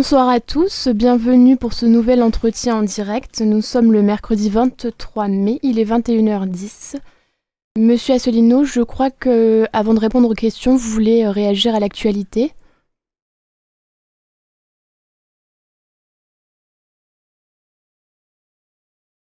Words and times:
Bonsoir 0.00 0.28
à 0.28 0.38
tous, 0.38 0.86
bienvenue 0.86 1.56
pour 1.56 1.72
ce 1.72 1.84
nouvel 1.84 2.22
entretien 2.22 2.76
en 2.76 2.82
direct. 2.84 3.40
Nous 3.40 3.60
sommes 3.60 3.92
le 3.92 4.00
mercredi 4.00 4.48
23 4.48 5.26
mai, 5.26 5.58
il 5.64 5.80
est 5.80 5.84
21h10. 5.84 6.98
Monsieur 7.76 8.14
Asselineau, 8.14 8.62
je 8.62 8.80
crois 8.80 9.10
que 9.10 9.66
avant 9.72 9.94
de 9.94 9.98
répondre 9.98 10.30
aux 10.30 10.34
questions, 10.34 10.76
vous 10.76 10.88
voulez 10.88 11.24
euh, 11.24 11.32
réagir 11.32 11.74
à 11.74 11.80
l'actualité. 11.80 12.52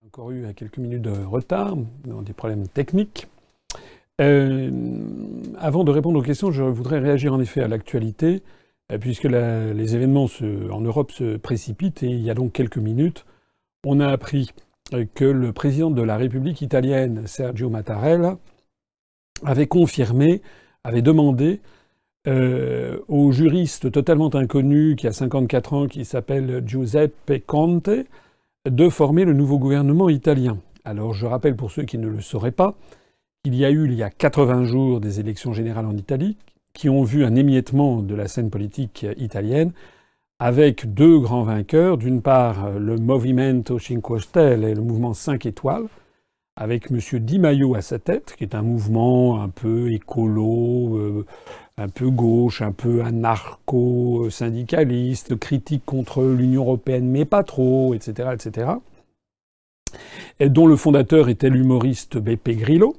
Encore 0.05 0.29
eu 0.29 0.45
quelques 0.55 0.77
minutes 0.77 1.01
de 1.01 1.25
retard, 1.25 1.75
des 2.05 2.33
problèmes 2.33 2.67
techniques. 2.67 3.25
Euh, 4.21 4.69
avant 5.57 5.83
de 5.83 5.89
répondre 5.89 6.19
aux 6.19 6.23
questions, 6.23 6.51
je 6.51 6.61
voudrais 6.61 6.99
réagir 6.99 7.33
en 7.33 7.39
effet 7.39 7.61
à 7.61 7.67
l'actualité, 7.67 8.44
euh, 8.92 8.98
puisque 8.98 9.25
les 9.25 9.96
événements 9.96 10.28
en 10.72 10.81
Europe 10.81 11.12
se 11.12 11.38
précipitent 11.38 12.04
et 12.04 12.10
il 12.10 12.22
y 12.22 12.30
a 12.30 12.34
donc 12.34 12.54
quelques 12.54 12.78
minutes, 12.78 13.25
on 13.86 14.00
a 14.00 14.07
appris 14.07 14.51
euh, 14.94 15.06
que 15.13 15.25
le 15.25 15.54
président 15.54 15.92
de 15.92 16.01
la 16.01 16.18
République 16.18 16.62
italienne, 16.62 17.28
Sergio 17.28 17.69
Mattarella, 17.69 18.38
avait 19.44 19.68
confirmé, 19.68 20.42
avait 20.84 21.01
demandé 21.01 21.62
au 23.07 23.31
juriste 23.31 23.89
totalement 23.89 24.36
inconnu 24.36 24.98
qui 24.98 25.07
a 25.07 25.13
54 25.13 25.74
ans, 25.74 25.88
qui 25.88 26.04
s'appelle 26.04 26.62
Giuseppe 26.66 27.42
Conte, 27.45 27.90
de 28.69 28.90
former 28.90 29.24
le 29.24 29.31
nouveau 29.31 29.57
gouvernement 29.60 30.10
italien. 30.10 30.57
Alors 30.83 31.13
je 31.13 31.25
rappelle 31.25 31.56
pour 31.56 31.72
ceux 31.72 31.83
qui 31.83 31.98
ne 31.98 32.10
le 32.10 32.19
sauraient 32.19 32.51
pas, 32.51 32.75
il 33.45 33.56
y 33.56 33.63
a 33.63 33.72
eu 33.72 33.86
il 33.86 33.94
y 33.94 34.04
a 34.04 34.10
80 34.10 34.66
jours 34.66 35.00
des 35.00 35.22
élections 35.22 35.54
générales 35.54 35.86
en 35.86 35.95
Italie 35.95 36.38
qui 36.77 36.88
ont 36.89 37.01
vu 37.01 37.25
un 37.25 37.35
émiettement 37.35 38.03
de 38.03 38.13
la 38.13 38.27
scène 38.27 38.51
politique 38.51 39.07
italienne 39.18 39.71
avec 40.38 40.94
deux 40.94 41.18
grands 41.18 41.41
vainqueurs. 41.41 41.97
D'une 41.97 42.21
part, 42.21 42.69
le 42.77 42.97
Movimento 42.97 43.79
Cinque 43.79 44.21
Stelle 44.21 44.63
et 44.63 44.75
le 44.75 44.81
mouvement 44.81 45.15
5 45.15 45.47
étoiles, 45.47 45.88
avec 46.56 46.91
M. 46.91 47.00
Di 47.19 47.39
Maio 47.39 47.74
à 47.74 47.81
sa 47.81 47.97
tête, 47.97 48.35
qui 48.38 48.44
est 48.44 48.53
un 48.53 48.62
mouvement 48.62 49.41
un 49.41 49.50
peu 49.50 49.91
écolo, 49.91 50.97
euh, 50.97 51.25
un 51.79 51.89
peu 51.89 52.12
gauche, 52.12 52.62
un 52.62 52.74
peu 52.74 53.01
anarcho-syndicaliste, 53.01 55.35
critique 55.35 55.81
contre 55.83 56.23
l'Union 56.23 56.62
européenne, 56.62 57.09
mais 57.09 57.25
pas 57.25 57.44
trop, 57.44 57.95
etc., 57.95 58.30
etc. 58.33 58.69
Et 60.39 60.50
dont 60.50 60.68
le 60.68 60.75
fondateur 60.75 61.27
était 61.27 61.50
l'humoriste 61.50 62.19
Beppe 62.19 62.51
Grillo, 62.51 62.95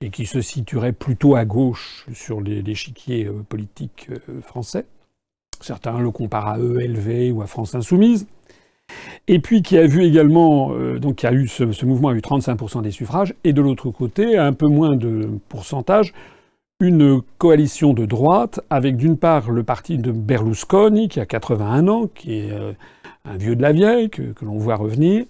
et 0.00 0.10
qui 0.10 0.26
se 0.26 0.40
situerait 0.40 0.92
plutôt 0.92 1.36
à 1.36 1.44
gauche 1.44 2.06
sur 2.12 2.40
l'échiquier 2.40 3.26
euh, 3.26 3.42
politique 3.48 4.08
euh, 4.10 4.40
français. 4.42 4.84
Certains 5.60 5.98
le 5.98 6.10
comparent 6.10 6.54
à 6.54 6.58
ELV 6.58 7.32
ou 7.34 7.42
à 7.42 7.46
France 7.46 7.74
Insoumise. 7.74 8.26
Et 9.26 9.40
puis 9.40 9.62
qui 9.62 9.78
a 9.78 9.86
vu 9.86 10.04
également, 10.04 10.72
euh, 10.72 10.98
donc 10.98 11.16
qui 11.16 11.26
a 11.26 11.32
eu 11.32 11.48
ce, 11.48 11.64
mouvement 11.84 12.10
a 12.10 12.14
eu 12.14 12.20
35% 12.20 12.82
des 12.82 12.90
suffrages, 12.90 13.34
et 13.42 13.52
de 13.52 13.62
l'autre 13.62 13.90
côté, 13.90 14.36
un 14.36 14.52
peu 14.52 14.68
moins 14.68 14.94
de 14.94 15.28
pourcentage, 15.48 16.12
une 16.78 17.22
coalition 17.38 17.94
de 17.94 18.04
droite 18.04 18.60
avec 18.68 18.96
d'une 18.96 19.16
part 19.16 19.50
le 19.50 19.62
parti 19.64 19.96
de 19.96 20.12
Berlusconi, 20.12 21.08
qui 21.08 21.20
a 21.20 21.26
81 21.26 21.88
ans, 21.88 22.06
qui 22.06 22.34
est 22.34 22.50
un 23.24 23.36
vieux 23.38 23.56
de 23.56 23.62
la 23.62 23.72
vieille, 23.72 24.10
que, 24.10 24.22
que 24.22 24.44
l'on 24.44 24.58
voit 24.58 24.76
revenir, 24.76 25.24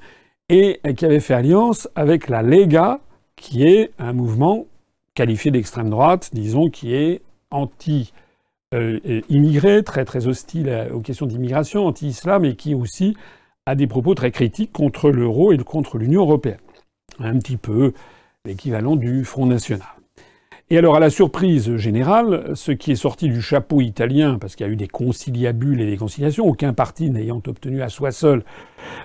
et 0.48 0.80
qui 0.96 1.04
avait 1.04 1.20
fait 1.20 1.34
alliance 1.34 1.88
avec 1.94 2.28
la 2.28 2.42
Lega, 2.42 3.00
qui 3.36 3.64
est 3.64 3.92
un 3.98 4.12
mouvement 4.12 4.66
qualifié 5.14 5.50
d'extrême 5.50 5.90
droite, 5.90 6.30
disons, 6.32 6.68
qui 6.68 6.94
est 6.94 7.22
anti-immigré, 7.50 9.82
très 9.82 10.04
très 10.04 10.26
hostile 10.26 10.88
aux 10.92 11.00
questions 11.00 11.26
d'immigration, 11.26 11.86
anti-islam, 11.86 12.44
et 12.44 12.56
qui 12.56 12.74
aussi 12.74 13.16
a 13.66 13.74
des 13.74 13.86
propos 13.86 14.14
très 14.14 14.30
critiques 14.30 14.72
contre 14.72 15.10
l'euro 15.10 15.52
et 15.52 15.58
contre 15.58 15.98
l'Union 15.98 16.22
européenne. 16.22 16.58
Un 17.18 17.38
petit 17.38 17.56
peu 17.56 17.92
l'équivalent 18.44 18.96
du 18.96 19.24
Front 19.24 19.46
National. 19.46 19.88
Et 20.68 20.78
alors, 20.78 20.96
à 20.96 21.00
la 21.00 21.10
surprise 21.10 21.76
générale, 21.76 22.50
ce 22.54 22.72
qui 22.72 22.90
est 22.90 22.96
sorti 22.96 23.28
du 23.28 23.40
chapeau 23.40 23.80
italien, 23.80 24.36
parce 24.38 24.56
qu'il 24.56 24.66
y 24.66 24.68
a 24.68 24.72
eu 24.72 24.76
des 24.76 24.88
conciliabules 24.88 25.80
et 25.80 25.86
des 25.86 25.96
conciliations, 25.96 26.44
aucun 26.44 26.72
parti 26.72 27.08
n'ayant 27.08 27.40
obtenu 27.46 27.82
à 27.82 27.88
soi 27.88 28.10
seul 28.10 28.42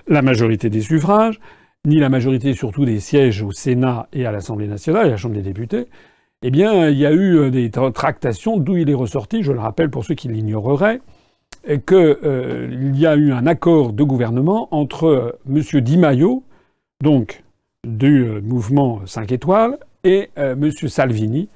la 0.08 0.22
majorité 0.22 0.70
des 0.70 0.80
suffrages, 0.80 1.38
ni 1.86 1.98
la 1.98 2.08
majorité 2.08 2.54
surtout 2.54 2.84
des 2.84 3.00
sièges 3.00 3.42
au 3.42 3.50
Sénat 3.50 4.08
et 4.12 4.24
à 4.24 4.32
l'Assemblée 4.32 4.68
nationale 4.68 5.06
et 5.06 5.08
à 5.08 5.12
la 5.12 5.16
Chambre 5.16 5.34
des 5.34 5.42
députés, 5.42 5.88
eh 6.42 6.50
bien, 6.50 6.88
il 6.88 6.98
y 6.98 7.06
a 7.06 7.12
eu 7.12 7.38
euh, 7.38 7.50
des 7.50 7.70
tractations 7.70 8.56
d'où 8.56 8.76
il 8.76 8.90
est 8.90 8.94
ressorti, 8.94 9.42
je 9.42 9.52
le 9.52 9.60
rappelle 9.60 9.90
pour 9.90 10.04
ceux 10.04 10.14
qui 10.14 10.28
l'ignoreraient, 10.28 11.00
qu'il 11.64 11.78
euh, 11.98 12.92
y 12.94 13.06
a 13.06 13.16
eu 13.16 13.32
un 13.32 13.46
accord 13.46 13.92
de 13.92 14.02
gouvernement 14.02 14.68
entre 14.70 15.06
euh, 15.06 15.38
M. 15.48 15.80
Di 15.80 15.98
Maio, 15.98 16.44
donc 17.02 17.42
du 17.86 18.26
mouvement 18.42 19.02
5 19.06 19.32
étoiles, 19.32 19.78
et 20.04 20.30
M. 20.36 20.70
Salvini 20.70 21.48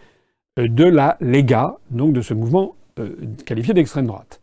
de 0.57 0.85
la 0.85 1.17
Lega, 1.21 1.77
donc 1.91 2.13
de 2.13 2.21
ce 2.21 2.33
mouvement 2.35 2.75
qualifié 3.45 3.75
d'extrême 3.75 4.07
droite. 4.07 4.41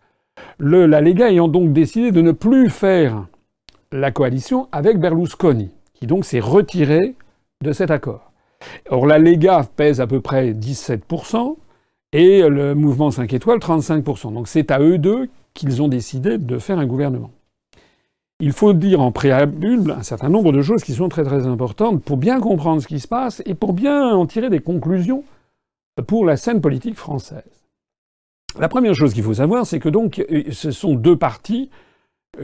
La 0.59 0.99
Lega 1.01 1.29
ayant 1.29 1.47
donc 1.47 1.71
décidé 1.71 2.11
de 2.11 2.21
ne 2.21 2.31
plus 2.31 2.69
faire 2.69 3.27
la 3.93 4.11
coalition 4.11 4.67
avec 4.71 4.99
Berlusconi, 4.99 5.69
qui 5.93 6.07
donc 6.07 6.25
s'est 6.25 6.39
retiré 6.39 7.15
de 7.63 7.71
cet 7.71 7.91
accord. 7.91 8.31
Or, 8.89 9.05
la 9.05 9.19
Lega 9.19 9.65
pèse 9.75 10.01
à 10.01 10.07
peu 10.07 10.19
près 10.19 10.51
17%, 10.51 11.55
et 12.13 12.47
le 12.47 12.75
mouvement 12.75 13.11
5 13.11 13.31
étoiles 13.33 13.59
35%. 13.59 14.33
Donc 14.33 14.47
c'est 14.47 14.71
à 14.71 14.79
eux 14.79 14.97
deux 14.97 15.29
qu'ils 15.53 15.81
ont 15.81 15.87
décidé 15.87 16.37
de 16.37 16.59
faire 16.59 16.79
un 16.79 16.85
gouvernement. 16.85 17.31
Il 18.39 18.51
faut 18.51 18.73
dire 18.73 19.01
en 19.01 19.11
préambule 19.11 19.91
un 19.91 20.03
certain 20.03 20.29
nombre 20.29 20.51
de 20.51 20.61
choses 20.61 20.83
qui 20.83 20.93
sont 20.93 21.09
très 21.09 21.23
très 21.23 21.47
importantes 21.47 22.03
pour 22.03 22.17
bien 22.17 22.39
comprendre 22.39 22.81
ce 22.81 22.87
qui 22.87 22.99
se 22.99 23.07
passe 23.07 23.41
et 23.45 23.53
pour 23.53 23.73
bien 23.73 24.09
en 24.09 24.25
tirer 24.25 24.49
des 24.49 24.59
conclusions 24.59 25.23
pour 26.07 26.25
la 26.25 26.37
scène 26.37 26.61
politique 26.61 26.95
française. 26.95 27.43
La 28.59 28.67
première 28.67 28.93
chose 28.93 29.13
qu'il 29.13 29.23
faut 29.23 29.35
savoir, 29.35 29.65
c'est 29.65 29.79
que 29.79 29.89
donc 29.89 30.23
ce 30.51 30.71
sont 30.71 30.95
deux 30.95 31.15
partis 31.15 31.69
euh, 31.71 31.92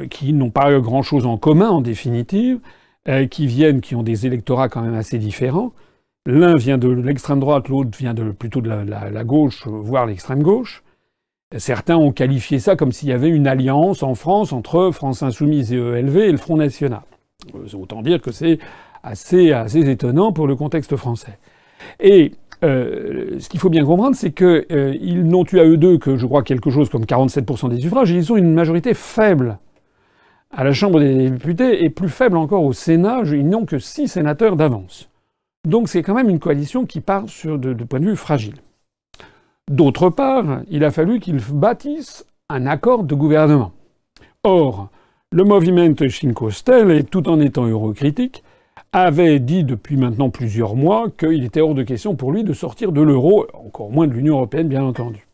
qui 0.10 0.34
n'ont 0.34 0.52
pas 0.52 0.80
grand-chose 0.80 1.26
en 1.26 1.38
commun 1.38 1.70
en 1.70 1.82
définitive, 1.82 2.60
euh, 3.08 3.28
qui 3.28 3.48
viennent, 3.48 3.82
qui 3.82 3.96
ont 3.96 4.04
des 4.04 4.28
électorats 4.28 4.70
quand 4.70 4.82
même 4.82 4.94
assez 4.94 5.18
différents. 5.18 5.72
L'un 6.26 6.56
vient 6.56 6.78
de 6.78 6.90
l'extrême 6.90 7.40
droite, 7.40 7.70
l'autre 7.70 7.98
vient 7.98 8.14
de, 8.14 8.32
plutôt 8.32 8.62
de 8.62 8.70
la, 8.70 9.24
gauche, 9.24 9.66
voire 9.66 10.06
l'extrême 10.06 10.44
gauche. 10.44 10.84
Certains 11.58 11.96
ont 11.96 12.12
qualifié 12.12 12.60
ça 12.60 12.76
comme 12.76 12.92
s'il 12.92 13.10
y 13.10 13.14
avait 13.14 13.30
une 13.30 13.48
alliance 13.48 14.04
en 14.04 14.16
France 14.16 14.54
entre 14.54 14.92
France 14.92 15.24
Insoumise 15.24 15.74
et 15.74 15.78
ELV 15.78 16.18
et 16.18 16.32
le 16.32 16.38
Front 16.38 16.58
National. 16.58 17.02
Euh, 17.56 17.78
autant 17.78 18.02
dire 18.02 18.22
que 18.22 18.32
c'est 18.32 18.60
assez, 19.02 19.54
assez 19.54 19.90
étonnant 19.90 20.34
pour 20.34 20.46
le 20.46 20.56
contexte 20.56 20.96
français. 20.98 21.40
Et 22.02 22.34
ce 22.62 23.48
qu'il 23.48 23.62
faut 23.62 23.70
bien 23.70 23.86
comprendre, 23.86 24.16
c'est 24.18 24.34
qu'ils 24.34 25.24
n'ont 25.24 25.46
eu 25.52 25.60
à 25.60 25.64
eux 25.64 25.78
deux 25.78 25.98
que, 25.98 26.18
je 26.18 26.26
crois, 26.28 26.44
quelque 26.44 26.70
chose 26.70 26.90
comme 26.90 27.06
47% 27.06 27.70
des 27.70 27.80
suffrages, 27.80 28.12
et 28.12 28.16
ils 28.16 28.32
ont 28.34 28.38
une 28.38 28.54
majorité 28.54 28.94
faible 28.94 29.58
à 30.52 30.64
la 30.64 30.74
Chambre 30.74 31.00
des 31.00 31.30
députés 31.30 31.84
et 31.84 31.90
plus 31.90 32.10
faible 32.10 32.38
encore 32.38 32.64
au 32.64 32.74
Sénat. 32.74 33.22
Ils 33.26 33.48
n'ont 33.48 33.66
que 33.66 33.80
six 33.80 34.08
sénateurs 34.08 34.56
d'avance. 34.56 35.10
Donc 35.68 35.90
c'est 35.90 36.04
quand 36.04 36.14
même 36.14 36.30
une 36.30 36.40
coalition 36.40 36.86
qui 36.86 37.02
part 37.02 37.28
sur 37.28 37.60
de, 37.60 37.74
point 37.84 38.00
de 38.00 38.06
vue 38.06 38.16
fragile. 38.16 38.56
D'autre 39.70 40.10
part, 40.10 40.62
il 40.70 40.84
a 40.84 40.92
fallu 40.92 41.20
qu'ils 41.20 41.42
bâtissent 41.52 42.26
un 42.50 42.66
accord 42.66 43.04
de 43.04 43.14
gouvernement. 43.14 43.72
Or, 44.44 44.90
le 45.32 45.44
Movimento 45.44 46.10
Cinque 46.10 46.52
Stelle, 46.52 47.06
tout 47.06 47.30
en 47.30 47.40
étant 47.40 47.66
eurocritique, 47.66 48.44
avait 48.92 49.40
dit 49.40 49.64
depuis 49.64 49.98
maintenant 49.98 50.32
plusieurs 50.32 50.76
mois 50.76 51.10
qu'il 51.12 51.44
était 51.44 51.62
hors 51.62 51.76
de 51.76 51.84
question 51.84 52.16
pour 52.16 52.32
lui 52.32 52.44
de 52.44 52.54
sortir 52.54 52.92
de 52.92 53.02
l'euro, 53.02 53.46
encore 53.54 53.92
moins 53.92 54.08
de 54.08 54.14
l'Union 54.14 54.38
européenne 54.38 54.68
bien 54.68 54.84
entendu. 54.84 55.28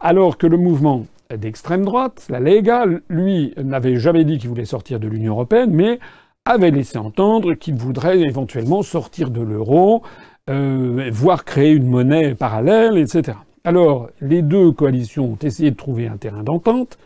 Alors 0.00 0.36
que 0.36 0.48
le 0.48 0.56
mouvement 0.56 1.04
d'extrême 1.36 1.84
droite, 1.84 2.26
la 2.28 2.40
Lega, 2.40 2.84
lui, 3.08 3.54
n'avait 3.62 3.96
jamais 3.96 4.24
dit 4.24 4.38
qu'il 4.38 4.48
voulait 4.48 4.64
sortir 4.64 5.00
de 5.00 5.08
l'Union 5.08 5.34
européenne, 5.34 5.70
mais 5.72 5.98
avait 6.44 6.70
laissé 6.70 6.98
entendre 6.98 7.54
qu'il 7.54 7.74
voudrait 7.74 8.20
éventuellement 8.20 8.82
sortir 8.82 9.30
de 9.30 9.40
l'euro, 9.40 10.02
euh, 10.48 11.10
voire 11.12 11.44
créer 11.44 11.72
une 11.72 11.86
monnaie 11.86 12.34
parallèle, 12.34 12.96
etc. 12.98 13.38
Alors, 13.64 14.08
les 14.20 14.42
deux 14.42 14.72
coalitions 14.72 15.32
ont 15.32 15.38
essayé 15.42 15.70
de 15.70 15.76
trouver 15.76 16.08
un 16.08 16.16
terrain 16.16 16.42
d'entente, 16.42 16.98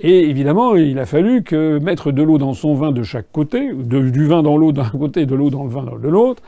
et 0.00 0.28
évidemment, 0.30 0.76
il 0.76 0.98
a 0.98 1.06
fallu 1.06 1.42
que 1.42 1.78
mettre 1.78 2.12
de 2.12 2.22
l'eau 2.22 2.38
dans 2.38 2.54
son 2.54 2.74
vin 2.74 2.92
de 2.92 3.02
chaque 3.02 3.32
côté, 3.32 3.72
du 3.74 4.26
vin 4.26 4.42
dans 4.42 4.56
l'eau 4.56 4.70
d'un 4.72 4.88
côté, 4.90 5.26
de 5.26 5.34
l'eau 5.34 5.50
dans 5.50 5.64
le 5.64 5.70
vin 5.70 5.82
de 5.82 6.08
l'autre, 6.08 6.42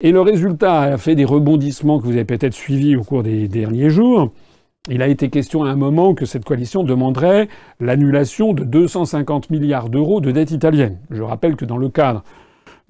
et 0.00 0.12
le 0.12 0.20
résultat 0.20 0.82
a 0.82 0.98
fait 0.98 1.14
des 1.14 1.24
rebondissements 1.24 1.98
que 1.98 2.04
vous 2.04 2.12
avez 2.12 2.24
peut-être 2.24 2.54
suivis 2.54 2.96
au 2.96 3.02
cours 3.02 3.22
des 3.22 3.48
derniers 3.48 3.90
jours. 3.90 4.30
Il 4.88 5.02
a 5.02 5.08
été 5.08 5.30
question 5.30 5.64
à 5.64 5.68
un 5.68 5.76
moment 5.76 6.14
que 6.14 6.26
cette 6.26 6.44
coalition 6.44 6.84
demanderait 6.84 7.48
l'annulation 7.80 8.52
de 8.52 8.62
250 8.62 9.50
milliards 9.50 9.88
d'euros 9.88 10.20
de 10.20 10.30
dette 10.30 10.52
italienne. 10.52 10.98
Je 11.10 11.22
rappelle 11.22 11.56
que 11.56 11.64
dans 11.64 11.76
le 11.76 11.88
cadre 11.88 12.22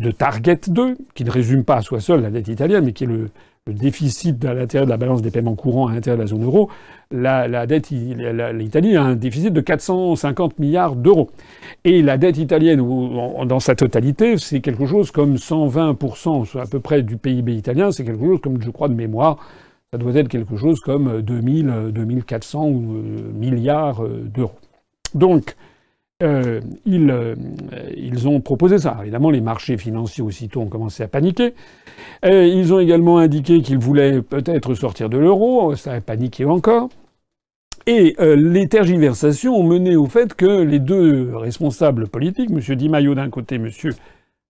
de 0.01 0.11
Target 0.11 0.61
2, 0.69 0.99
qui 1.15 1.25
ne 1.25 1.31
résume 1.31 1.65
pas 1.65 1.77
à 1.77 1.83
soi 1.83 2.01
seul 2.01 2.21
la 2.21 2.31
dette 2.31 2.49
italienne, 2.49 2.85
mais 2.85 2.93
qui 2.93 3.05
est 3.05 3.07
le, 3.07 3.31
déficit 3.69 4.45
à 4.45 4.55
l'intérieur 4.55 4.87
de 4.87 4.91
la 4.93 4.97
balance 4.97 5.23
des 5.23 5.33
paiements 5.33 5.57
courants 5.57 5.89
à 5.89 5.93
l'intérieur 5.93 6.19
de 6.19 6.23
la 6.23 6.29
zone 6.29 6.45
euro, 6.45 6.71
l'Italie 7.11 8.97
a 8.97 9.03
un 9.03 9.17
déficit 9.17 9.53
de 9.53 9.61
450 9.61 10.61
milliards 10.61 10.95
d'euros. 10.95 11.31
Et 11.83 12.01
la 12.01 12.17
dette 12.17 12.39
italienne, 12.39 12.79
dans 12.79 13.59
sa 13.59 13.75
totalité, 13.75 14.39
c'est 14.39 14.61
quelque 14.61 14.87
chose 14.87 15.11
comme 15.11 15.35
120% 15.35 16.61
à 16.61 16.67
peu 16.67 16.79
près 16.79 17.03
du 17.03 17.17
PIB 17.17 17.57
italien. 17.57 17.91
C'est 17.91 18.05
quelque 18.05 18.25
chose 18.25 18.41
comme, 18.41 18.63
je 18.63 18.71
crois, 18.71 18.89
de 18.89 18.95
mémoire, 18.95 19.39
ça 19.93 19.99
doit 19.99 20.15
être 20.15 20.29
quelque 20.29 20.57
chose 20.57 20.81
comme 20.81 21.23
2000, 21.23 21.93
2400 21.93 22.71
milliards 23.35 24.03
d'euros. 24.09 24.59
Donc, 25.15 25.57
euh, 26.23 26.63
ils, 26.87 27.11
euh, 27.11 27.35
ils, 27.95 28.27
ont 28.27 28.41
proposé 28.41 28.79
ça. 28.79 28.97
Évidemment, 29.03 29.31
les 29.31 29.43
marchés 29.43 29.77
financiers 29.77 30.23
aussitôt 30.23 30.63
ont 30.63 30.69
commencé 30.69 31.03
à 31.03 31.09
paniquer. 31.09 31.55
Euh, 32.25 32.47
ils 32.47 32.73
ont 32.73 32.79
également 32.79 33.19
indiqué 33.19 33.61
qu'ils 33.61 33.79
voulaient 33.79 34.23
peut-être 34.23 34.75
sortir 34.75 35.11
de 35.11 35.19
l'euro. 35.19 35.75
Ça 35.77 35.93
a 35.93 36.01
paniqué 36.01 36.47
encore. 36.47 36.89
Et 37.87 38.17
euh, 38.19 38.35
les 38.35 38.67
tergiversations 38.67 39.55
ont 39.55 39.63
mené 39.63 39.95
au 39.95 40.07
fait 40.07 40.35
que 40.35 40.63
les 40.63 40.79
deux 40.79 41.37
responsables 41.37 42.09
politiques, 42.09 42.51
M. 42.51 42.77
Di 42.77 42.89
Maio 42.89 43.15
d'un 43.15 43.29
côté, 43.29 43.57
M. 43.57 43.71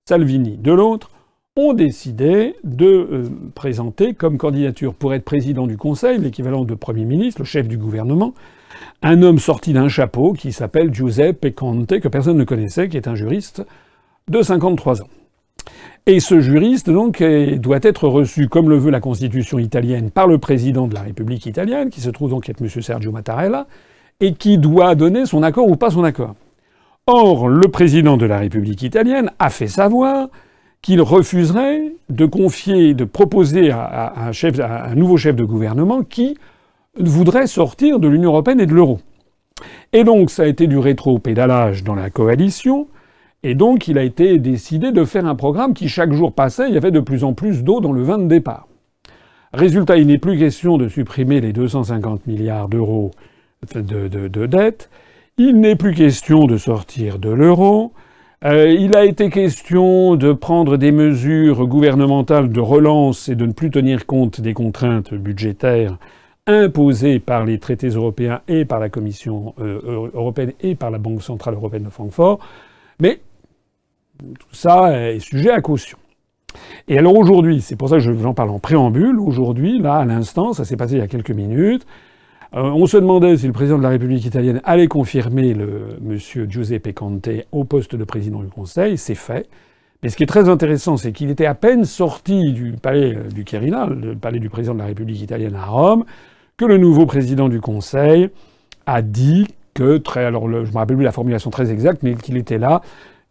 Salvini 0.09 0.57
de 0.57 0.73
l'autre, 0.73 1.11
ont 1.57 1.73
décidé 1.73 2.55
de 2.65 3.31
présenter 3.55 4.13
comme 4.15 4.37
candidature 4.37 4.95
pour 4.95 5.15
être 5.15 5.25
président 5.25 5.67
du 5.67 5.77
Conseil, 5.77 6.19
l'équivalent 6.19 6.65
de 6.65 6.75
Premier 6.75 7.05
ministre, 7.05 7.41
le 7.41 7.47
chef 7.47 7.67
du 7.67 7.79
gouvernement, 7.79 8.35
un 9.03 9.23
homme 9.23 9.39
sorti 9.39 9.73
d'un 9.73 9.89
chapeau 9.89 10.35
qui 10.35 10.53
s'appelle 10.53 10.93
Giuseppe 10.93 11.55
Conte, 11.55 11.99
que 11.99 12.09
personne 12.09 12.37
ne 12.37 12.45
connaissait, 12.45 12.89
qui 12.89 12.97
est 12.97 13.09
un 13.09 13.15
juriste 13.15 13.65
de 14.29 14.43
53 14.43 15.03
ans. 15.03 15.09
Et 16.05 16.21
ce 16.21 16.41
juriste, 16.41 16.91
donc, 16.91 17.23
doit 17.23 17.81
être 17.83 18.07
reçu, 18.07 18.49
comme 18.49 18.69
le 18.69 18.77
veut 18.77 18.91
la 18.91 19.01
Constitution 19.01 19.59
italienne, 19.59 20.11
par 20.11 20.29
le 20.29 20.39
président 20.39 20.87
de 20.87 20.95
la 20.95 21.03
République 21.03 21.47
italienne, 21.47 21.91
qui 21.91 22.01
se 22.01 22.11
trouve 22.11 22.31
donc 22.31 22.49
être 22.49 22.61
M. 22.61 22.69
Sergio 22.69 23.11
Mattarella, 23.11 23.67
et 24.21 24.35
qui 24.35 24.59
doit 24.59 24.95
donner 24.95 25.27
son 25.27 25.43
accord 25.43 25.69
ou 25.69 25.77
pas 25.77 25.91
son 25.91 26.05
accord. 26.05 26.35
Or, 27.07 27.49
le 27.49 27.69
président 27.69 28.17
de 28.17 28.27
la 28.27 28.39
République 28.39 28.83
italienne 28.83 29.31
a 29.39 29.51
fait 29.51 29.69
savoir 29.69 30.29
qu'il 30.87 31.03
refuserait 31.03 31.95
de 32.11 32.27
confier, 32.27 32.95
de 32.95 33.03
proposer 33.03 33.73
à, 33.73 34.31
un, 34.31 34.95
nouveau 34.95 35.17
chef 35.17 35.35
de 35.35 35.43
gouvernement 35.43 36.05
qui 36.05 36.39
voudrait 36.97 37.49
sortir 37.49 37.99
de 37.99 38.07
l'Union 38.07 38.31
européenne 38.31 38.61
et 38.61 38.67
de 38.67 38.73
l'euro. 38.73 39.01
Et 39.93 40.05
donc 40.05 40.31
ça 40.31 40.45
a 40.45 40.47
été 40.47 40.69
du 40.69 40.79
rétro-pédalage 40.79 41.83
dans 41.83 41.97
la 41.97 42.09
coalition, 42.09 42.87
et 43.43 43.57
donc 43.57 43.89
il 43.89 43.99
a 43.99 44.05
été 44.05 44.39
décidé 44.39 44.93
de 44.93 45.05
faire 45.05 45.27
un 45.27 45.35
programme 45.35 45.75
qui 45.75 45.89
chaque 45.89 46.13
jour 46.13 46.33
passait, 46.33 46.69
il 46.69 46.75
y 46.75 46.79
avait 46.79 46.93
de 46.93 47.01
plus 47.01 47.25
en 47.25 47.35
plus 47.35 47.65
d'eau 47.65 47.81
dans 47.81 47.93
le 47.93 48.05
vin 48.05 48.19
de 48.19 48.29
départ. 48.29 48.69
Résultat, 49.53 49.97
il 49.97 50.07
n'est 50.07 50.19
plus 50.19 50.39
question 50.39 50.79
de 50.79 50.87
supprimer 50.87 51.41
les 51.41 51.53
250 51.53 52.29
milliards 52.29 52.69
d'euros 52.69 53.11
de, 53.75 54.07
de, 54.07 54.47
dette, 54.47 54.89
il 55.37 55.59
n'est 55.59 55.75
plus 55.75 55.95
question 55.95 56.45
de 56.45 56.57
sortir 56.57 57.19
de 57.19 57.31
l'euro, 57.31 57.93
euh, 58.45 58.69
il 58.69 58.95
a 58.95 59.05
été 59.05 59.31
question 59.31 60.17
de 60.17 60.33
prendre 60.33 60.77
des 60.77 60.93
mesures 60.93 61.67
gouvernementales 61.67 62.51
de 62.51 62.61
relance 62.61 63.29
et 63.29 63.35
de 63.35 63.47
ne 63.47 63.53
plus 63.53 63.71
tenir 63.71 64.07
compte 64.07 64.41
des 64.41 64.53
contraintes 64.53 65.15
budgétaires 65.15 65.99
imposé 66.47 67.19
par 67.19 67.45
les 67.45 67.59
traités 67.59 67.89
européens 67.89 68.41
et 68.47 68.65
par 68.65 68.79
la 68.79 68.89
Commission 68.89 69.55
euh, 69.59 70.11
européenne 70.15 70.53
et 70.61 70.75
par 70.75 70.91
la 70.91 70.99
Banque 70.99 71.23
centrale 71.23 71.55
européenne 71.55 71.85
de 71.85 71.91
Francfort. 71.91 72.39
Mais 73.01 73.21
tout 74.19 74.53
ça 74.53 75.11
est 75.11 75.19
sujet 75.19 75.51
à 75.51 75.61
caution. 75.61 75.99
Et 76.89 76.99
alors 76.99 77.17
aujourd'hui, 77.17 77.61
c'est 77.61 77.77
pour 77.77 77.89
ça 77.89 77.97
que 77.97 78.03
j'en 78.03 78.35
parle 78.35 78.51
en 78.51 78.59
préambule, 78.59 79.19
aujourd'hui, 79.19 79.79
là, 79.79 79.97
à 79.97 80.05
l'instant, 80.05 80.53
ça 80.53 80.65
s'est 80.65 80.77
passé 80.77 80.95
il 80.95 80.99
y 80.99 81.03
a 81.03 81.09
quelques 81.09 81.31
minutes, 81.31 81.87
on 82.53 82.87
se 82.87 82.97
demandait 82.97 83.37
si 83.37 83.47
le 83.47 83.53
président 83.53 83.79
de 83.79 83.83
la 83.83 83.89
République 83.91 84.25
italienne 84.25 84.61
allait 84.65 84.87
confirmer 84.87 85.53
le 85.53 85.99
monsieur 86.01 86.47
Giuseppe 86.49 86.95
Conte 86.95 87.29
au 87.53 87.65
poste 87.65 87.97
de 87.97 88.05
président 88.05 88.41
du 88.41 88.49
Conseil. 88.49 88.97
C'est 88.97 89.15
fait. 89.15 89.49
Mais 90.03 90.11
ce 90.11 90.17
qui 90.17 90.23
est 90.23 90.27
très 90.27 90.49
intéressant, 90.49 90.97
c'est 90.97 91.13
qu'il 91.13 91.31
était 91.31 91.47
à 91.47 91.55
peine 91.55 91.85
sorti 91.85 92.53
du 92.53 92.73
palais 92.73 93.17
du 93.35 93.45
Quirinal, 93.45 93.99
le 93.99 94.15
palais 94.15 94.39
du 94.39 94.51
président 94.51 94.75
de 94.75 94.79
la 94.79 94.87
République 94.87 95.21
italienne 95.21 95.55
à 95.55 95.65
Rome, 95.65 96.05
que 96.57 96.65
le 96.65 96.77
nouveau 96.77 97.07
président 97.07 97.49
du 97.49 97.61
Conseil 97.61 98.29
a 98.87 99.03
dit 99.03 99.47
que, 99.75 99.97
très, 99.99 100.25
alors 100.25 100.49
je 100.49 100.71
me 100.71 100.77
rappelle 100.77 100.97
plus 100.97 101.05
la 101.05 101.13
formulation 101.13 101.51
très 101.51 101.71
exacte, 101.73 102.03
mais 102.03 102.15
qu'il 102.15 102.37
était 102.37 102.59
là 102.59 102.83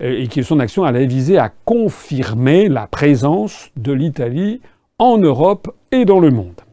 euh, 0.01 0.21
et 0.21 0.27
que 0.27 0.41
son 0.41 0.59
action 0.59 0.83
allait 0.83 1.05
viser 1.05 1.37
à 1.37 1.51
confirmer 1.65 2.67
la 2.67 2.87
présence 2.87 3.71
de 3.77 3.93
l'Italie 3.93 4.61
en 4.99 5.17
Europe 5.17 5.73
et 5.91 6.05
dans 6.05 6.19
le 6.19 6.31
monde. 6.31 6.64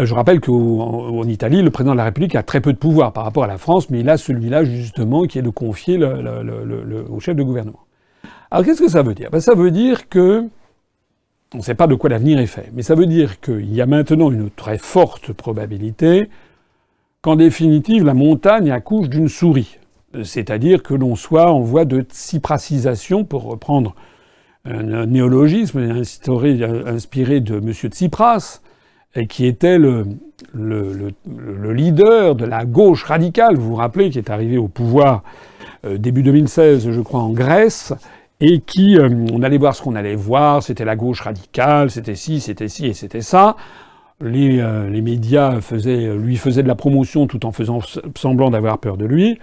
Euh, 0.00 0.06
je 0.06 0.14
rappelle 0.14 0.40
qu'en 0.40 1.22
Italie, 1.24 1.62
le 1.62 1.70
président 1.70 1.92
de 1.92 1.98
la 1.98 2.04
République 2.04 2.34
a 2.34 2.42
très 2.42 2.60
peu 2.60 2.72
de 2.72 2.78
pouvoir 2.78 3.12
par 3.12 3.24
rapport 3.24 3.44
à 3.44 3.46
la 3.46 3.58
France, 3.58 3.90
mais 3.90 4.00
il 4.00 4.08
a 4.08 4.16
celui-là 4.16 4.64
justement 4.64 5.24
qui 5.24 5.38
est 5.38 5.42
de 5.42 5.50
confier 5.50 5.98
le, 5.98 7.04
au 7.08 7.20
chef 7.20 7.36
de 7.36 7.42
gouvernement. 7.42 7.80
Alors 8.50 8.64
qu'est-ce 8.64 8.82
que 8.82 8.88
ça 8.88 9.02
veut 9.02 9.14
dire? 9.14 9.30
Ben, 9.30 9.40
Ça 9.40 9.54
veut 9.54 9.70
dire 9.70 10.08
que 10.08 10.44
on 11.54 11.58
ne 11.58 11.62
sait 11.62 11.76
pas 11.76 11.86
de 11.86 11.94
quoi 11.94 12.10
l'avenir 12.10 12.40
est 12.40 12.46
fait. 12.46 12.70
Mais 12.74 12.82
ça 12.82 12.96
veut 12.96 13.06
dire 13.06 13.40
qu'il 13.40 13.72
y 13.72 13.80
a 13.80 13.86
maintenant 13.86 14.32
une 14.32 14.50
très 14.50 14.78
forte 14.78 15.32
probabilité 15.32 16.28
qu'en 17.22 17.36
définitive, 17.36 18.04
la 18.04 18.14
montagne 18.14 18.72
accouche 18.72 19.08
d'une 19.08 19.28
souris. 19.28 19.78
C'est-à-dire 20.24 20.82
que 20.82 20.94
l'on 20.94 21.14
soit 21.14 21.52
en 21.52 21.60
voie 21.60 21.84
de 21.84 22.00
tsiprasisation, 22.00 23.24
pour 23.24 23.44
reprendre 23.44 23.94
un, 24.64 25.06
néologisme 25.06 25.78
inspiré 25.78 27.40
de 27.40 27.56
M. 27.56 27.72
Tsipras, 27.72 28.60
qui 29.28 29.46
était 29.46 29.78
le, 29.78 30.04
le, 30.54 31.72
leader 31.72 32.34
de 32.34 32.44
la 32.44 32.64
gauche 32.64 33.04
radicale, 33.04 33.56
vous 33.56 33.70
vous 33.70 33.74
rappelez, 33.76 34.10
qui 34.10 34.18
est 34.18 34.30
arrivé 34.30 34.58
au 34.58 34.68
pouvoir 34.68 35.22
euh, 35.84 35.98
début 35.98 36.22
2016, 36.22 36.90
je 36.90 37.00
crois, 37.00 37.20
en 37.20 37.30
Grèce, 37.30 37.92
et 38.40 38.60
qui, 38.60 38.98
euh, 38.98 39.08
on 39.32 39.42
allait 39.42 39.58
voir 39.58 39.74
ce 39.74 39.82
qu'on 39.82 39.94
allait 39.94 40.16
voir, 40.16 40.62
c'était 40.62 40.84
la 40.84 40.96
gauche 40.96 41.20
radicale, 41.20 41.90
c'était 41.90 42.14
ci, 42.14 42.40
c'était 42.40 42.68
ci 42.68 42.86
et 42.86 42.94
c'était 42.94 43.20
ça. 43.20 43.56
Les, 44.20 44.60
euh, 44.60 44.90
médias 45.02 45.58
lui 46.16 46.36
faisaient 46.36 46.62
de 46.62 46.68
la 46.68 46.74
promotion 46.74 47.26
tout 47.26 47.44
en 47.46 47.52
faisant 47.52 47.80
semblant 48.16 48.50
d'avoir 48.50 48.78
peur 48.78 48.96
de 48.96 49.04
lui. 49.04 49.38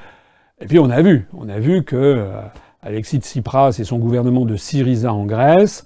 Et 0.62 0.68
puis 0.68 0.80
on 0.80 0.90
a 0.90 1.02
vu, 1.02 1.28
on 1.34 1.50
a 1.50 1.60
vu 1.60 1.84
que 1.84 2.26
Alexis 2.82 3.18
Tsipras 3.18 3.78
et 3.80 3.84
son 3.84 3.98
gouvernement 3.98 4.46
de 4.46 4.56
Syriza 4.56 5.12
en 5.12 5.26
Grèce 5.26 5.86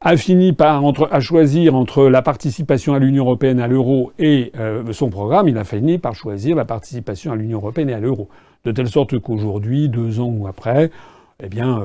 a 0.00 0.16
fini 0.16 0.52
par 0.52 0.82
choisir 1.20 1.74
entre 1.74 2.08
la 2.08 2.22
participation 2.22 2.94
à 2.94 2.98
l'Union 2.98 3.24
européenne, 3.24 3.58
à 3.58 3.66
l'euro 3.66 4.12
et 4.18 4.52
son 4.92 5.10
programme. 5.10 5.48
Il 5.48 5.58
a 5.58 5.64
fini 5.64 5.98
par 5.98 6.14
choisir 6.14 6.54
la 6.54 6.64
participation 6.64 7.32
à 7.32 7.36
l'Union 7.36 7.58
européenne 7.58 7.90
et 7.90 7.94
à 7.94 8.00
l'euro, 8.00 8.28
de 8.64 8.70
telle 8.70 8.88
sorte 8.88 9.18
qu'aujourd'hui, 9.18 9.88
deux 9.88 10.20
ans 10.20 10.32
ou 10.32 10.46
après, 10.46 10.90
eh 11.42 11.48
bien 11.48 11.82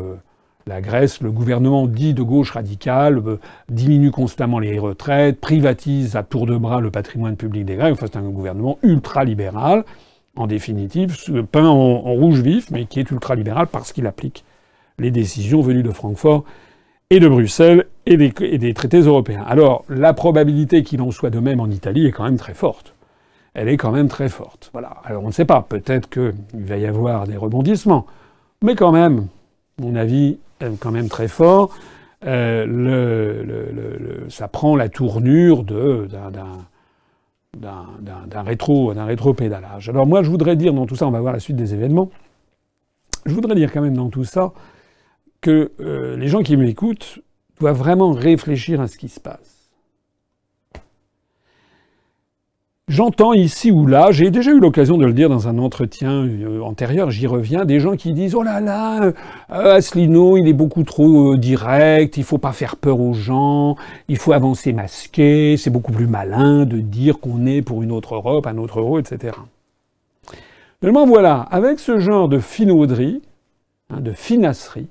la 0.66 0.82
Grèce, 0.82 1.22
le 1.22 1.32
gouvernement 1.32 1.88
dit 1.88 2.14
de 2.14 2.22
gauche 2.22 2.52
radicale, 2.52 3.18
euh, 3.26 3.40
diminue 3.70 4.12
constamment 4.12 4.60
les 4.60 4.80
retraites, 4.80 5.42
privatise 5.42 6.16
à 6.16 6.24
tour 6.24 6.46
de 6.46 6.56
bras 6.56 6.80
le 6.80 6.90
patrimoine 6.90 7.36
public 7.36 7.66
des 7.66 7.76
Grecs. 7.76 7.92
Enfin, 7.94 8.06
c'est 8.12 8.18
un 8.18 8.30
gouvernement 8.30 8.80
ultra-libéral, 8.82 9.84
en 10.38 10.48
définitive, 10.48 11.18
peint 11.52 11.68
en, 11.68 12.00
rouge 12.00 12.40
vif, 12.40 12.72
mais 12.72 12.86
qui 12.86 13.00
est 13.00 13.12
ultra-libéral 13.12 13.68
parce 13.68 13.92
qu'il 13.92 14.08
applique 14.08 14.46
les 15.00 15.12
décisions 15.12 15.62
venues 15.62 15.84
de 15.84 15.92
Francfort 15.92 16.46
et 17.10 17.20
de 17.20 17.28
Bruxelles 17.28 17.86
et 18.06 18.18
des, 18.18 18.74
traités 18.74 19.02
européens. 19.02 19.44
Alors, 19.48 19.86
la 19.88 20.14
probabilité 20.14 20.84
qu'il 20.84 21.02
en 21.02 21.12
soit 21.12 21.30
de 21.30 21.40
même 21.40 21.60
en 21.60 21.68
Italie 21.68 22.08
est 22.08 22.12
quand 22.12 22.24
même 22.24 22.38
très 22.38 22.54
forte. 22.54 22.96
Elle 23.54 23.70
est 23.70 23.78
quand 23.78 23.92
même 23.92 24.08
très 24.08 24.30
forte. 24.30 24.70
Voilà. 24.74 24.98
Alors, 25.04 25.24
on 25.24 25.28
ne 25.28 25.32
sait 25.32 25.46
pas. 25.46 25.62
Peut-être 25.62 26.10
qu'il 26.10 26.34
va 26.54 26.78
y 26.78 26.86
avoir 26.86 27.28
des 27.28 27.38
rebondissements. 27.38 28.08
Mais 28.64 28.76
quand 28.76 28.92
même, 28.92 29.28
mon 29.80 29.96
avis, 29.96 30.38
quand 30.80 30.92
même 30.92 31.10
très 31.10 31.28
fort. 31.28 31.76
Euh, 32.26 34.26
ça 34.30 34.48
prend 34.48 34.76
la 34.76 34.90
tournure 34.90 35.64
d'un 35.64 36.08
rétro, 38.44 38.94
rétro-pédalage. 38.96 39.90
Alors 39.90 40.08
moi, 40.08 40.24
je 40.24 40.30
voudrais 40.30 40.56
dire 40.56 40.74
dans 40.74 40.86
tout 40.86 40.96
ça, 40.96 41.08
on 41.08 41.12
va 41.12 41.20
voir 41.20 41.34
la 41.34 41.40
suite 41.40 41.58
des 41.58 41.74
événements, 41.74 42.10
je 43.26 43.34
voudrais 43.34 43.56
dire 43.56 43.72
quand 43.72 43.82
même 43.82 43.98
dans 43.98 44.10
tout 44.10 44.24
ça 44.24 44.54
que 45.44 45.72
euh, 45.82 46.16
les 46.18 46.28
gens 46.28 46.42
qui 46.42 46.58
m'écoutent 46.58 47.20
doivent 47.60 47.78
vraiment 47.78 48.12
réfléchir 48.12 48.82
à 48.82 48.88
ce 48.88 48.98
qui 48.98 49.10
se 49.10 49.20
passe. 49.20 49.70
J'entends 52.88 53.34
ici 53.34 53.72
ou 53.72 53.86
là, 53.88 54.12
j'ai 54.12 54.30
déjà 54.30 54.52
eu 54.52 54.60
l'occasion 54.60 54.98
de 54.98 55.06
le 55.06 55.14
dire 55.14 55.30
dans 55.30 55.48
un 55.48 55.58
entretien 55.58 56.26
euh, 56.26 56.62
antérieur, 56.62 57.12
j'y 57.12 57.28
reviens, 57.28 57.66
des 57.66 57.80
gens 57.80 57.96
qui 57.96 58.14
disent 58.14 58.36
Oh 58.36 58.44
là 58.44 58.62
là, 58.62 59.04
euh, 59.04 59.14
Asselineau, 59.50 60.38
il 60.38 60.48
est 60.48 60.54
beaucoup 60.54 60.84
trop 60.84 61.36
direct, 61.36 62.18
il 62.18 62.24
faut 62.24 62.38
pas 62.38 62.52
faire 62.52 62.76
peur 62.76 63.00
aux 63.00 63.14
gens, 63.14 63.76
il 64.08 64.18
faut 64.18 64.34
avancer 64.34 64.74
masqué, 64.74 65.56
c'est 65.58 65.70
beaucoup 65.70 65.92
plus 65.92 66.08
malin 66.08 66.66
de 66.66 66.80
dire 66.80 67.20
qu'on 67.20 67.46
est 67.46 67.62
pour 67.62 67.84
une 67.84 67.92
autre 67.92 68.16
Europe, 68.16 68.48
un 68.48 68.58
autre 68.58 68.80
euro, 68.80 69.00
etc. 69.00 69.38
Seulement 70.82 71.06
voilà, 71.06 71.48
avec 71.52 71.80
ce 71.80 72.00
genre 72.00 72.28
de 72.28 72.40
finauderie, 72.40 73.22
hein, 73.90 74.02
de 74.02 74.12
finasserie, 74.12 74.90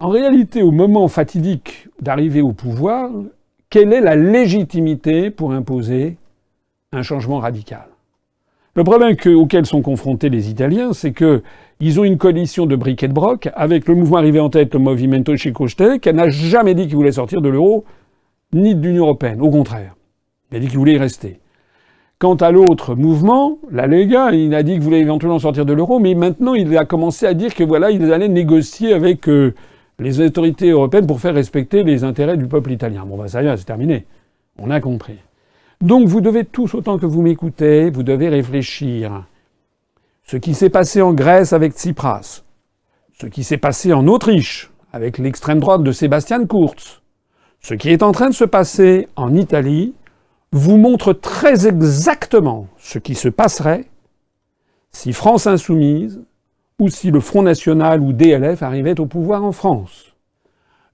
en 0.00 0.08
réalité, 0.08 0.62
au 0.62 0.70
moment 0.70 1.08
fatidique 1.08 1.88
d'arriver 2.00 2.40
au 2.40 2.52
pouvoir, 2.52 3.10
quelle 3.68 3.92
est 3.92 4.00
la 4.00 4.16
légitimité 4.16 5.30
pour 5.30 5.52
imposer 5.52 6.16
un 6.92 7.02
changement 7.02 7.38
radical? 7.38 7.86
Le 8.74 8.82
problème 8.82 9.14
auquel 9.36 9.66
sont 9.66 9.82
confrontés 9.82 10.30
les 10.30 10.48
Italiens, 10.48 10.92
c'est 10.92 11.12
qu'ils 11.12 12.00
ont 12.00 12.04
une 12.04 12.18
coalition 12.18 12.66
de 12.66 12.76
briques 12.76 13.02
et 13.02 13.08
de 13.08 13.12
broc 13.12 13.50
avec 13.54 13.86
le 13.86 13.94
mouvement 13.94 14.16
arrivé 14.16 14.40
en 14.40 14.48
tête, 14.48 14.72
le 14.74 14.80
Movimento 14.80 15.36
Cinque 15.36 15.68
Stelle, 15.68 16.00
qui 16.00 16.12
n'a 16.14 16.30
jamais 16.30 16.74
dit 16.74 16.86
qu'il 16.86 16.96
voulait 16.96 17.12
sortir 17.12 17.42
de 17.42 17.48
l'euro 17.48 17.84
ni 18.52 18.74
de 18.74 18.82
l'Union 18.82 19.04
européenne. 19.04 19.42
Au 19.42 19.50
contraire, 19.50 19.94
il 20.50 20.56
a 20.56 20.60
dit 20.60 20.68
qu'il 20.68 20.78
voulait 20.78 20.94
y 20.94 20.98
rester. 20.98 21.40
Quant 22.18 22.36
à 22.36 22.50
l'autre 22.50 22.94
mouvement, 22.94 23.58
la 23.70 23.86
Lega, 23.86 24.30
il 24.32 24.54
a 24.54 24.62
dit 24.62 24.72
qu'il 24.72 24.82
voulait 24.82 25.00
éventuellement 25.00 25.38
sortir 25.38 25.66
de 25.66 25.72
l'euro, 25.72 25.98
mais 25.98 26.14
maintenant 26.14 26.54
il 26.54 26.76
a 26.76 26.84
commencé 26.84 27.26
à 27.26 27.34
dire 27.34 27.54
que 27.54 27.64
voilà, 27.64 27.90
ils 27.90 28.12
allaient 28.12 28.28
négocier 28.28 28.92
avec 28.92 29.28
euh, 29.28 29.54
les 30.00 30.20
autorités 30.20 30.70
européennes 30.70 31.06
pour 31.06 31.20
faire 31.20 31.34
respecter 31.34 31.82
les 31.82 32.04
intérêts 32.04 32.38
du 32.38 32.46
peuple 32.46 32.72
italien. 32.72 33.04
Bon, 33.06 33.18
ben 33.18 33.28
ça 33.28 33.42
y 33.42 33.46
est, 33.46 33.56
c'est 33.56 33.64
terminé. 33.64 34.06
On 34.58 34.70
a 34.70 34.80
compris. 34.80 35.18
Donc 35.82 36.08
vous 36.08 36.20
devez 36.20 36.44
tous, 36.44 36.74
autant 36.74 36.98
que 36.98 37.06
vous 37.06 37.22
m'écoutez, 37.22 37.90
vous 37.90 38.02
devez 38.02 38.28
réfléchir. 38.28 39.26
Ce 40.24 40.36
qui 40.36 40.54
s'est 40.54 40.70
passé 40.70 41.02
en 41.02 41.12
Grèce 41.12 41.52
avec 41.52 41.72
Tsipras, 41.72 42.42
ce 43.12 43.26
qui 43.26 43.44
s'est 43.44 43.58
passé 43.58 43.92
en 43.92 44.06
Autriche 44.06 44.70
avec 44.92 45.18
l'extrême 45.18 45.60
droite 45.60 45.82
de 45.82 45.92
Sébastien 45.92 46.46
Kurz, 46.46 47.02
ce 47.60 47.74
qui 47.74 47.90
est 47.90 48.02
en 48.02 48.12
train 48.12 48.30
de 48.30 48.34
se 48.34 48.44
passer 48.44 49.06
en 49.16 49.34
Italie 49.34 49.94
vous 50.52 50.78
montre 50.78 51.12
très 51.12 51.66
exactement 51.66 52.68
ce 52.78 52.98
qui 52.98 53.14
se 53.14 53.28
passerait 53.28 53.84
si 54.92 55.12
France 55.12 55.46
insoumise 55.46 56.22
ou 56.80 56.88
si 56.88 57.10
le 57.10 57.20
Front 57.20 57.42
National 57.42 58.00
ou 58.00 58.12
DLF 58.12 58.62
arrivait 58.62 58.98
au 58.98 59.06
pouvoir 59.06 59.44
en 59.44 59.52
France. 59.52 60.16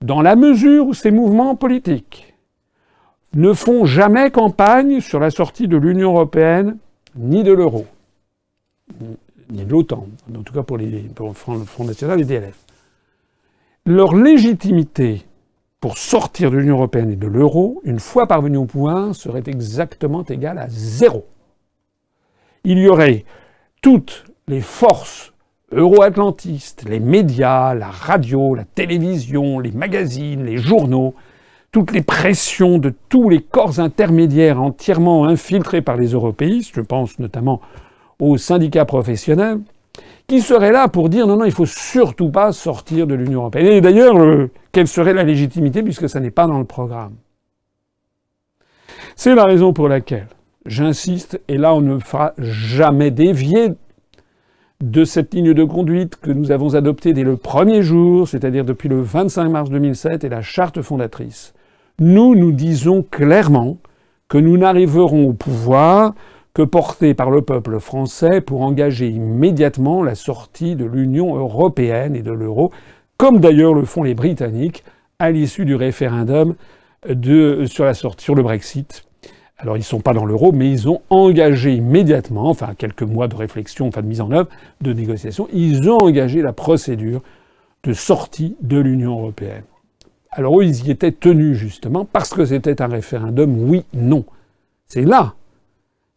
Dans 0.02 0.21
la 0.21 0.37
mesure 0.37 0.88
où 0.88 0.95
ces 0.95 1.12
mouvements 1.12 1.55
politiques 1.55 2.35
ne 3.35 3.52
font 3.52 3.87
jamais 3.87 4.31
campagne 4.31 5.00
sur 5.00 5.21
la 5.21 5.31
sortie 5.31 5.69
de 5.69 5.76
l'Union 5.76 6.11
européenne 6.11 6.76
ni 7.14 7.45
de 7.45 7.52
l'euro, 7.52 7.87
ni 9.50 9.64
de 9.64 9.71
l'OTAN, 9.71 10.07
en 10.37 10.43
tout 10.43 10.52
cas 10.52 10.62
pour, 10.62 10.76
pour 11.14 11.55
le 11.55 11.64
Front 11.64 11.85
National 11.85 12.21
et 12.21 12.25
DLF. 12.25 12.59
Leur 13.87 14.14
légitimité 14.14 15.25
pour 15.81 15.99
sortir 15.99 16.50
de 16.50 16.57
l'Union 16.57 16.76
européenne 16.76 17.11
et 17.11 17.16
de 17.16 17.28
l'euro, 17.28 17.81
une 17.85 18.00
fois 18.00 18.26
parvenu 18.26 18.57
au 18.57 18.64
pouvoir, 18.64 19.14
serait 19.14 19.45
exactement 19.47 20.25
égal 20.25 20.59
à 20.59 20.69
zéro. 20.69 21.26
Il 22.64 22.78
y 22.78 22.88
aurait 22.88 23.25
toutes 23.83 24.25
les 24.49 24.61
forces 24.61 25.33
euro-atlantistes, 25.76 26.85
les 26.88 27.00
médias, 27.00 27.75
la 27.75 27.88
radio, 27.88 28.54
la 28.54 28.64
télévision, 28.64 29.61
les 29.61 29.73
magazines, 29.73 30.45
les 30.45 30.56
journaux, 30.56 31.14
toutes 31.71 31.92
les 31.92 32.02
pressions 32.02 32.78
de 32.78 32.92
tous 33.09 33.28
les 33.28 33.42
corps 33.42 33.78
intermédiaires 33.78 34.61
entièrement 34.61 35.26
infiltrés 35.26 35.83
par 35.83 35.97
les 35.97 36.09
européistes, 36.09 36.73
je 36.75 36.80
pense 36.80 37.18
notamment 37.18 37.61
aux 38.18 38.38
syndicats 38.38 38.87
professionnels, 38.87 39.61
qui 40.26 40.40
serait 40.40 40.73
là 40.73 40.88
pour 40.88 41.09
dire 41.09 41.26
non, 41.26 41.37
non, 41.37 41.45
il 41.45 41.52
faut 41.52 41.66
surtout 41.66 42.30
pas 42.30 42.52
sortir 42.52 43.06
de 43.06 43.14
l'Union 43.14 43.40
européenne. 43.40 43.66
Et 43.66 43.80
d'ailleurs, 43.80 44.16
quelle 44.73 44.88
serait 44.88 45.14
la 45.14 45.23
légitimité 45.23 45.83
puisque 45.83 46.09
ça 46.09 46.18
n'est 46.18 46.30
pas 46.30 46.47
dans 46.47 46.59
le 46.59 46.64
programme? 46.64 47.14
C'est 49.14 49.35
la 49.35 49.45
raison 49.45 49.73
pour 49.73 49.88
laquelle 49.88 50.28
j'insiste, 50.64 51.40
et 51.47 51.59
là 51.59 51.75
on 51.75 51.80
ne 51.80 51.99
fera 51.99 52.33
jamais 52.38 53.11
dévier 53.11 53.73
de 54.80 55.04
cette 55.04 55.33
ligne 55.33 55.54
de 55.54 55.64
conduite 55.64 56.16
que 56.16 56.30
nous 56.30 56.50
avons 56.50 56.75
adoptée 56.75 57.12
dès 57.12 57.23
le 57.23 57.37
premier 57.37 57.83
jour, 57.83 58.28
c'est-à-dire 58.28 58.64
depuis 58.64 58.88
le 58.88 59.00
25 59.00 59.49
mars 59.49 59.71
2007 59.71 60.25
et 60.25 60.28
la 60.28 60.42
charte 60.42 60.83
fondatrice. 60.83 61.54
Nous, 61.99 62.35
nous 62.35 62.52
disons 62.52 63.02
clairement 63.02 63.78
que 64.28 64.38
nous 64.38 64.59
n'arriverons 64.59 65.28
au 65.28 65.33
pouvoir 65.33 66.14
que 66.52 66.62
porté 66.62 67.14
par 67.14 67.30
le 67.30 67.42
peuple 67.42 67.78
français 67.80 68.40
pour 68.40 68.62
engager 68.62 69.09
immédiatement 69.09 70.02
la 70.02 70.14
sortie 70.14 70.75
de 70.75 70.85
l'Union 70.85 71.37
européenne 71.37 72.16
et 72.16 72.23
de 72.23 72.33
l'euro, 72.33 72.71
comme 73.16 73.40
d'ailleurs 73.40 73.75
le 73.75 73.85
font 73.85 74.02
les 74.02 74.14
Britanniques 74.14 74.85
à 75.18 75.30
l'issue 75.30 75.64
du 75.64 75.75
référendum 75.75 76.54
sur 77.04 78.35
le 78.35 78.42
Brexit. 78.42 79.06
Alors 79.59 79.77
ils 79.77 79.81
ne 79.81 79.85
sont 79.85 80.01
pas 80.01 80.13
dans 80.13 80.27
l'euro, 80.27 80.53
mais 80.53 80.71
ils 80.71 80.89
ont 80.89 81.01
engagé 81.09 81.75
immédiatement, 81.75 82.49
enfin 82.49 82.75
quelques 82.77 83.03
mois 83.03 83.29
de 83.29 83.37
réflexion, 83.37 83.89
enfin 83.89 84.03
de 84.03 84.07
mise 84.07 84.21
en 84.21 84.31
œuvre, 84.31 84.49
de 84.81 84.93
négociation, 84.93 85.49
ils 85.53 85.89
ont 85.89 85.99
engagé 85.99 86.43
la 86.43 86.53
procédure 86.53 87.23
de 87.83 87.93
sortie 87.93 88.57
de 88.61 88.79
l'Union 88.79 89.19
européenne. 89.19 89.65
Alors 90.31 90.63
ils 90.63 90.87
y 90.87 90.91
étaient 90.91 91.13
tenus 91.13 91.57
justement 91.57 92.05
parce 92.05 92.35
que 92.35 92.45
c'était 92.45 92.83
un 92.83 92.89
référendum 92.89 93.71
oui-non. 93.71 94.25
C'est 94.87 95.05
là 95.05 95.35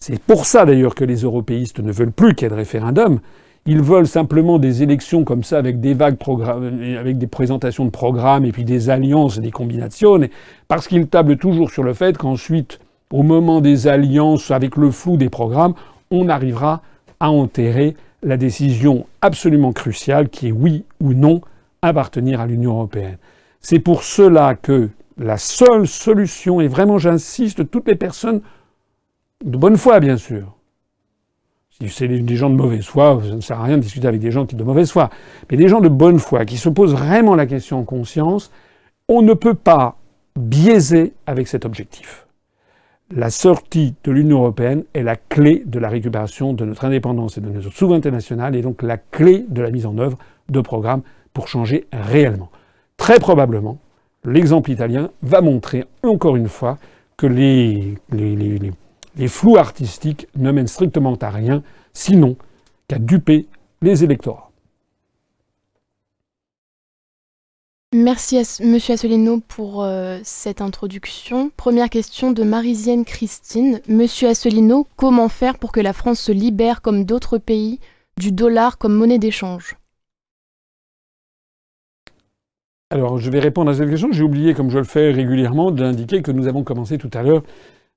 c'est 0.01 0.21
pour 0.21 0.45
ça 0.45 0.65
d'ailleurs 0.65 0.95
que 0.95 1.03
les 1.03 1.23
européistes 1.23 1.81
ne 1.81 1.91
veulent 1.91 2.13
plus 2.13 2.33
qu'il 2.33 2.45
y 2.45 2.47
ait 2.47 2.49
de 2.49 2.55
référendum. 2.55 3.19
Ils 3.65 3.81
veulent 3.81 4.07
simplement 4.07 4.57
des 4.57 4.81
élections 4.81 5.25
comme 5.25 5.43
ça 5.43 5.57
avec 5.57 5.81
des 5.81 5.93
vagues 5.93 6.17
avec 6.97 7.17
des 7.17 7.27
présentations 7.27 7.83
de 7.83 7.89
programmes 7.89 8.45
et 8.45 8.53
puis 8.53 8.63
des 8.63 8.89
alliances 8.89 9.37
et 9.37 9.41
des 9.41 9.51
combinations, 9.51 10.17
parce 10.69 10.87
qu'ils 10.87 11.07
tablent 11.07 11.35
toujours 11.35 11.69
sur 11.69 11.83
le 11.83 11.93
fait 11.93 12.17
qu'ensuite, 12.17 12.79
au 13.11 13.23
moment 13.23 13.61
des 13.61 13.87
alliances, 13.87 14.51
avec 14.51 14.75
le 14.75 14.91
flou 14.91 15.17
des 15.17 15.29
programmes, 15.29 15.73
on 16.11 16.29
arrivera 16.29 16.81
à 17.19 17.31
enterrer 17.31 17.95
la 18.21 18.37
décision 18.37 19.05
absolument 19.21 19.73
cruciale 19.73 20.29
qui 20.29 20.49
est 20.49 20.51
oui 20.51 20.83
ou 20.99 21.13
non 21.13 21.41
appartenir 21.81 22.41
à 22.41 22.47
l'Union 22.47 22.73
européenne. 22.73 23.17
C'est 23.61 23.79
pour 23.79 24.03
cela 24.03 24.55
que 24.55 24.89
la 25.17 25.37
seule 25.37 25.87
solution, 25.87 26.61
et 26.61 26.67
vraiment 26.67 26.97
j'insiste, 26.97 27.69
toutes 27.69 27.87
les 27.87 27.95
personnes 27.95 28.41
de 29.43 29.57
bonne 29.57 29.77
foi, 29.77 29.99
bien 29.99 30.17
sûr. 30.17 30.55
Si 31.69 31.89
c'est 31.89 32.07
des 32.07 32.35
gens 32.35 32.49
de 32.49 32.55
mauvaise 32.55 32.85
foi, 32.85 33.21
ça 33.27 33.35
ne 33.35 33.41
sert 33.41 33.59
à 33.59 33.63
rien 33.63 33.77
de 33.77 33.81
discuter 33.81 34.07
avec 34.07 34.19
des 34.19 34.31
gens 34.31 34.45
qui 34.45 34.55
de 34.55 34.63
mauvaise 34.63 34.91
foi. 34.91 35.09
Mais 35.49 35.57
des 35.57 35.67
gens 35.67 35.79
de 35.79 35.89
bonne 35.89 36.19
foi, 36.19 36.45
qui 36.45 36.57
se 36.57 36.69
posent 36.69 36.93
vraiment 36.93 37.35
la 37.35 37.45
question 37.45 37.79
en 37.79 37.83
conscience, 37.83 38.51
on 39.07 39.21
ne 39.21 39.33
peut 39.33 39.53
pas 39.53 39.97
biaiser 40.37 41.13
avec 41.25 41.47
cet 41.47 41.65
objectif. 41.65 42.27
La 43.15 43.31
sortie 43.31 43.95
de 44.03 44.11
l'Union 44.11 44.41
européenne 44.41 44.83
est 44.93 45.01
la 45.01 45.15
clé 45.15 45.63
de 45.65 45.79
la 45.79 45.89
récupération 45.89 46.53
de 46.53 46.63
notre 46.63 46.85
indépendance 46.85 47.39
et 47.39 47.41
de 47.41 47.49
notre 47.49 47.71
souveraineté 47.71 48.11
nationale, 48.11 48.55
et 48.55 48.61
donc 48.61 48.83
la 48.83 48.97
clé 48.97 49.45
de 49.49 49.63
la 49.63 49.71
mise 49.71 49.87
en 49.87 49.97
œuvre 49.97 50.19
de 50.47 50.61
programmes 50.61 51.01
pour 51.33 51.47
changer 51.47 51.87
réellement. 51.91 52.51
Très 52.97 53.17
probablement, 53.17 53.79
l'exemple 54.23 54.69
italien 54.69 55.09
va 55.23 55.41
montrer 55.41 55.85
encore 56.03 56.35
une 56.35 56.49
fois 56.49 56.77
que 57.17 57.25
les, 57.25 57.97
flous 59.27 59.57
artistiques 59.57 60.27
ne 60.35 60.51
mènent 60.51 60.67
strictement 60.67 61.15
à 61.15 61.31
rien, 61.31 61.63
sinon 61.93 62.35
qu'à 62.87 62.99
duper 62.99 63.47
les 63.81 64.03
électorats. 64.03 64.48
Merci 67.91 68.37
à 68.37 68.41
Monsieur 68.63 68.93
Asselineau 68.93 69.39
pour 69.39 69.83
euh, 69.83 70.19
cette 70.21 70.61
introduction. 70.61 71.49
Première 71.57 71.89
question 71.89 72.31
de 72.31 72.43
Marisienne 72.43 73.03
Christine. 73.03 73.81
Monsieur 73.87 74.27
Asselineau, 74.27 74.85
comment 74.95 75.27
faire 75.27 75.57
pour 75.57 75.71
que 75.71 75.79
la 75.79 75.93
France 75.93 76.19
se 76.19 76.31
libère, 76.31 76.83
comme 76.83 77.03
d'autres 77.03 77.39
pays, 77.39 77.79
du 78.15 78.31
dollar 78.31 78.77
comme 78.77 78.93
monnaie 78.93 79.17
d'échange? 79.17 79.75
Alors, 82.91 83.17
je 83.17 83.31
vais 83.31 83.39
répondre 83.39 83.71
à 83.71 83.73
cette 83.73 83.89
question. 83.89 84.09
J'ai 84.11 84.21
oublié, 84.21 84.53
comme 84.53 84.69
je 84.69 84.77
le 84.77 84.83
fais 84.83 85.09
régulièrement, 85.09 85.71
d'indiquer 85.71 86.21
que 86.21 86.31
nous 86.31 86.47
avons 86.47 86.63
commencé 86.63 86.99
tout 86.99 87.09
à 87.15 87.23
l'heure 87.23 87.41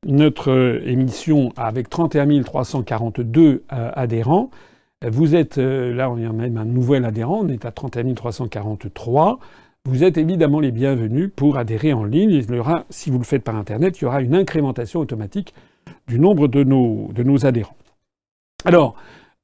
notre 0.07 0.53
euh, 0.53 0.81
émission 0.87 1.53
avec 1.59 1.91
31 1.91 2.43
342 2.45 3.43
euh, 3.43 3.91
adhérents. 3.95 4.51
Vous 5.07 5.35
êtes, 5.35 5.57
là 5.57 6.09
on 6.11 6.15
a 6.15 6.33
même 6.33 6.57
un 6.57 6.65
nouvel 6.65 7.05
adhérent, 7.05 7.41
on 7.43 7.49
est 7.49 7.65
à 7.65 7.73
31 7.73 8.15
343. 8.15 9.41
Vous 9.85 10.05
êtes 10.05 10.17
évidemment 10.17 10.61
les 10.61 10.71
bienvenus 10.71 11.31
pour 11.35 11.59
adhérer 11.59 11.93
en 11.93 12.05
ligne. 12.05 12.31
Il 12.31 12.55
y 12.55 12.59
aura, 12.59 12.85
si 12.89 13.11
vous 13.11 13.19
le 13.19 13.25
faites 13.25 13.43
par 13.43 13.57
Internet, 13.57 13.99
il 13.99 14.05
y 14.05 14.07
aura 14.07 14.23
une 14.23 14.35
incrémentation 14.35 15.01
automatique 15.01 15.55
du 16.07 16.21
nombre 16.21 16.47
de 16.47 16.63
nos, 16.63 17.47
adhérents. 17.47 17.77
Alors, 18.65 18.95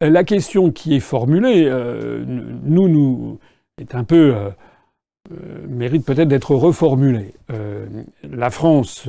la 0.00 0.22
question 0.22 0.70
qui 0.70 0.94
est 0.94 1.00
formulée, 1.00 1.68
nous, 2.64 2.88
nous, 2.88 3.38
est 3.78 3.96
un 3.96 4.04
peu, 4.04 4.34
mérite 5.68 6.06
peut-être 6.06 6.28
d'être 6.28 6.54
reformulée. 6.54 7.34
la 8.22 8.50
France 8.50 9.08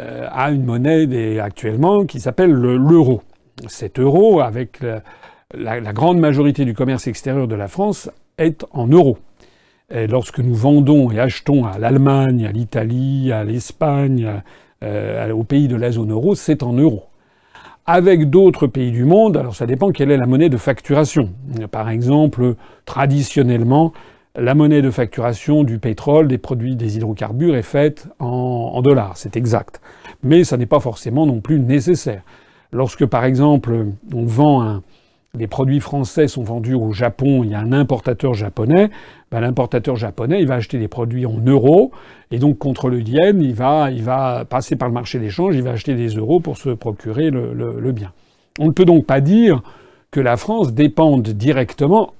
euh, 0.00 0.26
a 0.30 0.50
une 0.50 0.64
monnaie 0.64 1.40
actuellement 1.40 2.06
qui 2.06 2.20
s'appelle 2.20 2.52
l'euro. 2.52 3.22
Cet 3.66 3.98
euro, 3.98 4.40
avec 4.40 4.80
la, 5.52 5.92
grande 5.92 6.18
majorité 6.18 6.64
du 6.64 6.74
commerce 6.74 7.08
extérieur 7.08 7.48
de 7.48 7.54
la 7.56 7.66
France, 7.66 8.10
est 8.38 8.64
en 8.70 8.86
euros. 8.86 9.18
Et 9.90 10.06
lorsque 10.06 10.40
nous 10.40 10.54
vendons 10.54 11.10
et 11.10 11.18
achetons 11.18 11.64
à 11.64 11.78
l'Allemagne, 11.78 12.44
à 12.46 12.52
l'Italie, 12.52 13.32
à 13.32 13.42
l'Espagne, 13.42 14.42
euh, 14.84 15.32
aux 15.32 15.44
pays 15.44 15.66
de 15.66 15.76
la 15.76 15.90
zone 15.90 16.12
euro, 16.12 16.34
c'est 16.34 16.62
en 16.62 16.74
euros. 16.74 17.04
Avec 17.86 18.28
d'autres 18.28 18.66
pays 18.66 18.90
du 18.90 19.04
monde, 19.04 19.38
alors 19.38 19.54
ça 19.54 19.64
dépend 19.64 19.90
quelle 19.90 20.10
est 20.10 20.18
la 20.18 20.26
monnaie 20.26 20.50
de 20.50 20.58
facturation. 20.58 21.30
Par 21.70 21.88
exemple, 21.88 22.54
traditionnellement, 22.84 23.94
la 24.36 24.54
monnaie 24.54 24.82
de 24.82 24.90
facturation 24.90 25.64
du 25.64 25.78
pétrole, 25.78 26.28
des 26.28 26.36
produits, 26.36 26.76
des 26.76 26.96
hydrocarbures 26.96 27.56
est 27.56 27.62
faite 27.62 28.08
en, 28.18 28.82
dollars. 28.82 29.16
C'est 29.16 29.36
exact. 29.36 29.80
Mais 30.22 30.44
ça 30.44 30.58
n'est 30.58 30.66
pas 30.66 30.80
forcément 30.80 31.24
non 31.24 31.40
plus 31.40 31.58
nécessaire. 31.58 32.22
Lorsque, 32.72 33.06
par 33.06 33.24
exemple, 33.24 33.86
on 34.14 34.26
vend 34.26 34.62
un, 34.62 34.82
les 35.38 35.46
produits 35.46 35.80
français 35.80 36.28
sont 36.28 36.42
vendus 36.42 36.74
au 36.74 36.92
Japon, 36.92 37.44
il 37.44 37.50
y 37.50 37.54
a 37.54 37.60
un 37.60 37.72
importateur 37.72 38.34
japonais, 38.34 38.90
ben, 39.30 39.40
l'importateur 39.40 39.96
japonais, 39.96 40.40
il 40.40 40.46
va 40.46 40.54
acheter 40.54 40.78
des 40.78 40.88
produits 40.88 41.26
en 41.26 41.38
euros, 41.46 41.92
et 42.30 42.38
donc 42.38 42.58
contre 42.58 42.88
le 42.88 43.00
yen, 43.00 43.40
il 43.40 43.54
va, 43.54 44.44
passer 44.44 44.76
par 44.76 44.88
le 44.88 44.94
marché 44.94 45.18
d'échange, 45.18 45.54
il 45.54 45.62
va 45.62 45.70
acheter 45.70 45.94
des 45.94 46.08
euros 46.08 46.40
pour 46.40 46.58
se 46.58 46.70
procurer 46.70 47.30
le, 47.30 47.52
le 47.54 47.92
bien. 47.92 48.12
On 48.58 48.66
ne 48.66 48.72
peut 48.72 48.84
donc 48.84 49.06
pas 49.06 49.20
dire 49.20 49.62
que 50.10 50.20
la 50.20 50.36
France 50.36 50.72
dépende 50.72 51.28
directement 51.28 52.12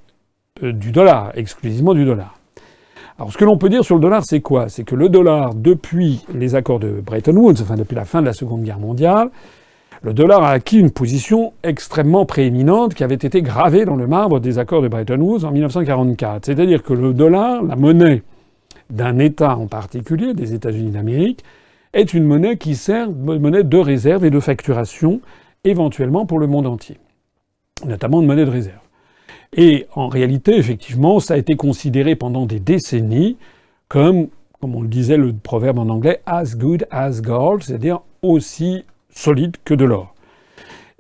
euh, 0.63 0.73
du 0.73 0.93
dollar, 0.93 1.33
exclusivement 1.35 1.95
du 1.95 2.05
dollar. 2.05 2.39
Alors 3.19 3.33
ce 3.33 3.39
que 3.39 3.45
l'on 3.45 3.59
peut 3.59 3.69
dire 3.69 3.85
sur 3.85 3.97
le 3.97 4.01
dollar, 4.01 4.23
c'est 4.25 4.41
quoi? 4.41 4.69
C'est 4.69 4.85
que 4.85 4.95
le 4.95 5.09
dollar, 5.09 5.55
depuis 5.55 6.25
les 6.33 6.55
accords 6.55 6.79
de 6.79 7.01
Bretton 7.05 7.35
Woods, 7.35 7.61
enfin 7.61 7.75
depuis 7.75 7.97
la 7.97 8.05
fin 8.05 8.21
de 8.21 8.27
la 8.27 8.33
Seconde 8.33 8.63
Guerre 8.63 8.79
mondiale, 8.79 9.31
le 10.03 10.15
dollar 10.15 10.43
a 10.45 10.51
acquis 10.51 10.79
une 10.79 10.91
position 10.91 11.53
extrêmement 11.63 12.25
prééminente 12.25 12.95
qui 12.95 13.03
avait 13.03 13.17
été 13.17 13.43
gravée 13.43 13.85
dans 13.85 13.97
le 13.97 14.07
marbre 14.07 14.39
des 14.39 14.59
accords 14.59 14.83
de 14.83 14.89
Bretton 14.89 15.21
Woods 15.21 15.45
en 15.45 15.51
1944. 15.51 16.47
C'est-à-dire 16.47 16.83
que 16.83 16.93
le 16.93 17.13
dollar, 17.13 17.63
la 17.65 17.75
monnaie 17.75 18.23
d'un 18.91 19.19
État 19.19 19.57
en 19.57 19.67
particulier, 19.67 20.35
des 20.35 20.55
États-Unis 20.55 20.93
d'Amérique, 20.93 21.43
est 21.93 22.15
une 22.15 22.25
monnaie 22.25 22.59
qui 22.59 22.77
sert 22.77 23.11
de 23.11 23.39
monnaie 23.39 23.65
de 23.65 23.79
réserve 23.79 24.25
et 24.25 24.31
de 24.31 24.41
facturation 24.41 25.21
éventuellement 25.65 26.27
pour 26.27 26.39
le 26.39 26.47
monde 26.47 26.67
entier, 26.67 26.99
notamment 27.85 28.23
de 28.23 28.27
monnaie 28.27 28.45
de 28.45 28.51
réserve. 28.51 28.79
Et 29.57 29.87
en 29.95 30.09
réalité, 30.09 30.57
effectivement, 30.57 31.19
ça 31.21 31.35
a 31.35 31.37
été 31.39 31.57
considéré 31.57 32.15
pendant 32.15 32.47
des 32.47 32.61
décennies 32.61 33.37
comme, 33.89 34.29
comme 34.61 34.77
on 34.77 34.83
le 34.83 34.89
disait 34.89 35.17
le 35.17 35.33
proverbe 35.33 35.79
en 35.79 35.89
anglais, 35.89 36.21
as 36.27 36.57
good 36.57 36.87
as 36.91 37.21
gold, 37.23 37.63
c'est-à-dire 37.63 38.01
aussi 38.23 38.85
solide 39.19 39.57
que 39.65 39.75
de 39.75 39.85
l'or. 39.85 40.15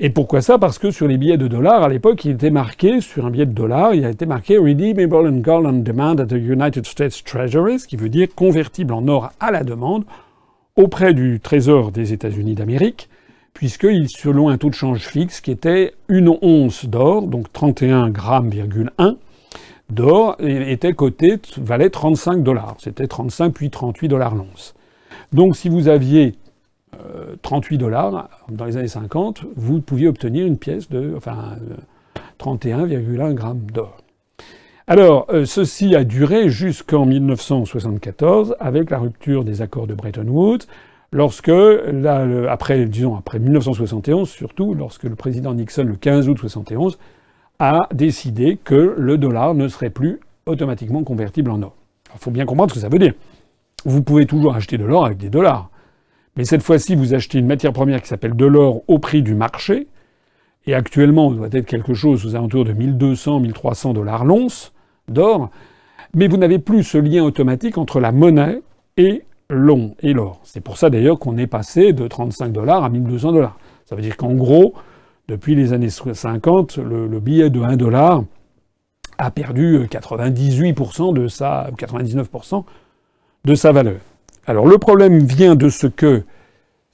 Et 0.00 0.10
pourquoi 0.10 0.42
ça? 0.42 0.58
Parce 0.58 0.78
que 0.78 0.90
sur 0.90 1.08
les 1.08 1.18
billets 1.18 1.38
de 1.38 1.48
dollars, 1.48 1.82
à 1.82 1.88
l'époque, 1.88 2.24
il 2.24 2.32
était 2.32 2.50
marqué, 2.50 3.00
sur 3.00 3.26
un 3.26 3.30
billet 3.30 3.46
de 3.46 3.52
dollars, 3.52 3.94
il 3.94 4.04
a 4.04 4.10
été 4.10 4.26
marqué 4.26 4.58
Redeemable 4.58 5.26
in 5.26 5.40
gold 5.40 5.66
on 5.66 5.82
demand 5.82 6.20
at 6.20 6.26
the 6.26 6.32
United 6.32 6.86
States 6.86 7.24
Treasury, 7.24 7.80
ce 7.80 7.88
qui 7.88 7.96
veut 7.96 8.08
dire 8.08 8.28
convertible 8.34 8.92
en 8.92 9.06
or 9.08 9.30
à 9.40 9.50
la 9.50 9.64
demande 9.64 10.04
auprès 10.76 11.14
du 11.14 11.40
Trésor 11.40 11.90
des 11.90 12.12
États-Unis 12.12 12.54
d'Amérique, 12.54 13.08
puisque 13.54 13.88
selon 14.08 14.48
un 14.48 14.58
taux 14.58 14.70
de 14.70 14.74
change 14.74 15.00
fixe 15.00 15.40
qui 15.40 15.50
était 15.50 15.94
une 16.08 16.32
once 16.42 16.86
d'or, 16.86 17.26
donc 17.26 17.52
31 17.52 18.10
grammes, 18.10 18.50
d'or, 19.90 20.36
était 20.40 20.92
coté, 20.92 21.38
valait 21.56 21.90
35 21.90 22.44
dollars. 22.44 22.76
C'était 22.78 23.08
35 23.08 23.52
puis 23.52 23.70
38 23.70 24.06
dollars 24.06 24.36
l'once. 24.36 24.74
Donc 25.32 25.56
si 25.56 25.68
vous 25.68 25.88
aviez 25.88 26.34
38 27.42 27.76
euh, 27.76 27.78
dollars 27.78 28.28
dans 28.48 28.64
les 28.64 28.76
années 28.76 28.88
50, 28.88 29.44
vous 29.56 29.80
pouviez 29.80 30.08
obtenir 30.08 30.46
une 30.46 30.58
pièce 30.58 30.88
de 30.88 31.14
enfin, 31.16 31.56
31,1 32.38 33.34
grammes 33.34 33.66
d'or. 33.72 33.98
Alors, 34.86 35.26
euh, 35.30 35.44
ceci 35.44 35.94
a 35.94 36.04
duré 36.04 36.48
jusqu'en 36.48 37.04
1974 37.04 38.56
avec 38.58 38.90
la 38.90 38.98
rupture 38.98 39.44
des 39.44 39.60
accords 39.60 39.86
de 39.86 39.92
Bretton 39.92 40.26
Woods, 40.26 40.64
lorsque, 41.12 41.50
après, 42.48 42.86
disons, 42.86 43.16
après 43.16 43.38
1971 43.38 44.28
surtout, 44.28 44.72
lorsque 44.74 45.04
le 45.04 45.14
président 45.14 45.52
Nixon, 45.52 45.84
le 45.84 45.96
15 45.96 46.28
août 46.28 46.38
71, 46.38 46.98
a 47.58 47.88
décidé 47.92 48.58
que 48.62 48.94
le 48.96 49.18
dollar 49.18 49.54
ne 49.54 49.68
serait 49.68 49.90
plus 49.90 50.20
automatiquement 50.46 51.04
convertible 51.04 51.50
en 51.50 51.62
or. 51.62 51.74
Il 52.14 52.20
faut 52.20 52.30
bien 52.30 52.46
comprendre 52.46 52.70
ce 52.70 52.76
que 52.76 52.80
ça 52.80 52.88
veut 52.88 52.98
dire. 52.98 53.12
Vous 53.84 54.02
pouvez 54.02 54.26
toujours 54.26 54.54
acheter 54.54 54.78
de 54.78 54.84
l'or 54.84 55.04
avec 55.04 55.18
des 55.18 55.28
dollars. 55.28 55.70
Mais 56.38 56.44
cette 56.44 56.62
fois-ci, 56.62 56.94
vous 56.94 57.14
achetez 57.14 57.40
une 57.40 57.48
matière 57.48 57.72
première 57.72 58.00
qui 58.00 58.06
s'appelle 58.06 58.36
de 58.36 58.46
l'or 58.46 58.82
au 58.86 59.00
prix 59.00 59.22
du 59.22 59.34
marché. 59.34 59.88
Et 60.66 60.74
actuellement, 60.74 61.26
on 61.26 61.30
doit 61.32 61.48
être 61.50 61.66
quelque 61.66 61.94
chose 61.94 62.24
aux 62.24 62.36
alentours 62.36 62.64
de 62.64 62.72
1200, 62.72 63.40
1300 63.40 63.92
dollars 63.92 64.24
l'once 64.24 64.72
d'or. 65.08 65.50
Mais 66.14 66.28
vous 66.28 66.36
n'avez 66.36 66.60
plus 66.60 66.84
ce 66.84 66.96
lien 66.96 67.24
automatique 67.24 67.76
entre 67.76 67.98
la 67.98 68.12
monnaie 68.12 68.62
et 68.96 69.24
l'or. 69.50 70.40
C'est 70.44 70.60
pour 70.60 70.76
ça 70.76 70.90
d'ailleurs 70.90 71.18
qu'on 71.18 71.36
est 71.38 71.48
passé 71.48 71.92
de 71.92 72.06
35 72.06 72.52
dollars 72.52 72.84
à 72.84 72.88
1200 72.88 73.32
dollars. 73.32 73.58
Ça 73.84 73.96
veut 73.96 74.02
dire 74.02 74.16
qu'en 74.16 74.34
gros, 74.34 74.74
depuis 75.26 75.56
les 75.56 75.72
années 75.72 75.90
50, 75.90 76.76
le, 76.76 77.18
billet 77.18 77.50
de 77.50 77.60
1 77.60 77.76
dollar 77.76 78.22
a 79.18 79.32
perdu 79.32 79.80
98% 79.90 81.14
de 81.14 81.26
sa, 81.26 81.68
99% 81.76 82.64
de 83.44 83.54
sa 83.56 83.72
valeur. 83.72 83.98
Alors 84.48 84.66
le 84.66 84.78
problème 84.78 85.18
vient 85.18 85.56
de 85.56 85.68
ce 85.68 85.86
que, 85.86 86.22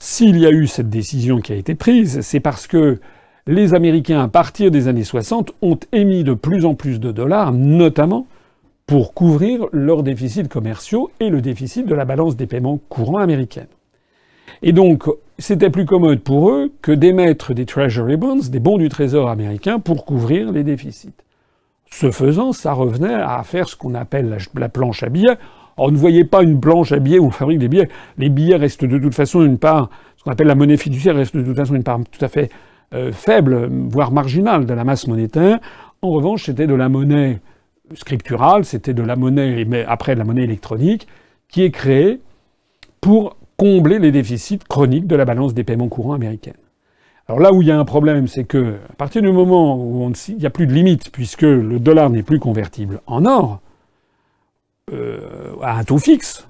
s'il 0.00 0.36
y 0.40 0.44
a 0.44 0.50
eu 0.50 0.66
cette 0.66 0.90
décision 0.90 1.38
qui 1.38 1.52
a 1.52 1.56
été 1.56 1.76
prise, 1.76 2.20
c'est 2.20 2.40
parce 2.40 2.66
que 2.66 2.98
les 3.46 3.74
Américains, 3.74 4.20
à 4.24 4.26
partir 4.26 4.72
des 4.72 4.88
années 4.88 5.04
60, 5.04 5.52
ont 5.62 5.78
émis 5.92 6.24
de 6.24 6.34
plus 6.34 6.64
en 6.64 6.74
plus 6.74 6.98
de 6.98 7.12
dollars, 7.12 7.52
notamment 7.52 8.26
pour 8.86 9.14
couvrir 9.14 9.66
leurs 9.70 10.02
déficits 10.02 10.48
commerciaux 10.48 11.12
et 11.20 11.30
le 11.30 11.40
déficit 11.40 11.86
de 11.86 11.94
la 11.94 12.04
balance 12.04 12.34
des 12.34 12.48
paiements 12.48 12.80
courants 12.88 13.18
américaine. 13.18 13.68
Et 14.62 14.72
donc, 14.72 15.04
c'était 15.38 15.70
plus 15.70 15.86
commode 15.86 16.22
pour 16.22 16.50
eux 16.50 16.72
que 16.82 16.90
d'émettre 16.90 17.54
des 17.54 17.66
Treasury 17.66 18.16
Bonds, 18.16 18.48
des 18.50 18.58
bons 18.58 18.78
du 18.78 18.88
Trésor 18.88 19.28
américain, 19.28 19.78
pour 19.78 20.04
couvrir 20.04 20.50
les 20.50 20.64
déficits. 20.64 21.14
Ce 21.88 22.10
faisant, 22.10 22.52
ça 22.52 22.72
revenait 22.72 23.14
à 23.14 23.40
faire 23.44 23.68
ce 23.68 23.76
qu'on 23.76 23.94
appelle 23.94 24.36
la, 24.56 24.68
planche 24.68 25.04
à 25.04 25.08
billets. 25.08 25.38
On 25.76 25.90
ne 25.90 25.96
voyait 25.96 26.24
pas 26.24 26.42
une 26.42 26.60
planche 26.60 26.92
à 26.92 26.98
billets 26.98 27.18
où 27.18 27.26
on 27.26 27.30
fabrique 27.30 27.58
des 27.58 27.68
billets. 27.68 27.88
Les 28.18 28.28
billets 28.28 28.56
restent 28.56 28.84
de 28.84 28.98
toute 28.98 29.14
façon 29.14 29.42
une 29.44 29.58
part, 29.58 29.90
ce 30.16 30.24
qu'on 30.24 30.30
appelle 30.30 30.46
la 30.46 30.54
monnaie 30.54 30.76
fiduciaire 30.76 31.16
reste 31.16 31.36
de 31.36 31.42
toute 31.42 31.56
façon 31.56 31.74
une 31.74 31.82
part 31.82 31.98
tout 32.10 32.24
à 32.24 32.28
fait 32.28 32.50
euh, 32.94 33.12
faible, 33.12 33.68
voire 33.88 34.12
marginale 34.12 34.66
de 34.66 34.74
la 34.74 34.84
masse 34.84 35.06
monétaire. 35.06 35.58
En 36.02 36.10
revanche, 36.10 36.44
c'était 36.44 36.66
de 36.66 36.74
la 36.74 36.88
monnaie 36.88 37.40
scripturale, 37.94 38.64
c'était 38.64 38.94
de 38.94 39.02
la 39.02 39.16
monnaie, 39.16 39.64
mais 39.64 39.84
après 39.84 40.14
de 40.14 40.18
la 40.18 40.24
monnaie 40.24 40.44
électronique, 40.44 41.06
qui 41.48 41.62
est 41.62 41.70
créée 41.70 42.20
pour 43.00 43.36
combler 43.56 43.98
les 43.98 44.12
déficits 44.12 44.58
chroniques 44.68 45.06
de 45.06 45.16
la 45.16 45.24
balance 45.24 45.54
des 45.54 45.64
paiements 45.64 45.88
courants 45.88 46.14
américaine. 46.14 46.54
Alors 47.28 47.40
là 47.40 47.52
où 47.52 47.62
il 47.62 47.68
y 47.68 47.70
a 47.70 47.78
un 47.78 47.84
problème, 47.84 48.28
c'est 48.28 48.44
que 48.44 48.74
à 48.90 48.94
partir 48.96 49.22
du 49.22 49.32
moment 49.32 49.76
où 49.78 50.12
il 50.28 50.36
n'y 50.36 50.46
a 50.46 50.50
plus 50.50 50.66
de 50.66 50.72
limite, 50.72 51.10
puisque 51.10 51.42
le 51.42 51.78
dollar 51.78 52.10
n'est 52.10 52.22
plus 52.22 52.38
convertible 52.38 53.00
en 53.06 53.24
or, 53.24 53.60
euh, 54.92 55.54
à 55.62 55.78
un 55.78 55.84
taux 55.84 55.98
fixe, 55.98 56.46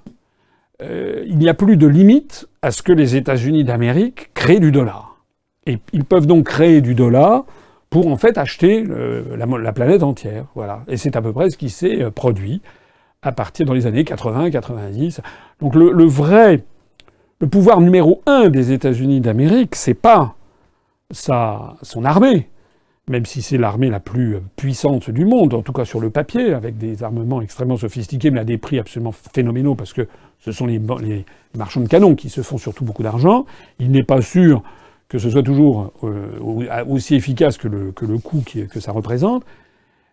euh, 0.83 1.25
il 1.27 1.39
n'y 1.39 1.49
a 1.49 1.55
plus 1.55 1.77
de 1.77 1.87
limite 1.87 2.49
à 2.63 2.71
ce 2.71 2.83
que 2.83 2.93
les 2.93 3.17
États-Unis 3.17 3.65
d'Amérique 3.65 4.33
créent 4.35 4.61
du 4.61 4.73
dollar. 4.73 5.23
Et 5.67 5.79
ils 5.93 6.05
peuvent 6.05 6.27
donc 6.27 6.47
créer 6.47 6.81
du 6.81 6.95
dollar 6.95 7.45
pour 7.91 8.09
en 8.09 8.17
fait 8.17 8.39
acheter 8.39 8.85
la, 9.37 9.73
planète 9.73 10.03
entière. 10.03 10.47
Voilà. 10.57 10.83
Et 10.89 10.97
c'est 10.97 11.15
à 11.15 11.23
peu 11.23 11.33
près 11.33 11.51
ce 11.51 11.57
qui 11.57 11.71
s'est 11.71 12.03
euh, 12.03 12.11
produit 12.11 12.61
à 13.23 13.31
partir 13.31 13.67
dans 13.67 13.73
les 13.73 13.87
années 13.87 14.03
80-90. 14.03 15.21
Donc 15.61 15.77
le, 15.77 16.05
vrai, 16.05 16.65
le 17.41 17.47
pouvoir 17.47 17.81
numéro 17.81 18.21
un 18.27 18.49
des 18.49 18.73
États-Unis 18.73 19.21
d'Amérique, 19.21 19.77
c'est 19.77 19.95
pas 19.95 20.35
sa, 21.11 21.77
son 21.83 22.05
armée, 22.05 22.49
même 23.09 23.27
si 23.27 23.43
c'est 23.43 23.59
l'armée 23.59 23.91
la 23.91 24.01
plus 24.01 24.37
puissante 24.57 25.11
du 25.11 25.25
monde, 25.27 25.55
en 25.55 25.63
tout 25.63 25.73
cas 25.73 25.85
sur 25.85 26.01
le 26.01 26.11
papier, 26.11 26.55
avec 26.55 26.79
des 26.79 27.03
armements 27.03 27.43
extrêmement 27.43 27.77
sophistiqués, 27.77 28.31
mais 28.31 28.41
à 28.41 28.45
des 28.45 28.59
prix 28.59 28.79
absolument 28.79 29.13
phénoménaux, 29.13 29.75
parce 29.75 29.93
que 29.93 30.09
ce 30.41 30.53
sont 30.53 30.67
les, 30.67 30.81
marchands 31.57 31.81
de 31.81 31.89
canons 31.89 32.15
qui 32.15 32.29
se 32.31 32.43
font 32.43 32.59
surtout 32.59 32.85
beaucoup 32.85 33.03
d'argent. 33.03 33.47
Il 33.79 33.91
n'est 33.91 34.05
pas 34.05 34.21
sûr 34.21 34.63
que 35.09 35.19
ce 35.19 35.31
soit 35.31 35.43
toujours 35.43 35.93
euh, 36.03 36.85
aussi 36.89 37.15
efficace 37.15 37.59
que 37.59 37.69
le, 37.69 37.93
que 37.93 38.05
le 38.05 38.19
coût 38.19 38.43
que 38.71 38.81
ça 38.81 38.93
représente. 38.93 39.45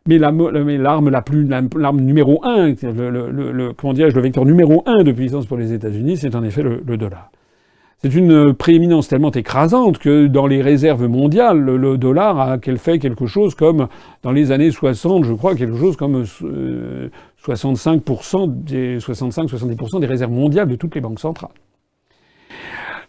Mais 0.07 0.17
l'arme 0.17 1.09
la, 1.09 1.21
plus, 1.21 1.47
l'arme 1.47 2.01
numéro 2.01 2.43
un, 2.43 2.69
le, 2.69 3.71
comment 3.73 3.93
dirais-je, 3.93 4.15
le 4.15 4.21
vecteur 4.21 4.45
numéro 4.45 4.83
un 4.87 5.03
de 5.03 5.11
puissance 5.11 5.45
pour 5.45 5.57
les 5.57 5.73
États-Unis, 5.73 6.17
c'est 6.17 6.35
en 6.35 6.43
effet 6.43 6.63
le, 6.63 6.97
dollar. 6.97 7.29
C'est 8.03 8.15
une 8.15 8.55
prééminence 8.55 9.07
tellement 9.07 9.29
écrasante 9.29 9.99
que 9.99 10.25
dans 10.25 10.47
les 10.47 10.63
réserves 10.63 11.07
mondiales, 11.07 11.59
le, 11.59 11.99
dollar 11.99 12.39
a 12.39 12.57
qu'elle 12.57 12.79
fait 12.79 12.97
quelque 12.97 13.27
chose 13.27 13.53
comme, 13.53 13.89
dans 14.23 14.31
les 14.31 14.51
années 14.51 14.71
60, 14.71 15.23
je 15.23 15.33
crois, 15.33 15.53
quelque 15.53 15.77
chose 15.77 15.97
comme 15.97 16.23
65%, 16.23 18.41
euh, 18.41 18.47
des 18.47 18.97
65-70% 18.97 19.99
des 19.99 20.07
réserves 20.07 20.31
mondiales 20.31 20.67
de 20.67 20.75
toutes 20.75 20.95
les 20.95 21.01
banques 21.01 21.19
centrales. 21.19 21.51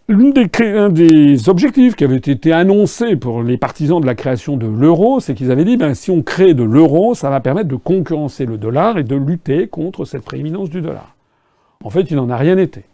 L'un 0.08 0.90
des, 0.90 1.48
objectifs 1.48 1.96
qui 1.96 2.04
avait 2.04 2.16
été 2.16 2.52
annoncé 2.52 3.16
pour 3.16 3.42
les 3.42 3.56
partisans 3.56 3.98
de 3.98 4.04
la 4.04 4.14
création 4.14 4.58
de 4.58 4.66
l'euro, 4.66 5.20
c'est 5.20 5.34
qu'ils 5.34 5.50
avaient 5.50 5.64
dit 5.64 5.78
ben, 5.78 5.94
si 5.94 6.10
on 6.10 6.20
crée 6.20 6.52
de 6.52 6.64
l'euro, 6.64 7.14
ça 7.14 7.30
va 7.30 7.40
permettre 7.40 7.68
de 7.68 7.76
concurrencer 7.76 8.44
le 8.44 8.58
dollar 8.58 8.98
et 8.98 9.04
de 9.04 9.16
lutter 9.16 9.68
contre 9.68 10.04
cette 10.04 10.22
prééminence 10.22 10.68
du 10.68 10.82
dollar. 10.82 11.16
En 11.82 11.88
fait, 11.88 12.10
il 12.10 12.16
n'en 12.16 12.28
a 12.28 12.36
rien 12.36 12.58
été. 12.58 12.84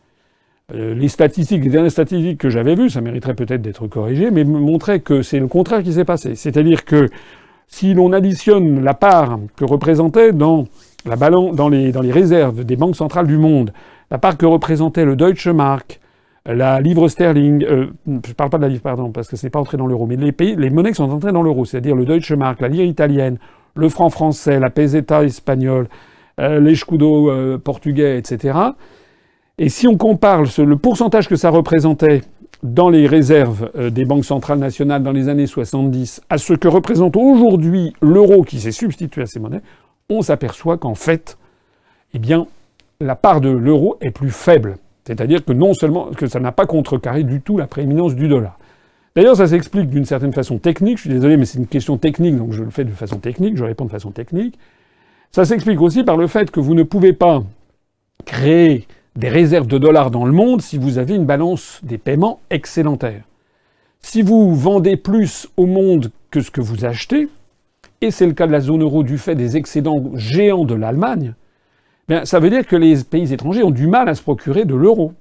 Euh, 0.74 0.94
les 0.94 1.09
statistiques, 1.09 1.64
les 1.64 1.70
dernières 1.70 1.90
statistiques 1.90 2.38
que 2.38 2.50
j'avais 2.50 2.74
vues, 2.74 2.90
ça 2.90 3.00
mériterait 3.00 3.35
peut-être 3.35 3.62
d'être 3.62 3.87
corrigé, 3.87 4.31
mais 4.31 4.44
montraient 4.44 5.00
que 5.00 5.22
c'est 5.22 5.40
le 5.40 5.48
contraire 5.48 5.83
qui 5.83 5.94
s'est 5.94 6.04
passé. 6.04 6.35
C'est-à-dire 6.35 6.85
que 6.85 7.09
Si 7.68 7.94
l'on 7.94 8.12
additionne 8.14 8.83
la 8.83 8.94
part 8.94 9.38
que 9.57 9.64
représentait 9.64 10.33
dans, 10.33 10.66
la 11.04 11.16
dans, 11.16 11.68
les, 11.68 11.92
dans 11.92 12.00
les 12.00 12.12
réserves 12.12 12.64
des 12.64 12.76
banques 12.76 12.96
centrales 12.96 13.26
du 13.26 13.37
monde, 13.38 13.72
la 14.11 14.18
part 14.18 14.38
que 14.38 14.46
représentait 14.46 15.04
le 15.04 15.16
Deutsche 15.16 15.48
Mark, 15.48 16.00
la 16.46 16.81
livre 16.81 17.09
sterling, 17.09 17.64
euh, 17.64 17.88
je 18.07 18.11
ne 18.11 18.35
parle 18.35 18.50
pas 18.50 18.57
de 18.57 18.62
la 18.62 18.70
livre, 18.70 18.83
pardon, 18.83 19.12
parce 19.12 19.28
que 19.28 19.37
ce 19.37 19.46
n'est 19.46 19.50
pas 19.50 19.61
entré 19.61 19.76
dans 19.76 19.87
l'euro, 19.87 20.07
mais 20.07 20.16
les, 20.16 20.33
pays, 20.33 20.57
les 20.57 20.70
monnaies 20.70 20.90
qui 20.90 20.96
sont 20.96 21.11
entrées 21.11 21.33
dans 21.33 21.42
l'euro, 21.42 21.66
c'est-à-dire 21.66 21.94
le 21.94 22.07
Deutsche 22.07 22.33
Mark, 22.33 22.61
la 22.62 22.68
lire 22.68 22.85
italienne, 22.87 23.38
le 23.76 23.88
franc 23.90 24.09
français, 24.09 24.59
la 24.59 24.70
peseta 24.70 25.24
espagnole, 25.24 25.88
euh, 26.40 26.61
les 26.61 26.74
scudo 26.74 27.31
euh, 27.31 27.59
portugais, 27.59 28.18
etc. 28.18 28.59
Et 29.59 29.68
si 29.68 29.88
on 29.88 29.97
compare 29.97 30.42
le 30.59 30.77
pourcentage 30.77 31.29
que 31.29 31.35
ça 31.35 31.51
représentait 31.51 32.23
dans 32.62 32.90
les 32.90 33.07
réserves 33.07 33.71
des 33.90 34.05
banques 34.05 34.25
centrales 34.25 34.59
nationales 34.59 35.03
dans 35.03 35.12
les 35.12 35.29
années 35.29 35.47
70 35.47 36.23
à 36.31 36.38
ce 36.38 36.55
que 36.55 36.68
représente 36.68 37.16
aujourd'hui 37.16 37.92
l'euro 38.01 38.42
qui 38.42 38.61
s'est 38.61 38.73
substitué 38.73 39.23
à 39.23 39.27
ces 39.27 39.40
monnaies, 39.40 39.62
on 40.09 40.23
s'aperçoit 40.23 40.79
qu'en 40.79 40.94
fait, 40.94 41.38
eh 42.14 42.18
bien, 42.18 42.47
la 43.01 43.16
part 43.16 43.40
de 43.40 43.49
l'euro 43.51 43.97
est 44.01 44.11
plus 44.11 44.31
faible. 44.31 44.77
C'est-à-dire 45.05 45.44
que 45.44 45.53
non 45.53 45.75
seulement 45.75 46.07
que 46.07 46.27
ça 46.27 46.38
n'a 46.38 46.53
pas 46.53 46.66
contrecarré 46.66 47.25
du 47.25 47.40
tout 47.40 47.59
la 47.59 47.66
prééminence 47.66 48.14
du 48.14 48.29
dollar. 48.29 48.59
D'ailleurs, 49.16 49.37
ça 49.37 49.49
s'explique 49.49 49.88
d'une 49.88 50.05
certaine 50.05 50.33
façon 50.33 50.59
technique. 50.59 50.99
Je 50.99 51.03
suis 51.03 51.11
désolé, 51.11 51.37
mais 51.37 51.47
c'est 51.47 51.59
une 51.59 51.66
question 51.66 51.97
technique, 51.97 52.37
donc 52.37 52.53
je 52.53 52.62
le 52.62 52.71
fais 52.71 52.85
de 52.85 52.90
façon 52.90 53.18
technique, 53.18 53.57
je 53.57 53.64
réponds 53.64 53.87
de 53.87 53.90
façon 53.90 54.12
technique. 54.12 54.57
Ça 55.33 55.44
s'explique 55.44 55.81
aussi 55.81 56.05
par 56.05 56.16
le 56.16 56.29
fait 56.29 56.51
que 56.51 56.61
vous 56.61 56.75
ne 56.75 56.85
pouvez 56.85 57.12
pas 57.12 57.42
créer 58.25 58.87
des 59.18 59.28
réserves 59.28 59.66
de 59.66 59.78
dollars 59.78 60.12
dans 60.12 60.24
le 60.24 60.31
monde 60.31 60.62
si 60.62 60.78
vous 60.78 60.96
avez 60.96 61.16
une 61.16 61.24
balance 61.24 61.81
des 61.83 61.98
paiements 61.98 62.38
excédentaire. 62.50 63.24
Si 64.00 64.22
vous 64.22 64.54
vendez 64.54 64.96
plus 64.96 65.48
au 65.57 65.66
monde 65.66 66.12
que 66.31 66.40
ce 66.40 66.52
que 66.52 66.61
vous 66.61 66.85
achetez, 66.85 67.28
et 68.00 68.12
c'est 68.12 68.26
le 68.26 68.33
cas 68.33 68.46
de 68.46 68.52
la 68.52 68.61
zone 68.61 68.83
euro 68.83 69.02
du 69.02 69.18
fait 69.18 69.35
des 69.35 69.57
excédents 69.57 70.04
géants 70.14 70.64
de 70.64 70.74
l'Allemagne, 70.74 71.35
ça 72.22 72.38
veut 72.38 72.48
dire 72.48 72.64
que 72.64 72.76
les 72.76 73.02
pays 73.02 73.33
étrangers 73.33 73.64
ont 73.64 73.72
du 73.72 73.88
mal 73.88 74.09
à 74.09 74.14
se 74.14 74.22
procurer 74.22 74.64
de 74.64 74.76
l'euro, 74.76 75.12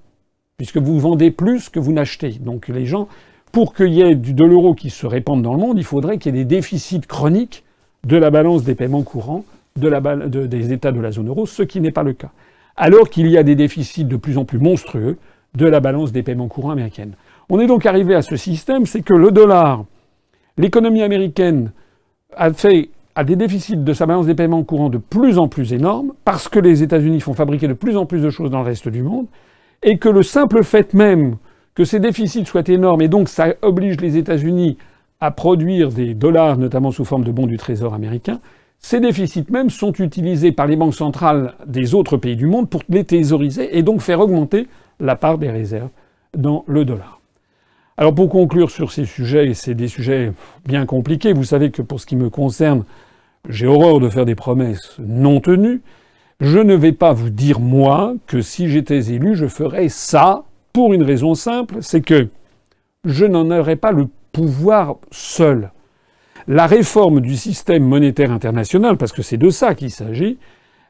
puisque 0.57 0.77
vous 0.77 0.99
vendez 0.99 1.31
plus 1.31 1.69
que 1.69 1.79
vous 1.79 1.91
n'achetez. 1.91 2.33
Donc 2.39 2.67
les 2.67 2.85
gens, 2.85 3.07
pour 3.51 3.73
qu'il 3.73 3.93
y 3.93 4.01
ait 4.01 4.13
de 4.13 4.45
l'euro 4.45 4.75
qui 4.75 4.91
se 4.91 5.07
répande 5.07 5.41
dans 5.41 5.53
le 5.53 5.59
monde, 5.59 5.79
il 5.79 5.83
faudrait 5.83 6.19
qu'il 6.19 6.35
y 6.35 6.39
ait 6.39 6.43
des 6.43 6.55
déficits 6.55 7.01
chroniques 7.01 7.63
de 8.05 8.15
la 8.15 8.29
balance 8.29 8.63
des 8.63 8.75
paiements 8.75 9.01
courants 9.01 9.43
des 9.75 10.71
États 10.71 10.91
de 10.91 10.99
la 10.99 11.11
zone 11.11 11.29
euro, 11.29 11.47
ce 11.47 11.63
qui 11.63 11.81
n'est 11.81 11.91
pas 11.91 12.03
le 12.03 12.13
cas. 12.13 12.29
Alors 12.77 13.09
qu'il 13.09 13.27
y 13.27 13.37
a 13.37 13.43
des 13.43 13.55
déficits 13.55 14.05
de 14.05 14.15
plus 14.15 14.37
en 14.37 14.45
plus 14.45 14.59
monstrueux 14.59 15.17
de 15.55 15.65
la 15.65 15.79
balance 15.79 16.11
des 16.11 16.23
paiements 16.23 16.47
courants 16.47 16.71
américaine. 16.71 17.13
On 17.49 17.59
est 17.59 17.67
donc 17.67 17.85
arrivé 17.85 18.13
à 18.13 18.21
ce 18.21 18.35
système, 18.35 18.85
c'est 18.85 19.01
que 19.01 19.13
le 19.13 19.31
dollar, 19.31 19.83
l'économie 20.57 21.01
américaine 21.01 21.71
a 22.35 22.53
fait 22.53 22.89
a 23.15 23.23
des 23.23 23.35
déficits 23.35 23.77
de 23.77 23.93
sa 23.93 24.05
balance 24.05 24.27
des 24.27 24.35
paiements 24.35 24.63
courants 24.63 24.89
de 24.89 24.99
plus 24.99 25.39
en 25.39 25.47
plus 25.47 25.73
énormes, 25.73 26.13
parce 26.23 26.47
que 26.47 26.59
les 26.59 26.83
États-Unis 26.83 27.19
font 27.19 27.33
fabriquer 27.33 27.67
de 27.67 27.73
plus 27.73 27.97
en 27.97 28.05
plus 28.05 28.21
de 28.21 28.29
choses 28.29 28.51
dans 28.51 28.59
le 28.59 28.65
reste 28.65 28.89
du 28.89 29.01
monde, 29.01 29.25
et 29.81 29.97
que 29.97 30.07
le 30.07 30.21
simple 30.21 30.63
fait 30.63 30.93
même 30.93 31.37
que 31.73 31.83
ces 31.83 31.99
déficits 31.99 32.45
soient 32.45 32.67
énormes, 32.67 33.01
et 33.01 33.07
donc 33.07 33.27
ça 33.27 33.55
oblige 33.63 33.99
les 34.01 34.17
États-Unis 34.17 34.77
à 35.19 35.31
produire 35.31 35.89
des 35.89 36.13
dollars, 36.13 36.57
notamment 36.57 36.91
sous 36.91 37.05
forme 37.05 37.23
de 37.23 37.31
bons 37.31 37.47
du 37.47 37.57
Trésor 37.57 37.95
américain, 37.95 38.39
ces 38.79 38.99
déficits 38.99 39.45
même 39.49 39.69
sont 39.69 39.93
utilisés 39.93 40.51
par 40.51 40.67
les 40.67 40.75
banques 40.75 40.95
centrales 40.95 41.55
des 41.65 41.95
autres 41.95 42.17
pays 42.17 42.35
du 42.35 42.47
monde 42.47 42.69
pour 42.69 42.83
les 42.89 43.03
thésauriser 43.03 43.77
et 43.77 43.83
donc 43.83 44.01
faire 44.01 44.19
augmenter 44.19 44.67
la 44.99 45.15
part 45.15 45.37
des 45.37 45.49
réserves 45.49 45.89
dans 46.35 46.63
le 46.67 46.85
dollar. 46.85 47.19
Alors 47.97 48.13
pour 48.13 48.29
conclure 48.29 48.69
sur 48.69 48.91
ces 48.91 49.05
sujets, 49.05 49.47
et 49.47 49.53
c'est 49.55 49.73
des 49.73 49.87
sujets 49.87 50.31
bien 50.65 50.85
compliqués, 50.85 51.33
vous 51.33 51.43
savez 51.43 51.71
que 51.71 51.81
pour 51.81 51.99
ce 51.99 52.05
qui 52.05 52.15
me 52.15 52.29
concerne, 52.29 52.83
j'ai 53.49 53.65
horreur 53.65 53.99
de 53.99 54.09
faire 54.09 54.25
des 54.25 54.35
promesses 54.35 54.97
non 54.99 55.39
tenues. 55.39 55.81
Je 56.39 56.59
ne 56.59 56.75
vais 56.75 56.91
pas 56.91 57.13
vous 57.13 57.31
dire, 57.31 57.59
moi, 57.59 58.13
que 58.27 58.41
si 58.41 58.69
j'étais 58.69 59.11
élu, 59.11 59.35
je 59.35 59.47
ferais 59.47 59.89
ça 59.89 60.43
pour 60.73 60.93
une 60.93 61.01
raison 61.01 61.33
simple, 61.33 61.77
c'est 61.81 62.01
que 62.01 62.27
je 63.03 63.25
n'en 63.25 63.49
aurais 63.49 63.77
pas 63.77 63.91
le 63.91 64.07
pouvoir 64.31 64.97
seul. 65.09 65.71
La 66.47 66.65
réforme 66.65 67.19
du 67.19 67.35
système 67.35 67.83
monétaire 67.83 68.31
international, 68.31 68.97
parce 68.97 69.11
que 69.11 69.21
c'est 69.21 69.37
de 69.37 69.49
ça 69.49 69.75
qu'il 69.75 69.91
s'agit, 69.91 70.37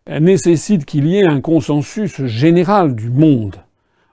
nécessite 0.07 0.85
qu'il 0.85 1.07
y 1.07 1.17
ait 1.17 1.27
un 1.27 1.41
consensus 1.41 2.23
général 2.25 2.95
du 2.95 3.09
monde. 3.09 3.55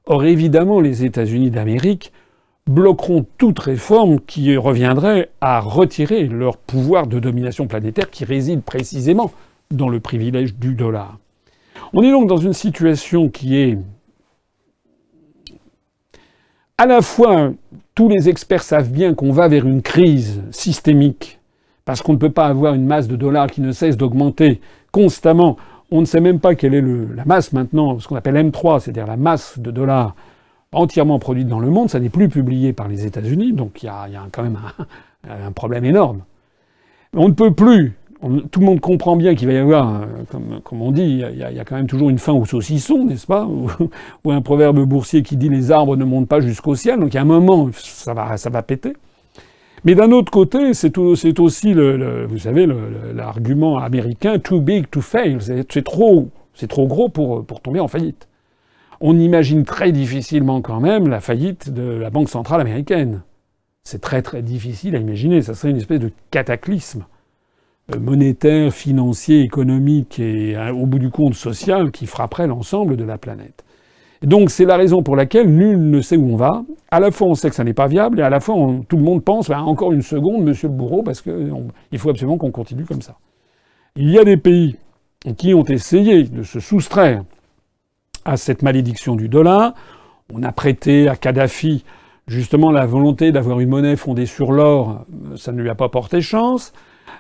Or, 0.07 0.24
évidemment, 0.24 0.80
les 0.80 1.04
États-Unis 1.04 1.50
d'Amérique 1.50 2.12
bloqueront 2.66 3.26
toute 3.37 3.59
réforme 3.59 4.20
qui 4.20 4.57
reviendrait 4.57 5.30
à 5.40 5.61
retirer 5.61 6.24
leur 6.24 6.57
pouvoir 6.57 7.07
de 7.07 7.18
domination 7.18 7.66
planétaire 7.66 8.11
qui 8.11 8.24
réside 8.24 8.62
précisément 8.62 9.30
dans 9.70 9.88
le 9.88 10.00
privilège 10.00 10.54
du 10.54 10.74
dollar. 10.74 11.18
On 11.92 12.02
est 12.02 12.11
donc 12.11 12.26
dans 12.26 12.38
une 12.38 12.54
situation 12.54 13.28
qui 13.28 13.59
est 13.59 13.78
à 16.76 16.87
la 16.87 17.02
fois, 17.02 17.52
tous 17.94 18.09
les 18.09 18.28
experts 18.28 18.62
savent 18.62 18.90
bien 18.90 19.14
qu'on 19.14 19.30
va 19.30 19.48
vers 19.48 19.66
une 19.66 19.83
crise 19.83 20.42
systémique, 20.50 21.38
parce 21.85 22.02
qu'on 22.02 22.14
ne 22.14 22.18
peut 22.18 22.30
pas 22.30 22.46
avoir 22.46 22.74
une 22.74 22.87
masse 22.87 23.09
de 23.09 23.16
dollars 23.16 23.46
qui 23.48 23.61
ne 23.61 23.72
cesse 23.72 23.96
d'augmenter 23.96 24.61
constamment. 24.90 25.57
On 25.90 26.00
ne 26.00 26.07
sait 26.07 26.20
même 26.20 26.40
pas 26.40 26.54
quelle 26.54 26.74
est 26.74 26.83
la 26.83 27.24
masse 27.24 27.52
maintenant, 27.52 27.98
ce 28.00 28.09
qu'on 28.09 28.16
appelle 28.16 28.35
M3, 28.35 28.80
c'est-à-dire 28.80 29.07
la 29.07 29.16
masse 29.16 29.59
de 29.59 29.70
dollars 29.70 30.14
entièrement 30.72 31.18
produite 31.18 31.46
dans 31.46 31.61
le 31.61 31.70
monde, 31.70 31.88
ça 31.88 32.00
n'est 32.00 32.09
plus 32.09 32.28
publié 32.28 32.72
par 32.72 32.88
les 32.88 33.07
États-Unis, 33.07 33.52
donc 33.52 33.83
il 33.83 33.87
y, 33.87 33.88
a, 33.88 34.09
quand 34.33 34.42
même 34.42 34.59
un, 35.28 35.52
problème 35.52 35.85
énorme. 35.85 36.22
On 37.12 37.28
ne 37.28 37.35
peut 37.35 37.52
plus, 37.52 37.96
tout 38.51 38.61
le 38.61 38.67
monde 38.67 38.81
comprend 38.81 39.17
bien 39.17 39.35
qu'il 39.35 39.47
va 39.49 39.55
y 39.55 39.59
avoir, 39.59 40.07
comme, 40.63 40.83
on 40.83 40.93
dit, 40.93 41.03
il 41.03 41.37
y, 41.37 41.43
a, 41.43 41.65
quand 41.65 41.77
même 41.77 41.87
toujours 41.87 42.11
une 42.11 42.19
fin 42.19 42.33
au 42.33 42.45
saucisson, 42.45 43.05
n'est-ce 43.05 43.27
pas? 43.27 43.47
Ou, 44.25 44.31
un 44.31 44.41
proverbe 44.41 44.85
boursier 44.85 45.23
qui 45.23 45.37
dit 45.37 45.49
les 45.49 45.71
arbres 45.71 45.97
ne 45.97 46.05
montent 46.05 46.29
pas 46.29 46.41
jusqu'au 46.41 46.75
ciel, 46.75 47.01
donc 47.01 47.13
il 47.13 47.17
y 47.17 47.19
a 47.19 47.23
un 47.23 47.27
moment, 47.27 47.69
ça 47.73 48.15
va, 48.15 48.37
ça 48.37 48.51
va 48.51 48.63
péter. 48.63 48.95
Mais 49.85 49.95
d'un 49.95 50.11
autre 50.13 50.33
côté, 50.33 50.73
c'est 50.73 50.97
aussi, 50.97 51.75
le, 51.75 52.25
vous 52.27 52.39
savez, 52.39 52.67
l'argument 53.15 53.79
américain 53.79 54.39
too 54.39 54.61
big 54.61 54.89
to 54.91 55.03
fail. 55.03 55.39
C'est 55.41 55.85
trop, 55.85 56.31
trop 56.69 56.87
gros 56.87 57.09
pour, 57.11 57.45
pour 57.45 57.61
tomber 57.61 57.81
en 57.81 57.89
faillite 57.89 58.27
on 59.01 59.19
imagine 59.19 59.65
très 59.65 59.93
difficilement 59.93 60.63
quand 60.63 60.81
même 60.81 61.09
la 61.09 61.21
faillite 61.21 61.71
de 61.71 61.83
la 61.83 62.09
Banque 62.09 62.31
centrale 62.31 62.63
américaine. 62.63 63.23
C'est 63.83 64.01
très 64.01 64.23
très 64.23 64.41
difficile 64.41 64.97
à 64.97 64.99
imaginer, 64.99 65.43
ça 65.43 65.53
serait 65.53 65.71
une 65.71 65.77
espèce 65.77 66.01
de 66.01 66.11
cataclysme 66.31 67.01
euh, 67.01 67.05
monétaire, 67.99 68.73
financier, 68.73 69.42
économique 69.42 70.18
et 70.18 70.57
euh, 70.57 70.73
au 70.73 70.87
bout 70.87 70.99
du 70.99 71.11
compte 71.11 71.35
social 71.35 71.90
qui 71.90 72.07
frapperait 72.07 72.47
l'ensemble 72.47 72.97
de 72.97 73.05
la 73.05 73.18
planète. 73.18 73.62
donc 74.23 74.51
c'est 74.51 74.64
la 74.64 74.77
raison 74.77 75.03
pour 75.03 75.16
laquelle 75.16 75.49
nul 75.49 75.90
ne 75.90 76.01
sait 76.01 76.16
où 76.16 76.33
on 76.33 76.37
va. 76.37 76.62
À 76.90 76.99
la 76.99 77.11
fois 77.11 77.29
on 77.29 77.35
sait 77.35 77.51
que 77.51 77.55
ça 77.57 77.64
n'est 77.64 77.75
pas 77.75 77.87
viable 77.87 78.20
et 78.20 78.23
à 78.23 78.31
la 78.31 78.40
fois 78.40 78.57
tout 78.88 78.97
le 78.97 79.03
monde 79.03 79.23
pense 79.23 79.49
bah, 79.49 79.61
encore 79.61 79.92
une 79.92 80.03
seconde, 80.03 80.44
monsieur 80.44 80.68
le 80.68 80.75
bourreau, 80.75 81.03
parce 81.03 81.20
qu'il 81.20 81.99
faut 81.99 82.11
absolument 82.11 82.38
qu'on 82.38 82.51
continue 82.51 82.85
comme 82.85 83.03
ça. 83.03 83.16
Il 83.97 84.11
y 84.11 84.18
a 84.18 84.25
des 84.25 84.38
pays 84.38 84.77
qui 85.37 85.55
ont 85.55 85.64
essayé 85.64 86.25
de 86.25 86.42
se 86.42 86.61
soustraire 86.61 87.23
à 88.25 88.37
cette 88.37 88.62
malédiction 88.62 89.14
du 89.14 89.29
dollar. 89.29 89.75
On 90.33 90.42
a 90.42 90.53
prêté 90.53 91.09
à 91.09 91.16
Kadhafi 91.16 91.85
justement 92.27 92.70
la 92.70 92.87
volonté 92.87 93.33
d'avoir 93.33 93.61
une 93.61 93.68
monnaie 93.68 93.97
fondée 93.97 94.25
sur 94.25 94.53
l'or, 94.53 95.05
ça 95.37 95.53
ne 95.53 95.61
lui 95.61 95.68
a 95.68 95.75
pas 95.75 95.90
porté 95.90 96.23
chance. 96.23 96.73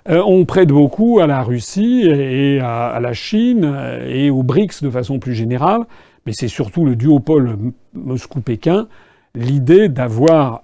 Euh, 0.08 0.22
on 0.26 0.44
prête 0.44 0.68
beaucoup 0.68 1.20
à 1.20 1.26
la 1.26 1.42
Russie 1.42 2.02
et 2.06 2.60
à, 2.60 2.98
la 3.00 3.12
Chine 3.12 4.00
et 4.06 4.30
aux 4.30 4.42
BRICS 4.42 4.82
de 4.82 4.90
façon 4.90 5.18
plus 5.18 5.34
générale, 5.34 5.84
mais 6.26 6.32
c'est 6.32 6.48
surtout 6.48 6.84
le 6.84 6.96
duopole 6.96 7.56
Moscou-Pékin, 7.94 8.88
l'idée 9.34 9.88
d'avoir 9.88 10.62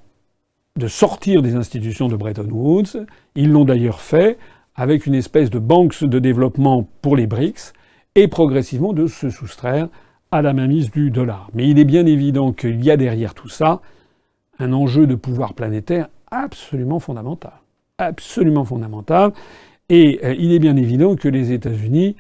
de 0.77 0.89
sortir 0.89 1.43
des 1.43 1.57
institutions 1.57 2.09
de 2.09 2.17
Bretton 2.17 2.49
Woods. 2.51 3.07
Ils 3.35 3.51
l'ont 3.51 3.65
d'ailleurs 3.65 4.01
fait 4.01 4.39
avec 4.75 5.07
une 5.07 5.15
espèce 5.15 5.51
de 5.51 5.59
banque 5.59 6.03
de 6.03 6.19
développement 6.19 6.89
pour 7.03 7.17
les 7.17 7.27
BRICS 7.27 7.73
et 8.15 8.29
progressivement 8.29 8.93
de 8.93 9.07
se 9.07 9.31
soustraire 9.31 9.89
à 10.31 10.43
la 10.43 10.53
mainmise 10.53 10.91
du 10.91 11.11
dollar. 11.11 11.51
Mais 11.55 11.69
il 11.69 11.79
est 11.79 11.85
bien 11.85 12.07
évident 12.07 12.53
qu'il 12.53 12.83
y 12.85 12.91
a 12.91 12.97
derrière 12.97 13.35
tout 13.35 13.49
ça 13.49 13.81
un 14.59 14.73
enjeu 14.73 15.07
de 15.07 15.15
pouvoir 15.15 15.55
planétaire 15.55 16.09
absolument 16.31 17.01
fondamental. 17.01 17.60
Absolument 18.01 18.65
fondamental. 18.65 19.33
Et 19.91 20.21
euh, 20.25 20.35
il 20.39 20.53
est 20.53 20.59
bien 20.59 20.77
évident 20.77 21.17
que 21.17 21.29
les 21.29 21.53
États-Unis 21.53 22.17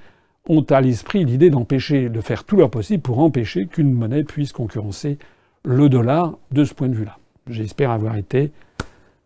ont 0.46 0.62
à 0.62 0.80
l'esprit 0.82 1.24
l'idée 1.24 1.48
d'empêcher, 1.48 2.10
de 2.10 2.20
faire 2.20 2.44
tout 2.44 2.56
leur 2.56 2.70
possible 2.70 3.02
pour 3.02 3.18
empêcher 3.20 3.66
qu'une 3.66 3.92
monnaie 3.92 4.24
puisse 4.24 4.52
concurrencer 4.52 5.18
le 5.64 5.88
dollar 5.88 6.36
de 6.52 6.64
ce 6.64 6.74
point 6.74 6.88
de 6.88 6.94
vue-là. 6.94 7.18
J'espère 7.48 7.90
avoir 7.90 8.16
été 8.16 8.52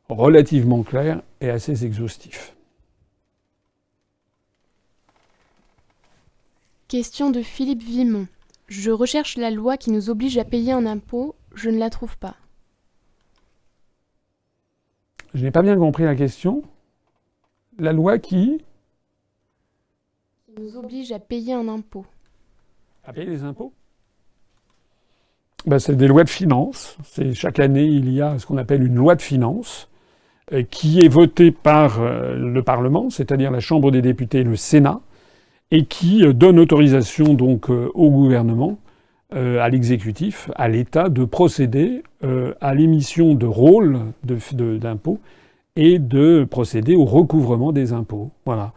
relativement 0.09 0.83
clair 0.85 1.23
et 1.41 1.51
assez 1.51 1.85
exhaustif. 1.85 2.55
Question 6.87 7.31
de 7.31 7.43
Philippe 7.43 7.83
Vimont. 7.83 8.29
Je 8.69 8.93
recherche 8.93 9.37
la 9.37 9.51
loi 9.51 9.77
qui 9.77 9.91
nous 9.91 10.09
oblige 10.09 10.39
à 10.39 10.45
payer 10.45 10.73
un 10.73 10.87
impôt, 10.87 11.35
je 11.55 11.71
ne 11.71 11.79
la 11.79 11.91
trouve 11.91 12.17
pas. 12.19 12.37
Je 15.35 15.45
n'ai 15.45 15.51
pas 15.51 15.63
bien 15.63 15.77
compris 15.77 16.05
la 16.05 16.15
question. 16.15 16.63
La 17.79 17.93
loi 17.93 18.19
qui 18.19 18.63
Qui 20.47 20.63
nous 20.63 20.77
oblige 20.77 21.11
à 21.11 21.19
payer 21.19 21.53
un 21.55 21.67
impôt. 21.67 22.07
À 23.05 23.13
payer 23.13 23.27
les 23.27 23.43
impôts 23.43 23.73
ben, 25.67 25.81
C'est 25.81 25.97
des 25.97 26.07
lois 26.07 26.23
de 26.23 26.31
finances. 26.31 26.97
Chaque 27.35 27.59
année, 27.59 27.85
il 27.85 28.13
y 28.13 28.23
a 28.23 28.39
ce 28.39 28.47
qu'on 28.47 28.57
appelle 28.57 28.85
une 28.85 28.95
loi 28.95 29.17
de 29.17 29.23
finances 29.23 29.89
euh, 30.53 30.63
qui 30.63 31.03
est 31.03 31.09
votée 31.09 31.51
par 31.51 32.01
euh, 32.01 32.37
le 32.37 32.63
Parlement, 32.63 33.11
c'est-à-dire 33.11 33.51
la 33.51 33.61
Chambre 33.61 33.91
des 33.91 34.03
députés 34.03 34.41
et 34.41 34.45
le 34.45 34.57
Sénat, 34.57 35.01
et 35.73 35.87
qui 35.87 36.25
euh, 36.25 36.33
donne 36.33 36.61
autorisation 36.61 37.35
donc 37.35 37.71
au 37.71 38.11
gouvernement, 38.11 38.79
à 39.35 39.69
l'exécutif, 39.69 40.51
à 40.55 40.69
l'État 40.69 41.09
de 41.09 41.25
procéder 41.25 42.05
à 42.61 42.75
l'émission 42.75 43.35
de 43.35 43.47
rôles 43.47 43.99
d'impôts 44.23 45.19
et 45.75 45.99
de 45.99 46.47
procéder 46.49 46.95
au 46.95 47.05
recouvrement 47.05 47.73
des 47.73 47.93
impôts. 47.93 48.31
Voilà. 48.47 48.73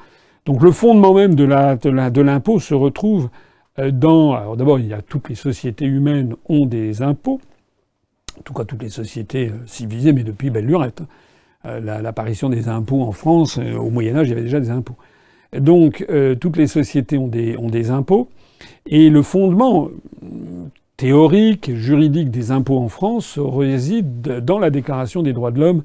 Donc 0.46 0.64
le 0.64 0.72
fondement 0.72 1.14
même 1.14 1.36
de 1.36 2.22
l'impôt 2.22 2.60
se 2.60 2.74
retrouve 2.74 3.30
dans. 3.78 4.34
Alors 4.34 4.58
d'abord, 4.58 4.80
il 4.80 4.88
y 4.88 4.94
a 4.94 5.02
toutes 5.04 5.30
les 5.30 5.36
sociétés 5.36 5.86
humaines 5.86 6.36
ont 6.50 6.66
des 6.66 7.04
impôts, 7.04 7.40
en 8.40 8.42
tout 8.42 8.54
cas 8.54 8.66
toutes 8.66 8.82
les 8.82 8.90
sociétés 8.90 9.52
civilisées, 9.68 10.14
mais 10.14 10.24
depuis 10.24 10.50
belle 10.50 10.66
lurette. 10.66 11.02
Hein. 11.02 11.08
Euh, 11.68 12.02
l'apparition 12.02 12.50
des 12.50 12.70
impôts 12.70 13.02
en 13.02 13.12
France. 13.12 13.58
Euh, 13.58 13.76
au 13.76 13.90
Moyen 13.90 14.16
Âge, 14.16 14.28
il 14.28 14.30
y 14.30 14.34
avait 14.34 14.44
déjà 14.44 14.60
des 14.60 14.70
impôts. 14.70 14.96
Donc, 15.58 16.06
euh, 16.10 16.36
toutes 16.36 16.58
les 16.58 16.68
sociétés 16.68 17.18
ont 17.18 17.28
des 17.28 17.90
impôts. 17.90 18.30
Et 18.86 19.10
le 19.10 19.22
fondement 19.22 19.90
théorique, 20.98 21.74
juridique 21.76 22.32
des 22.32 22.52
impôts 22.52 22.80
en 22.80 22.90
France 22.90 23.38
réside 23.38 24.44
dans 24.44 24.60
la 24.60 24.70
Déclaration 24.70 25.22
des 25.22 25.34
droits 25.34 25.52
de 25.52 25.60
l'homme 25.60 25.84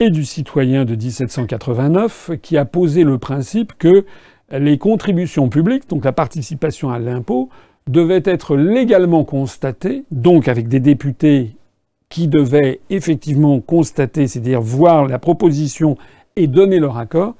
et 0.00 0.10
du 0.10 0.24
citoyen 0.24 0.84
de 0.84 0.96
1789, 0.96 2.32
qui 2.42 2.56
a 2.56 2.64
posé 2.64 3.04
le 3.04 3.18
principe 3.18 3.74
que 3.78 4.04
les 4.50 4.78
contributions 4.78 5.48
publiques, 5.48 5.88
donc 5.88 6.04
la 6.04 6.12
participation 6.12 6.90
à 6.90 6.98
l'impôt, 6.98 7.50
devaient 7.86 8.22
être 8.24 8.56
légalement 8.56 9.24
constatées, 9.24 10.04
donc 10.10 10.48
avec 10.48 10.68
des 10.68 10.80
députés 10.80 11.56
qui 12.08 12.28
devaient 12.28 12.80
effectivement 12.90 13.60
constater, 13.60 14.26
c'est-à-dire 14.26 14.60
voir 14.60 15.06
la 15.06 15.18
proposition 15.18 15.96
et 16.36 16.46
donner 16.46 16.78
leur 16.78 16.98
accord, 16.98 17.34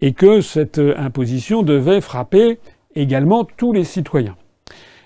et 0.00 0.12
que 0.12 0.40
cette 0.40 0.80
imposition 0.96 1.62
devait 1.62 2.00
frapper 2.00 2.58
également 2.94 3.44
tous 3.44 3.72
les 3.72 3.84
citoyens. 3.84 4.36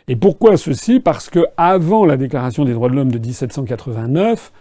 Et 0.09 0.17
pourquoi 0.17 0.57
ceci? 0.57 1.01
Parce 1.01 1.29
que 1.29 1.41
avant 1.57 2.07
la 2.07 2.17
Déclaration 2.17 2.65
des 2.65 2.73
droits 2.73 2.89
de 2.89 2.95
l'homme 2.95 3.13
de 3.13 3.19
1789, 3.19 4.53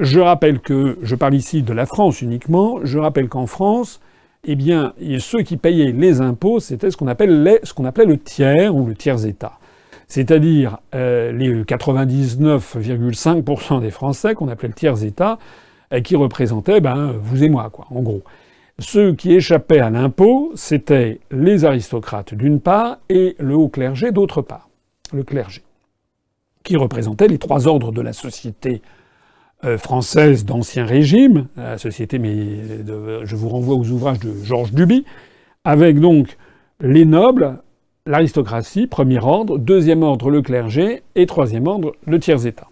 je 0.00 0.20
rappelle 0.20 0.60
que 0.60 0.98
je 1.02 1.14
parle 1.14 1.34
ici 1.34 1.62
de 1.62 1.72
la 1.72 1.86
France 1.86 2.22
uniquement. 2.22 2.80
Je 2.82 2.98
rappelle 2.98 3.28
qu'en 3.28 3.46
France, 3.46 4.00
eh 4.44 4.56
ceux 5.18 5.42
qui 5.42 5.56
payaient 5.56 5.92
les 5.92 6.20
impôts, 6.20 6.60
c'était 6.60 6.90
ce 6.90 6.96
qu'on 6.96 7.08
appelait 7.08 7.26
le 7.26 8.16
tiers 8.16 8.74
ou 8.74 8.86
le 8.86 8.94
tiers 8.94 9.26
État 9.26 9.58
c'est-à-dire 10.08 10.78
euh, 10.94 11.32
les 11.32 11.64
99,5% 11.64 13.80
des 13.80 13.90
Français 13.90 14.34
qu'on 14.34 14.48
appelait 14.48 14.68
le 14.68 14.74
tiers-État, 14.74 15.38
et 15.92 16.02
qui 16.02 16.16
représentaient 16.16 16.80
ben, 16.80 17.14
vous 17.20 17.44
et 17.44 17.48
moi, 17.48 17.70
en 17.90 18.02
gros. 18.02 18.24
Ceux 18.78 19.14
qui 19.14 19.32
échappaient 19.32 19.80
à 19.80 19.88
l'impôt, 19.88 20.52
c'était 20.54 21.20
les 21.30 21.64
aristocrates 21.64 22.34
d'une 22.34 22.60
part 22.60 22.98
et 23.08 23.34
le 23.38 23.54
haut 23.54 23.68
clergé 23.68 24.12
d'autre 24.12 24.42
part. 24.42 24.68
Le 25.14 25.22
clergé, 25.22 25.62
qui 26.62 26.76
représentait 26.76 27.28
les 27.28 27.38
trois 27.38 27.68
ordres 27.68 27.90
de 27.90 28.02
la 28.02 28.12
société 28.12 28.82
euh, 29.64 29.78
française 29.78 30.44
d'ancien 30.44 30.84
régime, 30.84 31.46
la 31.56 31.78
société, 31.78 32.18
mais 32.18 32.84
je 33.24 33.36
vous 33.36 33.48
renvoie 33.48 33.76
aux 33.76 33.88
ouvrages 33.88 34.20
de 34.20 34.34
Georges 34.44 34.72
Duby, 34.72 35.06
avec 35.64 35.98
donc 35.98 36.36
les 36.80 37.06
nobles, 37.06 37.58
l'aristocratie, 38.04 38.86
premier 38.86 39.20
ordre, 39.24 39.56
deuxième 39.56 40.02
ordre, 40.02 40.28
le 40.28 40.42
clergé, 40.42 41.02
et 41.14 41.24
troisième 41.24 41.66
ordre, 41.66 41.92
le 42.06 42.18
tiers-État. 42.18 42.68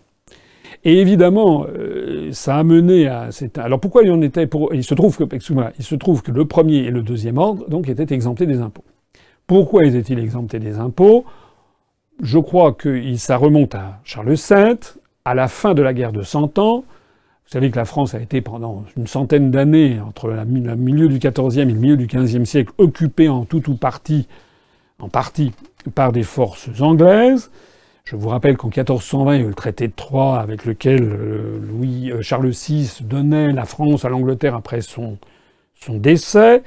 Et 0.84 1.00
évidemment, 1.00 1.66
euh, 1.66 2.30
ça 2.32 2.56
a 2.56 2.62
mené 2.62 3.06
à. 3.06 3.30
Alors 3.56 3.80
pourquoi 3.80 4.02
il 4.02 4.10
en 4.10 4.20
était 4.20 4.46
pour... 4.46 4.74
Il 4.74 4.84
se 4.84 4.94
trouve 4.94 5.16
que, 5.16 5.24
il 5.34 5.84
se 5.84 5.94
trouve 5.94 6.22
que 6.22 6.30
le 6.30 6.44
premier 6.44 6.78
et 6.78 6.90
le 6.90 7.02
deuxième 7.02 7.38
ordre 7.38 7.68
donc 7.68 7.88
étaient 7.88 8.14
exemptés 8.14 8.46
des 8.46 8.60
impôts. 8.60 8.84
Pourquoi 9.46 9.84
étaient-ils 9.84 10.18
exemptés 10.18 10.58
des 10.58 10.78
impôts? 10.78 11.24
Je 12.22 12.38
crois 12.38 12.72
que 12.72 13.14
ça 13.16 13.36
remonte 13.36 13.74
à 13.74 14.00
Charles 14.04 14.34
VII, 14.34 14.78
à 15.24 15.34
la 15.34 15.48
fin 15.48 15.74
de 15.74 15.82
la 15.82 15.94
guerre 15.94 16.12
de 16.12 16.22
Cent 16.22 16.58
Ans. 16.58 16.84
Vous 17.46 17.50
savez 17.50 17.70
que 17.70 17.76
la 17.76 17.84
France 17.84 18.14
a 18.14 18.20
été 18.20 18.40
pendant 18.40 18.84
une 18.96 19.06
centaine 19.06 19.50
d'années, 19.50 20.00
entre 20.00 20.28
le 20.28 20.76
milieu 20.76 21.08
du 21.08 21.18
XIVe 21.18 21.68
et 21.68 21.72
le 21.72 21.80
milieu 21.80 21.96
du 21.96 22.06
XVe 22.06 22.44
siècle, 22.44 22.72
occupée 22.78 23.28
en 23.28 23.44
tout 23.44 23.70
ou 23.70 23.74
partie 23.74 24.26
en 24.98 25.08
partie 25.08 25.52
par 25.94 26.12
des 26.12 26.22
forces 26.22 26.68
anglaises. 26.80 27.50
Je 28.06 28.16
vous 28.16 28.28
rappelle 28.28 28.58
qu'en 28.58 28.68
1420, 28.68 29.34
il 29.34 29.40
y 29.40 29.42
a 29.42 29.46
eu 29.46 29.48
le 29.48 29.54
traité 29.54 29.88
de 29.88 29.94
Troyes 29.94 30.38
avec 30.38 30.66
lequel 30.66 31.02
euh, 31.04 31.58
Louis 31.58 32.12
euh, 32.12 32.20
Charles 32.20 32.50
VI 32.50 32.98
donnait 33.00 33.50
la 33.50 33.64
France 33.64 34.04
à 34.04 34.10
l'Angleterre 34.10 34.54
après 34.54 34.82
son, 34.82 35.16
décès. 35.88 36.62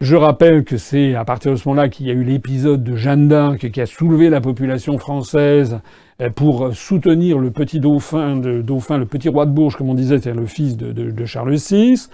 Je 0.00 0.14
rappelle 0.14 0.62
que 0.62 0.76
c'est 0.76 1.16
à 1.16 1.24
partir 1.24 1.50
de 1.50 1.56
ce 1.56 1.68
moment-là 1.68 1.88
qu'il 1.88 2.06
y 2.06 2.10
a 2.10 2.12
eu 2.12 2.22
l'épisode 2.22 2.84
de 2.84 2.94
Jeanne 2.94 3.26
d'Arc 3.26 3.72
qui 3.72 3.80
a 3.80 3.86
soulevé 3.86 4.30
la 4.30 4.40
population 4.40 4.98
française 4.98 5.80
euh, 6.20 6.30
pour 6.30 6.72
soutenir 6.72 7.40
le 7.40 7.50
petit 7.50 7.80
dauphin, 7.80 8.36
dauphin 8.36 8.98
le 8.98 9.06
petit 9.06 9.30
roi 9.30 9.46
de 9.46 9.50
Bourges, 9.50 9.74
comme 9.74 9.90
on 9.90 9.94
disait, 9.94 10.20
c'est 10.20 10.32
le 10.32 10.46
fils 10.46 10.76
de, 10.76 11.24
Charles 11.24 11.56
VI, 11.56 12.06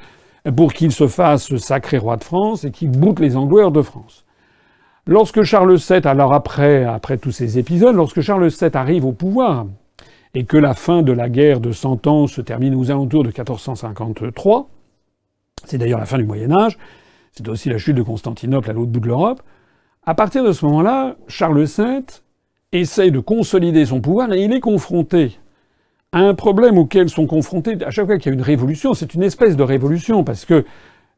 pour 0.56 0.72
qu'il 0.72 0.92
se 0.92 1.06
fasse 1.06 1.54
sacré 1.56 1.98
roi 1.98 2.16
de 2.16 2.24
France 2.24 2.64
et 2.64 2.70
qu'il 2.70 2.92
boute 2.92 3.20
les 3.20 3.36
Anglois 3.36 3.70
de 3.70 3.82
France. 3.82 4.24
Lorsque 5.10 5.42
Charles 5.42 5.74
VII, 5.78 6.06
alors 6.06 6.34
après, 6.34 6.86
tous 7.22 7.30
ces 7.30 7.58
épisodes, 7.58 7.96
lorsque 7.96 8.20
Charles 8.20 8.46
VII 8.48 8.70
arrive 8.74 9.06
au 9.06 9.12
pouvoir, 9.12 9.64
et 10.34 10.44
que 10.44 10.58
la 10.58 10.74
fin 10.74 11.00
de 11.00 11.12
la 11.12 11.30
guerre 11.30 11.60
de 11.60 11.72
Cent 11.72 12.06
Ans 12.06 12.26
se 12.26 12.42
termine 12.42 12.74
aux 12.74 12.90
alentours 12.90 13.22
de 13.22 13.28
1453, 13.28 14.68
c'est 15.64 15.78
d'ailleurs 15.78 15.98
la 15.98 16.04
fin 16.04 16.18
du 16.18 16.24
Moyen 16.24 16.52
Âge, 16.52 16.76
c'est 17.32 17.48
aussi 17.48 17.70
la 17.70 17.78
chute 17.78 17.96
de 17.96 18.02
Constantinople 18.02 18.68
à 18.68 18.74
l'autre 18.74 18.90
bout 18.90 19.00
de 19.00 19.06
l'Europe, 19.06 19.40
à 20.04 20.14
partir 20.14 20.44
de 20.44 20.52
ce 20.52 20.66
moment-là, 20.66 21.16
Charles 21.26 21.64
VII 21.64 22.04
essaye 22.72 23.10
de 23.10 23.20
consolider 23.20 23.86
son 23.86 24.02
pouvoir 24.02 24.30
et 24.34 24.44
il 24.44 24.52
est 24.52 24.60
confronté 24.60 25.38
à 26.12 26.18
un 26.18 26.34
problème 26.34 26.76
auquel 26.76 27.08
sont 27.08 27.26
confrontés, 27.26 27.78
à 27.82 27.90
chaque 27.90 28.04
fois 28.04 28.18
qu'il 28.18 28.30
y 28.30 28.34
a 28.34 28.36
une 28.36 28.42
révolution, 28.42 28.92
c'est 28.92 29.14
une 29.14 29.22
espèce 29.22 29.56
de 29.56 29.62
révolution, 29.62 30.22
parce 30.22 30.44
que 30.44 30.66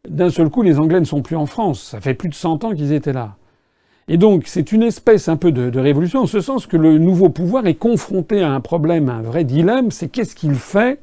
d'un 0.09 0.31
seul 0.31 0.49
coup, 0.49 0.63
les 0.63 0.79
Anglais 0.79 1.01
ne 1.01 1.05
sont 1.05 1.23
plus 1.23 1.35
en 1.35 1.47
France. 1.47 1.83
Ça 1.83 2.01
fait 2.01 2.15
plus 2.15 2.29
de 2.29 2.35
100 2.35 2.63
ans 2.63 2.73
qu'ils 2.73 2.93
étaient 2.93 3.13
là. 3.13 3.35
Et 4.13 4.17
donc, 4.17 4.49
c'est 4.49 4.73
une 4.73 4.83
espèce 4.83 5.29
un 5.29 5.37
peu 5.37 5.53
de, 5.53 5.79
révolution, 5.79 6.23
en 6.23 6.27
ce 6.27 6.41
sens 6.41 6.67
que 6.67 6.77
le 6.77 6.99
nouveau 6.99 7.29
pouvoir 7.29 7.69
est 7.69 7.77
confronté 7.77 8.43
à 8.43 8.51
un 8.51 8.61
problème, 8.61 9.09
à 9.09 9.15
un 9.15 9.23
vrai 9.23 9.45
dilemme, 9.45 9.93
c'est 9.93 10.09
qu'est-ce 10.09 10.35
qu'il 10.35 10.57
fait 10.57 10.99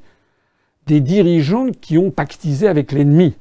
des 0.87 0.99
dirigeants 0.99 1.67
qui 1.79 1.97
ont 1.97 2.11
pactisé 2.11 2.67
avec 2.67 2.91
l'ennemi? 2.91 3.33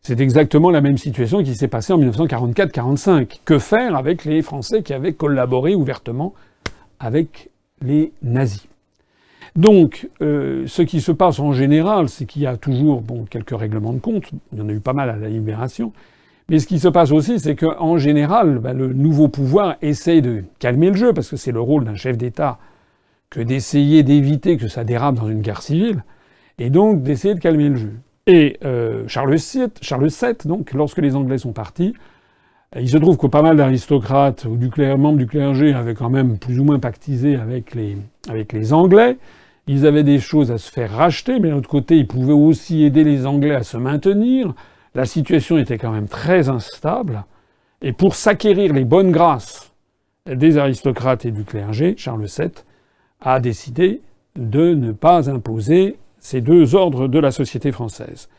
C'est 0.00 0.20
exactement 0.20 0.70
la 0.70 0.80
même 0.80 0.96
situation 0.96 1.42
qui 1.42 1.54
s'est 1.54 1.68
passée 1.68 1.92
en 1.92 1.98
1944-45. 1.98 3.40
Que 3.44 3.58
faire 3.58 3.94
avec 3.94 4.24
les 4.24 4.40
Français 4.40 4.82
qui 4.82 4.94
avaient 4.94 5.12
collaboré 5.12 5.74
ouvertement 5.74 6.32
avec 6.98 7.50
les 7.82 8.14
nazis? 8.22 8.68
Donc, 9.54 10.08
euh, 10.22 10.64
ce 10.66 10.80
qui 10.80 11.02
se 11.02 11.12
passe 11.12 11.40
en 11.40 11.52
général, 11.52 12.08
c'est 12.08 12.24
qu'il 12.24 12.40
y 12.40 12.46
a 12.46 12.56
toujours 12.56 13.02
bon, 13.02 13.26
quelques 13.28 13.58
règlements 13.58 13.92
de 13.92 13.98
compte. 13.98 14.30
Il 14.54 14.60
y 14.60 14.62
en 14.62 14.68
a 14.70 14.72
eu 14.72 14.80
pas 14.80 14.94
mal 14.94 15.10
à 15.10 15.16
la 15.16 15.28
Libération. 15.28 15.92
Mais 16.48 16.60
ce 16.60 16.66
qui 16.66 16.78
se 16.78 16.88
passe 16.88 17.10
aussi, 17.10 17.40
c'est 17.40 17.56
qu'en 17.56 17.98
général, 17.98 18.58
ben, 18.58 18.72
le 18.72 18.92
nouveau 18.92 19.28
pouvoir 19.28 19.76
essaye 19.82 20.22
de 20.22 20.44
calmer 20.58 20.90
le 20.90 20.96
jeu, 20.96 21.12
parce 21.12 21.28
que 21.28 21.36
c'est 21.36 21.52
le 21.52 21.60
rôle 21.60 21.84
d'un 21.84 21.96
chef 21.96 22.16
d'État 22.16 22.58
que 23.30 23.40
d'essayer 23.40 24.04
d'éviter 24.04 24.56
que 24.56 24.68
ça 24.68 24.84
dérape 24.84 25.16
dans 25.16 25.28
une 25.28 25.40
guerre 25.40 25.62
civile, 25.62 26.04
et 26.58 26.70
donc 26.70 27.02
d'essayer 27.02 27.34
de 27.34 27.40
calmer 27.40 27.68
le 27.68 27.76
jeu. 27.76 27.92
Et 28.28 28.58
euh, 28.64 29.04
Charles, 29.08 29.34
VII, 29.34 29.68
Charles 29.80 30.08
VII, 30.08 30.34
donc, 30.44 30.72
lorsque 30.72 30.98
les 30.98 31.16
Anglais 31.16 31.38
sont 31.38 31.52
partis, 31.52 31.94
il 32.78 32.88
se 32.88 32.98
trouve 32.98 33.16
que 33.16 33.26
pas 33.26 33.42
mal 33.42 33.56
d'aristocrates 33.56 34.44
ou 34.44 34.56
du 34.56 34.70
membres 34.96 35.18
du 35.18 35.26
clergé 35.26 35.72
avaient 35.72 35.94
quand 35.94 36.10
même 36.10 36.38
plus 36.38 36.58
ou 36.58 36.64
moins 36.64 36.78
pactisé 36.78 37.36
avec 37.36 37.74
les, 37.74 37.96
avec 38.28 38.52
les 38.52 38.72
Anglais. 38.72 39.16
Ils 39.66 39.86
avaient 39.86 40.02
des 40.02 40.18
choses 40.18 40.50
à 40.50 40.58
se 40.58 40.70
faire 40.70 40.90
racheter, 40.92 41.40
mais 41.40 41.48
d'un 41.50 41.56
autre 41.56 41.68
côté, 41.68 41.96
ils 41.96 42.06
pouvaient 42.06 42.32
aussi 42.32 42.84
aider 42.84 43.04
les 43.04 43.26
Anglais 43.26 43.54
à 43.54 43.62
se 43.62 43.76
maintenir. 43.76 44.54
La 44.96 45.04
situation 45.04 45.58
était 45.58 45.76
quand 45.76 45.92
même 45.92 46.08
très 46.08 46.48
instable, 46.48 47.26
et 47.82 47.92
pour 47.92 48.14
s'acquérir 48.14 48.72
les 48.72 48.86
bonnes 48.86 49.12
grâces 49.12 49.74
des 50.24 50.56
aristocrates 50.56 51.26
et 51.26 51.32
du 51.32 51.44
clergé, 51.44 51.92
Charles 51.98 52.24
VII 52.24 52.48
a 53.20 53.38
décidé 53.38 54.00
de 54.36 54.72
ne 54.72 54.92
pas 54.92 55.28
imposer 55.28 55.98
ces 56.18 56.40
deux 56.40 56.74
ordres 56.74 57.08
de 57.08 57.18
la 57.18 57.30
société 57.30 57.72
française. 57.72 58.30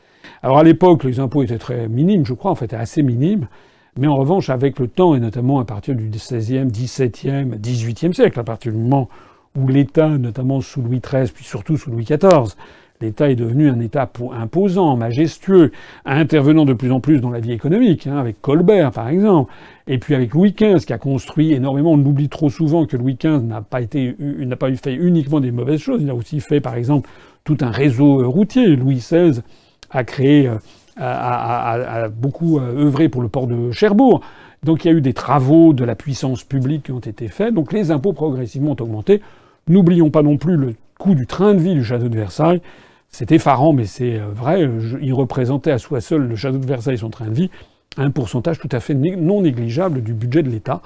Alors 0.42 0.58
à 0.58 0.64
l'époque, 0.64 1.04
les 1.04 1.20
impôts 1.20 1.44
étaient 1.44 1.60
très 1.60 1.88
minimes, 1.88 2.26
je 2.26 2.34
crois, 2.34 2.50
en 2.50 2.56
fait, 2.56 2.74
assez 2.74 3.04
minimes, 3.04 3.48
mais 3.96 4.08
en 4.08 4.16
revanche, 4.16 4.50
avec 4.50 4.80
le 4.80 4.88
temps, 4.88 5.14
et 5.14 5.20
notamment 5.20 5.60
à 5.60 5.66
partir 5.66 5.94
du 5.94 6.10
XVIe, 6.10 6.66
XVIIe, 6.66 7.52
XVIIIe 7.60 8.16
siècle, 8.16 8.40
à 8.40 8.44
partir 8.44 8.72
du 8.72 8.80
moment 8.80 9.10
où 9.56 9.68
l'État, 9.68 10.10
notamment 10.10 10.62
sous 10.62 10.82
Louis 10.82 11.02
XIII, 11.02 11.32
puis 11.32 11.46
surtout 11.46 11.78
sous 11.78 11.92
Louis 11.92 12.04
XIV, 12.04 12.56
L'État 13.00 13.30
est 13.30 13.36
devenu 13.36 13.70
un 13.70 13.80
État 13.80 14.10
imposant, 14.32 14.98
majestueux, 14.98 15.72
intervenant 16.06 16.66
de 16.66 16.74
plus 16.74 16.92
en 16.92 17.00
plus 17.00 17.22
dans 17.22 17.30
la 17.30 17.40
vie 17.40 17.52
économique, 17.52 18.08
hein, 18.08 18.18
avec 18.18 18.42
Colbert 18.42 18.92
par 18.92 19.08
exemple, 19.08 19.54
et 19.86 20.00
puis 20.00 20.16
avec 20.16 20.34
Louis 20.34 20.56
XV 20.58 20.84
qui 20.84 20.94
a 20.94 20.98
construit 20.98 21.54
énormément. 21.54 21.92
On 21.92 22.00
oublie 22.00 22.28
trop 22.28 22.50
souvent 22.50 22.88
que 22.88 22.98
Louis 22.98 23.16
XV 23.16 23.44
n'a 23.44 23.62
pas 23.62 23.82
été, 23.82 24.16
fait 24.82 24.96
uniquement 24.96 25.40
des 25.40 25.52
mauvaises 25.52 25.80
choses. 25.80 26.02
Il 26.02 26.10
a 26.10 26.16
aussi 26.16 26.40
fait 26.40 26.60
par 26.60 26.74
exemple 26.74 27.08
tout 27.44 27.58
un 27.62 27.70
réseau 27.70 28.22
euh, 28.22 28.28
routier. 28.28 28.76
Louis 28.76 28.96
XVI 28.96 29.42
a 29.92 30.04
créé, 30.04 30.48
euh, 30.48 30.58
a, 30.98 32.10
beaucoup 32.10 32.58
euh, 32.58 32.86
œuvré 32.86 33.10
pour 33.10 33.22
le 33.22 33.30
port 33.30 33.46
de 33.46 33.72
Cherbourg. 33.72 34.22
Donc 34.64 34.86
il 34.86 34.88
y 34.88 34.92
a 34.92 34.98
eu 34.98 35.02
des 35.02 35.14
travaux 35.14 35.74
de 35.74 35.84
la 35.86 35.94
puissance 35.94 36.44
publique 36.44 36.84
qui 36.84 36.92
ont 36.92 37.00
été 37.00 37.28
faits. 37.28 37.54
Donc 37.54 37.74
les 37.74 37.92
impôts 37.92 38.14
progressivement 38.14 38.72
ont 38.72 38.84
augmenté. 38.84 39.22
N'oublions 39.68 40.10
pas 40.10 40.24
non 40.24 40.38
plus 40.38 40.58
le 40.58 40.74
coût 40.98 41.14
du 41.14 41.28
train 41.28 41.54
de 41.54 41.60
vie 41.60 41.76
du 41.76 41.84
château 41.84 42.10
de 42.10 42.16
Versailles. 42.16 42.62
C'est 43.10 43.32
effarant, 43.32 43.74
mais 43.74 43.86
c'est 43.86 44.18
vrai. 44.18 44.70
Il 45.02 45.14
représentait 45.14 45.72
à 45.72 45.78
soi 45.78 46.02
seul 46.02 46.28
le 46.28 46.36
château 46.36 46.58
de 46.58 46.66
Versailles 46.66 47.00
son 47.00 47.10
train 47.10 47.28
de 47.28 47.34
vie 47.34 47.50
un 47.98 48.12
pourcentage 48.12 48.60
tout 48.60 48.70
à 48.72 48.80
fait 48.80 48.94
non 48.94 49.42
négligeable 49.42 50.02
du 50.02 50.14
budget 50.14 50.44
de 50.44 50.50
l'État. 50.50 50.82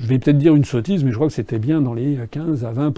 Je 0.00 0.06
vais 0.06 0.18
peut-être 0.18 0.38
dire 0.38 0.54
une 0.54 0.64
sottise, 0.64 1.04
mais 1.04 1.10
je 1.10 1.16
crois 1.16 1.28
que 1.28 1.32
c'était 1.32 1.58
bien 1.58 1.80
dans 1.80 1.94
les 1.94 2.18
15 2.30 2.64
à 2.64 2.70
20 2.70 2.94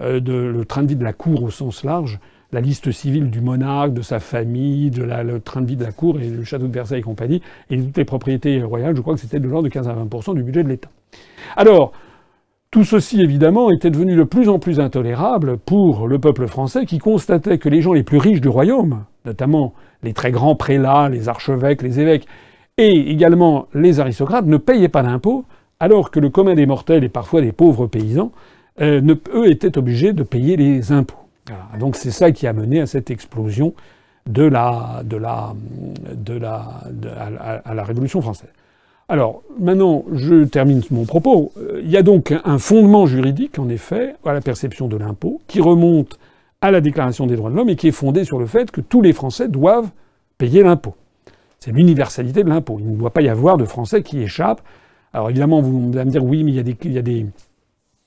euh, 0.00 0.20
de 0.20 0.32
le 0.32 0.64
train 0.64 0.82
de 0.82 0.88
vie 0.88 0.96
de 0.96 1.04
la 1.04 1.12
cour 1.12 1.42
au 1.42 1.50
sens 1.50 1.84
large, 1.84 2.18
la 2.52 2.60
liste 2.60 2.90
civile 2.92 3.30
du 3.30 3.40
monarque, 3.40 3.92
de 3.92 4.02
sa 4.02 4.20
famille, 4.20 4.90
de 4.90 5.02
la, 5.02 5.22
le 5.22 5.40
train 5.40 5.60
de 5.60 5.66
vie 5.66 5.76
de 5.76 5.84
la 5.84 5.92
cour 5.92 6.20
et 6.20 6.28
le 6.28 6.44
château 6.44 6.68
de 6.68 6.72
Versailles 6.72 7.00
et 7.00 7.02
compagnie, 7.02 7.42
et 7.70 7.80
toutes 7.80 7.96
les 7.96 8.04
propriétés 8.04 8.62
royales, 8.62 8.96
je 8.96 9.00
crois 9.00 9.14
que 9.14 9.20
c'était 9.20 9.40
de 9.40 9.48
l'ordre 9.48 9.68
de 9.68 9.72
15 9.72 9.88
à 9.88 9.94
20% 9.94 10.34
du 10.34 10.42
budget 10.42 10.62
de 10.62 10.68
l'État. 10.68 10.90
Alors, 11.56 11.92
tout 12.76 12.84
ceci, 12.84 13.22
évidemment, 13.22 13.70
était 13.70 13.88
devenu 13.88 14.16
de 14.16 14.22
plus 14.22 14.50
en 14.50 14.58
plus 14.58 14.80
intolérable 14.80 15.56
pour 15.56 16.06
le 16.06 16.18
peuple 16.18 16.46
français 16.46 16.84
qui 16.84 16.98
constatait 16.98 17.56
que 17.56 17.70
les 17.70 17.80
gens 17.80 17.94
les 17.94 18.02
plus 18.02 18.18
riches 18.18 18.42
du 18.42 18.50
royaume, 18.50 19.04
notamment 19.24 19.72
les 20.02 20.12
très 20.12 20.30
grands 20.30 20.56
prélats, 20.56 21.08
les 21.08 21.30
archevêques, 21.30 21.80
les 21.80 22.00
évêques, 22.00 22.26
et 22.76 23.10
également 23.10 23.66
les 23.72 23.98
aristocrates, 23.98 24.44
ne 24.44 24.58
payaient 24.58 24.90
pas 24.90 25.02
d'impôts, 25.02 25.46
alors 25.80 26.10
que 26.10 26.20
le 26.20 26.28
commun 26.28 26.54
des 26.54 26.66
mortels 26.66 27.02
et 27.02 27.08
parfois 27.08 27.40
des 27.40 27.52
pauvres 27.52 27.86
paysans 27.86 28.30
euh, 28.82 29.00
eux 29.32 29.50
étaient 29.50 29.78
obligés 29.78 30.12
de 30.12 30.22
payer 30.22 30.58
les 30.58 30.92
impôts. 30.92 31.16
Donc 31.80 31.96
c'est 31.96 32.10
ça 32.10 32.30
qui 32.30 32.46
a 32.46 32.52
mené 32.52 32.82
à 32.82 32.86
cette 32.86 33.10
explosion 33.10 33.72
de 34.26 34.50
à, 34.54 35.02
la 37.74 37.84
Révolution 37.84 38.20
française. 38.20 38.50
Alors 39.08 39.42
maintenant, 39.58 40.04
je 40.12 40.44
termine 40.44 40.82
mon 40.90 41.04
propos. 41.04 41.52
Euh, 41.58 41.80
il 41.82 41.90
y 41.90 41.96
a 41.96 42.02
donc 42.02 42.34
un 42.44 42.58
fondement 42.58 43.06
juridique, 43.06 43.58
en 43.58 43.68
effet, 43.68 44.14
à 44.24 44.32
la 44.32 44.40
perception 44.40 44.88
de 44.88 44.96
l'impôt, 44.96 45.40
qui 45.46 45.60
remonte 45.60 46.18
à 46.60 46.70
la 46.70 46.80
Déclaration 46.80 47.26
des 47.26 47.36
droits 47.36 47.50
de 47.50 47.56
l'homme 47.56 47.68
et 47.68 47.76
qui 47.76 47.88
est 47.88 47.92
fondé 47.92 48.24
sur 48.24 48.38
le 48.38 48.46
fait 48.46 48.70
que 48.70 48.80
tous 48.80 49.02
les 49.02 49.12
Français 49.12 49.48
doivent 49.48 49.90
payer 50.38 50.62
l'impôt. 50.62 50.94
C'est 51.60 51.70
l'universalité 51.70 52.42
de 52.42 52.48
l'impôt. 52.48 52.78
Il 52.80 52.90
ne 52.92 52.96
doit 52.96 53.12
pas 53.12 53.22
y 53.22 53.28
avoir 53.28 53.56
de 53.56 53.64
Français 53.64 54.02
qui 54.02 54.20
échappent. 54.20 54.62
Alors 55.12 55.30
évidemment, 55.30 55.60
vous 55.60 55.92
allez 55.94 56.04
me 56.04 56.10
dire 56.10 56.24
oui, 56.24 56.42
mais 56.42 56.50
il 56.50 56.56
y 56.56 56.60
a 56.60 56.62
des, 56.62 56.76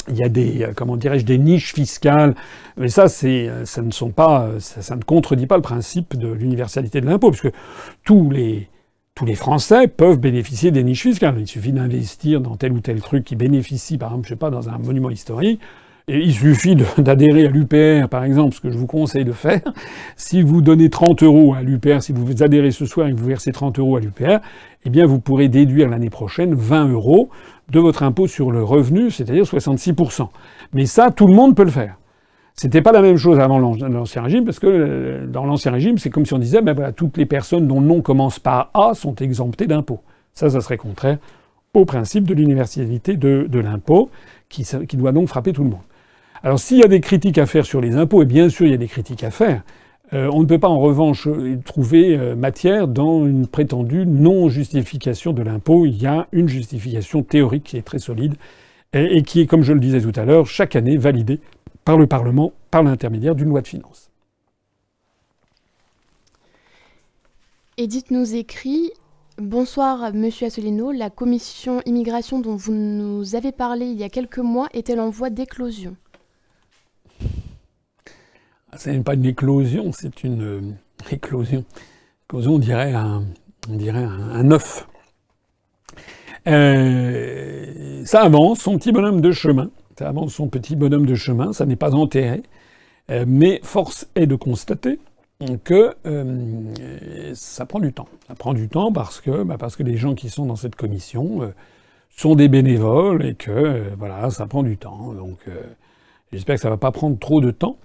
il 0.09 0.17
y 0.17 0.23
a 0.23 0.29
des 0.29 0.63
euh, 0.63 0.73
comment 0.75 0.97
dirais-je, 0.97 1.25
des 1.25 1.37
niches 1.37 1.73
fiscales. 1.73 2.35
Mais 2.77 2.89
ça, 2.89 3.05
euh, 3.23 3.65
ça 3.65 3.81
ne 3.81 3.89
euh, 3.89 4.59
ça, 4.59 4.95
ne 4.95 5.03
contredit 5.03 5.47
pas 5.47 5.55
le 5.55 5.61
principe 5.61 6.17
de 6.17 6.27
l'universalité 6.27 7.01
de 7.01 7.05
l'impôt, 7.05 7.31
puisque 7.31 7.53
tous 8.03 8.29
les, 8.29 8.69
tous 9.19 9.25
les 9.25 9.35
Français 9.35 9.89
peuvent 9.89 10.17
bénéficier 10.17 10.71
des 10.71 10.81
niches 10.81 11.01
fiscales. 11.01 11.35
Il 11.37 11.45
suffit 11.45 11.73
d'investir 11.73 12.39
dans 12.39 12.55
tel 12.55 12.71
ou 12.71 12.79
tel 12.79 13.01
truc 13.01 13.25
qui 13.25 13.35
bénéficie, 13.35 13.97
par 13.97 14.11
exemple, 14.11 14.27
je 14.27 14.29
sais 14.29 14.37
pas, 14.37 14.49
dans 14.49 14.69
un 14.69 14.77
monument 14.77 15.09
historique. 15.09 15.59
Il 16.07 16.33
suffit 16.33 16.77
d'adhérer 16.97 17.47
à 17.47 17.49
l'UPR, 17.49 18.07
par 18.07 18.23
exemple, 18.23 18.55
ce 18.55 18.61
que 18.61 18.71
je 18.71 18.77
vous 18.77 18.87
conseille 18.87 19.25
de 19.25 19.33
faire. 19.33 19.73
Si 20.15 20.41
vous 20.41 20.61
donnez 20.61 20.89
30 20.89 21.23
euros 21.23 21.53
à 21.53 21.61
l'UPR, 21.61 22.01
si 22.01 22.13
vous 22.13 22.43
adhérez 22.43 22.71
ce 22.71 22.85
soir 22.85 23.07
et 23.07 23.11
que 23.11 23.17
vous 23.17 23.27
versez 23.27 23.51
30 23.51 23.77
euros 23.79 23.97
à 23.97 23.99
l'UPR, 23.99 24.39
eh 24.85 24.89
bien, 24.89 25.05
vous 25.05 25.19
pourrez 25.19 25.49
déduire 25.49 25.89
l'année 25.89 26.09
prochaine 26.09 26.53
20 26.53 26.87
euros 26.87 27.29
de 27.71 27.79
votre 27.81 28.03
impôt 28.03 28.25
sur 28.25 28.51
le 28.51 28.63
revenu, 28.63 29.11
c'est-à-dire 29.11 29.43
66%. 29.43 30.29
Mais 30.71 30.85
ça, 30.85 31.11
tout 31.11 31.27
le 31.27 31.33
monde 31.33 31.57
peut 31.57 31.65
le 31.65 31.71
faire. 31.71 31.98
C'était 32.59 32.81
pas 32.81 32.91
la 32.91 33.01
même 33.01 33.15
chose 33.15 33.39
avant 33.39 33.57
l'Ancien 33.57 34.21
Régime, 34.21 34.43
parce 34.43 34.59
que 34.59 34.67
euh, 34.67 35.27
dans 35.27 35.45
l'Ancien 35.45 35.71
Régime, 35.71 35.97
c'est 35.97 36.09
comme 36.09 36.25
si 36.25 36.33
on 36.33 36.39
disait, 36.39 36.61
ben 36.61 36.73
voilà, 36.73 36.91
toutes 36.91 37.15
les 37.15 37.25
personnes 37.25 37.67
dont 37.67 37.79
le 37.79 37.87
nom 37.87 38.01
commence 38.01 38.37
par 38.37 38.69
A 38.73 38.93
sont 38.95 39.15
exemptées 39.15 39.65
d'impôt. 39.65 40.01
Ça, 40.33 40.49
ça 40.49 40.59
serait 40.59 40.75
contraire 40.75 41.19
au 41.73 41.85
principe 41.85 42.25
de 42.25 42.33
l'universalité 42.33 43.15
de, 43.15 43.59
l'impôt, 43.61 44.09
qui, 44.49 44.65
doit 44.97 45.13
donc 45.13 45.29
frapper 45.29 45.53
tout 45.53 45.63
le 45.63 45.69
monde. 45.69 45.79
Alors 46.43 46.59
s'il 46.59 46.79
y 46.79 46.83
a 46.83 46.89
des 46.89 46.99
critiques 46.99 47.37
à 47.37 47.45
faire 47.45 47.65
sur 47.65 47.79
les 47.79 47.95
impôts, 47.95 48.23
et 48.23 48.25
bien 48.25 48.49
sûr 48.49 48.65
il 48.65 48.71
y 48.71 48.75
a 48.75 48.77
des 48.77 48.87
critiques 48.87 49.23
à 49.23 49.31
faire, 49.31 49.61
euh, 50.11 50.29
on 50.33 50.41
ne 50.41 50.45
peut 50.45 50.59
pas 50.59 50.67
en 50.67 50.79
revanche 50.79 51.29
trouver 51.63 52.17
euh, 52.17 52.35
matière 52.35 52.89
dans 52.89 53.25
une 53.25 53.47
prétendue 53.47 54.05
non-justification 54.05 55.31
de 55.31 55.43
l'impôt. 55.43 55.85
Il 55.85 56.01
y 56.01 56.07
a 56.07 56.27
une 56.33 56.49
justification 56.49 57.23
théorique 57.23 57.63
qui 57.63 57.77
est 57.77 57.83
très 57.83 57.99
solide 57.99 58.35
et, 58.91 59.21
qui 59.21 59.41
est, 59.41 59.45
comme 59.45 59.61
je 59.61 59.71
le 59.71 59.79
disais 59.79 60.01
tout 60.01 60.19
à 60.19 60.25
l'heure, 60.25 60.47
chaque 60.47 60.75
année 60.75 60.97
validée 60.97 61.39
par 61.85 61.97
le 61.97 62.07
Parlement 62.07 62.53
par 62.71 62.83
l'intermédiaire 62.83 63.35
d'une 63.35 63.49
loi 63.49 63.61
de 63.61 63.67
finances. 63.67 64.09
Edith 67.77 68.11
nous 68.11 68.35
écrit 68.35 68.91
Bonsoir, 69.37 70.13
monsieur 70.13 70.47
Asselineau. 70.47 70.91
La 70.91 71.09
commission 71.09 71.81
immigration 71.85 72.41
dont 72.41 72.57
vous 72.57 72.73
nous 72.73 73.35
avez 73.35 73.53
parlé 73.53 73.85
il 73.85 73.97
y 73.97 74.03
a 74.03 74.09
quelques 74.09 74.39
mois 74.39 74.67
est-elle 74.73 74.99
en 74.99 75.09
voie 75.09 75.29
d'éclosion? 75.29 75.95
Ce 78.77 78.89
n'est 78.89 78.99
pas 78.99 79.13
une 79.13 79.25
éclosion, 79.25 79.91
c'est 79.93 80.25
une 80.25 80.41
euh, 80.43 80.61
éclosion. 81.09 81.63
Éclosion, 82.27 82.55
on 82.55 82.59
dirait 82.59 82.93
un, 82.93 83.23
on 83.69 83.75
dirait 83.75 84.03
un, 84.03 84.51
œuf. 84.51 84.85
Euh, 86.47 88.03
ça 88.03 88.23
avance, 88.23 88.59
son 88.59 88.77
petit 88.77 88.91
bonhomme 88.91 89.21
de 89.21 89.31
chemin. 89.31 89.71
Ça 89.99 90.09
avance 90.09 90.33
son 90.33 90.47
petit 90.47 90.75
bonhomme 90.75 91.05
de 91.05 91.15
chemin, 91.15 91.53
ça 91.53 91.65
n'est 91.65 91.75
pas 91.75 91.93
enterré. 91.93 92.41
Euh, 93.11 93.25
mais 93.27 93.59
force 93.63 94.07
est 94.15 94.27
de 94.27 94.35
constater 94.35 94.99
que 95.63 95.95
ça 97.33 97.65
prend 97.65 97.79
du 97.79 97.93
temps. 97.93 98.07
Ça 98.27 98.35
prend 98.35 98.53
du 98.53 98.67
temps 98.67 98.91
parce 98.91 99.21
que, 99.21 99.43
bah, 99.43 99.57
parce 99.57 99.77
que 99.77 99.83
les 99.83 99.95
gens 99.95 100.15
qui 100.15 100.29
sont 100.29 100.45
dans 100.45 100.57
cette 100.57 100.75
commission 100.75 101.53
sont 102.09 102.35
des 102.35 102.49
bénévoles 102.49 103.25
et 103.25 103.35
que 103.35 103.93
voilà, 103.97 104.29
ça 104.31 104.47
prend 104.47 104.63
du 104.63 104.75
temps. 104.75 105.13
Donc 105.13 105.37
j'espère 106.33 106.55
que 106.55 106.61
ça 106.61 106.67
ne 106.67 106.73
va 106.73 106.77
pas 106.77 106.91
prendre 106.91 107.17
trop 107.17 107.39
de 107.39 107.51
temps. 107.51 107.77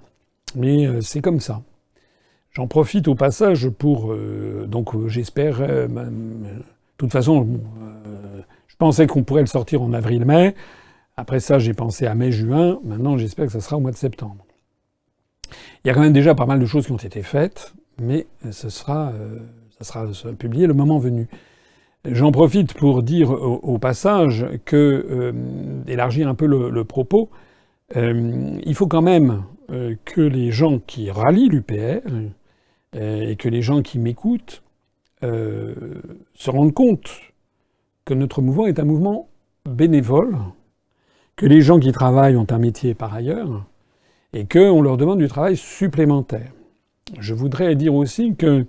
Mais 0.54 0.86
euh, 0.86 1.00
c'est 1.00 1.20
comme 1.20 1.40
ça. 1.40 1.62
J'en 2.52 2.66
profite 2.66 3.08
au 3.08 3.14
passage 3.14 3.68
pour. 3.68 4.12
Euh, 4.12 4.66
donc 4.68 4.94
euh, 4.94 5.08
j'espère. 5.08 5.58
de 5.58 5.88
toute 6.96 7.12
façon, 7.12 7.60
je 8.68 8.76
pensais 8.76 9.06
qu'on 9.06 9.24
pourrait 9.24 9.42
le 9.42 9.46
sortir 9.46 9.82
en 9.82 9.92
avril-mai. 9.92 10.54
Après 11.16 11.40
ça, 11.40 11.58
j'ai 11.58 11.74
pensé 11.74 12.06
à 12.06 12.14
mai-juin. 12.14 12.80
Maintenant, 12.84 13.16
j'espère 13.16 13.46
que 13.46 13.52
ça 13.52 13.60
sera 13.60 13.76
au 13.76 13.80
mois 13.80 13.92
de 13.92 13.96
septembre. 13.96 14.44
Il 15.84 15.88
y 15.88 15.90
a 15.90 15.94
quand 15.94 16.00
même 16.00 16.12
déjà 16.12 16.34
pas 16.34 16.46
mal 16.46 16.58
de 16.58 16.66
choses 16.66 16.86
qui 16.86 16.92
ont 16.92 16.96
été 16.96 17.22
faites, 17.22 17.74
mais 18.00 18.26
ce 18.50 18.68
sera, 18.68 19.12
ça 19.78 19.84
sera 19.84 20.32
publié 20.32 20.66
le 20.66 20.74
moment 20.74 20.98
venu. 20.98 21.28
J'en 22.04 22.32
profite 22.32 22.74
pour 22.74 23.02
dire 23.02 23.30
au, 23.30 23.78
passage 23.78 24.46
que, 24.64 25.32
élargir 25.86 26.28
un 26.28 26.34
peu 26.34 26.46
le 26.46 26.84
propos, 26.84 27.30
il 27.94 28.74
faut 28.74 28.88
quand 28.88 29.02
même 29.02 29.44
euh, 29.70 29.94
que 30.04 30.20
les 30.20 30.50
gens 30.50 30.78
qui 30.78 31.10
rallient 31.10 31.48
l'UPR 31.48 32.06
euh, 32.96 33.30
et 33.30 33.34
que 33.36 33.48
les 33.48 33.62
gens 33.62 33.80
qui 33.80 33.98
m'écoutent 33.98 34.62
euh, 35.22 35.74
se 36.34 36.50
rendent 36.50 36.74
compte 36.74 37.10
que 38.04 38.12
notre 38.12 38.42
mouvement 38.42 38.66
est 38.66 38.78
un 38.78 38.84
mouvement 38.84 39.30
bénévole, 39.64 40.36
que 41.36 41.46
les 41.46 41.60
gens 41.60 41.78
qui 41.78 41.92
travaillent 41.92 42.36
ont 42.36 42.46
un 42.50 42.58
métier 42.58 42.94
par 42.94 43.14
ailleurs 43.14 43.64
et 44.32 44.46
qu'on 44.46 44.82
leur 44.82 44.96
demande 44.96 45.18
du 45.18 45.28
travail 45.28 45.56
supplémentaire. 45.56 46.52
Je 47.18 47.34
voudrais 47.34 47.74
dire 47.76 47.94
aussi 47.94 48.34
que 48.34 48.66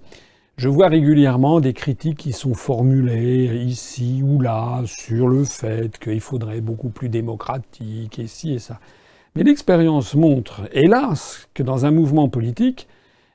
je 0.57 0.69
vois 0.69 0.87
régulièrement 0.87 1.59
des 1.59 1.73
critiques 1.73 2.17
qui 2.17 2.31
sont 2.31 2.53
formulées 2.53 3.63
ici 3.65 4.21
ou 4.23 4.39
là 4.39 4.81
sur 4.85 5.27
le 5.27 5.43
fait 5.43 5.97
qu'il 5.97 6.21
faudrait 6.21 6.61
beaucoup 6.61 6.89
plus 6.89 7.09
démocratique 7.09 8.19
et 8.19 8.27
ci 8.27 8.53
et 8.53 8.59
ça. 8.59 8.79
Mais 9.35 9.43
l'expérience 9.43 10.15
montre, 10.15 10.61
hélas, 10.71 11.49
que 11.53 11.61
dans 11.61 11.85
un 11.85 11.91
mouvement 11.91 12.29
politique, 12.29 12.87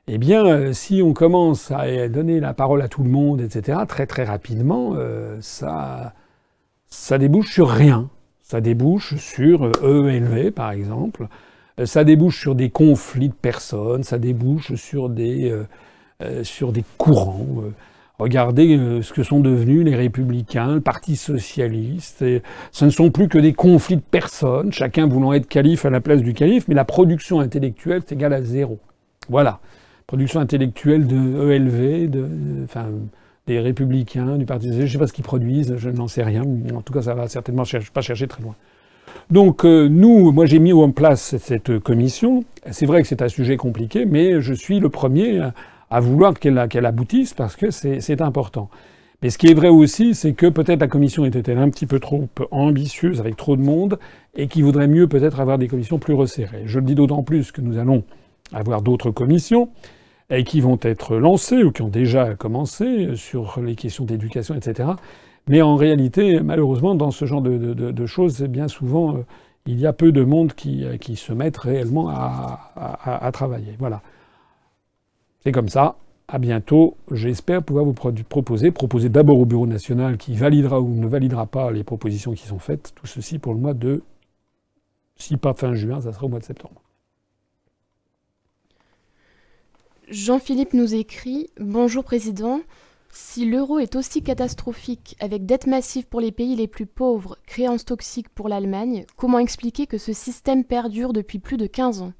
eh 0.07 0.17
bien, 0.17 0.45
euh, 0.45 0.73
si 0.73 1.03
on 1.03 1.13
commence 1.13 1.69
à 1.69 2.07
donner 2.09 2.39
la 2.39 2.55
parole 2.55 2.81
à 2.81 2.87
tout 2.87 3.03
le 3.03 3.09
monde, 3.09 3.39
etc., 3.39 3.79
très 3.87 4.07
très 4.07 4.23
rapidement, 4.23 4.93
euh, 4.95 5.37
ça, 5.41 6.13
ça 6.87 7.19
débouche 7.19 7.53
sur 7.53 7.69
rien. 7.69 8.09
Ça 8.51 8.61
débouche 8.61 9.15
sur 9.15 9.71
E 9.81 10.09
élevé, 10.09 10.51
par 10.51 10.71
exemple. 10.71 11.27
Euh, 11.79 11.85
ça 11.85 12.03
débouche 12.03 12.39
sur 12.39 12.53
des 12.53 12.69
conflits 12.69 13.29
de 13.29 13.33
personnes. 13.33 14.03
Ça 14.03 14.19
débouche 14.19 14.75
sur 14.75 15.09
des, 15.09 15.55
sur 16.43 16.71
des 16.71 16.83
courants. 16.97 17.63
Regardez 18.21 18.77
euh, 18.77 19.01
ce 19.01 19.13
que 19.13 19.23
sont 19.23 19.39
devenus 19.39 19.83
les 19.83 19.95
républicains, 19.95 20.75
le 20.75 20.81
Parti 20.81 21.15
socialiste. 21.15 22.23
ce 22.71 22.85
ne 22.85 22.91
sont 22.91 23.09
plus 23.09 23.27
que 23.27 23.39
des 23.39 23.53
conflits 23.53 23.95
de 23.95 24.03
personnes, 24.03 24.71
chacun 24.71 25.07
voulant 25.07 25.33
être 25.33 25.47
calife 25.47 25.85
à 25.85 25.89
la 25.89 26.01
place 26.01 26.21
du 26.21 26.35
calife, 26.35 26.67
mais 26.67 26.75
la 26.75 26.85
production 26.85 27.39
intellectuelle 27.39 28.03
est 28.07 28.11
égale 28.11 28.33
à 28.33 28.43
zéro. 28.43 28.77
Voilà. 29.27 29.59
production 30.05 30.39
intellectuelle 30.39 31.07
de 31.07 31.51
ELV, 31.51 32.11
de, 32.11 32.27
enfin, 32.63 32.89
des 33.47 33.59
républicains, 33.59 34.37
du 34.37 34.45
Parti 34.45 34.71
Je 34.71 34.81
ne 34.81 34.87
sais 34.87 34.97
pas 34.97 35.07
ce 35.07 35.13
qu'ils 35.13 35.23
produisent, 35.23 35.75
je 35.77 35.89
n'en 35.89 36.07
sais 36.07 36.23
rien. 36.23 36.43
En 36.75 36.81
tout 36.81 36.93
cas, 36.93 37.01
ça 37.01 37.13
va 37.13 37.27
certainement 37.27 37.63
pas 37.93 38.01
chercher 38.01 38.27
très 38.27 38.41
loin. 38.41 38.55
Donc 39.29 39.65
euh, 39.65 39.87
nous, 39.87 40.31
moi 40.31 40.45
j'ai 40.45 40.59
mis 40.59 40.73
en 40.73 40.91
place 40.91 41.37
cette 41.37 41.79
commission. 41.79 42.43
C'est 42.71 42.85
vrai 42.85 43.01
que 43.01 43.07
c'est 43.07 43.21
un 43.21 43.29
sujet 43.29 43.57
compliqué, 43.57 44.05
mais 44.05 44.41
je 44.41 44.53
suis 44.53 44.79
le 44.79 44.89
premier 44.89 45.41
à 45.89 45.99
vouloir 45.99 46.33
qu'elle 46.39 46.85
aboutisse 46.85 47.33
parce 47.33 47.55
que 47.55 47.71
c'est 47.71 48.21
important. 48.21 48.69
Mais 49.21 49.29
ce 49.29 49.37
qui 49.37 49.47
est 49.47 49.53
vrai 49.53 49.69
aussi, 49.69 50.15
c'est 50.15 50.33
que 50.33 50.47
peut-être 50.47 50.79
la 50.79 50.87
commission 50.87 51.25
était-elle 51.25 51.59
un 51.59 51.69
petit 51.69 51.85
peu 51.85 51.99
trop 51.99 52.27
ambitieuse 52.49 53.19
avec 53.19 53.37
trop 53.37 53.55
de 53.55 53.61
monde 53.61 53.99
et 54.35 54.47
qu'il 54.47 54.63
vaudrait 54.63 54.87
mieux 54.87 55.07
peut-être 55.07 55.39
avoir 55.39 55.59
des 55.59 55.67
commissions 55.67 55.99
plus 55.99 56.15
resserrées. 56.15 56.63
Je 56.65 56.79
le 56.79 56.85
dis 56.85 56.95
d'autant 56.95 57.21
plus 57.21 57.51
que 57.51 57.61
nous 57.61 57.77
allons 57.77 58.03
avoir 58.51 58.81
d'autres 58.81 59.11
commissions 59.11 59.69
et 60.31 60.43
qui 60.43 60.61
vont 60.61 60.79
être 60.81 61.17
lancées 61.17 61.63
ou 61.63 61.71
qui 61.71 61.81
ont 61.81 61.89
déjà 61.89 62.35
commencé 62.35 63.15
sur 63.15 63.59
les 63.61 63.75
questions 63.75 64.05
d'éducation, 64.05 64.55
etc. 64.55 64.89
Mais 65.47 65.61
en 65.61 65.75
réalité, 65.75 66.39
malheureusement, 66.39 66.95
dans 66.95 67.11
ce 67.11 67.25
genre 67.25 67.41
de, 67.41 68.05
choses, 68.05 68.41
bien 68.43 68.67
souvent, 68.67 69.17
euh, 69.17 69.25
il 69.65 69.79
y 69.79 69.85
a 69.85 69.93
peu 69.93 70.11
de 70.11 70.23
monde 70.23 70.53
qui, 70.53 70.85
qui 70.99 71.15
se 71.15 71.33
mettent 71.33 71.57
réellement 71.57 72.09
à, 72.09 72.71
à 73.05 73.31
travailler. 73.31 73.75
Voilà. 73.77 74.01
C'est 75.43 75.51
comme 75.51 75.69
ça. 75.69 75.95
À 76.27 76.39
bientôt. 76.39 76.95
J'espère 77.11 77.61
pouvoir 77.61 77.83
vous 77.83 77.93
proposer, 77.93 78.71
proposer 78.71 79.09
d'abord 79.09 79.37
au 79.37 79.45
Bureau 79.45 79.67
national 79.67 80.17
qui 80.17 80.33
validera 80.33 80.79
ou 80.79 80.87
ne 80.95 81.07
validera 81.07 81.45
pas 81.45 81.71
les 81.71 81.83
propositions 81.83 82.31
qui 82.31 82.47
sont 82.47 82.59
faites. 82.59 82.93
Tout 82.95 83.05
ceci 83.05 83.37
pour 83.37 83.53
le 83.53 83.59
mois 83.59 83.73
de, 83.73 84.01
si 85.17 85.35
pas 85.35 85.53
fin 85.53 85.75
juin, 85.75 85.99
ça 85.99 86.13
sera 86.13 86.25
au 86.25 86.29
mois 86.29 86.39
de 86.39 86.45
septembre. 86.45 86.81
Jean-Philippe 90.11 90.73
nous 90.73 90.93
écrit 90.93 91.47
Bonjour 91.57 92.03
Président. 92.03 92.59
Si 93.13 93.49
l'euro 93.49 93.79
est 93.79 93.95
aussi 93.95 94.21
catastrophique, 94.21 95.15
avec 95.21 95.45
dette 95.45 95.67
massive 95.67 96.05
pour 96.05 96.19
les 96.19 96.33
pays 96.33 96.57
les 96.57 96.67
plus 96.67 96.85
pauvres, 96.85 97.37
créances 97.47 97.85
toxiques 97.85 98.27
pour 98.27 98.49
l'Allemagne, 98.49 99.05
comment 99.15 99.39
expliquer 99.39 99.87
que 99.87 99.97
ce 99.97 100.11
système 100.11 100.65
perdure 100.65 101.13
depuis 101.13 101.39
plus 101.39 101.55
de 101.55 101.65
15 101.65 102.01
ans? 102.01 102.11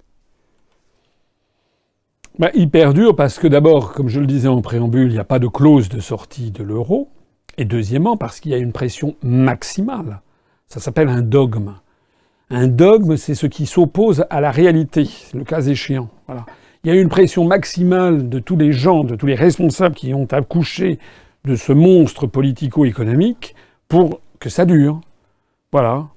Bah, 2.39 2.49
Il 2.53 2.69
perdure 2.69 3.13
parce 3.13 3.37
que 3.37 3.47
d'abord, 3.47 3.91
comme 3.91 4.07
je 4.07 4.21
le 4.21 4.25
disais 4.25 4.47
en 4.47 4.61
préambule, 4.61 5.09
il 5.09 5.13
n'y 5.13 5.19
a 5.19 5.25
pas 5.25 5.39
de 5.39 5.49
clause 5.49 5.89
de 5.89 5.99
sortie 5.99 6.49
de 6.51 6.63
l'euro. 6.63 7.09
Et 7.57 7.65
deuxièmement, 7.65 8.15
parce 8.15 8.39
qu'il 8.39 8.53
y 8.53 8.55
a 8.55 8.57
une 8.57 8.71
pression 8.71 9.17
maximale. 9.21 10.21
Ça 10.69 10.79
s'appelle 10.79 11.09
un 11.09 11.21
dogme. 11.21 11.75
Un 12.49 12.67
dogme, 12.67 13.17
c'est 13.17 13.35
ce 13.35 13.47
qui 13.47 13.65
s'oppose 13.65 14.23
à 14.29 14.39
la 14.39 14.51
réalité, 14.51 15.09
le 15.33 15.43
cas 15.43 15.61
échéant. 15.61 16.07
Voilà. 16.27 16.45
Il 16.83 16.91
y 16.91 16.97
a 16.97 16.99
une 16.99 17.09
pression 17.09 17.45
maximale 17.45 18.27
de 18.27 18.39
tous 18.39 18.57
les 18.57 18.71
gens, 18.71 19.03
de 19.03 19.15
tous 19.15 19.27
les 19.27 19.35
responsables 19.35 19.93
qui 19.93 20.15
ont 20.15 20.25
accouché 20.31 20.97
de 21.45 21.55
ce 21.55 21.73
monstre 21.73 22.25
politico-économique 22.25 23.55
pour 23.87 24.19
que 24.39 24.49
ça 24.49 24.65
dure. 24.65 24.99
Voilà. 25.71 26.07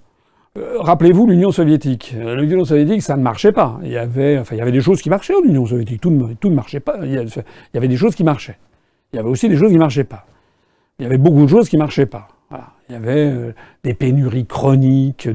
Euh, 0.57 0.81
rappelez-vous 0.81 1.27
l'Union 1.27 1.51
soviétique. 1.51 2.15
Euh, 2.17 2.37
L'Union 2.37 2.65
soviétique, 2.65 3.03
ça 3.03 3.19
ne 3.19 3.23
marchait 3.23 3.53
pas. 3.53 3.79
Il 3.83 3.91
y 3.91 3.99
avait, 3.99 4.39
enfin, 4.39 4.55
il 4.55 4.59
y 4.59 4.63
avait 4.63 4.73
des 4.73 4.81
choses 4.81 5.03
qui 5.03 5.11
marchaient 5.11 5.35
en 5.35 5.43
Union 5.43 5.67
soviétique. 5.67 6.01
Tout 6.01 6.11
ne, 6.11 6.55
marchait 6.55 6.81
pas. 6.81 6.99
Il 7.03 7.13
y 7.13 7.77
avait 7.77 7.89
des 7.89 7.97
choses 7.99 8.15
qui 8.15 8.25
marchaient. 8.25 8.57
Il 9.13 9.17
y 9.17 9.19
avait 9.19 9.29
aussi 9.29 9.51
des 9.51 9.59
choses 9.59 9.69
qui 9.69 9.75
ne 9.75 9.81
marchaient 9.81 10.05
pas. 10.05 10.27
Il 10.99 11.03
y 11.03 11.07
avait 11.07 11.19
beaucoup 11.19 11.43
de 11.43 11.49
choses 11.49 11.69
qui 11.69 11.77
ne 11.77 11.83
marchaient 11.83 12.07
pas. 12.07 12.29
Il 12.89 12.93
y 12.93 12.97
avait 12.97 13.27
euh, 13.27 13.53
des 13.83 13.93
pénuries 13.93 14.47
chroniques 14.47 15.29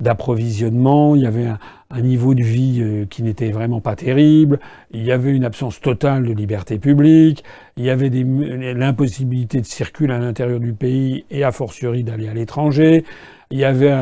d'approvisionnement, 0.00 1.16
il 1.16 1.22
y 1.22 1.26
avait 1.26 1.48
un, 1.94 2.00
niveau 2.00 2.34
de 2.34 2.42
vie 2.42 3.06
qui 3.08 3.22
n'était 3.22 3.50
vraiment 3.50 3.80
pas 3.80 3.96
terrible, 3.96 4.58
il 4.92 5.04
y 5.04 5.12
avait 5.12 5.32
une 5.32 5.44
absence 5.44 5.80
totale 5.80 6.26
de 6.26 6.32
liberté 6.32 6.78
publique, 6.78 7.44
il 7.76 7.84
y 7.84 7.90
avait 7.90 8.10
l'impossibilité 8.10 9.60
de 9.60 9.66
circuler 9.66 10.14
à 10.14 10.18
l'intérieur 10.18 10.60
du 10.60 10.72
pays 10.72 11.24
et 11.30 11.44
a 11.44 11.52
fortiori 11.52 12.04
d'aller 12.04 12.28
à 12.28 12.34
l'étranger, 12.34 13.04
il 13.50 13.58
y 13.58 13.64
avait, 13.64 13.94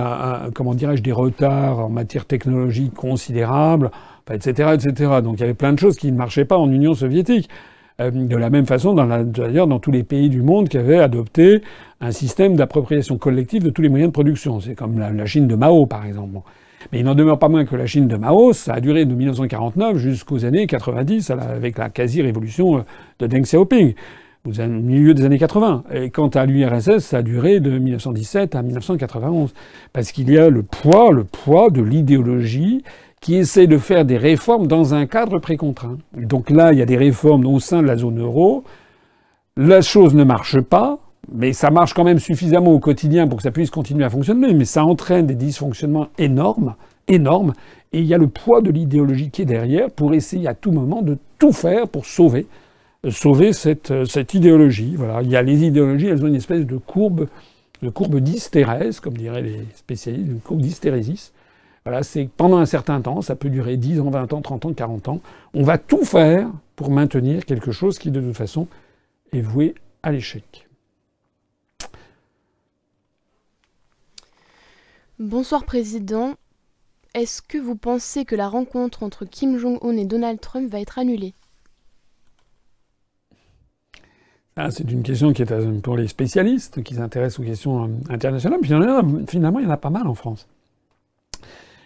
comment 0.54 0.74
dirais-je, 0.74 1.02
des 1.02 1.12
retards 1.12 1.78
en 1.78 1.88
matière 1.88 2.24
technologique 2.24 2.94
considérables, 2.94 3.90
etc., 4.30 4.70
etc. 4.74 5.20
Donc 5.22 5.38
il 5.38 5.40
y 5.40 5.44
avait 5.44 5.54
plein 5.54 5.72
de 5.72 5.78
choses 5.78 5.96
qui 5.96 6.10
ne 6.10 6.16
marchaient 6.16 6.44
pas 6.44 6.56
en 6.56 6.70
Union 6.70 6.94
soviétique. 6.94 7.48
Euh, 8.00 8.10
de 8.10 8.36
la 8.36 8.50
même 8.50 8.66
façon, 8.66 8.94
d'ailleurs, 8.94 9.66
dans 9.66 9.78
tous 9.78 9.92
les 9.92 10.02
pays 10.02 10.28
du 10.28 10.42
monde 10.42 10.68
qui 10.68 10.78
avaient 10.78 10.98
adopté 10.98 11.62
un 12.00 12.12
système 12.12 12.56
d'appropriation 12.56 13.18
collective 13.18 13.62
de 13.62 13.70
tous 13.70 13.82
les 13.82 13.88
moyens 13.88 14.08
de 14.08 14.12
production. 14.12 14.60
C'est 14.60 14.74
comme 14.74 14.98
la, 14.98 15.26
Chine 15.26 15.46
de 15.46 15.54
Mao, 15.54 15.86
par 15.86 16.06
exemple. 16.06 16.38
Mais 16.90 17.00
il 17.00 17.04
n'en 17.04 17.14
demeure 17.14 17.38
pas 17.38 17.48
moins 17.48 17.64
que 17.64 17.76
la 17.76 17.86
Chine 17.86 18.08
de 18.08 18.16
Mao, 18.16 18.52
ça 18.52 18.74
a 18.74 18.80
duré 18.80 19.04
de 19.04 19.14
1949 19.14 19.96
jusqu'aux 19.96 20.44
années 20.44 20.66
90, 20.66 21.30
avec 21.30 21.78
la 21.78 21.90
quasi-révolution 21.90 22.78
euh, 22.78 22.80
de 23.18 23.26
Deng 23.26 23.42
Xiaoping 23.42 23.94
au 24.44 24.50
milieu 24.66 25.14
des 25.14 25.24
années 25.24 25.38
80. 25.38 25.84
Et 25.94 26.10
quant 26.10 26.28
à 26.28 26.46
l'URSS, 26.46 26.98
ça 26.98 27.18
a 27.18 27.22
duré 27.22 27.60
de 27.60 27.78
1917 27.78 28.54
à 28.54 28.62
1991. 28.62 29.52
Parce 29.92 30.12
qu'il 30.12 30.30
y 30.30 30.38
a 30.38 30.50
le 30.50 30.62
poids, 30.62 31.12
le 31.12 31.24
poids 31.24 31.70
de 31.70 31.82
l'idéologie 31.82 32.82
qui 33.20 33.36
essaie 33.36 33.68
de 33.68 33.78
faire 33.78 34.04
des 34.04 34.18
réformes 34.18 34.66
dans 34.66 34.94
un 34.94 35.06
cadre 35.06 35.38
précontraint. 35.38 35.98
Donc 36.16 36.50
là, 36.50 36.72
il 36.72 36.78
y 36.78 36.82
a 36.82 36.86
des 36.86 36.96
réformes 36.96 37.46
au 37.46 37.60
sein 37.60 37.80
de 37.80 37.86
la 37.86 37.96
zone 37.96 38.20
euro. 38.20 38.64
La 39.56 39.80
chose 39.80 40.14
ne 40.14 40.24
marche 40.24 40.60
pas, 40.60 40.98
mais 41.30 41.52
ça 41.52 41.70
marche 41.70 41.94
quand 41.94 42.04
même 42.04 42.18
suffisamment 42.18 42.72
au 42.72 42.78
quotidien 42.80 43.28
pour 43.28 43.36
que 43.36 43.42
ça 43.42 43.50
puisse 43.50 43.70
continuer 43.70 44.04
à 44.04 44.10
fonctionner. 44.10 44.54
Mais 44.54 44.64
ça 44.64 44.84
entraîne 44.84 45.26
des 45.26 45.34
dysfonctionnements 45.34 46.08
énormes, 46.18 46.74
énormes. 47.08 47.52
Et 47.92 48.00
il 48.00 48.06
y 48.06 48.14
a 48.14 48.18
le 48.18 48.28
poids 48.28 48.62
de 48.62 48.70
l'idéologie 48.70 49.30
qui 49.30 49.42
est 49.42 49.46
derrière 49.46 49.90
pour 49.90 50.14
essayer 50.14 50.48
à 50.48 50.54
tout 50.54 50.72
moment 50.72 51.02
de 51.02 51.18
tout 51.38 51.52
faire 51.52 51.88
pour 51.88 52.06
sauver 52.06 52.46
sauver 53.10 53.52
cette, 53.52 54.04
cette 54.06 54.34
idéologie. 54.34 54.94
Voilà. 54.96 55.22
Il 55.22 55.30
y 55.30 55.36
a 55.36 55.42
les 55.42 55.64
idéologies, 55.64 56.06
elles 56.06 56.24
ont 56.24 56.28
une 56.28 56.36
espèce 56.36 56.66
de 56.66 56.76
courbe, 56.76 57.28
de 57.82 57.88
courbe 57.88 58.20
d'hystérèse, 58.20 59.00
comme 59.00 59.16
diraient 59.16 59.42
les 59.42 59.66
spécialistes, 59.74 60.28
une 60.30 60.40
courbe 60.40 60.60
d'hystérésis. 60.60 61.32
Voilà, 61.84 62.04
c'est 62.04 62.28
pendant 62.36 62.58
un 62.58 62.66
certain 62.66 63.00
temps, 63.00 63.22
ça 63.22 63.34
peut 63.34 63.50
durer 63.50 63.76
10 63.76 64.00
ans, 64.00 64.10
20 64.10 64.32
ans, 64.34 64.40
30 64.40 64.66
ans, 64.66 64.72
40 64.72 65.08
ans, 65.08 65.20
on 65.52 65.64
va 65.64 65.78
tout 65.78 66.04
faire 66.04 66.48
pour 66.76 66.90
maintenir 66.90 67.44
quelque 67.44 67.72
chose 67.72 67.98
qui, 67.98 68.12
de 68.12 68.20
toute 68.20 68.36
façon, 68.36 68.68
est 69.32 69.40
voué 69.40 69.74
à 70.04 70.12
l'échec. 70.12 70.68
Bonsoir 75.22 75.64
Président. 75.64 76.34
Est-ce 77.14 77.42
que 77.42 77.56
vous 77.56 77.76
pensez 77.76 78.24
que 78.24 78.34
la 78.34 78.48
rencontre 78.48 79.04
entre 79.04 79.24
Kim 79.24 79.56
Jong-un 79.56 79.96
et 79.96 80.04
Donald 80.04 80.40
Trump 80.40 80.68
va 80.68 80.80
être 80.80 80.98
annulée? 80.98 81.32
Ah, 84.56 84.72
c'est 84.72 84.90
une 84.90 85.04
question 85.04 85.32
qui 85.32 85.42
est 85.42 85.52
euh, 85.52 85.78
pour 85.78 85.96
les 85.96 86.08
spécialistes 86.08 86.82
qui 86.82 86.96
s'intéressent 86.96 87.38
aux 87.38 87.44
questions 87.44 87.84
euh, 87.84 87.88
internationales. 88.10 88.58
finalement, 88.64 89.60
il 89.60 89.64
y 89.64 89.68
en 89.68 89.70
a 89.70 89.76
pas 89.76 89.90
mal 89.90 90.08
en 90.08 90.16
France. 90.16 90.48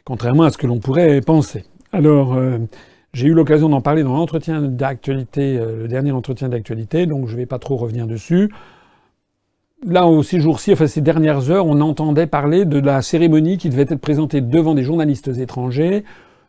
Contrairement 0.07 0.45
à 0.45 0.51
ce 0.51 0.57
que 0.57 0.67
l'on 0.67 0.79
pourrait 0.79 1.21
penser. 1.21 1.67
Alors, 1.93 2.33
euh, 2.33 2.57
j'ai 3.13 3.27
eu 3.27 3.35
l'occasion 3.35 3.69
d'en 3.69 3.83
parler 3.83 4.03
dans 4.03 4.15
l'entretien 4.15 4.63
d'actualité, 4.63 5.59
le 5.59 5.89
dernier 5.89 6.13
entretien 6.13 6.49
d'actualité, 6.49 7.05
donc 7.05 7.27
je 7.27 7.33
ne 7.33 7.37
vais 7.37 7.47
pas 7.47 7.59
trop 7.59 7.77
revenir 7.77 8.07
dessus. 8.07 8.51
Là, 9.85 10.09
ces 10.23 10.41
jours-ci, 10.41 10.73
enfin 10.73 10.87
ces 10.87 11.01
dernières 11.01 11.51
heures, 11.51 11.67
on 11.67 11.81
entendait 11.81 12.27
parler 12.27 12.65
de 12.65 12.79
la 12.79 13.03
cérémonie 13.03 13.59
qui 13.59 13.69
devait 13.69 13.83
être 13.83 14.01
présentée 14.01 14.41
devant 14.41 14.75
des 14.75 14.83
journalistes 14.83 15.29
étrangers 15.29 16.05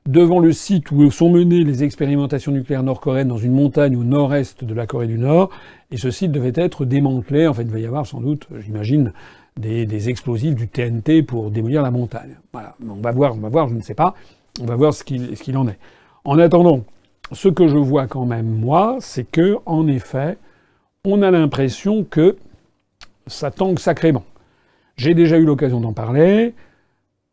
devant 0.07 0.39
le 0.39 0.53
site 0.53 0.89
où 0.91 1.11
sont 1.11 1.30
menées 1.30 1.63
les 1.63 1.84
expérimentations 1.84 2.51
nucléaires 2.51 2.84
nord-coréennes 2.84 3.28
dans 3.28 3.38
une 3.38 3.51
montagne 3.51 3.95
au 3.97 4.03
nord-est 4.03 4.63
de 4.63 4.73
la 4.73 4.88
Corée 4.88 5.07
du 5.07 5.17
Nord. 5.17 5.49
Et 5.91 5.97
ce 5.97 6.09
site 6.11 6.32
devait 6.32 6.53
être 6.55 6.86
démantelé. 6.86 7.45
En 7.45 7.53
fait, 7.53 7.63
il 7.63 7.69
va 7.69 7.80
y 7.80 7.86
avoir 7.86 8.07
sans 8.07 8.21
doute, 8.21 8.47
j'imagine, 8.59 9.11
des, 9.57 10.09
explosifs 10.09 10.55
du 10.55 10.67
TNT 10.67 11.23
pour 11.23 11.51
démolir 11.51 11.82
la 11.82 11.91
montagne. 11.91 12.38
Voilà. 12.53 12.75
On 12.88 13.01
va 13.01 13.11
voir, 13.11 13.36
on 13.36 13.39
va 13.39 13.49
voir, 13.49 13.67
je 13.67 13.75
ne 13.75 13.82
sais 13.82 13.95
pas. 13.95 14.15
On 14.61 14.65
va 14.65 14.75
voir 14.75 14.93
ce 14.93 15.03
qu'il 15.03 15.57
en 15.57 15.67
est. 15.67 15.78
En 16.23 16.39
attendant, 16.39 16.84
ce 17.34 17.49
que 17.49 17.67
je 17.67 17.78
vois 17.78 18.07
quand 18.07 18.25
même, 18.25 18.47
moi, 18.47 18.97
c'est 19.01 19.30
que, 19.30 19.57
en 19.65 19.88
effet, 19.88 20.38
on 21.03 21.21
a 21.21 21.32
l'impression 21.32 22.05
que 22.09 22.38
ça 23.28 23.51
tangue 23.51 23.80
sacrément. 23.80 24.23
J'ai 24.95 25.13
déjà 25.13 25.38
eu 25.38 25.45
l'occasion 25.45 25.80
d'en 25.80 25.93
parler. 25.93 26.53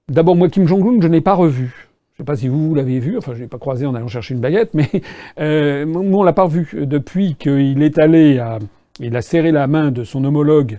D'abord, 0.08 0.36
moi, 0.36 0.48
Kim 0.48 0.66
Jong-un, 0.66 1.00
je 1.00 1.08
n'ai 1.08 1.20
pas 1.20 1.34
revu. 1.34 1.88
Je 2.12 2.22
ne 2.22 2.24
sais 2.24 2.26
pas 2.26 2.36
si 2.36 2.48
vous, 2.48 2.74
l'avez 2.74 3.00
vu, 3.00 3.18
enfin 3.18 3.34
je 3.34 3.40
l'ai 3.40 3.48
pas 3.48 3.58
croisé 3.58 3.86
en 3.86 3.94
allant 3.94 4.06
chercher 4.06 4.34
une 4.34 4.40
baguette, 4.40 4.72
mais 4.74 4.88
euh, 5.40 5.84
on 5.86 6.22
l'a 6.22 6.32
pas 6.32 6.46
vu 6.46 6.68
depuis 6.74 7.34
qu'il 7.34 7.82
est 7.82 7.98
allé 7.98 8.40
il 9.00 9.16
a 9.16 9.22
serré 9.22 9.50
la 9.50 9.66
main 9.66 9.90
de 9.90 10.04
son 10.04 10.24
homologue 10.24 10.78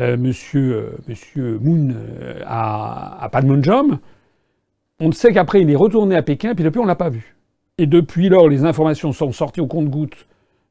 euh, 0.00 0.16
Monsieur, 0.18 0.98
euh, 1.38 1.58
Moon 1.58 1.94
euh, 1.94 2.40
à, 2.44 3.22
à 3.24 3.28
Panmunjom. 3.30 3.98
On 5.00 5.12
sait 5.12 5.32
qu'après 5.32 5.62
il 5.62 5.70
est 5.70 5.76
retourné 5.76 6.16
à 6.16 6.22
Pékin, 6.22 6.54
puis 6.54 6.64
depuis 6.64 6.80
on 6.80 6.84
l'a 6.84 6.96
pas 6.96 7.08
vu. 7.08 7.34
Et 7.78 7.86
depuis 7.86 8.28
lors, 8.28 8.48
les 8.48 8.64
informations 8.64 9.12
sont 9.12 9.32
sorties 9.32 9.60
au 9.60 9.66
compte-gouttes 9.66 10.26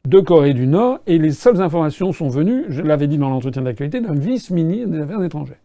de 0.06 0.20
Corée 0.20 0.54
du 0.54 0.68
Nord, 0.68 1.00
et 1.08 1.18
les 1.18 1.32
seules 1.32 1.62
informations 1.62 2.12
sont 2.12 2.30
venues, 2.30 2.66
je 2.70 2.82
l'avais 2.82 3.08
dit 3.08 3.18
dans 3.18 3.30
l'entretien 3.30 3.62
d'actualité, 3.62 4.02
d'un 4.02 4.14
vice-ministre 4.14 4.88
des 4.88 5.02
Affaires 5.02 5.24
étrangères. 5.24 5.58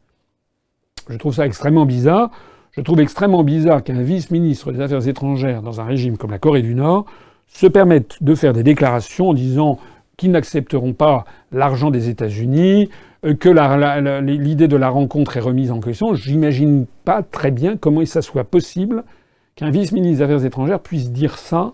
Je 1.08 1.16
trouve 1.16 1.34
ça 1.34 1.46
extrêmement 1.46 1.86
bizarre. 1.86 2.30
Je 2.72 2.80
trouve 2.80 3.00
extrêmement 3.00 3.42
bizarre 3.42 3.82
qu'un 3.82 4.00
vice-ministre 4.00 4.70
des 4.70 4.80
Affaires 4.80 5.06
étrangères 5.08 5.60
dans 5.60 5.80
un 5.80 5.84
régime 5.84 6.16
comme 6.16 6.30
la 6.30 6.38
Corée 6.38 6.62
du 6.62 6.74
Nord 6.74 7.06
se 7.48 7.66
permettent 7.66 8.22
de 8.22 8.34
faire 8.34 8.52
des 8.52 8.62
déclarations 8.62 9.30
en 9.30 9.34
disant 9.34 9.78
qu'ils 10.16 10.30
n'accepteront 10.30 10.92
pas 10.92 11.24
l'argent 11.50 11.90
des 11.90 12.08
États-Unis, 12.08 12.88
euh, 13.24 13.34
que 13.34 13.48
l'idée 14.20 14.68
de 14.68 14.76
la 14.76 14.88
rencontre 14.88 15.36
est 15.36 15.40
remise 15.40 15.72
en 15.72 15.80
question, 15.80 16.14
j'imagine 16.14 16.86
pas 17.04 17.22
très 17.22 17.50
bien 17.50 17.76
comment 17.76 18.04
ça 18.06 18.22
soit 18.22 18.44
possible 18.44 19.02
qu'un 19.56 19.70
vice-ministre 19.70 20.18
des 20.18 20.22
Affaires 20.22 20.44
étrangères 20.44 20.80
puisse 20.80 21.10
dire 21.10 21.38
ça, 21.38 21.72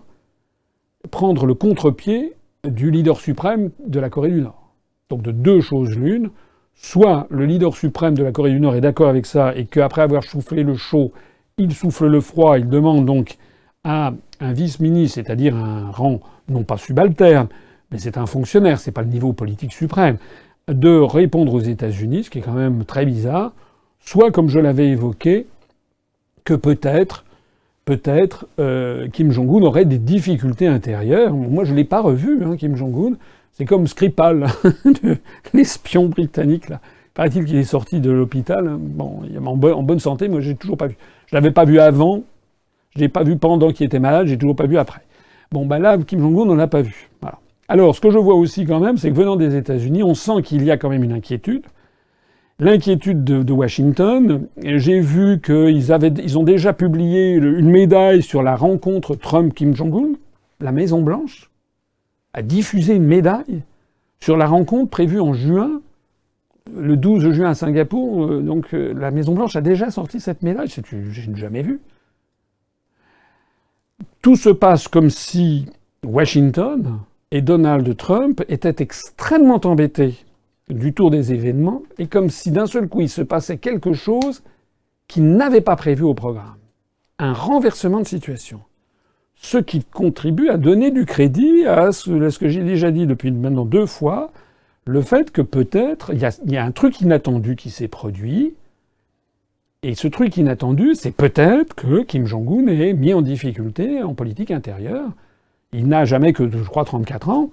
prendre 1.11 1.45
le 1.45 1.53
contre-pied 1.53 2.33
du 2.67 2.91
leader 2.91 3.19
suprême 3.19 3.71
de 3.85 3.99
la 3.99 4.09
Corée 4.09 4.31
du 4.31 4.41
Nord. 4.41 4.73
Donc 5.09 5.21
de 5.21 5.31
deux 5.31 5.61
choses 5.61 5.97
l'une, 5.97 6.29
soit 6.75 7.27
le 7.29 7.45
leader 7.45 7.75
suprême 7.75 8.15
de 8.15 8.23
la 8.23 8.31
Corée 8.31 8.51
du 8.51 8.59
Nord 8.59 8.75
est 8.75 8.81
d'accord 8.81 9.09
avec 9.09 9.25
ça 9.25 9.55
et 9.55 9.65
qu'après 9.65 10.01
avoir 10.01 10.23
soufflé 10.23 10.63
le 10.63 10.75
chaud, 10.75 11.11
il 11.57 11.73
souffle 11.73 12.07
le 12.07 12.21
froid, 12.21 12.57
il 12.57 12.69
demande 12.69 13.05
donc 13.05 13.37
à 13.83 14.13
un 14.39 14.53
vice-ministre, 14.53 15.15
c'est-à-dire 15.15 15.55
un 15.55 15.91
rang 15.91 16.19
non 16.49 16.63
pas 16.63 16.77
subalterne, 16.77 17.47
mais 17.91 17.97
c'est 17.97 18.17
un 18.17 18.25
fonctionnaire, 18.25 18.79
c'est 18.79 18.91
pas 18.91 19.01
le 19.01 19.07
niveau 19.07 19.33
politique 19.33 19.73
suprême, 19.73 20.17
de 20.67 20.99
répondre 20.99 21.53
aux 21.53 21.61
États-Unis, 21.61 22.25
ce 22.25 22.29
qui 22.29 22.39
est 22.39 22.41
quand 22.41 22.51
même 22.51 22.85
très 22.85 23.05
bizarre, 23.05 23.53
soit 23.99 24.31
comme 24.31 24.49
je 24.49 24.59
l'avais 24.59 24.89
évoqué, 24.89 25.47
que 26.43 26.53
peut-être, 26.53 27.25
peut-être 27.87 28.47
euh, 28.59 29.07
Kim 29.07 29.31
Jong-un 29.31 29.63
aurait 29.63 29.85
des 29.85 29.97
difficultés 29.97 30.67
intérieures. 30.67 31.33
Moi, 31.33 31.63
je 31.63 31.73
l'ai 31.73 31.85
pas 31.85 32.01
revu, 32.01 32.43
hein, 32.43 32.57
Kim 32.57 32.75
Jong-un. 32.75 33.15
C'est 33.53 33.63
comme 33.63 33.87
Skripal, 33.87 34.45
l'espion 35.53 36.07
britannique 36.07 36.69
là. 36.69 36.81
Paraît-il 37.15 37.45
qu'il 37.45 37.55
est 37.55 37.63
sorti 37.63 37.99
de 37.99 38.11
l'hôpital. 38.11 38.75
Bon, 38.77 39.21
il 39.27 39.35
est 39.35 39.39
en 39.39 39.83
bonne 39.83 39.99
santé, 39.99 40.27
moi 40.27 40.41
j'ai 40.41 40.53
toujours 40.53 40.77
pas 40.77 40.85
vu. 40.85 40.97
Je 41.25 41.35
l'avais 41.35 41.49
pas 41.49 41.65
vu 41.65 41.79
avant, 41.79 42.21
je 42.95 42.99
l'ai 42.99 43.09
pas 43.09 43.23
vu 43.23 43.37
pendant 43.37 43.71
qu'il 43.71 43.87
était 43.87 43.99
malade, 43.99 44.27
j'ai 44.27 44.37
toujours 44.37 44.55
pas 44.55 44.67
vu 44.67 44.77
après. 44.77 45.01
Bon, 45.51 45.65
ben 45.65 45.79
là, 45.79 45.97
Kim 45.97 46.19
Jong-un, 46.19 46.49
on 46.49 46.55
l'a 46.55 46.67
pas 46.67 46.81
vu. 46.81 47.09
Alors, 47.69 47.95
ce 47.95 48.01
que 48.01 48.11
je 48.11 48.17
vois 48.17 48.35
aussi 48.35 48.65
quand 48.65 48.79
même, 48.79 48.97
c'est 48.97 49.09
que 49.09 49.15
venant 49.15 49.37
des 49.37 49.55
États-Unis, 49.55 50.03
on 50.03 50.13
sent 50.13 50.41
qu'il 50.43 50.63
y 50.63 50.71
a 50.71 50.77
quand 50.77 50.89
même 50.89 51.03
une 51.03 51.13
inquiétude. 51.13 51.63
L'inquiétude 52.59 53.23
de, 53.23 53.53
Washington. 53.53 54.47
J'ai 54.63 54.99
vu 54.99 55.39
qu'ils 55.39 55.91
ils 56.17 56.37
ont 56.39 56.43
déjà 56.43 56.73
publié 56.73 57.33
une 57.33 57.69
médaille 57.69 58.23
sur 58.23 58.41
la 58.41 58.55
rencontre 58.55 59.13
Trump-Kim 59.13 59.75
Jong-un. 59.75 60.13
La 60.59 60.71
Maison 60.71 61.03
Blanche 61.03 61.51
a 62.33 62.41
diffusé 62.41 62.95
une 62.95 63.05
médaille 63.05 63.61
sur 64.19 64.37
la 64.37 64.47
rencontre 64.47 64.89
prévue 64.89 65.19
en 65.19 65.33
juin, 65.33 65.81
le 66.75 66.97
12 66.97 67.31
juin 67.31 67.51
à 67.51 67.53
Singapour. 67.53 68.25
Euh, 68.25 68.41
donc, 68.41 68.73
euh, 68.73 68.91
la 68.91 69.11
Maison 69.11 69.35
Blanche 69.35 69.55
a 69.55 69.61
déjà 69.61 69.91
sorti 69.91 70.19
cette 70.19 70.41
médaille. 70.41 70.69
Je 70.69 71.29
n'ai 71.29 71.37
jamais 71.37 71.61
vu. 71.61 71.79
Tout 74.23 74.35
se 74.35 74.49
passe 74.49 74.87
comme 74.87 75.11
si 75.11 75.67
Washington 76.03 77.01
et 77.29 77.43
Donald 77.43 77.95
Trump 77.97 78.43
étaient 78.49 78.81
extrêmement 78.81 79.61
embêtés 79.63 80.15
du 80.69 80.93
tour 80.93 81.11
des 81.11 81.33
événements 81.33 81.83
et 81.97 82.07
comme 82.07 82.29
si 82.29 82.51
d'un 82.51 82.67
seul 82.67 82.87
coup 82.87 83.01
il 83.01 83.09
se 83.09 83.21
passait 83.21 83.57
quelque 83.57 83.93
chose 83.93 84.43
qu'ils 85.07 85.35
n'avaient 85.35 85.61
pas 85.61 85.75
prévu 85.75 86.03
au 86.03 86.13
programme. 86.13 86.57
Un 87.19 87.33
renversement 87.33 87.99
de 87.99 88.07
situation. 88.07 88.61
Ce 89.35 89.57
qui 89.57 89.83
contribue 89.83 90.49
à 90.49 90.57
donner 90.57 90.91
du 90.91 91.05
crédit 91.05 91.65
à 91.65 91.91
ce, 91.91 92.37
que 92.37 92.49
j'ai 92.49 92.63
déjà 92.63 92.91
dit 92.91 93.05
depuis 93.05 93.31
maintenant 93.31 93.65
deux 93.65 93.85
fois, 93.85 94.31
le 94.85 95.01
fait 95.01 95.31
que 95.31 95.41
peut-être 95.41 96.11
il 96.13 96.19
y, 96.19 96.51
y 96.51 96.57
a, 96.57 96.63
un 96.63 96.71
truc 96.71 97.01
inattendu 97.01 97.55
qui 97.55 97.69
s'est 97.69 97.87
produit, 97.87 98.55
et 99.83 99.93
ce 99.93 100.07
truc 100.07 100.35
inattendu, 100.37 100.95
c'est 100.95 101.11
peut-être 101.11 101.75
que 101.75 102.01
Kim 102.01 102.25
Jong-un 102.25 102.67
est 102.67 102.93
mis 102.93 103.13
en 103.13 103.21
difficulté 103.21 104.01
en 104.01 104.15
politique 104.15 104.49
intérieure. 104.49 105.11
Il 105.71 105.87
n'a 105.87 106.03
jamais 106.03 106.33
que, 106.33 106.49
je 106.49 106.63
crois, 106.63 106.83
34 106.83 107.29
ans. 107.29 107.51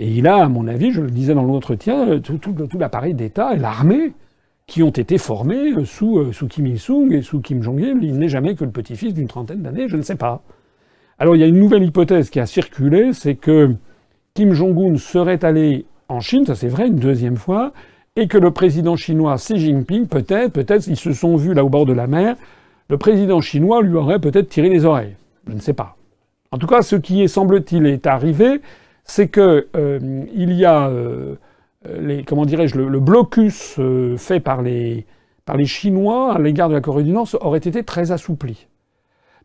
Et 0.00 0.08
il 0.08 0.26
a, 0.26 0.36
à 0.36 0.48
mon 0.48 0.66
avis, 0.66 0.92
je 0.92 1.02
le 1.02 1.10
disais 1.10 1.34
dans 1.34 1.44
l'entretien, 1.44 2.20
tout, 2.20 2.40
l'appareil 2.78 3.12
d'État 3.12 3.54
et 3.54 3.58
l'armée 3.58 4.14
qui 4.66 4.82
ont 4.82 4.90
été 4.90 5.18
formés 5.18 5.84
sous, 5.84 6.18
euh, 6.18 6.32
sous 6.32 6.46
Kim 6.46 6.66
Il-sung 6.66 7.12
et 7.12 7.20
sous 7.20 7.40
Kim 7.40 7.62
Jong-il. 7.62 8.02
Il 8.02 8.18
n'est 8.18 8.30
jamais 8.30 8.54
que 8.54 8.64
le 8.64 8.70
petit-fils 8.70 9.12
d'une 9.12 9.26
trentaine 9.26 9.60
d'années, 9.60 9.88
je 9.88 9.98
ne 9.98 10.02
sais 10.02 10.14
pas. 10.14 10.40
Alors 11.18 11.36
il 11.36 11.40
y 11.40 11.42
a 11.42 11.46
une 11.46 11.58
nouvelle 11.58 11.82
hypothèse 11.82 12.30
qui 12.30 12.40
a 12.40 12.46
circulé, 12.46 13.12
c'est 13.12 13.34
que 13.34 13.74
Kim 14.32 14.54
Jong-un 14.54 14.96
serait 14.96 15.44
allé 15.44 15.84
en 16.08 16.20
Chine, 16.20 16.46
ça 16.46 16.54
c'est 16.54 16.68
vrai, 16.68 16.86
une 16.86 16.96
deuxième 16.96 17.36
fois, 17.36 17.74
et 18.16 18.26
que 18.26 18.38
le 18.38 18.52
président 18.52 18.96
chinois 18.96 19.34
Xi 19.34 19.58
Jinping, 19.58 20.06
peut-être, 20.06 20.52
peut-être, 20.54 20.86
ils 20.86 20.96
se 20.96 21.12
sont 21.12 21.36
vus 21.36 21.52
là 21.52 21.62
au 21.62 21.68
bord 21.68 21.84
de 21.84 21.92
la 21.92 22.06
mer, 22.06 22.36
le 22.88 22.96
président 22.96 23.42
chinois 23.42 23.82
lui 23.82 23.96
aurait 23.96 24.18
peut-être 24.18 24.48
tiré 24.48 24.70
les 24.70 24.86
oreilles. 24.86 25.16
Je 25.46 25.52
ne 25.52 25.60
sais 25.60 25.74
pas. 25.74 25.98
En 26.52 26.58
tout 26.58 26.66
cas, 26.66 26.80
ce 26.80 26.96
qui 26.96 27.22
est, 27.22 27.28
semble-t-il, 27.28 27.84
est 27.84 28.06
arrivé, 28.06 28.62
c'est 29.10 29.26
que 29.26 29.66
euh, 29.76 29.98
il 30.32 30.52
y 30.52 30.64
a, 30.64 30.88
euh, 30.88 31.34
comment 32.26 32.44
dirais-je, 32.44 32.78
le, 32.78 33.00
blocus 33.00 33.74
euh, 33.80 34.16
fait 34.16 34.38
par 34.38 34.62
les, 34.62 35.04
Chinois 35.64 36.34
à 36.34 36.38
l'égard 36.38 36.68
de 36.68 36.74
la 36.74 36.80
Corée 36.80 37.02
du 37.02 37.10
Nord 37.10 37.26
aurait 37.40 37.58
été 37.58 37.82
très 37.82 38.12
assoupli. 38.12 38.68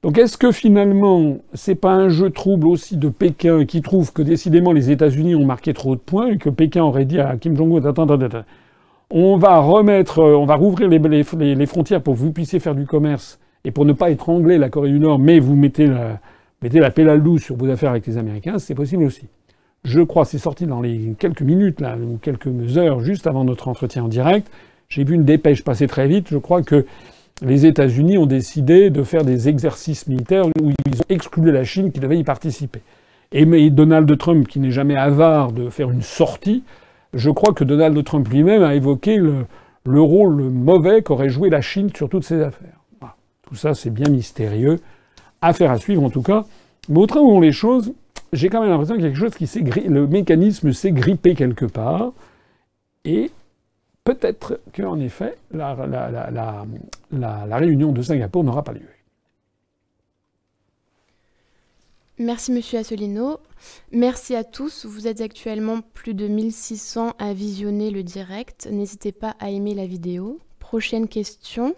Donc 0.03 0.19
est-ce 0.19 0.37
que 0.37 0.51
finalement, 0.51 1.37
c'est 1.55 1.73
pas 1.73 1.93
un 1.93 2.09
jeu 2.09 2.29
trouble 2.29 2.67
aussi 2.67 2.95
de 2.95 3.09
Pékin 3.09 3.65
qui 3.65 3.81
trouve 3.81 4.13
que 4.13 4.21
décidément 4.21 4.71
les 4.71 4.91
États-Unis 4.91 5.33
ont 5.33 5.45
marqué 5.45 5.73
trop 5.73 5.95
de 5.95 5.99
points 5.99 6.27
et 6.27 6.37
que 6.37 6.51
Pékin 6.51 6.83
aurait 6.83 7.05
dit 7.05 7.19
à 7.19 7.35
Kim 7.37 7.57
Jong-un 7.57 7.83
attends, 7.83 8.03
attends, 8.03 8.21
attends, 8.21 8.43
on 9.09 9.37
va 9.37 9.57
remettre, 9.57 10.21
on 10.21 10.45
va 10.45 10.53
rouvrir 10.53 10.89
les, 10.89 11.65
frontières 11.65 12.03
pour 12.03 12.13
que 12.13 12.19
vous 12.19 12.31
puissiez 12.31 12.59
faire 12.59 12.75
du 12.75 12.85
commerce 12.85 13.39
et 13.63 13.71
pour 13.71 13.85
ne 13.85 13.93
pas 13.93 14.11
étrangler 14.11 14.59
la 14.59 14.69
Corée 14.69 14.91
du 14.91 14.99
Nord, 14.99 15.17
mais 15.17 15.39
vous 15.39 15.55
mettez 15.55 15.87
la, 15.87 16.19
mettez 16.61 16.79
la 16.79 16.89
à 17.13 17.37
sur 17.39 17.55
vos 17.55 17.67
affaires 17.67 17.89
avec 17.89 18.05
les 18.05 18.19
Américains, 18.19 18.59
c'est 18.59 18.75
possible 18.75 19.05
aussi. 19.05 19.27
Je 19.85 20.01
crois, 20.01 20.25
c'est 20.25 20.39
sorti 20.39 20.65
dans 20.65 20.81
les 20.81 21.13
quelques 21.19 21.43
minutes, 21.43 21.79
là, 21.79 21.95
ou 21.95 22.17
quelques 22.17 22.77
heures, 22.77 23.01
juste 23.01 23.27
avant 23.27 23.43
notre 23.43 23.67
entretien 23.67 24.03
en 24.03 24.07
direct. 24.07 24.51
J'ai 24.89 25.03
vu 25.03 25.13
une 25.13 25.25
dépêche 25.25 25.63
passer 25.63 25.85
très 25.85 26.07
vite. 26.07 26.27
Je 26.31 26.39
crois 26.39 26.63
que 26.63 26.87
les 27.43 27.67
États-Unis 27.67 28.17
ont 28.17 28.25
décidé 28.25 28.89
de 28.89 29.03
faire 29.03 29.23
des 29.23 29.47
exercices 29.47 30.07
militaires 30.07 30.47
où 30.59 30.71
ils 30.87 31.01
ont 31.01 31.05
exclu 31.09 31.51
la 31.51 31.63
Chine 31.63 31.91
qui 31.91 31.99
devait 31.99 32.17
y 32.17 32.23
participer. 32.23 32.81
Et 33.31 33.45
Donald 33.69 34.17
Trump, 34.17 34.47
qui 34.47 34.59
n'est 34.59 34.71
jamais 34.71 34.95
avare 34.95 35.51
de 35.51 35.69
faire 35.69 35.91
une 35.91 36.01
sortie, 36.01 36.63
je 37.13 37.29
crois 37.29 37.53
que 37.53 37.63
Donald 37.63 38.03
Trump 38.03 38.27
lui-même 38.27 38.63
a 38.63 38.73
évoqué 38.73 39.17
le, 39.17 40.01
rôle 40.01 40.41
mauvais 40.49 41.03
qu'aurait 41.03 41.29
joué 41.29 41.51
la 41.51 41.61
Chine 41.61 41.91
sur 41.95 42.09
toutes 42.09 42.23
ces 42.23 42.41
affaires. 42.41 42.79
Tout 43.43 43.55
ça, 43.55 43.75
c'est 43.75 43.91
bien 43.91 44.09
mystérieux. 44.09 44.79
Affaire 45.43 45.69
à 45.69 45.77
suivre 45.77 46.03
en 46.03 46.09
tout 46.09 46.23
cas. 46.23 46.45
Mais 46.89 46.99
au 46.99 47.05
train 47.05 47.19
où 47.19 47.29
vont 47.29 47.39
les 47.39 47.51
choses, 47.51 47.93
j'ai 48.35 48.49
quand 48.49 48.61
même 48.61 48.69
l'impression 48.69 48.95
qu'il 48.95 49.03
y 49.03 49.07
a 49.07 49.09
quelque 49.09 49.19
chose 49.19 49.35
qui 49.35 49.47
s'est 49.47 49.61
le 49.61 50.07
mécanisme 50.07 50.71
s'est 50.73 50.91
grippé 50.91 51.35
quelque 51.35 51.65
part. 51.65 52.13
Et 53.03 53.31
peut-être 54.03 54.59
qu'en 54.75 54.99
effet, 54.99 55.37
la, 55.51 55.75
la, 57.11 57.57
réunion 57.57 57.91
de 57.91 58.01
Singapour 58.01 58.43
n'aura 58.43 58.63
pas 58.63 58.73
lieu. 58.73 58.87
Merci 62.17 62.51
Monsieur 62.51 62.79
Asselineau. 62.79 63.39
Merci 63.91 64.35
à 64.35 64.43
tous. 64.43 64.85
Vous 64.85 65.07
êtes 65.07 65.21
actuellement 65.21 65.81
plus 65.81 66.13
de 66.13 66.27
1600 66.27 67.13
à 67.19 67.33
visionner 67.33 67.91
le 67.91 68.03
direct. 68.03 68.69
N'hésitez 68.71 69.11
pas 69.11 69.35
à 69.39 69.49
aimer 69.49 69.73
la 69.73 69.85
vidéo. 69.85 70.39
Prochaine 70.59 71.07
question 71.07 71.75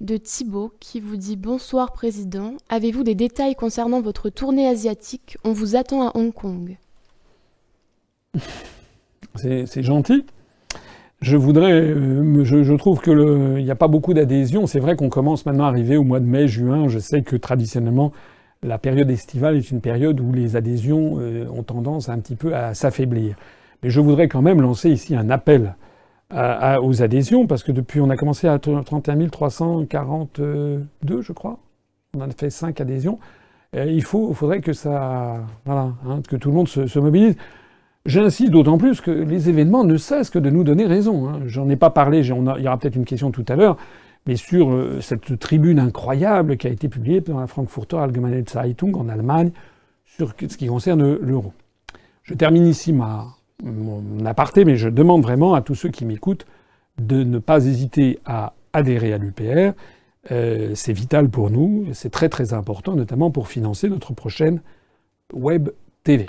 de 0.00 0.16
Thibaut 0.16 0.72
qui 0.80 1.00
vous 1.00 1.16
dit 1.16 1.36
Bonsoir 1.36 1.92
Président. 1.92 2.54
Avez-vous 2.68 3.02
des 3.02 3.14
détails 3.14 3.54
concernant 3.54 4.00
votre 4.00 4.28
tournée 4.28 4.66
asiatique? 4.66 5.36
On 5.44 5.52
vous 5.52 5.76
attend 5.76 6.08
à 6.08 6.16
Hong 6.16 6.32
Kong. 6.32 6.76
C'est 9.36 9.82
gentil. 9.82 10.24
Je 11.20 11.36
voudrais, 11.36 11.72
euh, 11.72 12.44
je, 12.44 12.74
trouve 12.74 13.00
qu'il 13.00 13.16
n'y 13.64 13.70
a 13.70 13.74
pas 13.74 13.88
beaucoup 13.88 14.12
d'adhésion. 14.12 14.66
C'est 14.66 14.80
vrai 14.80 14.94
qu'on 14.94 15.08
commence 15.08 15.46
maintenant 15.46 15.64
à 15.64 15.68
arriver 15.68 15.96
au 15.96 16.04
mois 16.04 16.20
de 16.20 16.26
mai, 16.26 16.48
juin. 16.48 16.88
Je 16.88 16.98
sais 16.98 17.22
que 17.22 17.36
traditionnellement, 17.36 18.12
la 18.62 18.78
période 18.78 19.10
estivale 19.10 19.56
est 19.56 19.70
une 19.70 19.80
période 19.80 20.20
où 20.20 20.32
les 20.32 20.56
adhésions 20.56 21.16
euh, 21.18 21.46
ont 21.48 21.62
tendance 21.62 22.08
un 22.08 22.18
petit 22.18 22.36
peu 22.36 22.54
à 22.54 22.74
s'affaiblir. 22.74 23.36
Mais 23.82 23.90
je 23.90 24.00
voudrais 24.00 24.28
quand 24.28 24.42
même 24.42 24.60
lancer 24.60 24.90
ici 24.90 25.14
un 25.14 25.30
appel 25.30 25.76
aux 26.34 27.02
adhésions, 27.02 27.46
parce 27.46 27.62
que 27.62 27.72
depuis, 27.72 28.00
on 28.00 28.10
a 28.10 28.16
commencé 28.16 28.48
à 28.48 28.58
31 28.58 29.28
342, 29.28 30.86
je 31.20 31.32
crois. 31.32 31.58
On 32.16 32.20
a 32.20 32.28
fait 32.30 32.50
5 32.50 32.80
adhésions. 32.80 33.18
il 33.74 34.02
faut, 34.02 34.32
faudrait 34.34 34.60
que 34.60 34.72
ça, 34.72 35.40
voilà, 35.64 35.92
hein, 36.06 36.20
que 36.28 36.36
tout 36.36 36.50
le 36.50 36.54
monde 36.54 36.68
se, 36.68 36.86
se 36.86 36.98
mobilise. 36.98 37.36
J'insiste 38.06 38.50
d'autant 38.50 38.76
plus 38.76 39.00
que 39.00 39.10
les 39.10 39.48
événements 39.48 39.82
ne 39.82 39.96
cessent 39.96 40.28
que 40.28 40.38
de 40.38 40.50
nous 40.50 40.62
donner 40.62 40.84
raison. 40.84 41.26
Hein. 41.26 41.40
J'en 41.46 41.70
ai 41.70 41.76
pas 41.76 41.88
parlé, 41.88 42.20
il 42.20 42.26
y 42.26 42.66
aura 42.66 42.78
peut-être 42.78 42.96
une 42.96 43.06
question 43.06 43.30
tout 43.30 43.46
à 43.48 43.56
l'heure, 43.56 43.78
mais 44.26 44.36
sur 44.36 44.70
euh, 44.70 45.00
cette 45.00 45.38
tribune 45.38 45.78
incroyable 45.78 46.58
qui 46.58 46.66
a 46.66 46.70
été 46.70 46.88
publiée 46.88 47.22
dans 47.22 47.40
la 47.40 47.46
Frankfurter 47.46 47.96
Allgemeine 47.96 48.44
Zeitung 48.46 48.94
en 48.96 49.08
Allemagne 49.08 49.52
sur 50.04 50.34
ce 50.38 50.56
qui 50.56 50.66
concerne 50.66 51.16
l'euro. 51.16 51.54
Je 52.24 52.34
termine 52.34 52.66
ici 52.66 52.92
ma, 52.92 53.26
mon 53.64 54.24
aparté, 54.26 54.64
mais 54.64 54.76
je 54.76 54.88
demande 54.88 55.22
vraiment 55.22 55.54
à 55.54 55.62
tous 55.62 55.74
ceux 55.74 55.88
qui 55.88 56.04
m'écoutent 56.04 56.46
de 56.98 57.24
ne 57.24 57.38
pas 57.38 57.64
hésiter 57.66 58.18
à 58.24 58.52
adhérer 58.72 59.12
à 59.12 59.18
l'UPR. 59.18 59.72
Euh, 60.30 60.72
c'est 60.74 60.92
vital 60.92 61.28
pour 61.28 61.50
nous, 61.50 61.86
c'est 61.92 62.10
très 62.10 62.28
très 62.28 62.54
important, 62.54 62.94
notamment 62.94 63.30
pour 63.30 63.48
financer 63.48 63.88
notre 63.88 64.12
prochaine 64.14 64.60
Web 65.32 65.70
TV. 66.02 66.26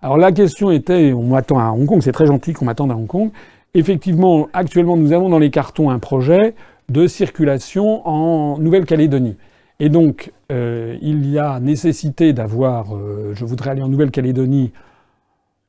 Alors 0.00 0.16
la 0.16 0.32
question 0.32 0.70
était, 0.70 1.12
on 1.12 1.24
m'attend 1.24 1.58
à 1.58 1.70
Hong 1.70 1.86
Kong, 1.86 2.00
c'est 2.02 2.12
très 2.12 2.26
gentil 2.26 2.52
qu'on 2.52 2.64
m'attende 2.64 2.92
à 2.92 2.96
Hong 2.96 3.06
Kong. 3.06 3.30
Effectivement, 3.74 4.48
actuellement, 4.52 4.96
nous 4.96 5.12
avons 5.12 5.28
dans 5.28 5.38
les 5.38 5.50
cartons 5.50 5.90
un 5.90 5.98
projet 5.98 6.54
de 6.88 7.06
circulation 7.06 8.06
en 8.08 8.58
Nouvelle-Calédonie. 8.58 9.36
Et 9.80 9.90
donc, 9.90 10.32
euh, 10.50 10.96
il 11.02 11.28
y 11.30 11.38
a 11.38 11.60
nécessité 11.60 12.32
d'avoir, 12.32 12.96
euh, 12.96 13.32
je 13.34 13.44
voudrais 13.44 13.70
aller 13.70 13.82
en 13.82 13.88
Nouvelle-Calédonie 13.88 14.72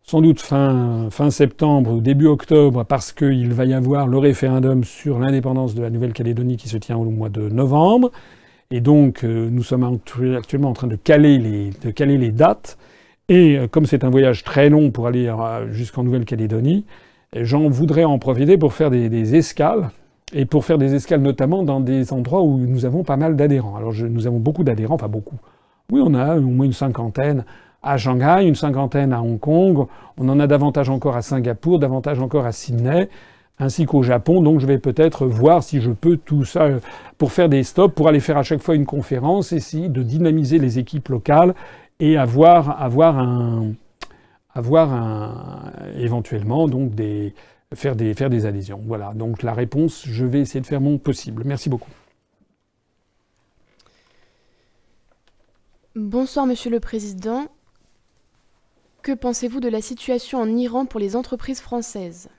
sans 0.10 0.22
doute 0.22 0.42
fin, 0.42 1.10
fin 1.12 1.30
septembre 1.30 1.92
ou 1.92 2.02
début 2.02 2.26
octobre, 2.26 2.84
parce 2.84 3.12
qu'il 3.12 3.54
va 3.54 3.66
y 3.66 3.76
avoir 3.76 4.08
le 4.08 4.18
référendum 4.18 4.84
sur 4.84 5.20
l'indépendance 5.20 5.76
de 5.76 5.84
la 5.84 5.92
Nouvelle-Calédonie 5.92 6.58
qui 6.58 6.68
se 6.68 6.78
tient 6.78 6.98
au 6.98 7.04
mois 7.12 7.30
de 7.30 7.48
novembre. 7.48 8.10
Et 8.72 8.82
donc, 8.82 9.24
euh, 9.24 9.50
nous 9.52 9.62
sommes 9.62 10.00
actuellement 10.36 10.70
en 10.70 10.74
train 10.74 10.88
de 10.88 10.96
caler 10.96 11.38
les, 11.38 11.70
de 11.84 11.92
caler 11.92 12.18
les 12.18 12.32
dates. 12.32 12.80
Et 13.28 13.60
comme 13.70 13.86
c'est 13.86 14.04
un 14.04 14.10
voyage 14.10 14.44
très 14.44 14.72
long 14.72 14.90
pour 14.90 15.06
aller 15.06 15.32
jusqu'en 15.70 16.04
Nouvelle-Calédonie, 16.04 16.86
j'en 17.36 17.70
voudrais 17.70 18.04
en 18.04 18.18
profiter 18.18 18.58
pour 18.58 18.74
faire 18.74 18.90
des, 18.90 19.10
des 19.10 19.36
escales 19.36 19.92
et 20.34 20.46
pour 20.46 20.66
faire 20.66 20.80
des 20.80 20.96
escales 20.96 21.22
notamment 21.22 21.62
dans 21.62 21.82
des 21.82 22.14
endroits 22.14 22.42
où 22.42 22.58
nous 22.58 22.86
avons 22.86 23.04
pas 23.04 23.16
mal 23.16 23.36
d'adhérents. 23.36 23.76
Alors 23.76 23.94
nous 23.94 24.26
avons 24.26 24.40
beaucoup 24.40 24.64
d'adhérents, 24.64 24.96
enfin 24.96 25.08
beaucoup. 25.08 25.38
Oui, 25.92 26.02
on 26.04 26.16
a 26.16 26.38
au 26.38 26.42
moins 26.42 26.66
une 26.66 26.74
cinquantaine 26.74 27.46
à 27.82 27.98
Shanghai, 27.98 28.46
une 28.46 28.56
cinquantaine 28.56 29.14
à 29.14 29.22
Hong 29.22 29.40
Kong, 29.40 29.88
on 30.18 30.30
en 30.30 30.40
a 30.40 30.48
davantage 30.48 30.90
encore 30.90 31.16
à 31.16 31.22
Singapour, 31.22 31.80
davantage 31.80 32.20
encore 32.20 32.46
à 32.46 32.52
Sydney, 32.52 33.10
ainsi 33.58 33.86
qu'au 33.86 34.04
Japon. 34.04 34.42
Donc 34.42 34.60
je 34.60 34.66
vais 34.66 34.80
peut-être 34.80 35.26
voir 35.26 35.64
si 35.64 35.82
je 35.82 35.92
peux 35.92 36.18
tout 36.18 36.44
ça 36.44 36.68
pour 37.18 37.32
faire 37.32 37.50
des 37.50 37.64
stops, 37.64 37.96
pour 37.96 38.08
aller 38.08 38.20
faire 38.20 38.38
à 38.38 38.44
chaque 38.44 38.62
fois 38.62 38.76
une 38.76 38.86
conférence, 38.86 39.54
essayer 39.54 39.90
de 39.90 40.04
dynamiser 40.04 40.60
les 40.60 40.80
équipes 40.80 41.10
locales 41.10 41.56
et 42.00 42.18
avoir, 42.18 42.82
avoir 42.82 43.18
un, 43.18 43.72
avoir 44.54 44.94
un, 44.94 45.72
éventuellement 45.98 46.68
donc 46.68 46.96
des, 46.96 47.34
faire 47.74 47.96
des 47.96 48.46
adhésions. 48.46 48.82
Voilà, 48.86 49.14
donc 49.14 49.44
la 49.44 49.54
réponse, 49.54 50.04
je 50.06 50.26
vais 50.26 50.42
essayer 50.42 50.62
de 50.62 50.68
faire 50.68 50.82
mon 50.82 50.98
possible. 50.98 51.44
Merci 51.46 51.70
beaucoup. 51.70 51.92
Bonsoir 55.96 56.46
Monsieur 56.46 56.70
le 56.72 56.80
Président. 56.80 57.48
Que 59.02 59.14
pensez-vous 59.14 59.62
de 59.62 59.70
la 59.70 59.82
situation 59.82 60.40
en 60.40 60.58
Iran 60.58 60.86
pour 60.86 61.00
les 61.00 61.16
entreprises 61.16 61.62
françaises? 61.62 62.30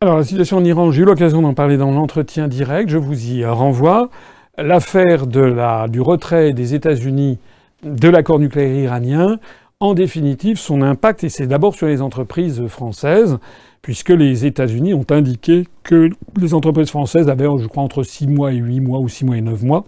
Alors 0.00 0.16
la 0.16 0.24
situation 0.24 0.56
en 0.58 0.64
Iran, 0.64 0.90
j'ai 0.90 1.02
eu 1.02 1.04
l'occasion 1.04 1.40
d'en 1.40 1.54
parler 1.54 1.76
dans 1.76 1.92
l'entretien 1.92 2.48
direct, 2.48 2.90
je 2.90 2.98
vous 2.98 3.30
y 3.30 3.44
renvoie. 3.46 4.10
L'affaire 4.58 5.26
du 5.26 6.00
retrait 6.00 6.52
des 6.52 6.74
États-Unis 6.74 7.38
de 7.84 8.08
l'accord 8.08 8.40
nucléaire 8.40 8.74
iranien 8.74 9.38
en 9.80 9.94
définitive 9.94 10.58
son 10.58 10.82
impact, 10.82 11.24
et 11.24 11.28
c'est 11.28 11.46
d'abord 11.46 11.74
sur 11.74 11.86
les 11.86 12.02
entreprises 12.02 12.66
françaises, 12.66 13.38
puisque 13.80 14.10
les 14.10 14.44
États-Unis 14.44 14.92
ont 14.92 15.06
indiqué 15.10 15.68
que 15.82 16.10
les 16.40 16.54
entreprises 16.54 16.90
françaises 16.90 17.28
avaient, 17.28 17.48
je 17.58 17.66
crois, 17.66 17.82
entre 17.82 18.02
6 18.02 18.26
mois 18.26 18.52
et 18.52 18.56
8 18.56 18.80
mois, 18.80 18.98
ou 18.98 19.08
6 19.08 19.24
mois 19.24 19.36
et 19.36 19.42
9 19.42 19.62
mois, 19.62 19.84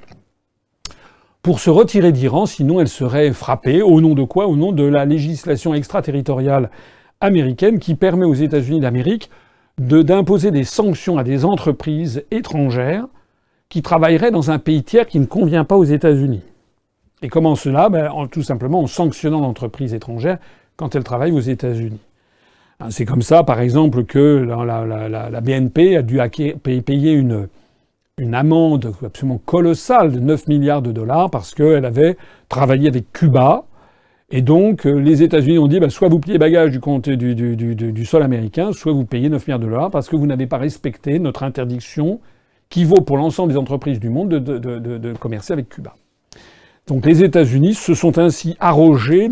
pour 1.46 1.60
se 1.60 1.70
retirer 1.70 2.10
d'Iran, 2.10 2.44
sinon 2.44 2.80
elles 2.80 2.88
seraient 2.88 3.30
frappées. 3.30 3.80
Au 3.80 4.00
nom 4.00 4.16
de 4.16 4.24
quoi? 4.24 4.48
Au 4.48 4.56
nom 4.56 4.72
de 4.72 4.82
la 4.82 5.04
législation 5.04 5.74
extraterritoriale 5.74 6.70
américaine 7.20 7.78
qui 7.78 7.94
permet 7.94 8.26
aux 8.26 8.34
États-Unis 8.34 8.80
d'Amérique 8.80 9.30
d'imposer 9.78 10.50
des 10.50 10.64
sanctions 10.64 11.18
à 11.18 11.22
des 11.22 11.44
entreprises 11.44 12.24
étrangères 12.32 13.06
qui 13.68 13.80
travailleraient 13.80 14.32
dans 14.32 14.50
un 14.50 14.58
pays 14.58 14.82
tiers 14.82 15.06
qui 15.06 15.20
ne 15.20 15.24
convient 15.24 15.62
pas 15.62 15.76
aux 15.76 15.84
États-Unis. 15.84 16.42
Et 17.22 17.28
comment 17.28 17.54
cela? 17.54 17.90
Ben, 17.90 18.10
Tout 18.28 18.42
simplement 18.42 18.80
en 18.80 18.88
sanctionnant 18.88 19.40
l'entreprise 19.40 19.94
étrangère 19.94 20.38
quand 20.74 20.96
elle 20.96 21.04
travaille 21.04 21.30
aux 21.30 21.38
États-Unis. 21.38 22.00
Hein, 22.80 22.90
c'est 22.90 23.04
comme 23.04 23.22
ça, 23.22 23.44
par 23.44 23.60
exemple, 23.60 24.02
que 24.02 24.44
la, 24.48 25.40
BNP 25.40 25.96
a 25.96 26.02
dû 26.02 26.18
payer 26.58 27.12
une, 27.12 27.46
une 28.18 28.34
amende 28.34 28.94
absolument 29.04 29.42
colossale 29.44 30.10
de 30.10 30.20
9 30.20 30.48
milliards 30.48 30.80
de 30.80 30.90
dollars 30.90 31.30
parce 31.30 31.54
qu'elle 31.54 31.84
avait 31.84 32.16
travaillé 32.48 32.88
avec 32.88 33.12
Cuba. 33.12 33.64
Et 34.30 34.40
donc, 34.40 34.86
euh, 34.86 34.94
les 34.94 35.22
États-Unis 35.22 35.58
ont 35.58 35.66
dit, 35.66 35.80
ben, 35.80 35.90
soit 35.90 36.08
vous 36.08 36.18
pliez 36.18 36.38
bagages 36.38 36.70
du, 36.70 36.80
compte, 36.80 37.10
du, 37.10 38.04
sol 38.06 38.22
américain, 38.22 38.72
soit 38.72 38.94
vous 38.94 39.04
payez 39.04 39.28
9 39.28 39.46
milliards 39.46 39.58
de 39.58 39.66
dollars 39.66 39.90
parce 39.90 40.08
que 40.08 40.16
vous 40.16 40.26
n'avez 40.26 40.46
pas 40.46 40.56
respecté 40.56 41.18
notre 41.18 41.42
interdiction 41.42 42.20
qui 42.70 42.84
vaut 42.84 43.02
pour 43.02 43.18
l'ensemble 43.18 43.52
des 43.52 43.58
entreprises 43.58 44.00
du 44.00 44.08
monde 44.08 44.30
de, 44.30 45.12
commercer 45.20 45.52
avec 45.52 45.68
Cuba. 45.68 45.94
Donc 46.86 47.04
les 47.04 47.22
États-Unis 47.22 47.74
se 47.74 47.92
sont 47.92 48.16
ainsi 48.16 48.56
arrogés 48.60 49.28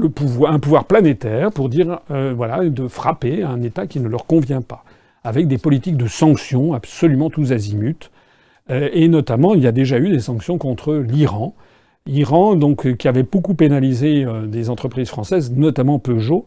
un 0.46 0.58
pouvoir 0.58 0.84
planétaire 0.84 1.52
pour 1.52 1.70
dire, 1.70 2.00
euh, 2.10 2.34
voilà, 2.36 2.62
de 2.68 2.86
frapper 2.86 3.44
un 3.44 3.62
État 3.62 3.86
qui 3.86 3.98
ne 3.98 4.08
leur 4.08 4.26
convient 4.26 4.60
pas, 4.60 4.84
avec 5.22 5.48
des 5.48 5.56
politiques 5.56 5.96
de 5.96 6.06
sanctions 6.06 6.74
absolument 6.74 7.30
tous 7.30 7.50
azimuts. 7.50 8.10
Euh, 8.70 8.88
et 8.92 9.08
notamment, 9.08 9.54
il 9.54 9.62
y 9.62 9.66
a 9.66 9.72
déjà 9.72 9.98
eu 9.98 10.08
des 10.10 10.20
sanctions 10.20 10.58
contre 10.58 10.94
l'Iran. 10.94 11.54
Iran, 12.06 12.56
donc, 12.56 12.86
euh, 12.86 12.94
qui 12.94 13.08
avait 13.08 13.22
beaucoup 13.22 13.54
pénalisé 13.54 14.26
des 14.46 14.70
entreprises 14.70 15.08
françaises, 15.08 15.52
notamment 15.52 15.98
Peugeot, 15.98 16.46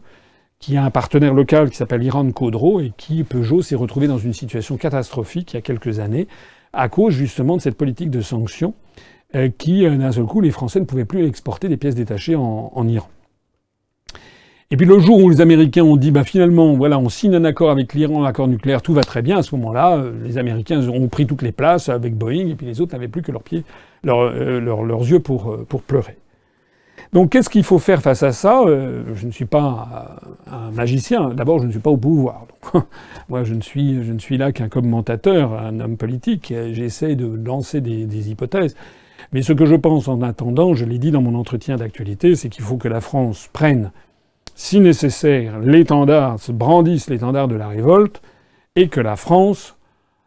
qui 0.58 0.76
a 0.76 0.84
un 0.84 0.90
partenaire 0.90 1.34
local 1.34 1.70
qui 1.70 1.76
s'appelle 1.76 2.02
Iran 2.02 2.30
Codro 2.32 2.80
et 2.80 2.92
qui, 2.96 3.24
Peugeot, 3.24 3.62
s'est 3.62 3.76
retrouvé 3.76 4.08
dans 4.08 4.18
une 4.18 4.32
situation 4.32 4.76
catastrophique 4.76 5.52
il 5.52 5.56
y 5.56 5.58
a 5.58 5.62
quelques 5.62 6.00
années 6.00 6.26
à 6.72 6.88
cause 6.88 7.14
justement 7.14 7.56
de 7.56 7.62
cette 7.62 7.76
politique 7.76 8.10
de 8.10 8.20
sanctions. 8.20 8.74
Euh, 9.34 9.50
qui, 9.50 9.84
euh, 9.84 9.94
d'un 9.96 10.10
seul 10.10 10.24
coup, 10.24 10.40
les 10.40 10.50
Français 10.50 10.80
ne 10.80 10.86
pouvaient 10.86 11.04
plus 11.04 11.26
exporter 11.26 11.68
des 11.68 11.76
pièces 11.76 11.94
détachées 11.94 12.34
en, 12.34 12.88
Iran. 12.88 13.08
Et 14.70 14.76
puis 14.76 14.84
le 14.84 14.98
jour 14.98 15.22
où 15.22 15.30
les 15.30 15.40
Américains 15.40 15.82
ont 15.82 15.96
dit, 15.96 16.10
bah, 16.10 16.24
finalement, 16.24 16.74
voilà, 16.74 16.98
on 16.98 17.08
signe 17.08 17.34
un 17.34 17.44
accord 17.44 17.70
avec 17.70 17.94
l'Iran, 17.94 18.24
un 18.24 18.26
accord 18.26 18.48
nucléaire, 18.48 18.82
tout 18.82 18.92
va 18.92 19.02
très 19.02 19.22
bien, 19.22 19.38
à 19.38 19.42
ce 19.42 19.54
moment-là, 19.56 19.96
euh, 19.96 20.12
les 20.22 20.36
Américains 20.36 20.86
ont 20.88 21.08
pris 21.08 21.26
toutes 21.26 21.40
les 21.40 21.52
places 21.52 21.88
avec 21.88 22.14
Boeing, 22.14 22.48
et 22.48 22.54
puis 22.54 22.66
les 22.66 22.82
autres 22.82 22.92
n'avaient 22.92 23.08
plus 23.08 23.22
que 23.22 23.32
leurs 23.32 23.42
pieds, 23.42 23.64
leurs 24.04 24.30
yeux 24.30 25.20
pour, 25.20 25.56
pour 25.66 25.80
pleurer. 25.80 26.18
Donc 27.14 27.30
qu'est-ce 27.30 27.48
qu'il 27.48 27.64
faut 27.64 27.78
faire 27.78 28.02
face 28.02 28.22
à 28.22 28.32
ça? 28.32 28.62
Je 28.66 29.26
ne 29.26 29.30
suis 29.30 29.46
pas 29.46 30.20
un 30.50 30.70
magicien. 30.72 31.30
D'abord, 31.30 31.58
je 31.60 31.66
ne 31.66 31.70
suis 31.70 31.80
pas 31.80 31.90
au 31.90 31.96
pouvoir. 31.96 32.46
moi, 33.30 33.44
je 33.44 33.54
ne 33.54 33.62
suis, 33.62 34.04
je 34.04 34.12
ne 34.12 34.18
suis 34.18 34.36
là 34.36 34.52
qu'un 34.52 34.68
commentateur, 34.68 35.54
un 35.54 35.80
homme 35.80 35.96
politique. 35.96 36.52
J'essaie 36.72 37.14
de 37.14 37.26
lancer 37.26 37.80
des, 37.80 38.04
des 38.04 38.30
hypothèses. 38.30 38.76
Mais 39.32 39.40
ce 39.40 39.54
que 39.54 39.64
je 39.64 39.74
pense 39.74 40.08
en 40.08 40.20
attendant, 40.20 40.74
je 40.74 40.84
l'ai 40.84 40.98
dit 40.98 41.10
dans 41.10 41.22
mon 41.22 41.34
entretien 41.34 41.76
d'actualité, 41.76 42.34
c'est 42.34 42.48
qu'il 42.50 42.64
faut 42.64 42.76
que 42.76 42.88
la 42.88 43.00
France 43.00 43.48
prenne, 43.52 43.90
si 44.58 44.80
nécessaire, 44.80 45.60
l'étendard, 45.60 46.40
se 46.40 46.50
brandisse 46.50 47.08
l'étendard 47.08 47.46
de 47.46 47.54
la 47.54 47.68
révolte, 47.68 48.20
et 48.74 48.88
que 48.88 49.00
la 49.00 49.14
France 49.14 49.76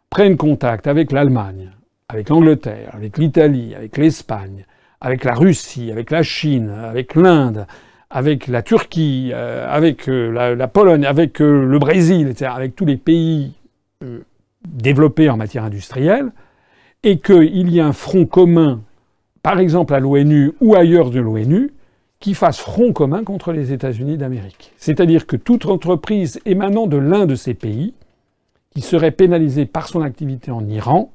prenne 0.09 0.37
contact 0.37 0.87
avec 0.87 1.11
l'Allemagne, 1.11 1.71
avec 2.07 2.29
l'Angleterre, 2.29 2.91
avec 2.93 3.17
l'Italie, 3.17 3.75
avec 3.75 3.97
l'Espagne, 3.97 4.65
avec 5.01 5.25
la 5.25 5.33
Russie, 5.33 5.91
avec 5.91 6.11
la 6.11 6.23
Chine, 6.23 6.69
avec 6.69 7.15
l'Inde, 7.15 7.67
avec 8.09 8.47
la 8.47 8.61
Turquie, 8.61 9.31
euh, 9.33 9.67
avec 9.69 10.07
euh, 10.07 10.55
la, 10.55 10.67
Pologne, 10.69 11.05
avec 11.05 11.41
euh, 11.41 11.65
le 11.65 11.77
Brésil, 11.77 12.29
etc., 12.29 12.51
avec 12.55 12.73
tous 12.73 12.85
les 12.85 12.97
pays 12.97 13.51
développés 14.65 15.29
en 15.29 15.35
matière 15.35 15.65
industrielle, 15.65 16.31
et 17.03 17.19
qu'il 17.19 17.69
y 17.69 17.79
ait 17.79 17.81
un 17.81 17.93
front 17.93 18.25
commun 18.25 18.79
par 19.43 19.59
exemple 19.59 19.93
à 19.93 19.99
l'ONU 19.99 20.53
ou 20.61 20.75
ailleurs 20.75 21.09
de 21.09 21.19
l'ONU, 21.19 21.73
qui 22.21 22.35
fasse 22.35 22.59
front 22.59 22.93
commun 22.93 23.23
contre 23.23 23.51
les 23.51 23.73
États-Unis 23.73 24.15
d'Amérique. 24.15 24.71
C'est-à-dire 24.77 25.25
que 25.27 25.35
toute 25.35 25.65
entreprise 25.65 26.39
émanant 26.45 26.87
de 26.87 26.97
l'un 26.97 27.25
de 27.25 27.35
ces 27.35 27.55
pays, 27.55 27.93
qui 28.69 28.81
serait 28.81 29.11
pénalisée 29.11 29.65
par 29.65 29.89
son 29.89 30.01
activité 30.01 30.51
en 30.51 30.65
Iran, 30.69 31.11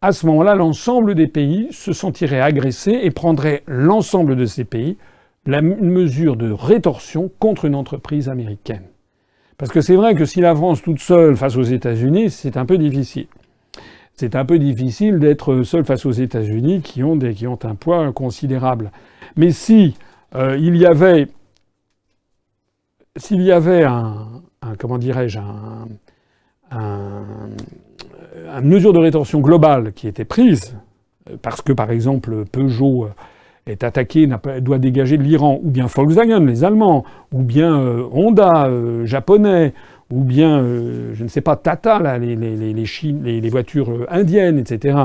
à 0.00 0.12
ce 0.12 0.26
moment-là, 0.26 0.54
l'ensemble 0.54 1.14
des 1.14 1.26
pays 1.28 1.68
se 1.70 1.92
sentiraient 1.92 2.40
agressés 2.40 2.98
et 3.02 3.10
prendraient 3.10 3.62
l'ensemble 3.66 4.36
de 4.36 4.46
ces 4.46 4.64
pays 4.64 4.96
la 5.46 5.62
mesure 5.62 6.36
de 6.36 6.50
rétorsion 6.50 7.30
contre 7.38 7.66
une 7.66 7.76
entreprise 7.76 8.28
américaine. 8.28 8.82
Parce 9.58 9.70
que 9.70 9.80
c'est 9.80 9.96
vrai 9.96 10.14
que 10.14 10.24
si 10.24 10.40
la 10.40 10.54
France 10.54 10.82
toute 10.82 10.98
seule 10.98 11.36
face 11.36 11.56
aux 11.56 11.62
États-Unis, 11.62 12.30
c'est 12.30 12.56
un 12.56 12.66
peu 12.66 12.78
difficile 12.78 13.26
c'est 14.16 14.34
un 14.34 14.44
peu 14.44 14.58
difficile 14.58 15.18
d'être 15.18 15.62
seul 15.62 15.84
face 15.84 16.06
aux 16.06 16.12
États-Unis 16.12 16.80
qui 16.80 17.02
ont, 17.02 17.18
qui 17.18 17.46
ont 17.46 17.58
un 17.64 17.74
poids 17.74 18.12
considérable. 18.12 18.90
Mais 19.36 19.50
si 19.50 19.94
euh, 20.34 20.56
il 20.58 20.76
y 20.76 20.86
avait, 20.86 21.28
s'il 23.16 23.42
y 23.42 23.52
avait 23.52 23.84
un, 23.84 24.42
comment 24.78 24.98
dirais-je, 24.98 25.38
un, 25.38 25.86
une 28.58 28.68
mesure 28.68 28.92
de 28.92 28.98
rétorsion 28.98 29.40
globale 29.40 29.92
qui 29.92 30.08
était 30.08 30.24
prise, 30.24 30.76
parce 31.42 31.60
que 31.60 31.72
par 31.72 31.90
exemple 31.90 32.44
Peugeot 32.46 33.08
est 33.66 33.82
attaqué, 33.82 34.28
doit 34.60 34.78
dégager 34.78 35.18
de 35.18 35.22
l'Iran, 35.22 35.58
ou 35.62 35.70
bien 35.70 35.86
Volkswagen, 35.86 36.44
les 36.46 36.64
Allemands, 36.64 37.04
ou 37.32 37.42
bien 37.42 37.80
euh, 37.80 38.06
Honda, 38.12 38.68
euh, 38.68 39.04
japonais, 39.04 39.74
ou 40.10 40.22
bien, 40.22 40.60
euh, 40.62 41.14
je 41.14 41.22
ne 41.24 41.28
sais 41.28 41.40
pas, 41.40 41.56
Tata, 41.56 41.98
là, 41.98 42.18
les, 42.18 42.36
les, 42.36 42.56
les, 42.56 43.40
les 43.40 43.48
voitures 43.48 43.90
euh, 43.90 44.06
indiennes, 44.08 44.58
etc. 44.58 44.98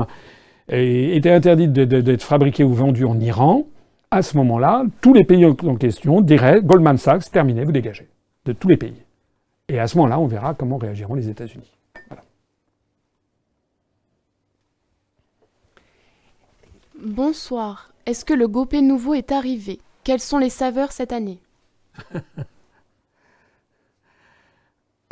était 0.68 1.30
interdite 1.30 1.72
d'être 1.72 2.22
fabriquée 2.22 2.64
ou 2.64 2.72
vendue 2.72 3.04
en 3.04 3.18
Iran, 3.18 3.66
à 4.10 4.22
ce 4.22 4.36
moment-là, 4.36 4.84
tous 5.00 5.14
les 5.14 5.24
pays 5.24 5.44
en 5.46 5.76
question 5.76 6.20
diraient 6.20 6.60
Goldman 6.62 6.98
Sachs, 6.98 7.30
terminé, 7.30 7.64
vous 7.64 7.72
dégagez. 7.72 8.08
De 8.44 8.52
tous 8.52 8.68
les 8.68 8.76
pays. 8.76 9.02
Et 9.68 9.78
à 9.78 9.86
ce 9.86 9.96
moment-là, 9.96 10.20
on 10.20 10.26
verra 10.26 10.54
comment 10.54 10.76
réagiront 10.76 11.14
les 11.14 11.28
États-Unis. 11.28 11.70
Bonsoir. 17.02 17.92
Est-ce 18.04 18.24
que 18.24 18.34
le 18.34 18.48
gopé 18.48 18.82
nouveau 18.82 19.14
est 19.14 19.32
arrivé? 19.32 19.80
Quelles 20.04 20.20
sont 20.20 20.38
les 20.38 20.50
saveurs 20.50 20.92
cette 20.92 21.12
année? 21.12 21.40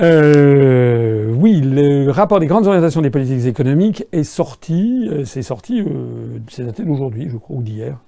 euh, 0.00 1.32
Oui, 1.32 1.60
le 1.60 2.10
rapport 2.10 2.40
des 2.40 2.46
grandes 2.46 2.66
orientations 2.66 3.00
des 3.00 3.10
politiques 3.10 3.46
économiques 3.46 4.04
est 4.12 4.24
sorti, 4.24 5.08
euh, 5.10 5.24
c'est 5.24 5.42
sorti, 5.42 5.80
euh, 5.80 6.38
c'est 6.48 6.64
daté 6.64 6.84
d'aujourd'hui, 6.84 7.28
je 7.30 7.36
crois, 7.36 7.56
ou 7.56 7.62
d'hier, 7.62 7.98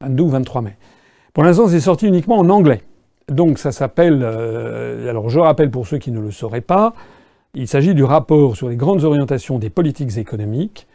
22 0.00 0.22
ou 0.22 0.28
23 0.28 0.62
mai. 0.62 0.76
Pour 1.34 1.44
l'instant, 1.44 1.68
c'est 1.68 1.80
sorti 1.80 2.06
uniquement 2.06 2.38
en 2.38 2.48
anglais. 2.48 2.82
Donc 3.28 3.58
ça 3.58 3.72
s'appelle, 3.72 4.24
alors 4.24 5.30
je 5.30 5.38
rappelle 5.38 5.70
pour 5.70 5.86
ceux 5.86 5.98
qui 5.98 6.10
ne 6.10 6.20
le 6.20 6.32
sauraient 6.32 6.60
pas, 6.60 6.92
il 7.54 7.68
s'agit 7.68 7.94
du 7.94 8.02
rapport 8.02 8.56
sur 8.56 8.68
les 8.68 8.76
grandes 8.76 9.04
orientations 9.04 9.58
des 9.58 9.70
politiques 9.70 10.18
économiques, 10.18 10.88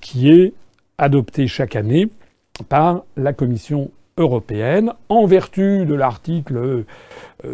qui 0.00 0.30
est 0.30 0.52
adopté 0.98 1.48
chaque 1.48 1.74
année 1.74 2.08
par 2.68 3.04
la 3.16 3.32
Commission 3.32 3.90
européenne 4.24 4.92
en 5.08 5.26
vertu 5.26 5.84
de 5.86 5.94
l'article 5.94 6.84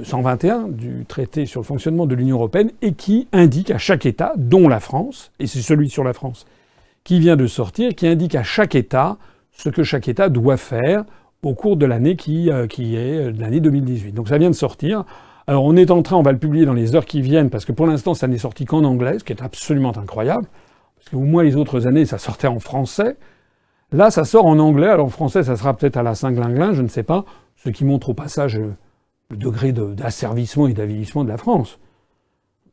121 0.03 0.55
euh, 0.57 0.69
du 0.69 1.05
traité 1.07 1.47
sur 1.47 1.61
le 1.61 1.67
fonctionnement 1.67 2.07
de 2.07 2.15
l'Union 2.15 2.37
européenne 2.37 2.71
et 2.83 2.93
qui 2.93 3.29
indique 3.33 3.71
à 3.71 3.79
chaque 3.79 4.07
État, 4.07 4.33
dont 4.37 4.69
la 4.69 4.81
France, 4.81 5.33
et 5.39 5.47
c'est 5.47 5.61
celui 5.61 5.91
sur 5.91 6.05
la 6.05 6.13
France 6.13 6.47
qui 7.05 7.21
vient 7.21 7.37
de 7.37 7.47
sortir, 7.47 7.95
qui 7.95 8.07
indique 8.07 8.35
à 8.35 8.43
chaque 8.43 8.75
État 8.75 9.17
ce 9.53 9.69
que 9.71 9.83
chaque 9.83 10.09
État 10.09 10.29
doit 10.29 10.57
faire 10.57 11.05
au 11.43 11.55
cours 11.55 11.77
de 11.77 11.87
l'année 11.87 12.17
qui, 12.17 12.51
euh, 12.51 12.67
qui 12.67 12.97
est 12.97 13.29
euh, 13.29 13.33
l'année 13.39 13.61
2018. 13.61 14.13
Donc 14.13 14.29
ça 14.29 14.39
vient 14.39 14.51
de 14.51 14.55
sortir. 14.55 15.05
Alors 15.47 15.65
on 15.65 15.77
est 15.77 15.91
en 15.91 16.03
train, 16.03 16.17
on 16.17 16.23
va 16.23 16.33
le 16.33 16.39
publier 16.39 16.67
dans 16.67 16.75
les 16.75 16.95
heures 16.95 17.07
qui 17.07 17.23
viennent, 17.23 17.49
parce 17.51 17.65
que 17.65 17.73
pour 17.73 17.87
l'instant 17.87 18.15
ça 18.15 18.29
n'est 18.29 18.39
sorti 18.39 18.67
qu'en 18.67 18.85
anglais, 18.85 19.19
ce 19.19 19.25
qui 19.25 19.33
est 19.33 19.43
absolument 19.43 19.97
incroyable. 19.97 20.47
Parce 20.97 21.11
qu'au 21.11 21.21
moins 21.21 21.43
les 21.43 21.57
autres 21.57 21.87
années, 21.87 22.05
ça 22.05 22.19
sortait 22.19 22.49
en 22.49 22.59
français. 22.59 23.17
Là, 23.93 24.11
ça 24.11 24.25
sort 24.25 24.47
en 24.47 24.59
anglais. 24.59 24.89
Alors 24.89 25.07
en 25.07 25.11
français, 25.11 25.43
ça 25.43 25.57
sera 25.57 25.75
peut-être 25.75 25.97
à 25.97 26.03
la 26.03 26.15
Saint-Glinglin, 26.15 26.73
je 26.73 26.83
ne 26.83 26.89
sais 26.89 27.03
pas. 27.03 27.25
Ce 27.57 27.71
qui 27.71 27.85
montre 27.85 28.11
au 28.11 28.15
passage 28.15 28.59
euh, 28.59 28.75
le 29.31 29.37
degré 29.37 29.73
d'asservissement 29.73 30.69
et 30.69 30.75
d'avilissement 30.75 31.25
de 31.25 31.29
la 31.29 31.37
France. 31.37 31.79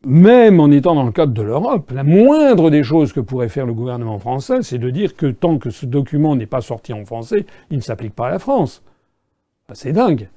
Même 0.06 0.60
en 0.60 0.70
étant 0.70 0.94
dans 0.94 1.04
le 1.04 1.12
cadre 1.12 1.34
de 1.34 1.42
l'Europe, 1.42 1.92
la 1.92 2.04
moindre 2.04 2.70
des 2.70 2.84
choses 2.84 3.12
que 3.12 3.20
pourrait 3.20 3.50
faire 3.50 3.66
le 3.66 3.74
gouvernement 3.74 4.20
français, 4.20 4.60
c'est 4.62 4.78
de 4.78 4.90
dire 4.92 5.16
que 5.16 5.26
tant 5.26 5.58
que 5.58 5.72
ce 5.72 5.88
document 5.88 6.36
n'est 6.36 6.46
pas 6.46 6.62
sorti 6.62 6.94
en 6.94 7.06
français, 7.06 7.46
il 7.72 7.78
ne 7.78 7.82
s'applique 7.82 8.14
pas 8.14 8.28
à 8.28 8.32
la 8.32 8.40
France. 8.40 8.84
c'est 9.74 9.94
dingue. 9.94 10.30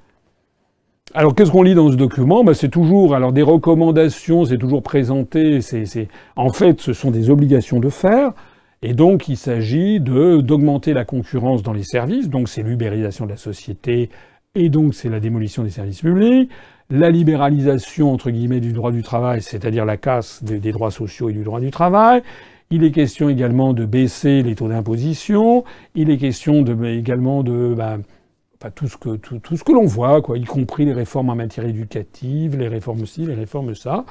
Alors 1.14 1.35
qu'est-ce 1.35 1.51
qu'on 1.51 1.62
lit 1.62 1.74
dans 1.74 1.91
ce 1.91 1.97
document? 1.97 2.45
Ben, 2.45 2.55
C'est 2.55 2.68
toujours 2.68 3.14
alors 3.14 3.33
des 3.33 3.43
recommandations, 3.43 4.45
c'est 4.45 4.59
toujours 4.59 4.83
présenté. 4.83 5.61
C'est, 5.61 6.09
en 6.37 6.51
fait, 6.51 6.81
ce 6.81 6.93
sont 6.93 7.11
des 7.11 7.31
obligations 7.31 7.81
de 7.81 7.89
faire. 7.89 8.33
Et 8.83 8.95
donc, 8.95 9.29
il 9.29 9.37
s'agit 9.37 10.01
d'augmenter 10.01 10.93
la 10.93 11.05
concurrence 11.05 11.62
dans 11.62 11.72
les 11.72 11.83
services. 11.83 12.29
Donc, 12.29 12.49
c'est 12.49 12.62
l'ubérisation 12.62 13.24
de 13.24 13.31
la 13.31 13.37
société. 13.37 14.09
Et 14.55 14.68
donc, 14.68 14.95
c'est 14.95 15.09
la 15.09 15.20
démolition 15.20 15.64
des 15.64 15.70
services 15.70 16.01
publics. 16.01 16.51
La 16.91 17.11
libéralisation, 17.11 18.12
entre 18.12 18.31
guillemets, 18.31 18.61
du 18.61 18.72
droit 18.72 18.93
du 18.93 19.03
travail, 19.03 19.43
c'est-à-dire 19.43 19.85
la 19.85 19.97
casse 19.97 20.43
des, 20.43 20.72
droits 20.72 20.91
sociaux 20.91 21.29
et 21.29 21.33
du 21.33 21.43
droit 21.43 21.61
du 21.61 21.70
travail. 21.70 22.22
Il 22.70 22.85
est 22.85 22.93
question 22.93 23.29
également 23.29 23.72
de 23.72 23.85
baisser 23.85 24.43
les 24.43 24.55
taux 24.55 24.68
d'imposition. 24.68 25.64
Il 25.95 26.09
est 26.11 26.16
question 26.16 26.62
de, 26.62 26.87
également 26.87 27.43
de, 27.43 27.74
ben, 27.76 28.03
tout 28.74 28.89
ce 28.89 28.97
que, 28.97 29.16
tout, 29.16 29.41
que 29.41 29.72
l'on 29.72 29.87
voit, 29.87 30.22
quoi, 30.22 30.39
y 30.39 30.45
compris 30.45 30.85
les 30.85 30.93
réformes 30.93 31.31
en 31.31 31.35
matière 31.35 31.66
éducative, 31.66 32.57
les 32.57 32.68
réformes 32.68 33.07
ci, 33.07 33.26
les 33.26 33.35
réformes 33.35 33.74
ça. 33.74 34.05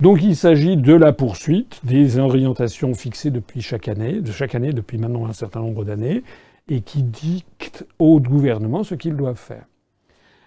Donc 0.00 0.22
il 0.22 0.36
s'agit 0.36 0.76
de 0.76 0.94
la 0.94 1.12
poursuite 1.12 1.80
des 1.82 2.20
orientations 2.20 2.94
fixées 2.94 3.32
depuis 3.32 3.62
chaque 3.62 3.88
année, 3.88 4.20
de 4.20 4.30
chaque 4.30 4.54
année 4.54 4.72
depuis 4.72 4.96
maintenant 4.96 5.26
un 5.26 5.32
certain 5.32 5.58
nombre 5.58 5.84
d'années, 5.84 6.22
et 6.68 6.82
qui 6.82 7.02
dictent 7.02 7.84
au 7.98 8.20
gouvernement 8.20 8.84
ce 8.84 8.94
qu'ils 8.94 9.16
doivent 9.16 9.34
faire. 9.34 9.64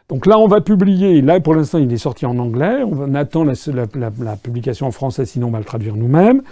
Donc 0.08 0.26
là, 0.26 0.40
on 0.40 0.48
va 0.48 0.62
publier, 0.62 1.22
là 1.22 1.42
pour 1.42 1.54
l'instant 1.54 1.80
il 1.80 1.92
est 1.92 1.98
sorti 1.98 2.26
en 2.26 2.40
anglais, 2.40 2.82
on 2.86 3.14
attend 3.14 3.44
la, 3.44 4.38
publication 4.38 4.88
en 4.88 4.92
français, 4.92 5.26
sinon 5.26 5.48
on 5.48 5.52
va 5.52 5.60
le 5.60 5.66
traduire 5.66 5.98
nous-mêmes. 5.98 6.44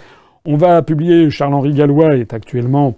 On 0.44 0.58
va 0.58 0.82
publier, 0.82 1.30
Charles-Henri 1.30 1.72
Gallois 1.72 2.16
est 2.16 2.34
actuellement 2.34 2.96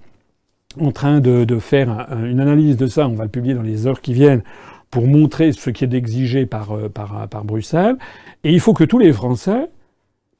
en 0.80 0.90
train 0.90 1.20
de, 1.20 1.58
faire 1.60 2.08
une 2.24 2.40
analyse 2.40 2.76
de 2.76 2.88
ça, 2.88 3.06
on 3.06 3.14
va 3.14 3.22
le 3.22 3.30
publier 3.30 3.54
dans 3.54 3.62
les 3.62 3.86
heures 3.86 4.00
qui 4.00 4.14
viennent 4.14 4.42
pour 4.90 5.06
montrer 5.06 5.52
ce 5.52 5.70
qui 5.70 5.84
est 5.84 5.94
exigé 5.94 6.44
par, 6.44 6.72
euh, 6.72 6.88
par 6.88 7.44
Bruxelles. 7.44 7.96
Et 8.42 8.52
il 8.52 8.58
faut 8.58 8.74
que 8.74 8.84
tous 8.84 8.98
les 8.98 9.12
Français 9.12 9.68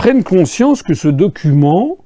prennent 0.02 0.24
conscience 0.24 0.82
que 0.82 0.94
ce 0.94 1.06
document, 1.06 1.98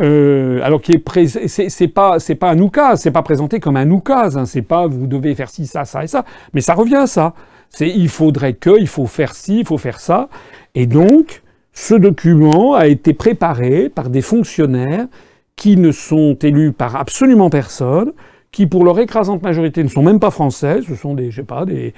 euh, 0.00 0.58
alors 0.64 0.82
qui 0.82 0.90
est 0.90 1.46
c'est 1.46 1.86
pas 1.86 2.18
c'est 2.18 2.34
pas 2.34 2.50
un 2.50 2.58
oukase, 2.58 3.02
c'est 3.02 3.12
pas 3.12 3.22
présenté 3.22 3.60
comme 3.60 3.76
un 3.76 3.88
oukase, 3.88 4.36
hein, 4.36 4.44
c'est 4.44 4.62
pas 4.62 4.88
vous 4.88 5.06
devez 5.06 5.36
faire 5.36 5.48
ci 5.48 5.66
ça 5.66 5.84
ça 5.84 6.02
et 6.02 6.08
ça, 6.08 6.24
mais 6.52 6.60
ça 6.60 6.74
revient 6.74 6.96
à 6.96 7.06
ça. 7.06 7.34
C'est 7.70 7.88
il 7.88 8.08
faudrait 8.08 8.54
que, 8.54 8.76
il 8.76 8.88
faut 8.88 9.06
faire 9.06 9.36
ci, 9.36 9.60
il 9.60 9.64
faut 9.64 9.78
faire 9.78 10.00
ça, 10.00 10.28
et 10.74 10.86
donc 10.86 11.44
ce 11.72 11.94
document 11.94 12.74
a 12.74 12.88
été 12.88 13.14
préparé 13.14 13.88
par 13.88 14.10
des 14.10 14.20
fonctionnaires 14.20 15.06
qui 15.54 15.76
ne 15.76 15.92
sont 15.92 16.36
élus 16.42 16.72
par 16.72 16.96
absolument 16.96 17.50
personne, 17.50 18.10
qui 18.52 18.66
pour 18.66 18.84
leur 18.84 19.00
écrasante 19.00 19.42
majorité 19.42 19.82
ne 19.82 19.88
sont 19.88 20.02
même 20.02 20.20
pas 20.20 20.30
français, 20.30 20.80
ce 20.86 20.94
sont 20.94 21.14
des, 21.14 21.30
je 21.30 21.36
sais 21.36 21.42
pas, 21.42 21.64
des, 21.64 21.94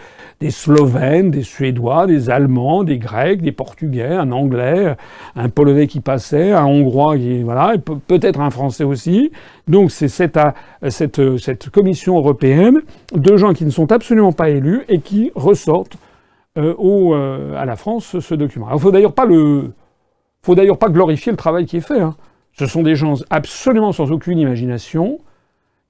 Slovènes, 0.50 1.32
des 1.32 1.42
Suédois, 1.42 2.06
des 2.06 2.30
Allemands, 2.30 2.84
des 2.84 2.98
Grecs, 2.98 3.42
des 3.42 3.50
Portugais, 3.50 4.06
un 4.06 4.30
Anglais, 4.30 4.94
un 5.34 5.48
Polonais 5.48 5.88
qui 5.88 5.98
passait, 5.98 6.52
un 6.52 6.64
Hongrois 6.64 7.16
qui, 7.18 7.42
voilà, 7.42 7.74
peut-être 8.06 8.40
un 8.40 8.50
Français 8.50 8.84
aussi. 8.84 9.32
Donc 9.66 9.90
c'est 9.90 10.06
cette, 10.06 10.38
cette, 10.88 11.38
cette 11.38 11.70
commission 11.70 12.16
européenne 12.18 12.82
de 13.12 13.36
gens 13.36 13.52
qui 13.52 13.64
ne 13.64 13.70
sont 13.70 13.90
absolument 13.90 14.32
pas 14.32 14.48
élus 14.48 14.82
et 14.88 15.00
qui 15.00 15.32
ressortent 15.34 15.98
euh, 16.56 16.76
euh, 16.78 17.56
à 17.56 17.64
la 17.64 17.74
France 17.74 18.20
ce, 18.20 18.34
document. 18.36 18.68
Alors, 18.68 18.80
faut 18.80 18.92
faut 20.42 20.54
d'ailleurs 20.54 20.78
pas 20.78 20.88
glorifier 20.88 21.32
le 21.32 21.36
travail 21.36 21.66
qui 21.66 21.78
est 21.78 21.86
fait. 21.86 22.00
Hein. 22.00 22.14
Ce 22.52 22.68
sont 22.68 22.84
des 22.84 22.94
gens 22.94 23.14
absolument 23.28 23.90
sans 23.90 24.12
aucune 24.12 24.38
imagination, 24.38 25.18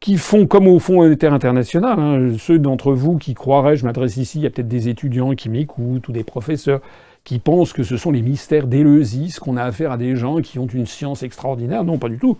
qui 0.05 0.19
font 0.19 0.47
comme 0.47 0.69
au 0.69 0.79
Fonds 0.81 0.97
monétaire 0.97 1.33
international. 1.33 1.99
Hein. 1.99 2.33
Ceux 2.37 2.59
d'entre 2.59 2.93
vous 2.93 3.17
qui 3.17 3.33
croiraient, 3.33 3.75
je 3.75 3.87
m'adresse 3.87 4.19
ici, 4.19 4.39
il 4.39 4.43
y 4.43 4.47
a 4.47 4.51
peut-être 4.51 4.69
des 4.69 4.91
étudiants 4.91 5.35
qui 5.35 5.49
m'écoutent 5.49 6.07
ou 6.07 6.13
des 6.13 6.25
professeurs 6.25 6.83
qui 7.25 7.39
pensent 7.39 7.73
que 7.73 7.83
ce 7.83 7.97
sont 7.97 8.11
les 8.11 8.21
mystères 8.21 8.67
d'Éleusis, 8.67 9.39
qu'on 9.39 9.57
a 9.57 9.63
affaire 9.65 9.93
à 9.93 9.97
des 9.97 10.15
gens 10.15 10.43
qui 10.43 10.59
ont 10.59 10.67
une 10.67 10.85
science 10.85 11.23
extraordinaire. 11.23 11.85
Non, 11.85 11.97
pas 11.97 12.11
du 12.11 12.19
tout. 12.19 12.37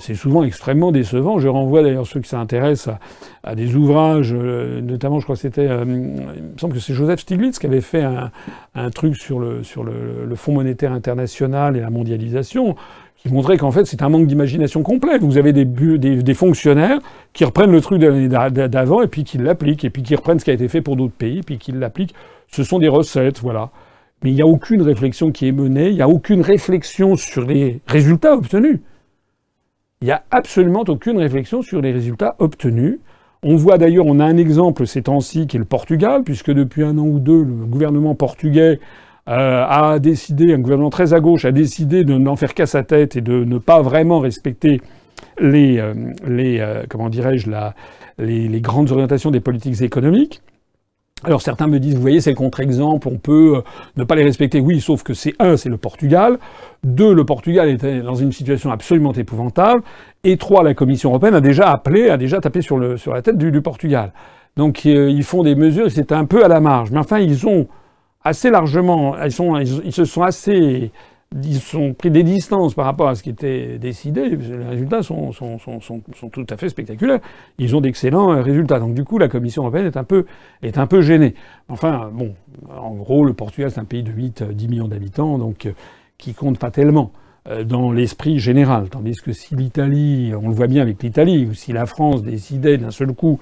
C'est 0.00 0.14
souvent 0.14 0.44
extrêmement 0.44 0.92
décevant. 0.92 1.38
Je 1.38 1.48
renvoie 1.48 1.82
d'ailleurs 1.82 2.06
ceux 2.06 2.20
qui 2.20 2.28
s'intéressent 2.28 2.94
à, 3.42 3.54
des 3.54 3.74
ouvrages, 3.74 4.34
euh, 4.34 4.82
notamment, 4.82 5.18
je 5.18 5.24
crois 5.24 5.36
que 5.36 5.40
c'était, 5.40 5.68
euh, 5.68 5.84
il 5.86 6.42
me 6.42 6.58
semble 6.58 6.74
que 6.74 6.80
c'est 6.80 6.92
Joseph 6.92 7.20
Stiglitz 7.20 7.58
qui 7.58 7.64
avait 7.64 7.80
fait 7.80 8.02
un, 8.02 8.90
truc 8.90 9.16
sur, 9.16 9.38
le, 9.38 9.62
sur 9.62 9.82
le, 9.82 10.26
le 10.26 10.34
Fonds 10.34 10.52
monétaire 10.52 10.92
international 10.92 11.74
et 11.74 11.80
la 11.80 11.88
mondialisation 11.88 12.76
qui 13.22 13.32
montrait 13.32 13.56
qu'en 13.56 13.70
fait 13.70 13.84
c'est 13.84 14.02
un 14.02 14.08
manque 14.08 14.26
d'imagination 14.26 14.82
complet. 14.82 15.18
Vous 15.18 15.38
avez 15.38 15.52
des, 15.52 16.34
fonctionnaires 16.34 16.98
qui 17.32 17.44
reprennent 17.44 17.70
le 17.70 17.80
truc 17.80 18.00
d'avant 18.00 19.02
et 19.02 19.06
puis 19.06 19.22
qui 19.22 19.38
l'appliquent, 19.38 19.84
et 19.84 19.90
puis 19.90 20.02
qui 20.02 20.16
reprennent 20.16 20.40
ce 20.40 20.44
qui 20.44 20.50
a 20.50 20.54
été 20.54 20.68
fait 20.68 20.80
pour 20.80 20.96
d'autres 20.96 21.14
pays, 21.14 21.42
puis 21.42 21.58
qui 21.58 21.72
l'appliquent. 21.72 22.14
Ce 22.48 22.64
sont 22.64 22.78
des 22.78 22.88
recettes, 22.88 23.40
voilà. 23.40 23.70
Mais 24.22 24.30
il 24.30 24.34
n'y 24.34 24.42
a 24.42 24.46
aucune 24.46 24.82
réflexion 24.82 25.30
qui 25.30 25.46
est 25.46 25.52
menée, 25.52 25.88
il 25.88 25.94
n'y 25.94 26.02
a 26.02 26.08
aucune 26.08 26.40
réflexion 26.40 27.16
sur 27.16 27.46
les 27.46 27.80
résultats 27.86 28.34
obtenus. 28.34 28.80
Il 30.00 30.06
n'y 30.06 30.12
a 30.12 30.24
absolument 30.32 30.84
aucune 30.88 31.18
réflexion 31.18 31.62
sur 31.62 31.80
les 31.80 31.92
résultats 31.92 32.34
obtenus. 32.40 32.98
On 33.44 33.56
voit 33.56 33.78
d'ailleurs, 33.78 34.06
on 34.06 34.18
a 34.18 34.24
un 34.24 34.36
exemple 34.36 34.86
ces 34.86 35.02
temps-ci 35.02 35.46
qui 35.46 35.56
est 35.56 35.58
le 35.60 35.64
Portugal, 35.64 36.22
puisque 36.24 36.50
depuis 36.50 36.82
un 36.82 36.98
an 36.98 37.06
ou 37.06 37.20
deux, 37.20 37.42
le 37.44 37.66
gouvernement 37.66 38.16
portugais 38.16 38.80
a 39.26 39.98
décidé, 39.98 40.52
un 40.52 40.58
gouvernement 40.58 40.90
très 40.90 41.14
à 41.14 41.20
gauche 41.20 41.44
a 41.44 41.52
décidé 41.52 42.04
de 42.04 42.14
n'en 42.18 42.36
faire 42.36 42.54
qu'à 42.54 42.66
sa 42.66 42.82
tête 42.82 43.16
et 43.16 43.20
de 43.20 43.44
ne 43.44 43.58
pas 43.58 43.80
vraiment 43.80 44.18
respecter 44.18 44.80
les, 45.40 45.78
euh, 45.78 45.94
les 46.26 46.60
euh, 46.60 46.84
comment 46.88 47.08
dirais-je, 47.08 47.50
les, 48.18 48.48
les, 48.48 48.60
grandes 48.60 48.90
orientations 48.90 49.30
des 49.30 49.40
politiques 49.40 49.80
économiques. 49.82 50.42
Alors 51.24 51.40
certains 51.40 51.68
me 51.68 51.78
disent, 51.78 51.94
vous 51.94 52.00
voyez, 52.00 52.20
c'est 52.20 52.30
le 52.30 52.36
contre-exemple, 52.36 53.06
on 53.06 53.16
peut 53.16 53.62
ne 53.96 54.02
pas 54.02 54.16
les 54.16 54.24
respecter. 54.24 54.58
Oui, 54.60 54.80
sauf 54.80 55.04
que 55.04 55.14
c'est 55.14 55.34
un, 55.38 55.56
c'est 55.56 55.68
le 55.68 55.76
Portugal. 55.76 56.38
Deux, 56.82 57.14
le 57.14 57.24
Portugal 57.24 57.68
était 57.68 58.00
dans 58.00 58.16
une 58.16 58.32
situation 58.32 58.72
absolument 58.72 59.12
épouvantable. 59.12 59.82
Et 60.24 60.36
trois, 60.36 60.64
la 60.64 60.74
Commission 60.74 61.10
européenne 61.10 61.36
a 61.36 61.40
déjà 61.40 61.70
appelé, 61.70 62.10
a 62.10 62.16
déjà 62.16 62.40
tapé 62.40 62.60
sur, 62.60 62.76
le, 62.76 62.96
sur 62.96 63.14
la 63.14 63.22
tête 63.22 63.38
du, 63.38 63.52
du 63.52 63.62
Portugal. 63.62 64.12
Donc 64.56 64.84
ils 64.84 65.22
font 65.22 65.44
des 65.44 65.54
mesures, 65.54 65.90
c'est 65.90 66.10
un 66.10 66.24
peu 66.24 66.44
à 66.44 66.48
la 66.48 66.58
marge. 66.60 66.90
Mais 66.90 66.98
enfin, 66.98 67.20
ils 67.20 67.46
ont 67.46 67.68
assez 68.24 68.50
largement, 68.50 69.16
ils, 69.22 69.32
sont, 69.32 69.58
ils, 69.58 69.92
se 69.92 70.04
sont 70.04 70.22
assez 70.22 70.92
ils 71.40 71.76
ont 71.76 71.94
pris 71.94 72.10
des 72.10 72.22
distances 72.22 72.74
par 72.74 72.84
rapport 72.84 73.08
à 73.08 73.14
ce 73.14 73.22
qui 73.22 73.30
était 73.30 73.78
décidé, 73.78 74.28
les 74.28 74.64
résultats 74.64 75.02
sont, 75.02 75.32
sont, 75.32 75.58
sont, 75.58 75.80
sont 75.80 76.28
tout 76.28 76.46
à 76.48 76.56
fait 76.56 76.68
spectaculaires. 76.68 77.20
Ils 77.58 77.74
ont 77.74 77.80
d'excellents 77.80 78.32
euh, 78.32 78.42
résultats. 78.42 78.78
Donc 78.78 78.94
du 78.94 79.04
coup, 79.04 79.18
la 79.18 79.28
Commission 79.28 79.62
européenne 79.62 79.86
est 79.86 79.96
un 79.96 80.04
peu, 80.04 80.26
est 80.62 80.78
un 80.78 80.86
peu 80.86 81.00
gênée. 81.00 81.34
Enfin, 81.68 82.10
bon, 82.12 82.34
en 82.70 82.94
gros, 82.94 83.24
le 83.24 83.32
Portugal, 83.32 83.70
c'est 83.70 83.80
un 83.80 83.84
pays 83.84 84.02
de 84.02 84.12
8, 84.12 84.44
10 84.44 84.68
millions 84.68 84.88
d'habitants, 84.88 85.38
donc 85.38 85.66
euh, 85.66 85.72
qui 86.18 86.34
compte 86.34 86.58
pas 86.58 86.70
tellement 86.70 87.12
euh, 87.48 87.64
dans 87.64 87.92
l'esprit 87.92 88.38
général. 88.38 88.88
Tandis 88.90 89.16
que 89.16 89.32
si 89.32 89.56
l'Italie, 89.56 90.32
on 90.40 90.48
le 90.48 90.54
voit 90.54 90.66
bien 90.66 90.82
avec 90.82 91.02
l'Italie, 91.02 91.46
ou 91.46 91.54
si 91.54 91.72
la 91.72 91.86
France 91.86 92.22
décidait 92.22 92.78
d'un 92.78 92.90
seul 92.90 93.12
coup 93.12 93.38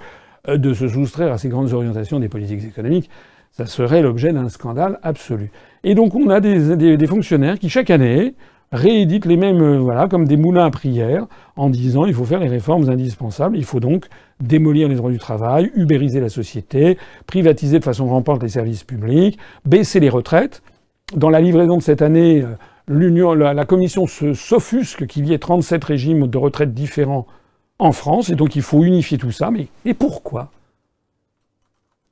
de 0.49 0.73
se 0.73 0.89
soustraire 0.89 1.33
à 1.33 1.39
ces 1.39 1.51
grandes 1.51 1.75
orientations 1.75 2.19
des 2.19 2.31
politiques 2.31 2.65
économiques, 2.65 3.11
ça 3.53 3.67
serait 3.67 4.03
l'objet 4.03 4.33
d'un 4.33 4.49
scandale 4.49 4.99
absolu. 5.03 5.51
Et 5.85 5.95
donc 5.95 6.15
on 6.15 6.31
a 6.31 6.41
des, 6.41 7.07
fonctionnaires 7.07 7.59
qui 7.59 7.69
chaque 7.69 7.91
année 7.91 8.35
rééditent 8.73 9.27
les 9.27 9.37
mêmes, 9.37 9.63
euh, 9.63 9.79
voilà, 9.79 10.07
comme 10.07 10.27
des 10.27 10.37
moulins 10.37 10.67
à 10.67 10.71
prière, 10.71 11.27
en 11.57 11.71
disant 11.71 12.05
il 12.05 12.15
faut 12.15 12.25
faire 12.25 12.39
les 12.39 12.49
réformes 12.49 12.89
indispensables, 12.89 13.57
il 13.57 13.65
faut 13.65 13.81
donc 13.81 14.07
démolir 14.41 14.89
les 14.89 14.95
droits 14.95 15.11
du 15.11 15.19
travail, 15.19 15.71
ubériser 15.75 16.21
la 16.21 16.29
société, 16.29 16.97
privatiser 17.27 17.81
de 17.81 17.85
façon 17.85 18.07
rampante 18.07 18.43
les 18.43 18.49
services 18.49 18.85
publics, 18.85 19.39
baisser 19.65 20.01
les 20.01 20.09
retraites. 20.09 20.63
Dans 21.17 21.31
la 21.31 21.41
livraison 21.41 21.79
de 21.79 21.83
cette 21.83 22.03
année, 22.03 22.43
euh, 22.43 23.35
la, 23.35 23.65
Commission 23.65 24.07
s'offusque 24.07 25.07
qu'il 25.07 25.27
y 25.27 25.33
ait 25.33 25.39
37 25.39 25.83
régimes 25.85 26.27
de 26.27 26.39
retraite 26.39 26.73
différents 26.73 27.27
en 27.79 27.93
France, 27.93 28.31
et 28.31 28.37
donc 28.37 28.57
il 28.57 28.63
faut 28.63 28.85
unifier 28.85 29.19
tout 29.19 29.33
ça. 29.33 29.51
Mais 29.51 29.69
et 29.85 29.95
pourquoi? 29.95 30.51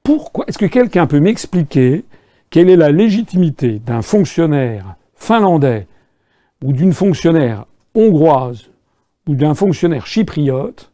Pourquoi 0.09 0.47
Est-ce 0.49 0.57
que 0.57 0.65
quelqu'un 0.65 1.07
peut 1.07 1.21
m'expliquer 1.21 2.07
quelle 2.49 2.71
est 2.71 2.77
la 2.77 2.91
légitimité 2.91 3.79
d'un 3.79 4.01
fonctionnaire 4.01 4.97
finlandais 5.15 5.87
ou 6.65 6.73
d'une 6.73 6.95
fonctionnaire 6.95 7.67
hongroise 7.95 8.71
ou 9.27 9.35
d'un 9.35 9.53
fonctionnaire 9.53 10.07
chypriote 10.07 10.91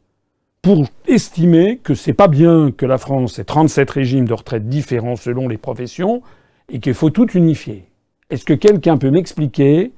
pour 0.63 0.85
estimer 1.07 1.77
que 1.77 1.95
c'est 1.95 2.13
pas 2.13 2.27
bien 2.27 2.73
que 2.73 2.87
la 2.87 2.99
France 2.99 3.39
ait 3.39 3.45
37 3.45 3.89
régimes 3.89 4.27
de 4.27 4.33
retraite 4.33 4.69
différents 4.69 5.15
selon 5.15 5.47
les 5.47 5.59
professions 5.59 6.21
et 6.69 6.81
qu'il 6.81 6.95
faut 6.95 7.11
tout 7.11 7.31
unifier? 7.35 7.85
Est-ce 8.31 8.45
que 8.45 8.55
quelqu'un 8.55 8.97
peut 8.97 9.13
m'expliquer 9.13 9.93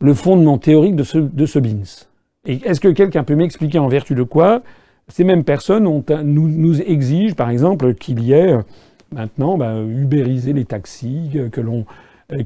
le 0.00 0.14
fondement 0.14 0.58
théorique 0.58 0.94
de 0.94 1.02
ce, 1.02 1.18
de 1.18 1.46
ce 1.46 1.58
BINS 1.58 2.06
Et 2.46 2.60
est-ce 2.64 2.78
que 2.78 2.86
quelqu'un 2.86 3.24
peut 3.24 3.34
m'expliquer 3.34 3.80
en 3.80 3.88
vertu 3.88 4.14
de 4.14 4.22
quoi 4.22 4.62
ces 5.08 5.24
mêmes 5.24 5.44
personnes 5.44 5.86
ont, 5.86 6.04
nous, 6.22 6.80
exigent, 6.82 7.34
par 7.34 7.50
exemple, 7.50 7.94
qu'il 7.94 8.22
y 8.22 8.32
ait 8.32 8.52
euh, 8.52 8.62
maintenant 9.12 9.56
bah, 9.56 9.80
ubériser 9.82 10.52
les 10.52 10.64
taxis, 10.64 11.30
que 11.52 11.60
l'on 11.60 11.86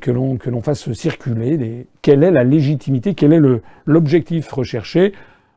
que 0.01 0.13
l'on 0.13 0.37
que 0.37 0.49
l'on 0.49 0.63
fasse 0.63 0.93
circuler. 0.93 1.87
Quelle 2.03 2.23
est 2.23 2.31
la 2.31 2.45
légitimité 2.45 3.15
Quel 3.15 3.33
est 3.33 3.41
l'objectif 3.85 4.51
recherché 4.53 5.13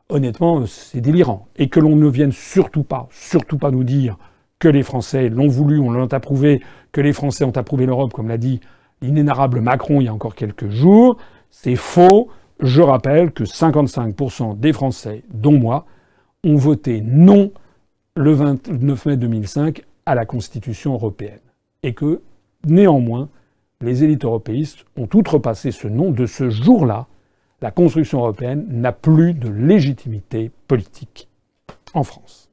Honnêtement, 0.08 0.66
c'est 0.66 1.00
délirant. 1.00 1.46
Et 1.56 1.68
que 1.68 1.80
l'on 1.80 1.96
ne 1.96 2.08
vienne 2.08 2.32
surtout 2.32 2.82
pas, 2.82 3.08
surtout 3.10 3.58
pas 3.58 3.70
nous 3.70 3.84
dire 3.84 4.18
que 4.58 4.68
les 4.68 4.82
Français 4.82 5.28
l'ont 5.28 5.48
voulu, 5.48 5.78
on 5.78 5.90
l'a 5.90 6.06
approuvé, 6.10 6.60
que 6.92 7.00
les 7.00 7.12
Français 7.12 7.44
ont 7.44 7.56
approuvé 7.56 7.86
l'Europe, 7.86 8.12
comme 8.12 8.28
l'a 8.28 8.38
dit 8.38 8.60
l'inénarrable 9.02 9.60
Macron 9.60 10.00
il 10.00 10.04
y 10.04 10.08
a 10.08 10.14
encore 10.14 10.34
quelques 10.34 10.70
jours. 10.70 11.18
C'est 11.50 11.76
faux. 11.76 12.28
Je 12.60 12.80
rappelle 12.80 13.32
que 13.32 13.44
55% 13.44 14.58
des 14.58 14.72
Français, 14.72 15.22
dont 15.32 15.58
moi, 15.58 15.86
ont 16.46 16.56
voté 16.56 17.02
non 17.02 17.52
le 18.14 18.32
29 18.32 19.06
mai 19.06 19.16
2005 19.16 19.82
à 20.06 20.14
la 20.14 20.24
Constitution 20.24 20.94
européenne. 20.94 21.40
Et 21.82 21.92
que, 21.92 22.22
néanmoins, 22.64 23.28
les 23.80 24.04
élites 24.04 24.24
européistes 24.24 24.84
ont 24.96 25.08
outrepassé 25.12 25.70
ce 25.70 25.88
nom. 25.88 26.10
De 26.10 26.24
ce 26.26 26.48
jour-là, 26.48 27.06
la 27.60 27.70
construction 27.70 28.20
européenne 28.20 28.66
n'a 28.70 28.92
plus 28.92 29.34
de 29.34 29.48
légitimité 29.48 30.50
politique 30.68 31.28
en 31.94 32.02
France. 32.02 32.45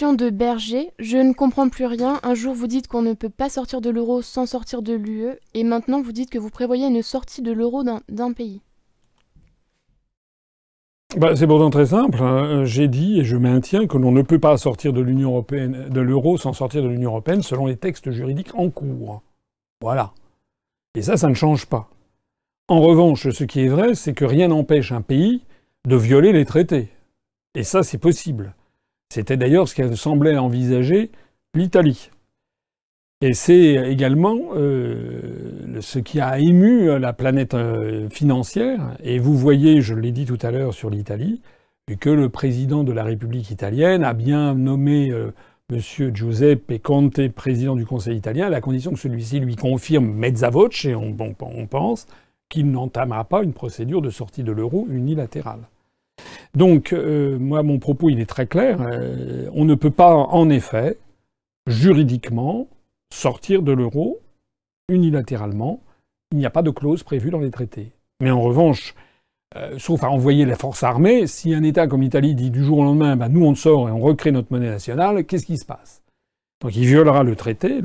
De 0.00 0.30
Berger. 0.30 0.90
Je 0.98 1.18
ne 1.18 1.32
comprends 1.32 1.68
plus 1.68 1.86
rien. 1.86 2.20
Un 2.22 2.34
jour, 2.34 2.54
vous 2.54 2.66
dites 2.66 2.88
qu'on 2.88 3.02
ne 3.02 3.12
peut 3.12 3.28
pas 3.28 3.50
sortir 3.50 3.80
de 3.80 3.90
l'euro 3.90 4.22
sans 4.22 4.46
sortir 4.46 4.82
de 4.82 4.94
l'UE, 4.94 5.34
et 5.54 5.62
maintenant, 5.62 6.00
vous 6.00 6.12
dites 6.12 6.30
que 6.30 6.38
vous 6.38 6.50
prévoyez 6.50 6.86
une 6.86 7.02
sortie 7.02 7.42
de 7.42 7.52
l'euro 7.52 7.82
d'un 7.84 8.32
pays. 8.32 8.62
Bah, 11.16 11.36
c'est 11.36 11.46
pourtant 11.46 11.70
très 11.70 11.86
simple. 11.86 12.22
Hein. 12.22 12.64
J'ai 12.64 12.88
dit 12.88 13.20
et 13.20 13.24
je 13.24 13.36
maintiens 13.36 13.86
que 13.86 13.98
l'on 13.98 14.12
ne 14.12 14.22
peut 14.22 14.38
pas 14.38 14.56
sortir 14.56 14.92
de 14.92 15.00
l'Union 15.00 15.30
européenne, 15.30 15.88
de 15.90 16.00
l'euro 16.00 16.38
sans 16.38 16.52
sortir 16.52 16.82
de 16.82 16.88
l'Union 16.88 17.10
européenne 17.10 17.42
selon 17.42 17.66
les 17.66 17.76
textes 17.76 18.10
juridiques 18.10 18.54
en 18.54 18.70
cours. 18.70 19.22
Voilà. 19.82 20.12
Et 20.94 21.02
ça, 21.02 21.16
ça 21.16 21.28
ne 21.28 21.34
change 21.34 21.66
pas. 21.66 21.90
En 22.68 22.80
revanche, 22.80 23.28
ce 23.30 23.44
qui 23.44 23.60
est 23.60 23.68
vrai, 23.68 23.94
c'est 23.94 24.14
que 24.14 24.24
rien 24.24 24.48
n'empêche 24.48 24.92
un 24.92 25.02
pays 25.02 25.42
de 25.86 25.96
violer 25.96 26.32
les 26.32 26.44
traités. 26.44 26.88
Et 27.54 27.64
ça, 27.64 27.82
c'est 27.82 27.98
possible. 27.98 28.54
C'était 29.12 29.36
d'ailleurs 29.36 29.68
ce 29.68 29.74
qu'elle 29.74 29.96
semblait 29.96 30.38
envisager 30.38 31.10
l'Italie. 31.54 32.10
Et 33.22 33.34
c'est 33.34 33.74
également 33.90 34.38
euh, 34.54 35.80
ce 35.80 35.98
qui 35.98 36.20
a 36.20 36.38
ému 36.38 36.98
la 36.98 37.12
planète 37.12 37.52
euh, 37.52 38.08
financière. 38.08 38.96
Et 39.02 39.18
vous 39.18 39.36
voyez, 39.36 39.82
je 39.82 39.94
l'ai 39.94 40.12
dit 40.12 40.24
tout 40.24 40.38
à 40.40 40.50
l'heure 40.50 40.72
sur 40.72 40.88
l'Italie, 40.88 41.42
que 41.98 42.08
le 42.08 42.28
président 42.28 42.84
de 42.84 42.92
la 42.92 43.04
République 43.04 43.50
italienne 43.50 44.04
a 44.04 44.14
bien 44.14 44.54
nommé 44.54 45.10
euh, 45.10 45.32
M. 45.70 45.80
Giuseppe 46.14 46.80
Conte 46.82 47.28
président 47.28 47.76
du 47.76 47.84
Conseil 47.84 48.16
italien, 48.16 48.46
à 48.46 48.50
la 48.50 48.60
condition 48.60 48.92
que 48.92 48.98
celui-ci 48.98 49.40
lui 49.40 49.56
confirme 49.56 50.06
mezza 50.06 50.50
voce, 50.50 50.84
et 50.84 50.94
on 50.94 51.14
pense, 51.66 52.06
qu'il 52.48 52.70
n'entamera 52.70 53.24
pas 53.24 53.42
une 53.42 53.52
procédure 53.52 54.02
de 54.02 54.10
sortie 54.10 54.44
de 54.44 54.52
l'euro 54.52 54.86
unilatérale. 54.88 55.60
Donc, 56.54 56.92
euh, 56.92 57.38
moi, 57.38 57.62
mon 57.62 57.78
propos, 57.78 58.10
il 58.10 58.20
est 58.20 58.26
très 58.26 58.46
clair. 58.46 58.80
Euh, 58.80 59.48
on 59.54 59.64
ne 59.64 59.74
peut 59.74 59.90
pas, 59.90 60.14
en 60.14 60.50
effet, 60.50 60.98
juridiquement, 61.66 62.68
sortir 63.12 63.62
de 63.62 63.72
l'euro 63.72 64.20
unilatéralement. 64.88 65.80
Il 66.32 66.38
n'y 66.38 66.46
a 66.46 66.50
pas 66.50 66.62
de 66.62 66.70
clause 66.70 67.02
prévue 67.02 67.30
dans 67.30 67.38
les 67.40 67.50
traités. 67.50 67.92
Mais 68.20 68.30
en 68.30 68.40
revanche, 68.40 68.94
euh, 69.56 69.78
sauf 69.78 70.04
à 70.04 70.10
envoyer 70.10 70.44
les 70.44 70.54
forces 70.54 70.82
armées, 70.82 71.26
si 71.26 71.54
un 71.54 71.62
État 71.62 71.86
comme 71.86 72.02
l'Italie 72.02 72.34
dit 72.34 72.50
du 72.50 72.64
jour 72.64 72.78
au 72.78 72.84
lendemain, 72.84 73.16
bah, 73.16 73.28
nous 73.28 73.44
on 73.44 73.54
sort 73.54 73.88
et 73.88 73.92
on 73.92 73.98
recrée 73.98 74.30
notre 74.30 74.52
monnaie 74.52 74.70
nationale, 74.70 75.24
qu'est-ce 75.24 75.46
qui 75.46 75.58
se 75.58 75.66
passe? 75.66 76.02
Donc 76.60 76.76
il 76.76 76.84
violera 76.84 77.24
le 77.24 77.34
traité, 77.34 77.80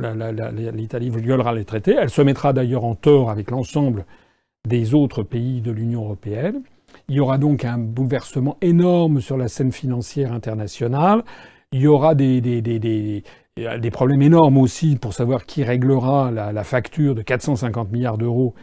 l'Italie 0.73 1.09
violera 1.09 1.53
les 1.53 1.65
traités, 1.65 1.95
elle 1.97 2.09
se 2.09 2.21
mettra 2.21 2.51
d'ailleurs 2.51 2.83
en 2.83 2.93
tort 2.93 3.31
avec 3.31 3.49
l'ensemble 3.49 4.05
des 4.67 4.93
autres 4.93 5.23
pays 5.23 5.61
de 5.61 5.71
l'Union 5.71 6.03
européenne. 6.03 6.61
Il 7.07 7.15
y 7.15 7.19
aura 7.19 7.37
donc 7.37 7.65
un 7.65 7.77
bouleversement 7.77 8.57
énorme 8.61 9.21
sur 9.21 9.37
la 9.37 9.47
scène 9.47 9.71
financière 9.71 10.33
internationale. 10.33 11.23
Il 11.71 11.81
y 11.81 11.87
aura 11.87 12.15
des, 12.15 13.23
problèmes 13.91 14.21
énormes 14.23 14.57
aussi 14.57 14.95
pour 14.95 15.13
savoir 15.13 15.45
qui 15.45 15.63
réglera 15.63 16.31
la, 16.31 16.63
facture 16.63 17.13
de 17.13 17.21
450 17.21 17.91
milliards 17.91 18.17
d'euros 18.17 18.55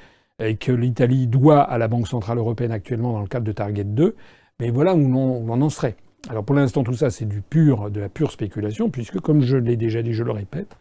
que 0.58 0.72
l'Italie 0.72 1.28
doit 1.28 1.62
à 1.62 1.78
la 1.78 1.86
Banque 1.86 2.08
Centrale 2.08 2.38
Européenne 2.38 2.72
actuellement 2.72 3.12
dans 3.12 3.20
le 3.20 3.28
cadre 3.28 3.46
de 3.46 3.52
Target 3.52 3.84
2. 3.84 4.16
Mais 4.58 4.70
voilà 4.70 4.94
où 4.94 4.98
on, 4.98 5.48
en 5.48 5.70
serait. 5.70 5.96
Alors 6.28 6.44
pour 6.44 6.56
l'instant, 6.56 6.82
tout 6.82 6.94
ça, 6.94 7.10
c'est 7.10 7.26
du 7.26 7.42
pur, 7.42 7.90
de 7.90 8.00
la 8.00 8.08
pure 8.08 8.32
spéculation, 8.32 8.90
puisque, 8.90 9.20
comme 9.20 9.42
je 9.42 9.56
l'ai 9.56 9.76
déjà 9.76 10.02
dit, 10.02 10.14
je 10.14 10.24
le 10.24 10.32
répète, 10.32 10.76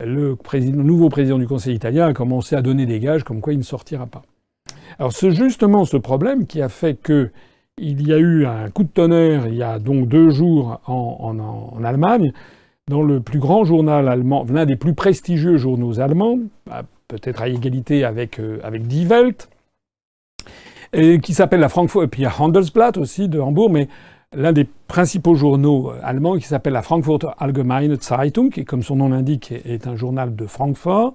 le 0.00 0.36
nouveau 0.70 1.08
président 1.08 1.38
du 1.38 1.46
Conseil 1.46 1.74
italien 1.76 2.08
a 2.08 2.14
commencé 2.14 2.56
à 2.56 2.62
donner 2.62 2.86
des 2.86 3.00
gages 3.00 3.24
comme 3.24 3.40
quoi 3.40 3.52
il 3.52 3.58
ne 3.58 3.64
sortira 3.64 4.06
pas. 4.06 4.22
Alors 4.98 5.12
c'est 5.12 5.30
justement 5.30 5.84
ce 5.84 5.96
problème 5.96 6.46
qui 6.46 6.60
a 6.62 6.68
fait 6.68 6.94
que 6.94 7.30
il 7.78 8.06
y 8.06 8.12
a 8.12 8.18
eu 8.18 8.46
un 8.46 8.68
coup 8.70 8.84
de 8.84 8.88
tonnerre 8.88 9.46
il 9.46 9.54
y 9.54 9.62
a 9.62 9.78
donc 9.78 10.08
deux 10.08 10.30
jours 10.30 10.80
en, 10.86 11.38
en, 11.38 11.84
Allemagne, 11.84 12.32
dans 12.88 13.02
le 13.02 13.20
plus 13.20 13.38
grand 13.38 13.64
journal 13.64 14.08
allemand, 14.08 14.44
l'un 14.50 14.66
des 14.66 14.76
plus 14.76 14.94
prestigieux 14.94 15.56
journaux 15.56 15.98
allemands, 15.98 16.38
bah, 16.66 16.82
peut-être 17.08 17.40
à 17.40 17.48
égalité 17.48 18.04
avec, 18.04 18.38
euh, 18.38 18.58
avec 18.62 18.86
Die 18.86 19.06
Welt, 19.06 19.48
et 20.92 21.20
qui 21.20 21.32
s'appelle 21.32 21.60
la 21.60 21.68
Frankfurt, 21.68 22.04
et 22.04 22.08
puis 22.08 22.22
il 22.22 22.24
y 22.24 22.26
a 22.26 22.34
Handelsblatt 22.36 22.98
aussi 22.98 23.28
de 23.28 23.40
Hambourg, 23.40 23.70
mais 23.70 23.88
l'un 24.34 24.52
des 24.52 24.66
principaux 24.86 25.34
journaux 25.34 25.92
allemands 26.02 26.36
qui 26.36 26.46
s'appelle 26.46 26.72
la 26.72 26.82
Frankfurter 26.82 27.28
Allgemeine 27.38 27.96
Zeitung, 28.00 28.50
qui, 28.50 28.64
comme 28.64 28.82
son 28.82 28.96
nom 28.96 29.08
l'indique, 29.08 29.52
est 29.52 29.86
un 29.86 29.96
journal 29.96 30.34
de 30.34 30.46
Francfort, 30.46 31.14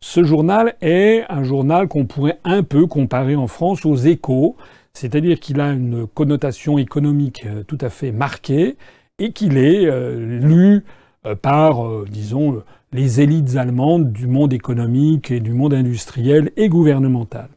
ce 0.00 0.24
journal 0.24 0.74
est 0.80 1.24
un 1.28 1.44
journal 1.44 1.86
qu'on 1.86 2.06
pourrait 2.06 2.38
un 2.44 2.62
peu 2.62 2.86
comparer 2.86 3.36
en 3.36 3.46
France 3.46 3.84
aux 3.84 3.96
échos, 3.96 4.56
c'est-à-dire 4.94 5.38
qu'il 5.38 5.60
a 5.60 5.70
une 5.70 6.06
connotation 6.06 6.78
économique 6.78 7.44
euh, 7.46 7.62
tout 7.64 7.78
à 7.80 7.90
fait 7.90 8.10
marquée 8.10 8.76
et 9.18 9.32
qu'il 9.32 9.58
est 9.58 9.86
euh, 9.86 10.40
lu 10.40 10.84
euh, 11.26 11.34
par, 11.34 11.84
disons, 12.06 12.62
les 12.92 13.20
élites 13.20 13.56
allemandes 13.56 14.10
du 14.10 14.26
monde 14.26 14.52
économique 14.52 15.30
et 15.30 15.40
du 15.40 15.52
monde 15.52 15.74
industriel 15.74 16.50
et 16.56 16.68
gouvernemental. 16.68 17.48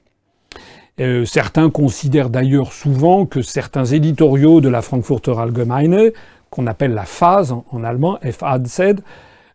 certains 1.26 1.70
considèrent 1.72 2.30
d'ailleurs 2.30 2.72
souvent 2.72 3.26
que 3.26 3.42
certains 3.42 3.86
éditoriaux 3.86 4.62
de 4.62 4.70
la 4.70 4.82
Frankfurter 4.82 5.34
Allgemeine, 5.40 6.12
qu'on 6.52 6.68
appelle 6.68 6.94
la 6.94 7.06
phase 7.06 7.52
en, 7.52 7.66
en 7.72 7.84
allemand, 7.84 8.20
FAZ, 8.22 8.96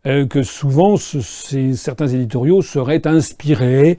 euh, 0.06 0.26
que 0.26 0.42
souvent 0.42 0.96
certains 0.96 2.08
éditoriaux 2.08 2.62
seraient 2.62 3.06
inspirés 3.06 3.98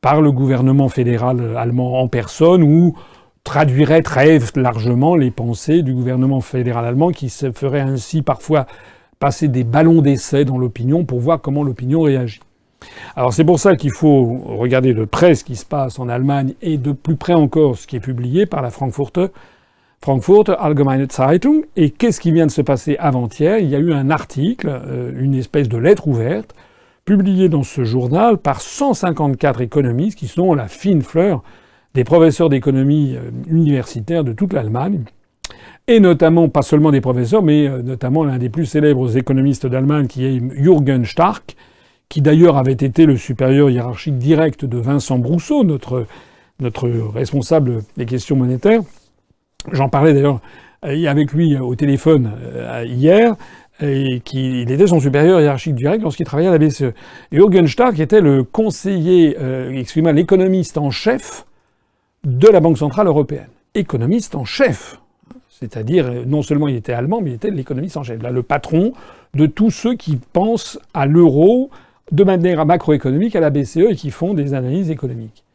par 0.00 0.20
le 0.20 0.32
gouvernement 0.32 0.88
fédéral 0.88 1.56
allemand 1.56 2.00
en 2.00 2.08
personne 2.08 2.62
ou 2.62 2.96
traduiraient 3.44 4.02
très 4.02 4.40
largement 4.56 5.14
les 5.14 5.30
pensées 5.30 5.82
du 5.82 5.94
gouvernement 5.94 6.40
fédéral 6.40 6.84
allemand 6.84 7.10
qui 7.10 7.28
se 7.28 7.52
ferait 7.52 7.80
ainsi 7.80 8.22
parfois 8.22 8.66
passer 9.18 9.48
des 9.48 9.64
ballons 9.64 10.02
d'essai 10.02 10.44
dans 10.44 10.58
l'opinion 10.58 11.04
pour 11.04 11.20
voir 11.20 11.40
comment 11.40 11.62
l'opinion 11.62 12.02
réagit. 12.02 12.40
Alors 13.14 13.32
c'est 13.32 13.44
pour 13.44 13.58
ça 13.58 13.76
qu'il 13.76 13.92
faut 13.92 14.42
regarder 14.44 14.94
de 14.94 15.04
près 15.04 15.34
ce 15.34 15.44
qui 15.44 15.56
se 15.56 15.64
passe 15.64 15.98
en 15.98 16.08
Allemagne 16.08 16.54
et 16.60 16.76
de 16.76 16.92
plus 16.92 17.16
près 17.16 17.34
encore 17.34 17.78
ce 17.78 17.86
qui 17.86 17.96
est 17.96 18.00
publié 18.00 18.46
par 18.46 18.62
la 18.62 18.70
Frankfurter 18.70 19.28
Frankfurt 20.00 20.50
Allgemeine 20.58 21.06
Zeitung. 21.10 21.64
Et 21.76 21.90
qu'est-ce 21.90 22.20
qui 22.20 22.32
vient 22.32 22.46
de 22.46 22.50
se 22.50 22.62
passer 22.62 22.96
avant-hier? 22.98 23.58
Il 23.58 23.68
y 23.68 23.74
a 23.74 23.78
eu 23.78 23.92
un 23.92 24.10
article, 24.10 24.68
euh, 24.68 25.12
une 25.18 25.34
espèce 25.34 25.68
de 25.68 25.76
lettre 25.76 26.08
ouverte, 26.08 26.54
publiée 27.04 27.48
dans 27.48 27.62
ce 27.62 27.84
journal 27.84 28.38
par 28.38 28.60
154 28.60 29.60
économistes 29.60 30.18
qui 30.18 30.28
sont 30.28 30.54
la 30.54 30.68
fine 30.68 31.02
fleur 31.02 31.42
des 31.94 32.04
professeurs 32.04 32.48
d'économie 32.48 33.16
euh, 33.16 33.30
universitaire 33.48 34.22
de 34.22 34.32
toute 34.32 34.52
l'Allemagne. 34.52 35.04
Et 35.88 36.00
notamment, 36.00 36.48
pas 36.48 36.62
seulement 36.62 36.90
des 36.90 37.00
professeurs, 37.00 37.42
mais 37.42 37.68
euh, 37.68 37.82
notamment 37.82 38.24
l'un 38.24 38.38
des 38.38 38.48
plus 38.48 38.66
célèbres 38.66 39.16
économistes 39.16 39.66
d'Allemagne 39.66 40.06
qui 40.06 40.24
est 40.24 40.42
Jürgen 40.62 41.04
Stark, 41.04 41.56
qui 42.08 42.22
d'ailleurs 42.22 42.56
avait 42.56 42.72
été 42.72 43.06
le 43.06 43.16
supérieur 43.16 43.70
hiérarchique 43.70 44.18
direct 44.18 44.64
de 44.64 44.78
Vincent 44.78 45.18
Brousseau, 45.18 45.64
notre 45.64 46.06
responsable 47.12 47.82
des 47.96 48.06
questions 48.06 48.36
monétaires. 48.36 48.82
J'en 49.72 49.88
parlais 49.88 50.14
d'ailleurs 50.14 50.40
euh, 50.84 51.06
avec 51.06 51.32
lui 51.32 51.58
au 51.58 51.74
téléphone 51.74 52.32
euh, 52.42 52.84
hier, 52.86 53.34
et 53.80 54.20
qui, 54.24 54.62
il 54.62 54.70
était 54.70 54.86
son 54.86 55.00
supérieur 55.00 55.40
hiérarchique 55.40 55.74
direct 55.74 56.02
lorsqu'il 56.02 56.24
travaillait 56.24 56.48
à 56.48 56.52
la 56.52 56.58
BCE. 56.58 56.94
Et 57.32 57.36
Jürgen 57.36 57.66
Stark 57.66 57.98
était 57.98 58.20
le 58.20 58.42
conseiller, 58.42 59.36
euh, 59.40 59.70
excusez-moi, 59.72 60.12
l'économiste 60.12 60.78
en 60.78 60.90
chef 60.90 61.46
de 62.24 62.48
la 62.48 62.60
Banque 62.60 62.78
Centrale 62.78 63.06
Européenne. 63.06 63.48
Économiste 63.74 64.34
en 64.34 64.44
chef. 64.44 64.98
C'est-à-dire, 65.50 66.10
non 66.26 66.42
seulement 66.42 66.68
il 66.68 66.76
était 66.76 66.92
allemand, 66.92 67.20
mais 67.20 67.30
il 67.30 67.34
était 67.34 67.50
l'économiste 67.50 67.96
en 67.96 68.02
chef. 68.02 68.22
Le 68.22 68.42
patron 68.42 68.92
de 69.34 69.46
tous 69.46 69.70
ceux 69.70 69.94
qui 69.94 70.16
pensent 70.32 70.78
à 70.94 71.06
l'euro 71.06 71.70
de 72.12 72.24
manière 72.24 72.64
macroéconomique 72.64 73.36
à 73.36 73.40
la 73.40 73.50
BCE 73.50 73.78
et 73.90 73.96
qui 73.96 74.10
font 74.10 74.32
des 74.32 74.54
analyses 74.54 74.90
économiques 74.90 75.45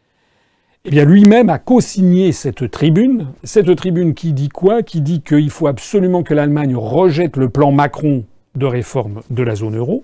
eh 0.84 0.90
bien 0.90 1.06
lui-même 1.06 1.50
a 1.50 1.60
co-signé 1.60 2.32
cette 2.32 2.72
tribune. 2.72 3.28
Cette 3.44 3.76
tribune 3.76 4.14
qui 4.14 4.34
dit 4.34 4.50
quoi? 4.50 4.82
Qui 4.82 5.02
dit 5.02 5.22
qu'il 5.22 5.50
faut 5.52 5.68
absolument 5.68 6.24
que 6.24 6.34
l'Allemagne 6.34 6.76
rejette 6.76 7.38
le 7.38 7.50
plan 7.50 7.72
Macron 7.72 8.26
de 8.56 8.66
réforme 8.66 9.22
de 9.30 9.44
la 9.44 9.56
zone 9.56 9.78
euro. 9.78 10.04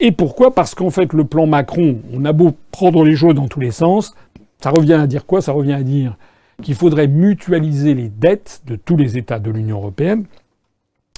Et 0.00 0.12
pourquoi? 0.12 0.54
Parce 0.54 0.74
qu'en 0.74 0.90
fait, 0.90 1.12
le 1.12 1.24
plan 1.24 1.46
Macron, 1.46 1.98
on 2.12 2.24
a 2.24 2.32
beau 2.32 2.52
prendre 2.70 3.04
les 3.04 3.16
choses 3.16 3.34
dans 3.34 3.48
tous 3.48 3.60
les 3.60 3.70
sens, 3.70 4.14
ça 4.60 4.70
revient 4.70 4.94
à 4.94 5.06
dire 5.06 5.26
quoi? 5.26 5.40
Ça 5.40 5.52
revient 5.52 5.72
à 5.72 5.82
dire 5.82 6.16
qu'il 6.62 6.74
faudrait 6.74 7.08
mutualiser 7.08 7.94
les 7.94 8.08
dettes 8.08 8.62
de 8.66 8.76
tous 8.76 8.96
les 8.96 9.16
États 9.16 9.38
de 9.38 9.50
l'Union 9.50 9.78
européenne, 9.78 10.26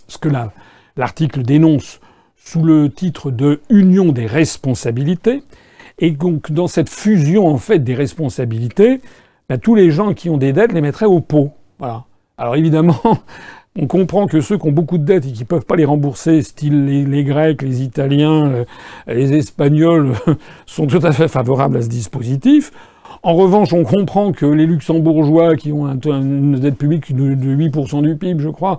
ce 0.06 0.18
que 0.18 0.28
l'article 0.96 1.42
dénonce 1.42 2.00
sous 2.36 2.62
le 2.62 2.90
titre 2.90 3.30
de 3.30 3.60
Union 3.70 4.12
des 4.12 4.26
responsabilités. 4.26 5.42
Et 5.98 6.10
donc, 6.10 6.50
dans 6.50 6.66
cette 6.66 6.88
fusion, 6.88 7.46
en 7.46 7.58
fait, 7.58 7.78
des 7.78 7.94
responsabilités, 7.94 9.00
ben, 9.48 9.58
tous 9.58 9.74
les 9.74 9.90
gens 9.90 10.14
qui 10.14 10.30
ont 10.30 10.38
des 10.38 10.52
dettes 10.52 10.72
les 10.72 10.80
mettraient 10.80 11.06
au 11.06 11.20
pot. 11.20 11.50
Voilà. 11.78 12.04
Alors 12.36 12.56
évidemment, 12.56 13.00
on 13.78 13.86
comprend 13.86 14.26
que 14.26 14.40
ceux 14.40 14.58
qui 14.58 14.66
ont 14.66 14.72
beaucoup 14.72 14.98
de 14.98 15.04
dettes 15.04 15.26
et 15.26 15.32
qui 15.32 15.42
ne 15.42 15.46
peuvent 15.46 15.66
pas 15.66 15.76
les 15.76 15.84
rembourser, 15.84 16.42
style 16.42 16.86
les, 16.86 17.24
Grecs, 17.24 17.62
les 17.62 17.82
Italiens, 17.82 18.46
euh, 18.46 18.64
les 19.06 19.34
Espagnols, 19.34 20.12
sont 20.66 20.86
tout 20.86 21.00
à 21.02 21.12
fait 21.12 21.28
favorables 21.28 21.76
à 21.76 21.82
ce 21.82 21.88
dispositif. 21.88 22.72
En 23.22 23.34
revanche, 23.34 23.72
on 23.72 23.84
comprend 23.84 24.32
que 24.32 24.44
les 24.44 24.66
luxembourgeois, 24.66 25.56
qui 25.56 25.72
ont 25.72 25.86
une 25.86 26.58
dette 26.58 26.76
publique 26.76 27.14
de 27.14 27.34
8% 27.34 28.02
du 28.02 28.16
PIB, 28.16 28.42
je 28.42 28.50
crois, 28.50 28.78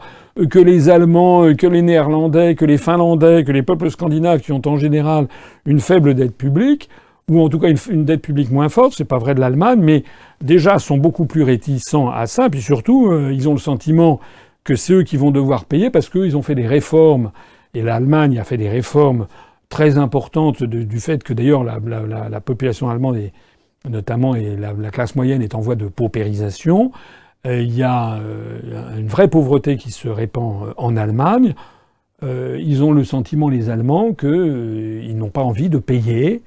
que 0.51 0.59
les 0.59 0.89
Allemands, 0.89 1.55
que 1.55 1.65
les 1.65 1.81
Néerlandais, 1.81 2.53
que 2.53 2.65
les 2.65 2.77
Finlandais, 2.77 3.43
que 3.43 3.51
les 3.51 3.63
peuples 3.63 3.89
scandinaves, 3.89 4.41
qui 4.41 4.51
ont 4.51 4.61
en 4.65 4.77
général 4.77 5.27
une 5.65 5.79
faible 5.79 6.13
dette 6.13 6.35
publique, 6.37 6.89
ou 7.29 7.41
en 7.41 7.49
tout 7.49 7.59
cas 7.59 7.69
une, 7.89 8.05
dette 8.05 8.21
publique 8.21 8.51
moins 8.51 8.69
forte, 8.69 8.93
c'est 8.95 9.05
pas 9.05 9.17
vrai 9.17 9.33
de 9.33 9.39
l'Allemagne, 9.39 9.79
mais 9.81 10.03
déjà 10.41 10.77
sont 10.77 10.97
beaucoup 10.97 11.25
plus 11.25 11.43
réticents 11.43 12.09
à 12.09 12.27
ça, 12.27 12.49
puis 12.49 12.61
surtout, 12.61 13.11
euh, 13.11 13.31
ils 13.33 13.49
ont 13.49 13.53
le 13.53 13.59
sentiment 13.59 14.19
que 14.63 14.75
c'est 14.75 14.93
eux 14.93 15.03
qui 15.03 15.17
vont 15.17 15.31
devoir 15.31 15.65
payer 15.65 15.89
parce 15.89 16.09
qu'ils 16.09 16.37
ont 16.37 16.41
fait 16.41 16.55
des 16.55 16.67
réformes, 16.67 17.31
et 17.73 17.81
l'Allemagne 17.81 18.37
a 18.39 18.43
fait 18.43 18.57
des 18.57 18.69
réformes 18.69 19.27
très 19.69 19.97
importantes 19.97 20.63
du 20.63 20.99
fait 20.99 21.23
que 21.23 21.33
d'ailleurs 21.33 21.63
la, 21.63 21.79
la, 22.29 22.41
population 22.41 22.89
allemande 22.89 23.17
est 23.17 23.33
notamment 23.89 24.35
et 24.35 24.55
la, 24.55 24.73
classe 24.91 25.15
moyenne 25.15 25.41
est 25.41 25.55
en 25.55 25.59
voie 25.59 25.75
de 25.75 25.87
paupérisation. 25.87 26.91
Euh, 27.45 27.61
il 27.61 27.75
y 27.75 27.83
a 27.83 28.15
euh, 28.15 28.97
une 28.97 29.07
vraie 29.07 29.27
pauvreté 29.27 29.75
qui 29.75 29.91
se 29.91 30.07
répand 30.07 30.73
en 30.77 30.95
Allemagne. 30.95 31.55
ils 32.21 32.83
ont 32.83 32.91
le 32.91 33.03
sentiment, 33.03 33.49
les 33.49 33.69
Allemands, 33.69 34.13
qu'ils 34.13 35.17
n'ont 35.17 35.29
pas 35.29 35.43
envie 35.43 35.69
de 35.69 35.79
payer 35.79 36.43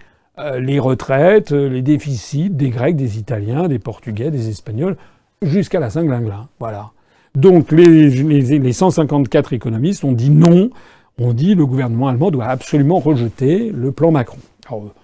les 0.60 0.78
retraites, 0.78 1.52
euh, 1.52 1.68
les 1.68 1.82
déficits 1.82 2.50
des 2.50 2.70
Grecs, 2.70 2.96
des 2.96 3.18
Italiens, 3.18 3.68
des 3.68 3.78
Portugais, 3.78 4.30
des 4.30 4.48
Espagnols, 4.48 4.96
jusqu'à 5.42 5.80
la 5.80 5.90
Saint-Glingla. 5.90 6.48
Voilà. 6.58 6.90
Donc 7.34 7.72
les, 7.72 8.08
les, 8.10 8.72
154 8.72 9.52
économistes 9.52 10.04
ont 10.04 10.12
dit 10.12 10.30
non. 10.30 10.70
On 11.18 11.32
dit 11.32 11.54
le 11.54 11.66
gouvernement 11.66 12.08
allemand 12.08 12.30
doit 12.30 12.46
absolument 12.46 12.98
rejeter 12.98 13.70
le 13.70 13.92
plan 13.92 14.10
Macron. 14.10 14.38
Alors, 14.68 14.82
de 14.82 14.88
toute 14.88 14.96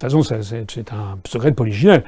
façon, 0.00 0.22
c'est 0.22 0.92
un 0.92 1.18
secret 1.26 1.50
de. 1.50 2.02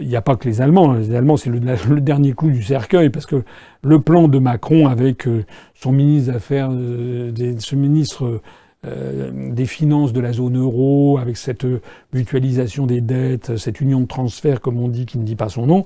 Il 0.00 0.08
n'y 0.08 0.16
a 0.16 0.22
pas 0.22 0.36
que 0.36 0.48
les 0.48 0.60
Allemands. 0.60 0.94
Les 0.94 1.14
Allemands, 1.14 1.36
c'est 1.36 1.50
le, 1.50 1.60
le, 1.60 2.00
dernier 2.00 2.32
clou 2.32 2.50
du 2.50 2.62
cercueil, 2.62 3.10
parce 3.10 3.26
que 3.26 3.44
le 3.82 4.00
plan 4.00 4.26
de 4.26 4.38
Macron 4.38 4.88
avec 4.88 5.28
euh, 5.28 5.44
son 5.74 5.92
ministre 5.92 6.32
d'affaires, 6.32 6.70
ce 6.70 7.76
ministre 7.76 8.24
euh, 8.24 8.42
des 8.84 9.66
finances 9.66 10.12
de 10.12 10.20
la 10.20 10.32
zone 10.32 10.58
euro, 10.58 11.18
avec 11.18 11.36
cette 11.36 11.66
mutualisation 12.12 12.86
des 12.86 13.00
dettes, 13.00 13.56
cette 13.56 13.80
union 13.80 14.00
de 14.00 14.06
transfert, 14.06 14.60
comme 14.60 14.78
on 14.78 14.88
dit, 14.88 15.06
qui 15.06 15.18
ne 15.18 15.24
dit 15.24 15.36
pas 15.36 15.48
son 15.48 15.66
nom, 15.66 15.84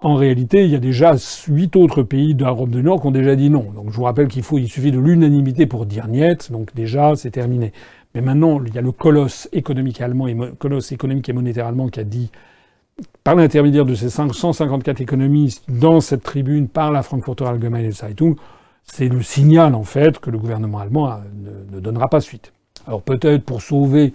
en 0.00 0.14
réalité, 0.14 0.64
il 0.64 0.70
y 0.70 0.76
a 0.76 0.78
déjà 0.78 1.16
huit 1.48 1.74
autres 1.74 2.04
pays 2.04 2.36
d'Europe 2.36 2.70
du 2.70 2.84
Nord 2.84 3.00
qui 3.00 3.08
ont 3.08 3.10
déjà 3.10 3.34
dit 3.34 3.50
non. 3.50 3.66
Donc 3.74 3.90
je 3.90 3.96
vous 3.96 4.04
rappelle 4.04 4.28
qu'il 4.28 4.44
faut, 4.44 4.56
il 4.58 4.68
suffit 4.68 4.92
de 4.92 4.98
l'unanimité 4.98 5.66
pour 5.66 5.86
dire 5.86 6.06
niet. 6.06 6.52
Donc 6.52 6.72
déjà, 6.74 7.16
c'est 7.16 7.32
terminé. 7.32 7.72
Mais 8.14 8.20
maintenant, 8.20 8.62
il 8.64 8.72
y 8.72 8.78
a 8.78 8.80
le 8.80 8.92
colosse 8.92 9.48
économique 9.52 10.00
allemand 10.00 10.28
et 10.28 10.36
colosse 10.58 10.92
économique 10.92 11.28
et 11.28 11.32
monétaire 11.32 11.66
allemand 11.66 11.88
qui 11.88 11.98
a 11.98 12.04
dit, 12.04 12.30
par 13.24 13.34
l'intermédiaire 13.34 13.84
de 13.84 13.94
ces 13.94 14.08
154 14.08 15.00
économistes 15.00 15.64
dans 15.68 16.00
cette 16.00 16.22
tribune, 16.22 16.68
par 16.68 16.92
la 16.92 17.02
Frankfurter 17.02 17.46
Allgemeine 17.46 17.90
Zeitung, 17.90 18.36
c'est 18.92 19.08
le 19.08 19.22
signal, 19.22 19.74
en 19.74 19.84
fait, 19.84 20.18
que 20.18 20.30
le 20.30 20.38
gouvernement 20.38 20.78
allemand 20.78 21.20
ne, 21.70 21.80
donnera 21.80 22.08
pas 22.08 22.20
suite. 22.20 22.52
Alors 22.86 23.02
peut-être 23.02 23.44
pour 23.44 23.62
sauver 23.62 24.12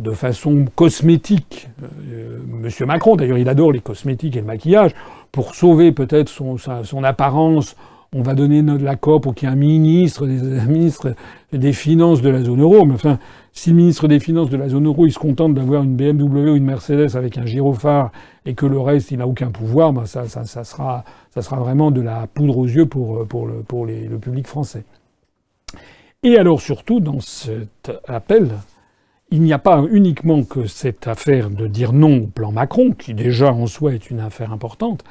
de 0.00 0.12
façon 0.12 0.64
cosmétique, 0.74 1.68
euh, 2.10 2.38
Monsieur 2.46 2.86
Macron, 2.86 3.16
d'ailleurs 3.16 3.38
il 3.38 3.48
adore 3.48 3.72
les 3.72 3.80
cosmétiques 3.80 4.36
et 4.36 4.40
le 4.40 4.46
maquillage, 4.46 4.92
pour 5.32 5.54
sauver 5.54 5.92
peut-être 5.92 6.28
son, 6.28 7.04
apparence 7.04 7.76
on 8.14 8.22
va 8.22 8.34
donner 8.34 8.62
notre 8.62 8.84
l'accord 8.84 9.20
pour 9.20 9.34
qu'il 9.34 9.48
y 9.48 9.50
ait 9.50 9.54
un 9.54 9.58
ministre 9.58 10.26
des, 10.26 10.40
ministre 10.66 11.14
des 11.52 11.72
Finances 11.74 12.22
de 12.22 12.30
la 12.30 12.42
zone 12.42 12.62
euro. 12.62 12.86
Mais 12.86 12.94
enfin, 12.94 13.18
si 13.58 13.70
le 13.70 13.76
ministre 13.76 14.06
des 14.06 14.20
Finances 14.20 14.50
de 14.50 14.56
la 14.56 14.68
zone 14.68 14.86
euro, 14.86 15.04
il 15.04 15.12
se 15.12 15.18
contente 15.18 15.52
d'avoir 15.52 15.82
une 15.82 15.96
BMW 15.96 16.50
ou 16.50 16.54
une 16.54 16.64
Mercedes 16.64 17.16
avec 17.16 17.38
un 17.38 17.44
gyrophare 17.44 18.12
et 18.46 18.54
que 18.54 18.66
le 18.66 18.78
reste, 18.78 19.10
il 19.10 19.18
n'a 19.18 19.26
aucun 19.26 19.50
pouvoir, 19.50 19.92
ben 19.92 20.06
ça, 20.06 20.28
sera, 20.28 21.04
vraiment 21.34 21.90
de 21.90 22.00
la 22.00 22.28
poudre 22.28 22.56
aux 22.56 22.66
yeux 22.66 22.86
pour, 22.86 23.26
pour, 23.26 23.48
le, 23.48 24.18
public 24.20 24.46
français. 24.46 24.84
Et 26.22 26.38
alors 26.38 26.60
surtout, 26.60 27.00
dans 27.00 27.18
cet 27.18 27.90
appel, 28.06 28.50
il 29.32 29.42
n'y 29.42 29.52
a 29.52 29.58
pas 29.58 29.82
uniquement 29.90 30.44
que 30.44 30.68
cette 30.68 31.08
affaire 31.08 31.50
de 31.50 31.66
dire 31.66 31.92
non 31.92 32.18
au 32.18 32.26
plan 32.28 32.52
Macron, 32.52 32.92
qui 32.92 33.12
déjà 33.12 33.52
en 33.52 33.66
soi 33.66 33.92
est 33.92 34.08
une 34.08 34.20
affaire 34.20 34.52
importante, 34.52 35.02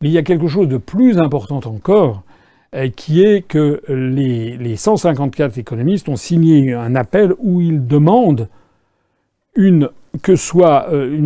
mais 0.00 0.08
il 0.08 0.12
y 0.12 0.18
a 0.18 0.24
quelque 0.24 0.48
chose 0.48 0.66
de 0.66 0.78
plus 0.78 1.18
important 1.18 1.60
encore, 1.64 2.16
euh, 2.16 2.33
qui 2.96 3.22
est 3.22 3.42
que 3.42 3.80
les, 3.88 4.56
les 4.56 4.76
154 4.76 5.58
économistes 5.58 6.08
ont 6.08 6.16
signé 6.16 6.72
un 6.72 6.94
appel 6.94 7.34
où 7.38 7.60
ils 7.60 7.86
demandent 7.86 8.48
une 9.54 9.90
que 10.22 10.36
soit 10.36 10.88
euh, 10.92 11.16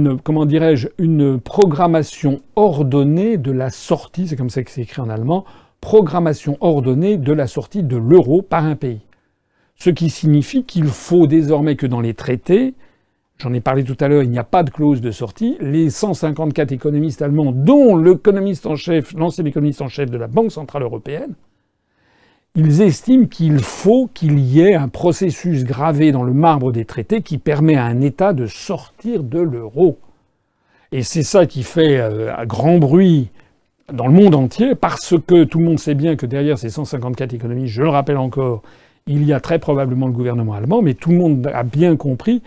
une 0.99 1.41
programmation 1.41 2.41
ordonnée 2.57 3.37
de 3.37 3.53
la 3.53 3.71
sortie, 3.71 4.29
c'est 4.29 4.37
comme 4.37 4.51
ça 4.51 4.63
que 4.63 4.71
c'est 4.71 4.83
écrit 4.83 5.03
en 5.03 5.11
allemand, 5.11 5.45
programmation 5.81 6.57
ordonnée 6.61 7.19
de 7.19 7.33
la 7.33 7.47
sortie 7.47 7.83
de 7.83 7.97
l'euro 7.97 8.43
par 8.43 8.65
un 8.65 8.77
pays. 8.77 9.01
Ce 9.77 9.91
qui 9.91 10.11
signifie 10.11 10.65
qu'il 10.65 10.87
faut 10.87 11.27
désormais 11.27 11.77
que 11.77 11.87
dans 11.87 12.01
les 12.01 12.15
traités, 12.15 12.75
J'en 13.41 13.55
ai 13.55 13.61
parlé 13.61 13.85
tout 13.85 13.97
à 14.01 14.09
l'heure, 14.09 14.25
il 14.25 14.31
n'y 14.31 14.39
a 14.39 14.45
pas 14.45 14.65
de 14.65 14.71
clause 14.71 15.01
de 15.01 15.13
sortie. 15.13 15.57
Les 15.61 15.91
154 15.91 16.73
économistes 16.73 17.23
allemands, 17.23 17.53
dont 17.53 17.97
l'ancien 17.97 19.45
économiste 19.45 19.81
en 19.81 19.89
chef 19.89 20.11
de 20.11 20.19
la 20.19 20.27
Banque 20.27 20.51
Centrale 20.51 20.83
Européenne, 20.83 21.35
ils 22.57 22.83
estiment 22.83 23.27
qu'il 23.27 23.61
faut 23.61 24.11
qu'il 24.13 24.41
y 24.41 24.61
ait 24.61 24.75
un 24.75 24.89
processus 24.89 25.63
gravé 25.63 26.11
dans 26.11 26.25
le 26.25 26.33
marbre 26.33 26.73
des 26.73 26.85
traités 26.85 27.23
qui 27.23 27.39
permet 27.39 27.77
à 27.77 27.85
un 27.85 28.01
État 28.01 28.33
de 28.33 28.47
sortir 28.47 29.23
de 29.23 29.39
l'euro. 29.39 30.01
Et 30.91 31.05
c'est 31.05 31.23
ça 31.23 31.47
qui 31.47 31.63
fait 31.63 31.99
euh, 32.01 32.35
un 32.37 32.45
grand 32.45 32.79
bruit 32.79 33.31
dans 33.93 34.09
le 34.09 34.13
monde 34.13 34.35
entier, 34.35 34.75
parce 34.75 35.15
que 35.29 35.45
tout 35.45 35.61
le 35.61 35.65
monde 35.65 35.79
sait 35.79 35.95
bien 35.95 36.17
que 36.17 36.27
derrière 36.27 36.59
ces 36.59 36.71
154 36.71 37.35
économistes, 37.35 37.73
je 37.73 37.83
le 37.83 37.89
rappelle 37.89 38.19
encore, 38.19 38.63
il 39.07 39.25
y 39.25 39.33
a 39.33 39.39
très 39.39 39.61
probablement 39.61 40.09
le 40.09 40.13
gouvernement 40.13 40.55
allemand, 40.55 40.83
mais 40.83 40.95
tout 40.95 41.11
le 41.11 41.19
monde 41.19 41.49
a 41.55 41.63
bien 41.63 41.95
compris 41.95 42.43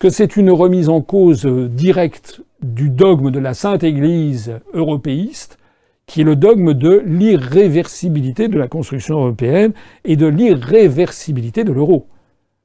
que 0.00 0.08
c'est 0.08 0.36
une 0.36 0.50
remise 0.50 0.88
en 0.88 1.02
cause 1.02 1.44
directe 1.44 2.40
du 2.62 2.88
dogme 2.88 3.30
de 3.30 3.38
la 3.38 3.52
Sainte 3.52 3.84
Église 3.84 4.58
européiste, 4.72 5.58
qui 6.06 6.22
est 6.22 6.24
le 6.24 6.36
dogme 6.36 6.72
de 6.72 7.02
l'irréversibilité 7.04 8.48
de 8.48 8.58
la 8.58 8.66
construction 8.66 9.16
européenne 9.16 9.72
et 10.04 10.16
de 10.16 10.26
l'irréversibilité 10.26 11.64
de 11.64 11.72
l'euro. 11.72 12.08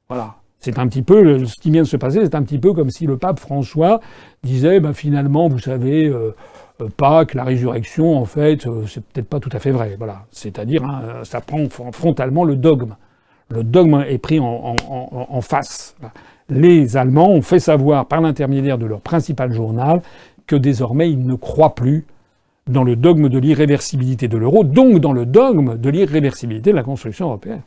Voilà. 0.08 0.36
C'est 0.60 0.78
un 0.78 0.88
petit 0.88 1.02
peu 1.02 1.44
ce 1.44 1.54
qui 1.60 1.70
vient 1.70 1.82
de 1.82 1.86
se 1.86 1.98
passer, 1.98 2.20
c'est 2.24 2.34
un 2.34 2.42
petit 2.42 2.58
peu 2.58 2.72
comme 2.72 2.88
si 2.88 3.06
le 3.06 3.18
pape 3.18 3.38
François 3.38 4.00
disait 4.42 4.80
bah, 4.80 4.94
finalement, 4.94 5.48
vous 5.48 5.58
savez, 5.58 6.06
euh, 6.06 6.34
euh, 6.80 6.88
pas 6.96 7.26
que 7.26 7.36
la 7.36 7.44
résurrection, 7.44 8.16
en 8.16 8.24
fait, 8.24 8.66
euh, 8.66 8.86
c'est 8.86 9.04
peut-être 9.04 9.28
pas 9.28 9.40
tout 9.40 9.50
à 9.52 9.58
fait 9.58 9.70
vrai. 9.70 9.94
Voilà. 9.98 10.24
C'est-à-dire, 10.30 10.82
hein, 10.84 11.22
ça 11.22 11.42
prend 11.42 11.68
frontalement 11.68 12.44
le 12.44 12.56
dogme. 12.56 12.96
Le 13.50 13.62
dogme 13.62 14.04
est 14.08 14.18
pris 14.18 14.40
en 14.40 15.40
face 15.42 15.94
les 16.48 16.96
Allemands 16.96 17.30
ont 17.30 17.42
fait 17.42 17.58
savoir 17.58 18.06
par 18.06 18.20
l'intermédiaire 18.20 18.78
de 18.78 18.86
leur 18.86 19.00
principal 19.00 19.52
journal 19.52 20.02
que 20.46 20.56
désormais 20.56 21.10
ils 21.10 21.24
ne 21.24 21.34
croient 21.34 21.74
plus 21.74 22.06
dans 22.68 22.84
le 22.84 22.96
dogme 22.96 23.28
de 23.28 23.38
l'irréversibilité 23.38 24.28
de 24.28 24.36
l'euro, 24.36 24.64
donc 24.64 24.98
dans 24.98 25.12
le 25.12 25.24
dogme 25.26 25.78
de 25.78 25.90
l'irréversibilité 25.90 26.70
de 26.70 26.76
la 26.76 26.82
construction 26.82 27.26
européenne. 27.26 27.62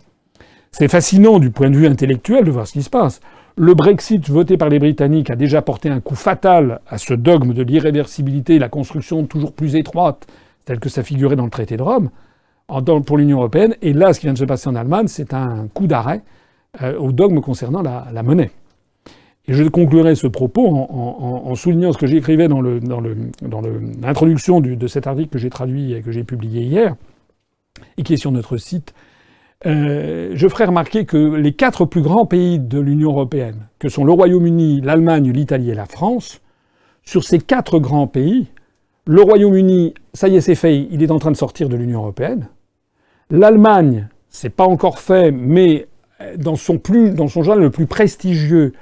C'est 0.71 0.87
fascinant 0.87 1.39
du 1.39 1.51
point 1.51 1.69
de 1.69 1.77
vue 1.77 1.87
intellectuel 1.87 2.45
de 2.45 2.51
voir 2.51 2.67
ce 2.67 2.73
qui 2.73 2.83
se 2.83 2.89
passe. 2.89 3.21
Le 3.57 3.73
Brexit 3.73 4.29
voté 4.29 4.55
par 4.55 4.69
les 4.69 4.79
Britanniques 4.79 5.29
a 5.29 5.35
déjà 5.35 5.61
porté 5.61 5.89
un 5.89 5.99
coup 5.99 6.15
fatal 6.15 6.81
à 6.87 6.97
ce 6.97 7.13
dogme 7.13 7.53
de 7.53 7.63
l'irréversibilité 7.63 8.59
la 8.59 8.69
construction 8.69 9.25
toujours 9.25 9.53
plus 9.53 9.75
étroite, 9.75 10.27
telle 10.65 10.79
que 10.79 10.89
ça 10.89 11.03
figurait 11.03 11.35
dans 11.35 11.45
le 11.45 11.49
traité 11.49 11.75
de 11.75 11.81
Rome, 11.81 12.09
pour 13.05 13.17
l'Union 13.17 13.37
européenne. 13.37 13.75
Et 13.81 13.93
là, 13.93 14.13
ce 14.13 14.19
qui 14.19 14.27
vient 14.27 14.33
de 14.33 14.37
se 14.37 14.45
passer 14.45 14.69
en 14.69 14.75
Allemagne, 14.75 15.07
c'est 15.07 15.33
un 15.33 15.67
coup 15.73 15.87
d'arrêt 15.87 16.21
euh, 16.83 16.97
au 16.99 17.11
dogme 17.11 17.41
concernant 17.41 17.81
la 17.81 18.23
monnaie. 18.23 18.51
Et 19.49 19.53
je 19.53 19.63
conclurai 19.63 20.13
ce 20.13 20.27
propos 20.27 20.67
en, 20.67 21.55
soulignant 21.55 21.91
ce 21.91 21.97
que 21.97 22.05
j'écrivais 22.05 22.47
dans, 22.47 22.61
l'introduction 22.61 24.61
de 24.61 24.87
cet 24.87 25.07
article 25.07 25.29
que 25.29 25.39
j'ai 25.39 25.49
traduit 25.49 25.93
et 25.93 26.03
que 26.03 26.11
j'ai 26.11 26.23
publié 26.23 26.61
hier, 26.61 26.95
et 27.97 28.03
qui 28.03 28.13
est 28.13 28.17
sur 28.17 28.31
notre 28.31 28.57
site. 28.57 28.93
Euh, 29.65 30.33
je 30.35 30.47
ferai 30.47 30.65
remarquer 30.65 31.05
que 31.05 31.17
les 31.17 31.53
quatre 31.53 31.85
plus 31.85 32.03
grands 32.03 32.27
pays 32.27 32.59
de 32.59 32.79
l'Union 32.79 33.09
européenne, 33.09 33.65
que 33.79 33.89
sont 33.89 34.05
le 34.05 34.11
Royaume-Uni, 34.11 34.81
l'Allemagne, 34.81 35.31
l'Italie 35.31 35.71
et 35.71 35.75
la 35.75 35.87
France, 35.87 36.41
sur 37.03 37.23
ces 37.23 37.39
quatre 37.39 37.79
grands 37.79 38.05
pays, 38.05 38.49
le 39.07 39.23
Royaume-Uni, 39.23 39.95
ça 40.13 40.27
y 40.27 40.35
est, 40.35 40.41
c'est 40.41 40.53
fait, 40.53 40.87
il 40.91 41.01
est 41.01 41.09
en 41.09 41.17
train 41.17 41.31
de 41.31 41.37
sortir 41.37 41.69
de 41.69 41.75
l'Union 41.75 42.01
européenne. 42.01 42.49
L'Allemagne, 43.31 44.09
c'est 44.29 44.51
pas 44.51 44.65
encore 44.65 44.99
fait, 44.99 45.31
mais 45.31 45.87
dans 46.37 46.55
son, 46.55 46.77
plus, 46.77 47.15
dans 47.15 47.27
son 47.27 47.41
le 47.55 47.71
plus 47.71 47.87
prestigieux, 47.87 48.73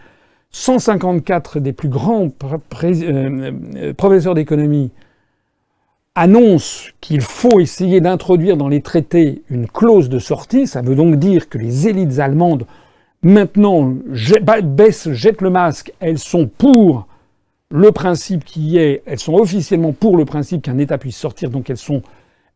154 0.51 1.59
des 1.59 1.73
plus 1.73 1.89
grands 1.89 2.29
euh, 2.83 3.51
euh, 3.75 3.93
professeurs 3.93 4.33
d'économie 4.33 4.91
annoncent 6.15 6.89
qu'il 6.99 7.21
faut 7.21 7.59
essayer 7.59 8.01
d'introduire 8.01 8.57
dans 8.57 8.67
les 8.67 8.81
traités 8.81 9.43
une 9.49 9.67
clause 9.67 10.09
de 10.09 10.17
sortie. 10.17 10.65
Ça 10.65 10.81
veut 10.81 10.95
donc 10.95 11.17
dire 11.17 11.47
que 11.47 11.59
les 11.59 11.87
élites 11.87 12.17
allemandes, 12.17 12.65
maintenant, 13.21 13.93
baissent, 14.63 15.11
jettent 15.11 15.41
le 15.41 15.51
masque. 15.51 15.93
Elles 15.99 16.17
sont 16.17 16.47
pour 16.47 17.07
le 17.69 17.91
principe 17.91 18.45
qui 18.45 18.77
est, 18.77 19.03
elles 19.05 19.19
sont 19.19 19.35
officiellement 19.35 19.91
pour 19.91 20.17
le 20.17 20.25
principe 20.25 20.63
qu'un 20.63 20.79
État 20.79 20.97
puisse 20.97 21.17
sortir, 21.17 21.49
donc 21.49 21.69
elles 21.69 21.77
sont, 21.77 22.01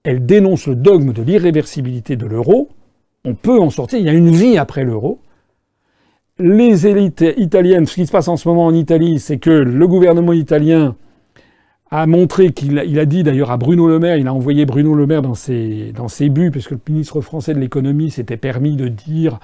elles 0.03 0.26
dénoncent 0.26 0.68
le 0.68 0.76
dogme 0.76 1.13
de 1.13 1.22
l'irréversibilité 1.22 2.15
de 2.15 2.26
l'euro. 2.26 2.69
On 3.26 3.35
peut 3.35 3.59
en 3.59 3.69
sortir. 3.69 3.99
Il 3.99 4.05
y 4.05 4.09
a 4.09 4.13
une 4.13 4.31
vie 4.31 4.57
après 4.57 4.84
l'euro. 4.84 5.19
Les 6.41 6.88
élites 6.88 7.23
italiennes, 7.38 7.85
ce 7.85 7.95
qui 7.95 8.07
se 8.07 8.11
passe 8.11 8.27
en 8.27 8.35
ce 8.35 8.47
moment 8.47 8.65
en 8.65 8.73
Italie, 8.73 9.19
c'est 9.19 9.38
que 9.38 9.51
le 9.51 9.88
gouvernement 9.88 10.34
italien 10.34 10.95
a 11.91 12.07
montré 12.07 12.51
qu'il 12.51 12.80
a, 12.80 13.05
dit 13.05 13.23
d'ailleurs 13.23 13.51
à 13.51 13.57
Bruno 13.57 13.88
Le 13.88 13.99
Maire, 13.99 14.18
il 14.18 14.27
a 14.27 14.34
envoyé 14.34 14.65
Bruno 14.65 14.95
Le 14.95 15.05
Maire 15.05 15.22
dans 15.22 15.35
ses, 15.35 15.93
buts, 16.30 16.51
parce 16.51 16.68
que 16.68 16.73
le 16.73 16.80
ministre 16.89 17.22
français 17.22 17.53
de 17.53 17.59
l'économie 17.59 18.09
s'était 18.09 18.38
permis 18.38 18.76
de 18.76 18.88
dire 18.88 19.39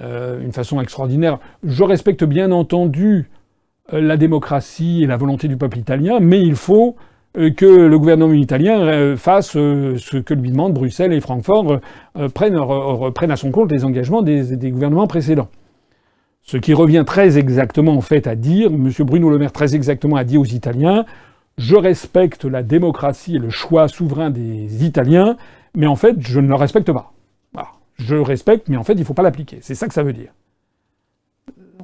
euh, 0.00 0.42
une 0.42 0.52
façon 0.52 0.80
extraordinaire, 0.80 1.38
je 1.62 1.84
respecte 1.84 2.24
bien 2.24 2.50
entendu 2.50 3.28
euh, 3.92 4.00
la 4.00 4.16
démocratie 4.16 5.02
et 5.02 5.06
la 5.06 5.16
volonté 5.16 5.48
du 5.48 5.56
peuple 5.56 5.78
italien, 5.78 6.18
mais 6.20 6.40
il 6.40 6.54
faut 6.54 6.96
euh, 7.36 7.50
que 7.50 7.66
le 7.66 7.98
gouvernement 7.98 8.32
italien 8.32 8.80
euh, 8.80 9.16
fasse 9.16 9.50
ce 9.52 10.16
que 10.18 10.34
lui 10.34 10.50
demandent 10.50 10.72
Bruxelles 10.72 11.12
et 11.12 11.20
Francfort, 11.20 11.80
prennent, 12.34 12.56
reprennent 12.58 13.30
à 13.30 13.36
son 13.36 13.50
compte 13.50 13.70
les 13.70 13.84
engagements 13.84 14.22
des, 14.22 14.70
gouvernements 14.70 15.06
précédents. 15.06 15.48
Ce 16.42 16.56
qui 16.56 16.74
revient 16.74 17.04
très 17.06 17.38
exactement 17.38 17.96
en 17.96 18.00
fait 18.00 18.26
à 18.26 18.34
dire, 18.34 18.70
M. 18.72 18.90
Bruno 19.00 19.30
Le 19.30 19.38
Maire 19.38 19.52
très 19.52 19.74
exactement 19.74 20.16
a 20.16 20.24
dit 20.24 20.36
aux 20.36 20.44
Italiens, 20.44 21.04
je 21.58 21.76
respecte 21.76 22.44
la 22.44 22.62
démocratie 22.62 23.36
et 23.36 23.38
le 23.38 23.50
choix 23.50 23.88
souverain 23.88 24.30
des 24.30 24.84
Italiens, 24.84 25.36
mais 25.74 25.86
en 25.86 25.96
fait, 25.96 26.16
je 26.20 26.40
ne 26.40 26.48
le 26.48 26.54
respecte 26.54 26.92
pas. 26.92 27.12
Je 27.98 28.16
respecte, 28.16 28.68
mais 28.68 28.76
en 28.76 28.84
fait, 28.84 28.94
il 28.94 29.00
ne 29.00 29.04
faut 29.04 29.14
pas 29.14 29.22
l'appliquer. 29.22 29.58
C'est 29.60 29.74
ça 29.74 29.86
que 29.86 29.94
ça 29.94 30.02
veut 30.02 30.12
dire. 30.12 30.32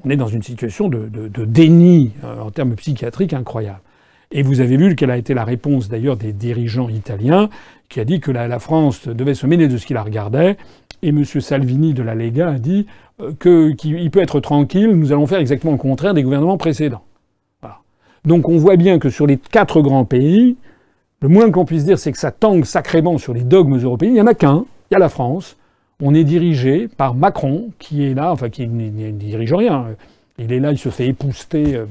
On 0.05 0.11
est 0.11 0.17
dans 0.17 0.29
une 0.29 0.43
situation 0.43 0.89
de, 0.89 1.29
déni 1.45 2.13
euh, 2.25 2.41
en 2.41 2.51
termes 2.51 2.75
psychiatriques 2.77 3.33
incroyable. 3.33 3.81
Et 4.31 4.43
vous 4.43 4.61
avez 4.61 4.77
vu 4.77 4.95
quelle 4.95 5.11
a 5.11 5.17
été 5.17 5.35
la 5.35 5.45
réponse 5.45 5.89
d'ailleurs 5.89 6.17
des 6.17 6.33
dirigeants 6.33 6.89
italiens, 6.89 7.49
qui 7.89 8.01
a 8.01 8.05
dit 8.05 8.21
que 8.21 8.31
la, 8.31 8.59
France 8.59 9.09
devait 9.09 9.35
se 9.35 9.47
mêler 9.47 9.69
de 9.69 9.77
ce 9.79 9.87
qui 9.87 9.95
la 9.95 10.03
regardait. 10.03 10.57
Et 11.03 11.09
M. 11.09 11.25
Salvini 11.25 11.95
de 11.95 12.03
la 12.03 12.15
Lega 12.15 12.51
a 12.51 12.59
dit 12.59 12.87
euh, 13.21 13.33
qu'il 13.75 14.11
peut 14.11 14.21
être 14.21 14.41
tranquille, 14.41 14.91
nous 14.91 15.13
allons 15.13 15.27
faire 15.27 15.39
exactement 15.39 15.73
le 15.73 15.79
contraire 15.79 16.13
des 16.13 16.23
gouvernements 16.23 16.59
précédents. 16.59 17.03
Donc 18.25 18.49
on 18.49 18.59
voit 18.59 18.77
bien 18.77 18.99
que 18.99 19.11
sur 19.11 19.27
les 19.27 19.39
quatre 19.39 19.81
grands 19.81 20.05
pays, 20.05 20.57
le 21.23 21.29
moins 21.29 21.51
qu'on 21.51 21.65
puisse 21.65 21.85
dire, 21.85 21.99
c'est 21.99 22.13
que 22.13 22.19
ça 22.19 22.31
tangue 22.31 22.65
sacrément 22.65 23.17
sur 23.17 23.33
les 23.33 23.43
dogmes 23.43 23.79
européens. 23.79 24.11
Il 24.11 24.15
n'y 24.15 24.21
en 24.21 24.27
a 24.27 24.35
qu'un, 24.35 24.65
il 24.91 24.95
y 24.95 24.97
a 24.97 24.99
la 24.99 25.09
France. 25.09 25.57
On 26.01 26.15
est 26.15 26.25
dirigé 26.25 26.89
par 26.89 27.15
Macron, 27.15 27.71
qui 27.79 28.05
est 28.05 28.15
là, 28.15 28.31
enfin 28.31 28.51
qui 28.51 28.69
ne 28.69 29.11
dirige 29.11 29.53
rien. 29.53 29.87
Il 30.39 30.53
est 30.53 30.61
là, 30.61 30.73
il 30.73 30.79
se 30.79 30.91
fait 30.91 31.07
épouster 31.07 31.75
euh, 31.75 31.87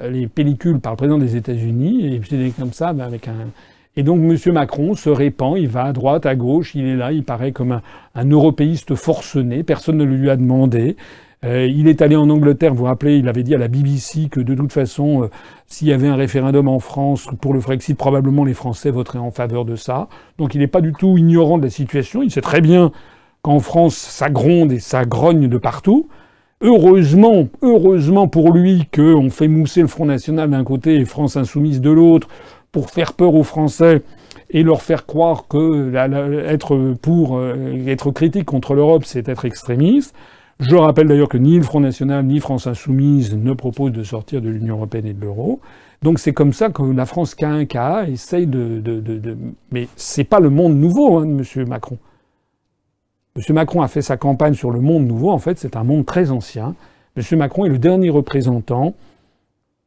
les 0.00 0.26
pellicules 0.26 0.80
par 0.80 0.92
le 0.92 0.96
président 0.96 1.18
des 1.18 1.36
États-Unis, 1.36 2.14
et 2.14 2.20
c'est 2.28 2.52
comme 2.58 2.72
ça, 2.72 2.92
ben, 2.92 3.04
avec 3.04 3.28
un. 3.28 3.50
Et 3.96 4.04
donc 4.04 4.20
M. 4.20 4.52
Macron 4.52 4.94
se 4.94 5.10
répand, 5.10 5.58
il 5.58 5.68
va 5.68 5.84
à 5.84 5.92
droite, 5.92 6.24
à 6.24 6.36
gauche, 6.36 6.74
il 6.76 6.86
est 6.86 6.94
là, 6.94 7.10
il 7.10 7.24
paraît 7.24 7.50
comme 7.50 7.72
un, 7.72 7.82
un 8.14 8.30
européiste 8.30 8.94
forcené, 8.94 9.64
personne 9.64 9.96
ne 9.96 10.04
lui 10.04 10.30
a 10.30 10.36
demandé. 10.36 10.96
Euh, 11.44 11.66
il 11.66 11.86
est 11.86 12.02
allé 12.02 12.16
en 12.16 12.30
Angleterre, 12.30 12.72
vous 12.72 12.80
vous 12.80 12.84
rappelez, 12.84 13.18
il 13.18 13.28
avait 13.28 13.44
dit 13.44 13.54
à 13.54 13.58
la 13.58 13.68
BBC 13.68 14.28
que 14.28 14.40
de 14.40 14.54
toute 14.54 14.72
façon, 14.72 15.22
euh, 15.22 15.30
s'il 15.66 15.86
y 15.86 15.92
avait 15.92 16.08
un 16.08 16.16
référendum 16.16 16.66
en 16.66 16.80
France 16.80 17.28
pour 17.40 17.54
le 17.54 17.60
Frexit, 17.60 17.96
probablement 17.96 18.44
les 18.44 18.54
Français 18.54 18.90
voteraient 18.90 19.20
en 19.20 19.30
faveur 19.30 19.64
de 19.64 19.76
ça. 19.76 20.08
Donc 20.38 20.54
il 20.54 20.58
n'est 20.58 20.66
pas 20.66 20.80
du 20.80 20.92
tout 20.92 21.16
ignorant 21.16 21.58
de 21.58 21.62
la 21.64 21.70
situation. 21.70 22.22
Il 22.22 22.30
sait 22.32 22.40
très 22.40 22.60
bien 22.60 22.90
qu'en 23.42 23.60
France, 23.60 23.96
ça 23.96 24.30
gronde 24.30 24.72
et 24.72 24.80
ça 24.80 25.04
grogne 25.04 25.48
de 25.48 25.58
partout. 25.58 26.08
Heureusement, 26.60 27.48
heureusement 27.62 28.26
pour 28.26 28.52
lui 28.52 28.88
qu'on 28.92 29.30
fait 29.30 29.46
mousser 29.46 29.80
le 29.80 29.86
Front 29.86 30.06
National 30.06 30.50
d'un 30.50 30.64
côté 30.64 30.96
et 30.96 31.04
France 31.04 31.36
Insoumise 31.36 31.80
de 31.80 31.90
l'autre 31.90 32.26
pour 32.72 32.90
faire 32.90 33.12
peur 33.12 33.36
aux 33.36 33.44
Français 33.44 34.02
et 34.50 34.64
leur 34.64 34.82
faire 34.82 35.06
croire 35.06 35.46
que 35.46 35.94
être 36.46 36.94
pour 37.00 37.36
euh, 37.36 37.86
être 37.86 38.10
critique 38.10 38.46
contre 38.46 38.74
l'Europe, 38.74 39.04
c'est 39.04 39.28
être 39.28 39.44
extrémiste. 39.44 40.16
Je 40.58 40.74
rappelle 40.74 41.06
d'ailleurs 41.06 41.28
que 41.28 41.38
ni 41.38 41.56
le 41.56 41.62
Front 41.62 41.78
National 41.78 42.24
ni 42.24 42.40
France 42.40 42.66
Insoumise 42.66 43.36
ne 43.36 43.52
proposent 43.52 43.92
de 43.92 44.02
sortir 44.02 44.42
de 44.42 44.48
l'Union 44.48 44.74
Européenne 44.76 45.06
et 45.06 45.12
de 45.12 45.20
l'euro. 45.20 45.60
Donc 46.02 46.18
c'est 46.18 46.32
comme 46.32 46.52
ça 46.52 46.70
que 46.70 46.82
la 46.82 47.06
France 47.06 47.36
K1K 47.36 48.10
essaye 48.10 48.48
de... 48.48 48.80
de, 48.80 49.00
de, 49.00 49.18
de... 49.18 49.36
Mais 49.70 49.86
c'est 49.94 50.24
pas 50.24 50.40
le 50.40 50.50
monde 50.50 50.74
nouveau 50.74 51.18
hein, 51.18 51.26
de 51.26 51.60
M. 51.60 51.68
Macron. 51.68 51.98
M. 53.38 53.54
Macron 53.54 53.82
a 53.82 53.88
fait 53.88 54.02
sa 54.02 54.16
campagne 54.16 54.54
sur 54.54 54.70
le 54.70 54.80
monde 54.80 55.06
nouveau. 55.06 55.30
En 55.30 55.38
fait, 55.38 55.58
c'est 55.58 55.76
un 55.76 55.84
monde 55.84 56.04
très 56.04 56.30
ancien. 56.30 56.74
M. 57.16 57.38
Macron 57.38 57.64
est 57.64 57.68
le 57.68 57.78
dernier 57.78 58.10
représentant 58.10 58.94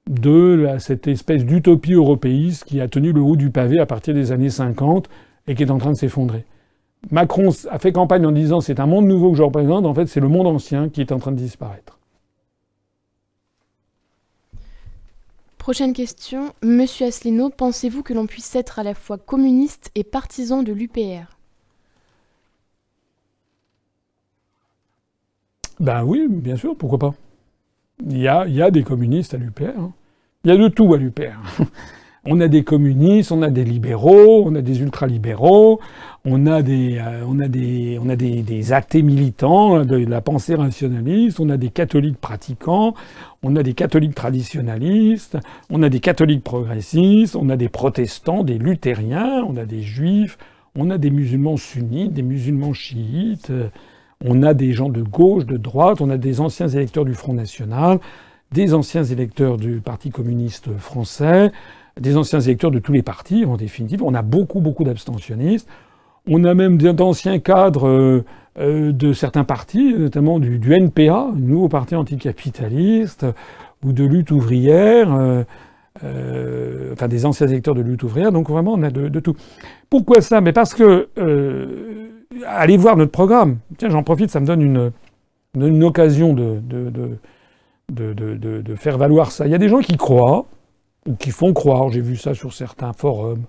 de 0.09 0.67
cette 0.79 1.07
espèce 1.07 1.45
d'utopie 1.45 1.93
européiste 1.93 2.63
qui 2.63 2.81
a 2.81 2.87
tenu 2.87 3.11
le 3.11 3.21
haut 3.21 3.35
du 3.35 3.49
pavé 3.49 3.79
à 3.79 3.85
partir 3.85 4.13
des 4.13 4.31
années 4.31 4.49
50 4.49 5.09
et 5.47 5.55
qui 5.55 5.63
est 5.63 5.71
en 5.71 5.77
train 5.77 5.91
de 5.91 5.97
s'effondrer. 5.97 6.45
Macron 7.11 7.49
a 7.69 7.79
fait 7.79 7.91
campagne 7.91 8.25
en 8.25 8.31
disant 8.31 8.61
c'est 8.61 8.79
un 8.79 8.85
monde 8.85 9.05
nouveau 9.05 9.31
que 9.31 9.37
je 9.37 9.43
représente, 9.43 9.85
en 9.85 9.93
fait 9.93 10.07
c'est 10.07 10.19
le 10.19 10.27
monde 10.27 10.47
ancien 10.47 10.89
qui 10.89 11.01
est 11.01 11.11
en 11.11 11.19
train 11.19 11.31
de 11.31 11.37
disparaître. 11.37 11.99
Prochaine 15.57 15.93
question. 15.93 16.53
Monsieur 16.63 17.07
Asselineau, 17.07 17.49
pensez-vous 17.49 18.01
que 18.01 18.13
l'on 18.13 18.25
puisse 18.25 18.55
être 18.55 18.79
à 18.79 18.83
la 18.83 18.95
fois 18.95 19.17
communiste 19.17 19.91
et 19.95 20.03
partisan 20.03 20.63
de 20.63 20.73
l'UPR 20.73 21.40
Ben 25.81 26.03
oui, 26.03 26.27
bien 26.29 26.55
sûr, 26.55 26.75
pourquoi 26.77 26.99
pas. 26.99 27.13
Il 28.07 28.19
y 28.19 28.27
a, 28.27 28.71
des 28.71 28.83
communistes 28.83 29.33
à 29.33 29.37
l'UPR. 29.37 29.79
Hein. 29.79 29.91
Il 30.43 30.51
y 30.51 30.53
a 30.53 30.57
de 30.57 30.67
tout 30.67 30.93
à 30.93 30.97
l'UPR. 30.97 31.39
On 32.23 32.39
a 32.39 32.47
des 32.47 32.63
communistes, 32.63 33.31
on 33.31 33.41
a 33.41 33.49
des 33.49 33.63
libéraux, 33.63 34.43
on 34.45 34.53
a 34.53 34.61
des 34.61 34.81
ultralibéraux, 34.81 35.79
on 36.23 36.45
a 36.45 36.61
des, 36.61 36.99
euh, 36.99 37.23
on 37.27 37.39
a 37.39 37.47
des, 37.47 37.97
on 37.99 38.09
a 38.09 38.15
des, 38.15 38.73
athées 38.73 39.01
militants 39.01 39.83
de 39.85 39.95
la 39.95 40.21
pensée 40.21 40.53
rationaliste, 40.53 41.39
on 41.39 41.49
a 41.49 41.57
des 41.57 41.69
catholiques 41.69 42.21
pratiquants, 42.21 42.93
on 43.41 43.55
a 43.55 43.63
des 43.63 43.73
catholiques 43.73 44.13
traditionnalistes, 44.13 45.39
on 45.71 45.81
a 45.81 45.89
des 45.89 45.99
catholiques 45.99 46.43
progressistes, 46.43 47.35
on 47.35 47.49
a 47.49 47.57
des 47.57 47.69
protestants, 47.69 48.43
des 48.43 48.59
luthériens, 48.59 49.43
on 49.47 49.57
a 49.57 49.65
des 49.65 49.81
juifs, 49.81 50.37
on 50.75 50.91
a 50.91 50.99
des 50.99 51.09
musulmans 51.09 51.57
sunnites, 51.57 52.13
des 52.13 52.21
musulmans 52.21 52.73
chiites, 52.73 53.51
on 54.25 54.43
a 54.43 54.53
des 54.53 54.73
gens 54.73 54.89
de 54.89 55.01
gauche, 55.01 55.45
de 55.45 55.57
droite, 55.57 56.01
on 56.01 56.09
a 56.09 56.17
des 56.17 56.41
anciens 56.41 56.67
électeurs 56.67 57.05
du 57.05 57.13
Front 57.13 57.33
National, 57.33 57.99
des 58.51 58.73
anciens 58.73 59.03
électeurs 59.03 59.57
du 59.57 59.79
Parti 59.79 60.09
communiste 60.09 60.69
français, 60.77 61.51
des 61.99 62.17
anciens 62.17 62.39
électeurs 62.39 62.71
de 62.71 62.79
tous 62.79 62.93
les 62.93 63.01
partis, 63.01 63.45
en 63.45 63.57
définitive. 63.57 64.03
On 64.03 64.13
a 64.13 64.21
beaucoup, 64.21 64.61
beaucoup 64.61 64.83
d'abstentionnistes. 64.83 65.67
On 66.27 66.43
a 66.43 66.53
même 66.53 66.77
d'anciens 66.77 67.39
cadres 67.39 67.87
euh, 67.87 68.23
euh, 68.59 68.91
de 68.91 69.13
certains 69.13 69.43
partis, 69.43 69.93
notamment 69.95 70.39
du, 70.39 70.59
NPA, 70.73 71.31
le 71.33 71.41
nouveau 71.41 71.67
parti 71.67 71.95
anticapitaliste, 71.95 73.25
ou 73.83 73.91
de 73.91 74.03
lutte 74.03 74.31
ouvrière, 74.31 75.11
euh, 76.03 76.93
enfin 76.93 77.07
des 77.07 77.25
anciens 77.25 77.47
électeurs 77.47 77.73
de 77.73 77.81
lutte 77.81 78.03
ouvrière. 78.03 78.31
Donc 78.31 78.49
vraiment, 78.49 78.73
on 78.73 78.83
a 78.83 78.91
de, 78.91 79.19
tout. 79.19 79.35
Pourquoi 79.89 80.21
ça? 80.21 80.41
Mais 80.41 80.53
parce 80.53 80.75
que 80.75 81.09
allez 82.45 82.77
voir 82.77 82.97
notre 82.97 83.11
programme. 83.11 83.59
Tiens, 83.77 83.89
j'en 83.89 84.03
profite, 84.03 84.29
ça 84.29 84.39
me 84.39 84.45
donne 84.45 84.91
une, 85.55 85.83
occasion 85.83 86.33
de, 86.33 87.15
faire 88.75 88.97
valoir 88.97 89.31
ça. 89.31 89.45
Il 89.47 89.51
y 89.51 89.55
a 89.55 89.59
des 89.59 89.69
gens 89.69 89.79
qui 89.79 89.97
croient 89.97 90.45
ou 91.07 91.15
qui 91.15 91.31
font 91.31 91.53
croire, 91.53 91.89
j'ai 91.89 92.01
vu 92.01 92.15
ça 92.15 92.33
sur 92.33 92.53
certains 92.53 92.93
forums 92.93 93.45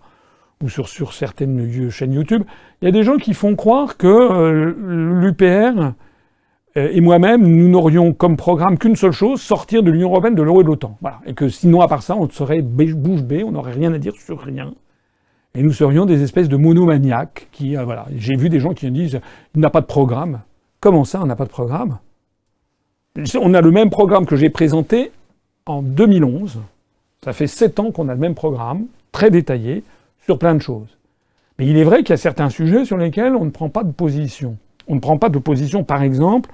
ou 0.63 0.69
sur, 0.69 0.89
sur 0.89 1.13
certaines 1.13 1.91
chaînes 1.91 2.13
YouTube, 2.13 2.45
il 2.81 2.85
y 2.85 2.89
a 2.89 2.93
des 2.93 3.03
gens 3.03 3.17
qui 3.17 3.35
font 3.35 3.57
croire 3.57 3.97
que 3.97 4.07
euh, 4.07 4.73
l'UPR 5.21 5.93
euh, 6.77 6.89
et 6.93 7.01
moi-même, 7.01 7.43
nous 7.43 7.69
n'aurions 7.69 8.13
comme 8.13 8.37
programme 8.37 8.79
qu'une 8.79 8.97
seule 8.97 9.13
chose, 9.13 9.41
sortir 9.43 9.83
de 9.83 9.91
l'Union 9.91 10.09
Européenne, 10.09 10.35
de 10.35 10.43
l'euro 10.43 10.61
et 10.61 10.65
de 10.65 10.69
l'OTAN. 10.69 10.97
Voilà. 11.01 11.21
Et 11.27 11.35
que 11.35 11.49
sinon, 11.49 11.81
à 11.81 11.89
part 11.89 12.03
ça, 12.03 12.17
on 12.17 12.29
serait 12.31 12.63
bouche 12.63 12.95
bée, 12.95 13.45
on 13.45 13.53
n'aurait 13.53 13.73
rien 13.73 13.93
à 13.93 13.99
dire 13.99 14.15
sur 14.15 14.41
rien. 14.41 14.73
Et 15.55 15.63
nous 15.63 15.73
serions 15.73 16.07
des 16.07 16.23
espèces 16.23 16.49
de 16.49 16.57
monomaniaques 16.57 17.49
qui, 17.53 17.77
euh, 17.77 17.85
voilà. 17.85 18.07
J'ai 18.17 18.37
vu 18.37 18.49
des 18.49 18.61
gens 18.61 18.73
qui 18.73 18.87
me 18.87 18.93
disent, 18.93 19.21
il 19.55 19.61
n'a 19.61 19.71
pas 19.71 19.81
de 19.81 19.87
programme. 19.87 20.41
Comment 20.81 21.05
ça, 21.05 21.21
on 21.23 21.27
n'a 21.27 21.37
pas 21.37 21.45
de 21.45 21.51
programme? 21.51 21.99
On 23.39 23.53
a 23.53 23.61
le 23.61 23.71
même 23.71 23.91
programme 23.91 24.25
que 24.25 24.37
j'ai 24.37 24.49
présenté 24.49 25.13
en 25.67 25.83
2011, 25.83 26.61
ça 27.25 27.33
fait 27.33 27.47
sept 27.47 27.79
ans 27.79 27.93
qu'on 27.93 28.09
a 28.09 28.15
le 28.15 28.21
même 28.21 28.35
programme, 28.35 28.87
très 29.13 29.31
détaillé, 29.31 29.85
sur 30.25 30.39
plein 30.39 30.55
de 30.55 30.61
choses. 30.61 30.97
Mais 31.59 31.67
il 31.67 31.77
est 31.77 31.85
vrai 31.85 31.99
qu'il 31.99 32.11
y 32.11 32.13
a 32.15 32.17
certains 32.17 32.49
sujets 32.49 32.85
sur 32.85 32.97
lesquels 32.97 33.37
on 33.37 33.45
ne 33.45 33.51
prend 33.51 33.69
pas 33.69 33.85
de 33.85 33.93
position. 33.93 34.57
On 34.89 34.95
ne 34.95 35.01
prend 35.01 35.19
pas 35.19 35.29
de 35.29 35.39
position, 35.39 35.85
par 35.85 36.03
exemple, 36.03 36.51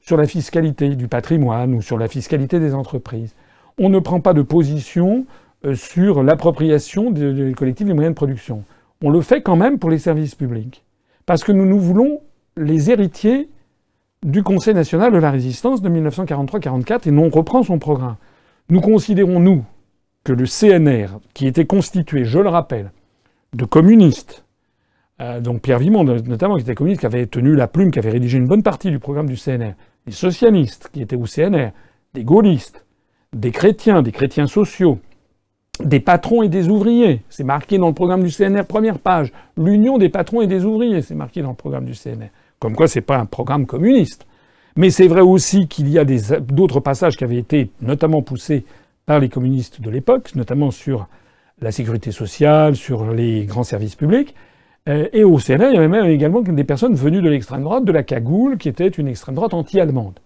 sur 0.00 0.16
la 0.16 0.26
fiscalité 0.26 0.96
du 0.96 1.06
patrimoine 1.06 1.74
ou 1.74 1.82
sur 1.82 1.98
la 1.98 2.08
fiscalité 2.08 2.58
des 2.58 2.74
entreprises. 2.74 3.34
On 3.78 3.90
ne 3.90 3.98
prend 3.98 4.20
pas 4.20 4.32
de 4.32 4.42
position 4.42 5.26
sur 5.74 6.22
l'appropriation 6.22 7.10
des 7.10 7.52
collectifs 7.54 7.86
des 7.86 7.94
moyens 7.94 8.14
de 8.14 8.16
production. 8.16 8.64
On 9.02 9.10
le 9.10 9.20
fait 9.20 9.42
quand 9.42 9.56
même 9.56 9.78
pour 9.78 9.90
les 9.90 9.98
services 9.98 10.34
publics. 10.34 10.84
Parce 11.26 11.44
que 11.44 11.52
nous 11.52 11.66
nous 11.66 11.78
voulons 11.78 12.20
les 12.56 12.90
héritiers 12.90 13.48
du 14.24 14.42
Conseil 14.42 14.74
national 14.74 15.12
de 15.12 15.18
la 15.18 15.30
résistance 15.30 15.82
de 15.82 15.88
1943-44 15.88 17.08
et 17.08 17.10
non 17.10 17.24
on 17.24 17.30
reprend 17.30 17.62
son 17.62 17.78
programme. 17.78 18.16
Nous 18.70 18.80
considérons, 18.80 19.40
nous, 19.40 19.64
que 20.24 20.32
le 20.32 20.44
CNR, 20.44 21.20
qui 21.34 21.46
était 21.46 21.64
constitué, 21.64 22.24
je 22.24 22.38
le 22.38 22.48
rappelle, 22.48 22.92
de 23.54 23.64
communistes, 23.64 24.44
euh, 25.20 25.40
donc 25.40 25.62
Pierre 25.62 25.78
Vimont 25.78 26.04
notamment, 26.04 26.56
qui 26.56 26.62
était 26.62 26.74
communiste, 26.74 27.00
qui 27.00 27.06
avait 27.06 27.26
tenu 27.26 27.54
la 27.54 27.66
plume, 27.66 27.90
qui 27.90 27.98
avait 27.98 28.10
rédigé 28.10 28.38
une 28.38 28.46
bonne 28.46 28.62
partie 28.62 28.90
du 28.90 28.98
programme 28.98 29.28
du 29.28 29.36
CNR, 29.36 29.74
des 30.06 30.12
socialistes 30.12 30.90
qui 30.92 31.00
étaient 31.00 31.16
au 31.16 31.24
CNR, 31.24 31.70
des 32.14 32.24
gaullistes, 32.24 32.84
des 33.32 33.50
chrétiens, 33.50 34.02
des 34.02 34.12
chrétiens 34.12 34.46
sociaux, 34.46 34.98
des 35.80 36.00
patrons 36.00 36.42
et 36.42 36.48
des 36.48 36.68
ouvriers. 36.68 37.22
C'est 37.28 37.44
marqué 37.44 37.78
dans 37.78 37.88
le 37.88 37.94
programme 37.94 38.22
du 38.22 38.30
CNR, 38.30 38.64
première 38.64 38.98
page. 38.98 39.32
L'union 39.56 39.98
des 39.98 40.08
patrons 40.08 40.40
et 40.40 40.46
des 40.46 40.64
ouvriers, 40.64 41.02
c'est 41.02 41.14
marqué 41.14 41.42
dans 41.42 41.50
le 41.50 41.56
programme 41.56 41.84
du 41.84 41.92
CNR. 41.92 42.30
Comme 42.58 42.74
quoi, 42.74 42.88
c'est 42.88 43.00
pas 43.00 43.18
un 43.18 43.26
programme 43.26 43.66
communiste. 43.66 44.26
Mais 44.76 44.90
c'est 44.90 45.08
vrai 45.08 45.20
aussi 45.20 45.66
qu'il 45.68 45.88
y 45.88 45.98
a 45.98 46.04
d'autres 46.04 46.80
passages 46.80 47.16
qui 47.16 47.24
avaient 47.24 47.36
été 47.36 47.70
notamment 47.80 48.22
poussés 48.22 48.64
par 49.06 49.18
les 49.18 49.28
communistes 49.28 49.80
de 49.80 49.90
l'époque, 49.90 50.34
notamment 50.34 50.70
sur 50.70 51.08
la 51.60 51.72
sécurité 51.72 52.12
sociale, 52.12 52.76
sur 52.76 53.12
les 53.12 53.44
grands 53.44 53.64
services 53.64 53.96
publics. 53.96 54.34
Euh, 54.88 55.08
et 55.12 55.24
au 55.24 55.38
CNR, 55.38 55.68
il 55.70 55.74
y 55.74 55.78
avait 55.78 55.88
même 55.88 56.06
également 56.06 56.40
des 56.40 56.64
personnes 56.64 56.94
venues 56.94 57.22
de 57.22 57.28
l'extrême 57.28 57.62
droite, 57.62 57.84
de 57.84 57.92
la 57.92 58.02
cagoule, 58.02 58.58
qui 58.58 58.68
était 58.68 58.88
une 58.88 59.08
extrême 59.08 59.34
droite 59.34 59.54
anti-allemande. 59.54 60.20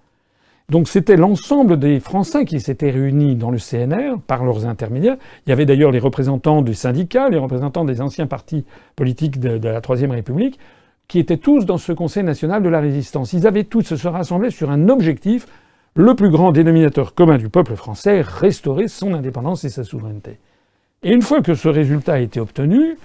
Donc 0.69 0.89
c'était 0.89 1.17
l'ensemble 1.17 1.79
des 1.79 2.01
Français 2.01 2.45
qui 2.45 2.61
s'étaient 2.61 2.91
réunis 2.91 3.37
dans 3.37 3.51
le 3.51 3.59
CNR 3.59 4.19
par 4.27 4.45
leurs 4.45 4.67
intermédiaires. 4.67 5.17
Il 5.47 5.51
y 5.51 5.53
avait 5.53 5.67
d'ailleurs 5.67 5.91
les 5.91 5.99
représentants 5.99 6.63
du 6.63 6.75
syndicat, 6.75 7.29
les 7.29 7.39
représentants 7.39 7.85
des 7.85 8.01
anciens 8.01 8.27
partis 8.27 8.65
politiques 8.97 9.39
de, 9.39 9.69
la 9.69 9.81
Troisième 9.81 10.13
République, 10.13 10.59
qui 11.09 11.19
étaient 11.19 11.37
tous 11.37 11.67
dans 11.67 11.79
ce 11.79 11.93
Conseil 11.93 12.23
national 12.23 12.63
de 12.63 12.69
la 12.69 12.81
résistance. 12.81 13.33
Ils 13.33 13.47
avaient 13.47 13.65
tous 13.65 13.95
se 13.95 14.09
rassembler 14.09 14.51
sur 14.51 14.71
un 14.71 14.89
objectif, 14.89 15.47
le 15.95 16.15
plus 16.15 16.31
grand 16.31 16.53
dénominateur 16.53 17.15
commun 17.15 17.37
du 17.37 17.51
peuple 17.51 17.75
français, 17.77 18.23
restaurer 18.23 18.89
son 18.89 19.13
indépendance 19.13 19.65
et 19.65 19.69
sa 19.69 19.85
souveraineté. 19.85 20.39
Et 21.03 21.13
une 21.13 21.21
fois 21.21 21.43
que 21.43 21.55
ce 21.55 21.69
résultat 21.69 22.15
a 22.15 22.19
été 22.19 22.41
obtenu, 22.41 22.97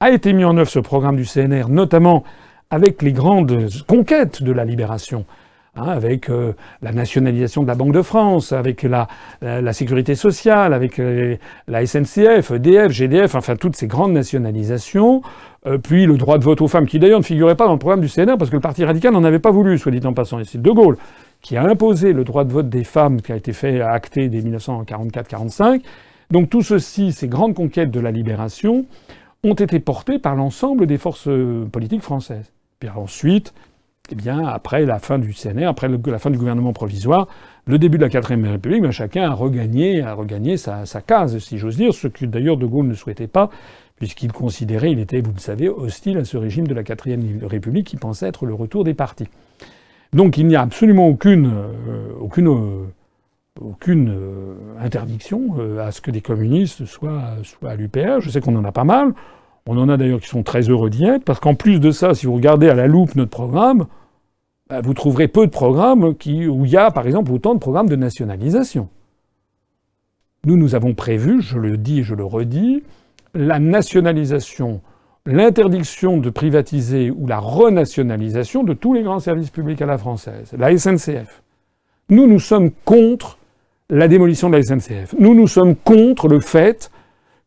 a 0.00 0.10
été 0.10 0.32
mis 0.32 0.44
en 0.44 0.56
œuvre 0.56 0.70
ce 0.70 0.80
programme 0.80 1.14
du 1.14 1.24
CNR, 1.24 1.68
notamment 1.68 2.24
avec 2.70 3.02
les 3.02 3.12
grandes 3.12 3.68
conquêtes 3.86 4.42
de 4.42 4.50
la 4.50 4.64
libération. 4.64 5.24
Hein, 5.74 5.88
avec 5.88 6.28
euh, 6.28 6.52
la 6.82 6.92
nationalisation 6.92 7.62
de 7.62 7.66
la 7.66 7.74
Banque 7.74 7.94
de 7.94 8.02
France, 8.02 8.52
avec 8.52 8.82
la, 8.82 9.08
sécurité 9.72 10.14
sociale, 10.14 10.74
avec 10.74 10.98
euh, 10.98 11.36
la 11.66 11.86
SNCF, 11.86 12.50
EDF, 12.50 12.92
GDF, 12.92 13.34
enfin 13.34 13.56
toutes 13.56 13.74
ces 13.74 13.86
grandes 13.86 14.12
nationalisations, 14.12 15.22
euh, 15.66 15.78
puis 15.78 16.04
le 16.04 16.18
droit 16.18 16.36
de 16.36 16.44
vote 16.44 16.60
aux 16.60 16.68
femmes, 16.68 16.84
qui 16.84 16.98
d'ailleurs 16.98 17.20
ne 17.20 17.24
figurait 17.24 17.56
pas 17.56 17.64
dans 17.64 17.72
le 17.72 17.78
programme 17.78 18.02
du 18.02 18.10
CNR 18.10 18.36
parce 18.36 18.50
que 18.50 18.56
le 18.56 18.60
Parti 18.60 18.84
radical 18.84 19.14
n'en 19.14 19.24
avait 19.24 19.38
pas 19.38 19.50
voulu, 19.50 19.78
soit 19.78 19.90
dit 19.92 20.06
en 20.06 20.12
passant. 20.12 20.38
Et 20.40 20.44
c'est 20.44 20.60
De 20.60 20.70
Gaulle 20.70 20.98
qui 21.40 21.56
a 21.56 21.62
imposé 21.64 22.12
le 22.12 22.24
droit 22.24 22.44
de 22.44 22.52
vote 22.52 22.68
des 22.68 22.84
femmes, 22.84 23.22
qui 23.22 23.32
a 23.32 23.36
été 23.36 23.54
fait 23.54 23.80
acté 23.80 24.28
dès 24.28 24.42
1944-45. 24.42 25.80
Donc 26.30 26.50
tout 26.50 26.60
ceci, 26.60 27.12
ces 27.12 27.28
grandes 27.28 27.54
conquêtes 27.54 27.90
de 27.90 27.98
la 27.98 28.10
libération, 28.10 28.84
ont 29.42 29.54
été 29.54 29.80
portées 29.80 30.18
par 30.18 30.36
l'ensemble 30.36 30.86
des 30.86 30.98
forces 30.98 31.30
politiques 31.72 32.02
françaises. 32.02 32.52
Puis 32.78 32.90
ensuite, 32.90 33.54
eh 34.10 34.14
bien, 34.14 34.46
après 34.46 34.84
la 34.84 34.98
fin 34.98 35.18
du 35.18 35.32
CNR, 35.32 35.66
après 35.66 35.88
la 35.88 36.18
fin 36.18 36.30
du 36.30 36.38
gouvernement 36.38 36.72
provisoire, 36.72 37.28
le 37.66 37.78
début 37.78 37.98
de 37.98 38.02
la 38.02 38.08
quatrième 38.08 38.44
République, 38.44 38.82
ben, 38.82 38.90
chacun 38.90 39.30
a 39.30 39.32
regagné, 39.32 40.02
a 40.02 40.14
regagné 40.14 40.56
sa, 40.56 40.84
case, 41.06 41.38
si 41.38 41.56
j'ose 41.58 41.76
dire, 41.76 41.94
ce 41.94 42.08
que 42.08 42.26
d'ailleurs 42.26 42.56
De 42.56 42.66
Gaulle 42.66 42.88
ne 42.88 42.94
souhaitait 42.94 43.28
pas, 43.28 43.48
puisqu'il 43.96 44.32
considérait, 44.32 44.90
il 44.90 44.98
était, 44.98 45.20
vous 45.20 45.32
le 45.32 45.38
savez, 45.38 45.68
hostile 45.68 46.18
à 46.18 46.24
ce 46.24 46.36
régime 46.36 46.66
de 46.66 46.74
la 46.74 46.82
quatrième 46.82 47.38
République 47.44 47.86
qui 47.86 47.96
pensait 47.96 48.26
être 48.26 48.44
le 48.44 48.54
retour 48.54 48.82
des 48.82 48.94
partis. 48.94 49.28
Donc 50.12 50.36
il 50.36 50.46
n'y 50.46 50.56
a 50.56 50.60
absolument 50.60 51.06
aucune, 51.08 51.46
euh, 51.46 52.12
aucune, 52.20 52.48
euh, 52.48 52.84
aucune 53.60 54.10
euh, 54.10 54.54
interdiction 54.80 55.56
à 55.80 55.90
ce 55.90 56.00
que 56.00 56.10
des 56.10 56.20
communistes 56.20 56.84
soient, 56.84 57.36
soient 57.44 57.70
à 57.70 57.76
l'UPR. 57.76 58.20
Je 58.20 58.28
sais 58.28 58.40
qu'on 58.40 58.56
en 58.56 58.64
a 58.64 58.72
pas 58.72 58.84
mal. 58.84 59.14
On 59.66 59.78
en 59.78 59.88
a 59.88 59.96
d'ailleurs 59.96 60.20
qui 60.20 60.28
sont 60.28 60.42
très 60.42 60.62
heureux 60.62 60.90
d'y 60.90 61.04
être, 61.04 61.24
parce 61.24 61.40
qu'en 61.40 61.54
plus 61.54 61.78
de 61.78 61.90
ça, 61.90 62.14
si 62.14 62.26
vous 62.26 62.34
regardez 62.34 62.68
à 62.68 62.74
la 62.74 62.86
loupe 62.86 63.14
notre 63.14 63.30
programme, 63.30 63.86
bah, 64.68 64.80
vous 64.80 64.94
trouverez 64.94 65.28
peu 65.28 65.46
de 65.46 65.50
programmes 65.50 66.04
où 66.04 66.16
il 66.26 66.70
y 66.70 66.76
a, 66.76 66.90
par 66.90 67.06
exemple, 67.06 67.30
autant 67.30 67.54
de 67.54 67.60
programmes 67.60 67.88
de 67.88 67.96
nationalisation. 67.96 68.88
Nous, 70.44 70.56
nous 70.56 70.74
avons 70.74 70.94
prévu, 70.94 71.40
je 71.40 71.58
le 71.58 71.76
dis 71.76 72.00
et 72.00 72.02
je 72.02 72.16
le 72.16 72.24
redis, 72.24 72.82
la 73.34 73.60
nationalisation, 73.60 74.80
l'interdiction 75.24 76.18
de 76.18 76.30
privatiser 76.30 77.12
ou 77.12 77.28
la 77.28 77.38
renationalisation 77.38 78.64
de 78.64 78.72
tous 78.72 78.92
les 78.94 79.02
grands 79.02 79.20
services 79.20 79.50
publics 79.50 79.80
à 79.80 79.86
la 79.86 79.98
française, 79.98 80.52
la 80.58 80.76
SNCF. 80.76 81.42
Nous, 82.08 82.26
nous 82.26 82.40
sommes 82.40 82.72
contre 82.84 83.38
la 83.88 84.08
démolition 84.08 84.50
de 84.50 84.56
la 84.56 84.62
SNCF. 84.62 85.14
Nous, 85.18 85.34
nous 85.34 85.46
sommes 85.46 85.76
contre 85.76 86.26
le 86.26 86.40
fait 86.40 86.90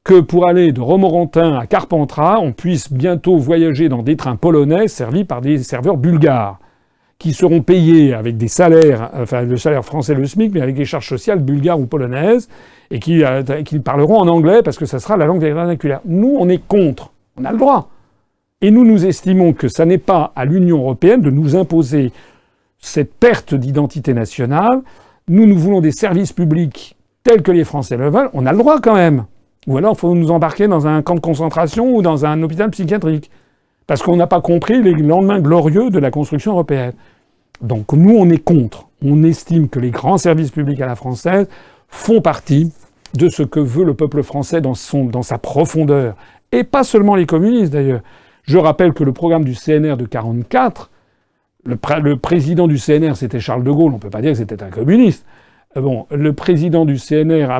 que 0.05 0.19
pour 0.21 0.47
aller 0.47 0.71
de 0.71 0.79
Romorantin 0.81 1.57
à 1.57 1.65
Carpentras, 1.65 2.37
on 2.39 2.53
puisse 2.53 2.93
bientôt 2.93 3.37
voyager 3.37 3.89
dans 3.89 4.03
des 4.03 4.15
trains 4.15 4.35
polonais 4.35 4.87
servis 4.87 5.25
par 5.25 5.41
des 5.41 5.57
serveurs 5.57 5.97
bulgares, 5.97 6.59
qui 7.17 7.33
seront 7.33 7.63
payés 7.63 8.13
avec 8.13 8.37
des 8.37 8.47
salaires, 8.47 9.09
enfin 9.15 9.41
le 9.41 9.57
salaire 9.57 9.83
français, 9.83 10.13
le 10.13 10.27
SMIC, 10.27 10.53
mais 10.53 10.61
avec 10.61 10.75
des 10.75 10.85
charges 10.85 11.09
sociales 11.09 11.39
bulgares 11.39 11.79
ou 11.79 11.87
polonaises, 11.87 12.49
et 12.91 12.99
qui, 12.99 13.23
euh, 13.23 13.41
qui 13.63 13.79
parleront 13.79 14.19
en 14.19 14.27
anglais 14.27 14.61
parce 14.63 14.77
que 14.77 14.85
ça 14.85 14.99
sera 14.99 15.17
la 15.17 15.25
langue 15.25 15.41
vernaculaire. 15.41 16.01
Nous, 16.05 16.35
on 16.37 16.49
est 16.49 16.65
contre. 16.65 17.11
On 17.35 17.43
a 17.43 17.51
le 17.51 17.57
droit. 17.57 17.89
Et 18.61 18.69
nous, 18.69 18.85
nous 18.85 19.07
estimons 19.07 19.53
que 19.53 19.67
ça 19.67 19.85
n'est 19.85 19.97
pas 19.97 20.31
à 20.35 20.45
l'Union 20.45 20.77
européenne 20.77 21.21
de 21.21 21.31
nous 21.31 21.55
imposer 21.55 22.11
cette 22.77 23.15
perte 23.15 23.55
d'identité 23.55 24.13
nationale. 24.13 24.83
Nous, 25.29 25.47
nous 25.47 25.57
voulons 25.57 25.81
des 25.81 25.91
services 25.91 26.31
publics 26.31 26.95
tels 27.23 27.41
que 27.41 27.51
les 27.51 27.63
Français 27.63 27.97
le 27.97 28.11
veulent. 28.11 28.29
On 28.33 28.45
a 28.45 28.51
le 28.51 28.59
droit 28.59 28.79
quand 28.79 28.93
même. 28.93 29.25
Ou 29.67 29.77
alors, 29.77 29.93
il 29.93 29.99
faut 29.99 30.13
nous 30.13 30.31
embarquer 30.31 30.67
dans 30.67 30.87
un 30.87 31.01
camp 31.01 31.15
de 31.15 31.19
concentration 31.19 31.95
ou 31.95 32.01
dans 32.01 32.25
un 32.25 32.41
hôpital 32.43 32.69
psychiatrique. 32.69 33.31
Parce 33.87 34.01
qu'on 34.01 34.15
n'a 34.15 34.27
pas 34.27 34.41
compris 34.41 34.81
les 34.81 34.93
lendemains 34.93 35.39
glorieux 35.39 35.89
de 35.89 35.99
la 35.99 36.11
construction 36.11 36.53
européenne. 36.53 36.93
Donc 37.61 37.93
nous, 37.93 38.15
on 38.15 38.29
est 38.29 38.43
contre. 38.43 38.87
On 39.03 39.23
estime 39.23 39.69
que 39.69 39.79
les 39.79 39.91
grands 39.91 40.17
services 40.17 40.51
publics 40.51 40.81
à 40.81 40.87
la 40.87 40.95
française 40.95 41.47
font 41.87 42.21
partie 42.21 42.71
de 43.13 43.29
ce 43.29 43.43
que 43.43 43.59
veut 43.59 43.85
le 43.85 43.93
peuple 43.93 44.23
français 44.23 44.61
dans, 44.61 44.73
son, 44.73 45.05
dans 45.05 45.21
sa 45.21 45.37
profondeur. 45.37 46.15
Et 46.51 46.63
pas 46.63 46.83
seulement 46.83 47.15
les 47.15 47.25
communistes 47.25 47.71
d'ailleurs. 47.73 48.01
Je 48.43 48.57
rappelle 48.57 48.93
que 48.93 49.03
le 49.03 49.13
programme 49.13 49.43
du 49.43 49.55
CNR 49.55 49.97
de 49.97 50.05
44, 50.05 50.91
le, 51.65 51.77
le 52.01 52.17
président 52.17 52.67
du 52.67 52.77
CNR 52.77 53.15
c'était 53.15 53.39
Charles 53.39 53.63
de 53.63 53.71
Gaulle, 53.71 53.91
on 53.91 53.95
ne 53.95 53.99
peut 53.99 54.09
pas 54.09 54.21
dire 54.21 54.31
que 54.31 54.37
c'était 54.37 54.61
un 54.61 54.69
communiste. 54.69 55.25
Euh, 55.77 55.81
bon, 55.81 56.07
le 56.11 56.33
président 56.33 56.85
du 56.85 56.97
CNR, 56.97 57.47
ah, 57.49 57.59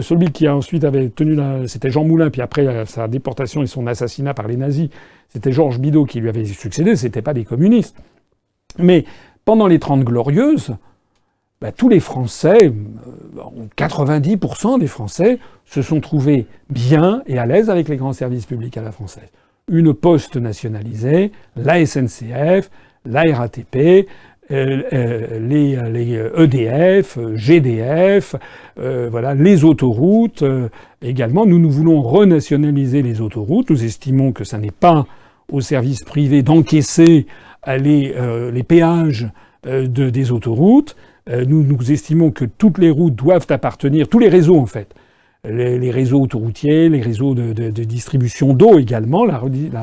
celui 0.00 0.32
qui 0.32 0.46
a 0.46 0.56
ensuite 0.56 0.84
avait 0.84 1.08
tenu 1.08 1.38
c'était 1.66 1.90
Jean 1.90 2.04
Moulin, 2.04 2.30
puis 2.30 2.42
après 2.42 2.66
euh, 2.66 2.84
sa 2.86 3.08
déportation 3.08 3.62
et 3.62 3.66
son 3.66 3.86
assassinat 3.86 4.34
par 4.34 4.48
les 4.48 4.56
nazis, 4.56 4.88
c'était 5.28 5.52
Georges 5.52 5.78
Bidault 5.78 6.06
qui 6.06 6.20
lui 6.20 6.28
avait 6.28 6.44
succédé, 6.44 6.96
c'était 6.96 7.22
pas 7.22 7.34
des 7.34 7.44
communistes. 7.44 7.96
Mais 8.78 9.04
pendant 9.44 9.66
les 9.66 9.78
Trente 9.78 10.04
Glorieuses, 10.04 10.76
bah, 11.60 11.72
tous 11.72 11.88
les 11.88 12.00
Français, 12.00 12.72
90% 13.76 14.74
euh, 14.74 14.78
des 14.78 14.86
Français, 14.86 15.38
se 15.64 15.82
sont 15.82 16.00
trouvés 16.00 16.46
bien 16.68 17.22
et 17.26 17.38
à 17.38 17.46
l'aise 17.46 17.70
avec 17.70 17.88
les 17.88 17.96
grands 17.96 18.12
services 18.12 18.46
publics 18.46 18.76
à 18.76 18.82
la 18.82 18.92
française. 18.92 19.28
Une 19.68 19.94
poste 19.94 20.36
nationalisée, 20.36 21.32
la 21.56 21.84
SNCF, 21.84 22.70
la 23.04 23.22
RATP, 23.22 24.06
euh, 24.52 24.82
euh, 24.92 25.40
les, 25.40 25.76
les, 25.90 26.12
EDF, 26.36 27.18
e 27.18 27.34
GDF, 27.34 28.36
euh, 28.78 29.08
voilà, 29.10 29.34
les 29.34 29.64
autoroutes. 29.64 30.44
également, 31.02 31.46
nous, 31.46 31.58
nous 31.58 31.70
voulons 31.70 32.00
renationaliser 32.00 33.02
les 33.02 33.20
autoroutes. 33.20 33.70
Nous 33.70 33.84
estimons 33.84 34.32
que 34.32 34.44
ça 34.44 34.58
n'est 34.58 34.70
pas 34.70 35.06
aux 35.50 35.60
services 35.60 36.04
privés 36.04 36.42
d'encaisser 36.42 37.26
les, 37.66 38.14
péages 38.66 39.28
de, 39.64 40.10
des 40.10 40.30
autoroutes. 40.30 40.96
Nous, 41.28 41.64
nous 41.64 41.90
estimons 41.90 42.30
que 42.30 42.44
toutes 42.44 42.78
les 42.78 42.90
routes 42.90 43.16
doivent 43.16 43.46
appartenir, 43.50 44.08
tous 44.08 44.20
les 44.20 44.28
réseaux 44.28 44.58
en 44.58 44.66
fait, 44.66 44.94
les, 45.48 45.90
réseaux 45.90 46.20
autoroutiers, 46.20 46.88
les 46.88 47.00
réseaux 47.00 47.34
de, 47.34 47.68
distribution 47.84 48.54
d'eau 48.54 48.78
également, 48.78 49.24
la, 49.24 49.38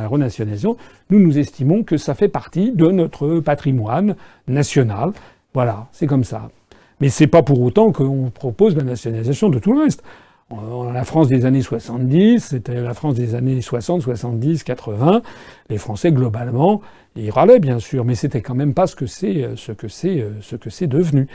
renationalisation, 0.07 0.77
nous 1.10 1.19
nous 1.19 1.38
estimons 1.38 1.84
que 1.84 1.98
ça 1.98 2.14
fait 2.14 2.27
partie 2.27 2.72
de 2.72 2.88
notre 2.88 3.40
patrimoine 3.40 4.15
national. 4.48 5.11
Voilà, 5.53 5.88
c'est 5.91 6.07
comme 6.07 6.23
ça. 6.23 6.49
Mais 6.99 7.10
c'est 7.10 7.27
pas 7.27 7.44
pour 7.44 7.61
autant 7.61 7.91
qu'on 7.91 8.31
propose 8.34 8.76
la 8.76 8.84
nationalisation 8.84 9.49
de 9.49 9.60
tout 9.60 9.73
le 9.73 9.84
reste. 9.84 10.03
La 10.94 11.03
France 11.03 11.30
des 11.30 11.45
années 11.45 11.61
70, 11.61 12.40
c'était 12.40 12.80
la 12.80 12.94
France 12.94 13.15
des 13.15 13.34
années 13.34 13.61
60, 13.61 14.02
70, 14.02 14.64
80. 14.64 15.22
Les 15.69 15.77
Français, 15.77 16.11
globalement, 16.11 16.81
ils 17.15 17.31
râlaient, 17.31 17.60
bien 17.60 17.80
sûr, 17.80 18.06
mais 18.06 18.14
c'était 18.14 18.41
quand 18.41 18.53
même 18.53 18.76
pas 18.76 18.85
ce 18.85 18.95
que 18.95 19.07
c'est, 19.07 19.49
ce 19.56 19.72
que 19.72 19.88
c'est, 19.88 20.23
ce 20.41 20.56
que 20.56 20.69
c'est 20.69 20.85
devenu. 20.85 21.27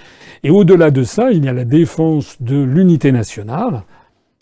Et 0.44 0.50
au-delà 0.50 0.92
de 0.92 1.02
ça, 1.02 1.32
il 1.32 1.44
y 1.44 1.48
a 1.48 1.52
la 1.52 1.64
défense 1.64 2.40
de 2.40 2.62
l'unité 2.62 3.10
nationale, 3.10 3.82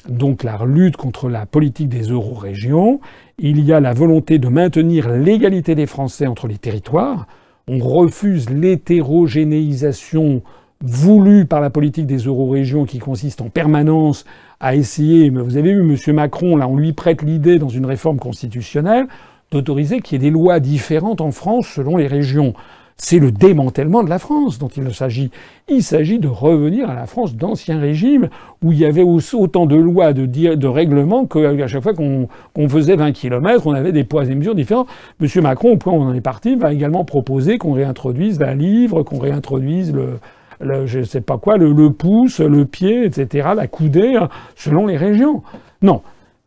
donc 0.09 0.45
la 0.45 0.59
lutte 0.65 0.97
contre 0.97 1.29
la 1.29 1.47
politique 1.47 1.89
des 1.89 2.03
euro-régions, 2.03 3.01
il 3.39 3.61
y 3.61 3.73
a 3.73 3.81
la 3.81 3.93
volonté 3.93 4.39
de 4.39 4.49
maintenir 4.49 5.11
l'égalité 5.11 5.75
des 5.75 5.87
Français 5.87 6.27
entre 6.27 6.47
les 6.47 6.59
territoires, 6.59 7.27
on 7.69 7.79
refuse 7.79 8.49
l'hétérogénéisation 8.51 10.43
voulue 10.81 11.47
par 11.47 11.61
la 11.61 11.71
politique 11.71 12.07
des 12.07 12.19
euro-régions 12.19 12.85
qui 12.85 12.99
consiste 12.99 13.41
en 13.41 13.49
permanence 13.49 14.25
à 14.61 14.75
essayer, 14.75 15.31
mais 15.31 15.41
vous 15.41 15.57
avez 15.57 15.75
vu, 15.75 15.81
M. 15.81 16.15
Macron, 16.15 16.57
là, 16.57 16.69
on 16.69 16.77
lui 16.77 16.93
prête 16.93 17.23
l'idée 17.23 17.59
dans 17.59 17.69
une 17.69 17.87
réforme 17.87 18.19
constitutionnelle 18.19 19.07
d'autoriser 19.51 20.01
qu'il 20.01 20.15
y 20.15 20.27
ait 20.27 20.31
des 20.31 20.35
lois 20.35 20.61
différentes 20.61 21.21
en 21.21 21.31
France 21.31 21.69
selon 21.69 21.97
les 21.97 22.07
régions. 22.07 22.55
C'est 22.99 23.19
le 23.19 23.31
démantèlement 23.31 24.03
de 24.03 24.09
la 24.09 24.19
France 24.19 24.59
dont 24.59 24.69
il 24.69 24.93
s'agit. 24.95 25.31
Il 25.69 25.83
s'agit 25.83 26.19
de 26.19 26.29
revenir 26.29 26.89
à 26.89 26.95
la 26.95 27.07
France 27.07 27.37
d'ancien 27.37 27.79
régime 27.79 28.31
où 28.63 28.73
il 28.73 28.79
y 28.79 28.87
avait 28.87 29.03
autant 29.03 29.67
de 29.67 29.77
lois, 29.77 30.15
de, 30.15 30.25
de 30.25 30.67
règlements 30.67 31.27
qu'à 31.27 31.69
chaque 31.69 31.83
fois 31.83 31.93
qu'on 31.93 32.69
faisait 32.69 32.97
20 32.97 33.13
km, 33.13 33.67
on 33.67 33.75
avait 33.75 33.93
des 33.93 34.05
poids 34.05 34.25
et 34.25 34.35
mesures 34.35 34.55
différents. 34.55 34.87
Monsieur 35.21 35.43
Macron, 35.43 35.73
au 35.73 35.77
point 35.77 35.93
où 35.93 35.97
on 35.97 36.07
en 36.07 36.15
est 36.15 36.23
parti, 36.23 36.57
va 36.57 36.73
également 36.73 37.05
proposer 37.05 37.59
qu'on 37.59 37.73
réintroduise 37.73 38.41
la 38.41 38.55
livre, 38.55 39.03
qu'on 39.03 39.19
réintroduise 39.19 39.93
le, 39.93 40.19
le, 40.61 40.87
je 40.87 41.03
sais 41.03 41.21
pas 41.21 41.37
quoi, 41.37 41.59
le, 41.59 41.73
le, 41.73 41.91
pouce, 41.91 42.41
le 42.41 42.65
pied, 42.65 43.05
etc., 43.05 43.49
la 43.55 43.67
coudée, 43.67 44.17
hein, 44.17 44.31
selon 44.55 44.87
les 44.87 44.97
régions. 44.97 45.43
Non. 45.83 46.01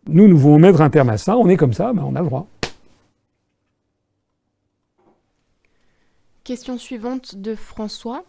Nous, 0.08 0.28
nous 0.28 0.38
voulons 0.38 0.58
mettre 0.58 0.82
un 0.82 0.90
terme 0.90 1.10
à 1.10 1.18
ça. 1.18 1.38
On 1.38 1.48
est 1.48 1.58
comme 1.58 1.74
ça, 1.74 1.94
ben 1.94 2.04
on 2.08 2.16
a 2.16 2.22
le 2.22 2.26
droit. 2.26 2.48
Question 6.50 6.80
suivante 6.80 7.36
de 7.36 7.54
François. 7.54 8.24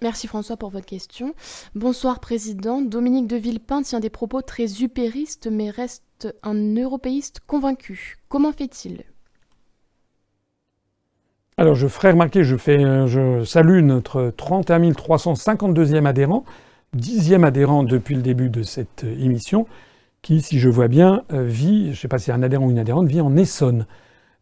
Merci 0.00 0.26
François 0.26 0.56
pour 0.56 0.70
votre 0.70 0.86
question. 0.86 1.34
Bonsoir 1.74 2.18
Président. 2.18 2.80
Dominique 2.80 3.26
de 3.26 3.36
Villepin 3.36 3.82
tient 3.82 4.00
des 4.00 4.08
propos 4.08 4.40
très 4.40 4.82
upéristes 4.82 5.48
mais 5.52 5.68
reste 5.68 6.34
un 6.42 6.54
européiste 6.76 7.40
convaincu. 7.46 8.16
Comment 8.30 8.52
fait-il? 8.52 9.04
Alors 11.58 11.74
je 11.74 11.88
ferai 11.88 12.12
remarquer, 12.12 12.42
je, 12.42 12.56
fais, 12.56 13.06
je 13.06 13.44
salue 13.44 13.82
notre 13.82 14.32
31 14.34 14.92
352e 14.92 16.06
adhérent, 16.06 16.46
10e 16.96 17.44
adhérent 17.44 17.82
depuis 17.82 18.14
le 18.14 18.22
début 18.22 18.48
de 18.48 18.62
cette 18.62 19.04
émission, 19.04 19.66
qui, 20.22 20.40
si 20.40 20.58
je 20.58 20.70
vois 20.70 20.88
bien, 20.88 21.22
euh, 21.34 21.42
vit, 21.42 21.84
je 21.84 21.90
ne 21.90 21.96
sais 21.96 22.08
pas 22.08 22.18
si 22.18 22.32
un 22.32 22.42
adhérent 22.42 22.64
ou 22.64 22.70
une 22.70 22.78
adhérente, 22.78 23.08
vit 23.08 23.20
en 23.20 23.36
Essonne. 23.36 23.84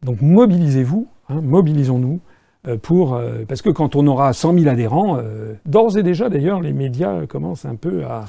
Donc 0.05 0.21
mobilisez-vous, 0.23 1.09
hein, 1.29 1.41
mobilisons-nous. 1.41 2.21
Euh, 2.67 2.77
pour, 2.77 3.15
euh, 3.15 3.45
parce 3.47 3.63
que 3.63 3.71
quand 3.71 3.95
on 3.95 4.07
aura 4.07 4.33
100 4.33 4.55
000 4.59 4.69
adhérents, 4.69 5.19
euh, 5.19 5.55
d'ores 5.67 5.97
et 5.99 6.03
déjà 6.03 6.29
d'ailleurs, 6.29 6.61
les 6.61 6.73
médias 6.73 7.27
commencent 7.27 7.65
un 7.65 7.77
peu 7.77 8.05
à, 8.05 8.27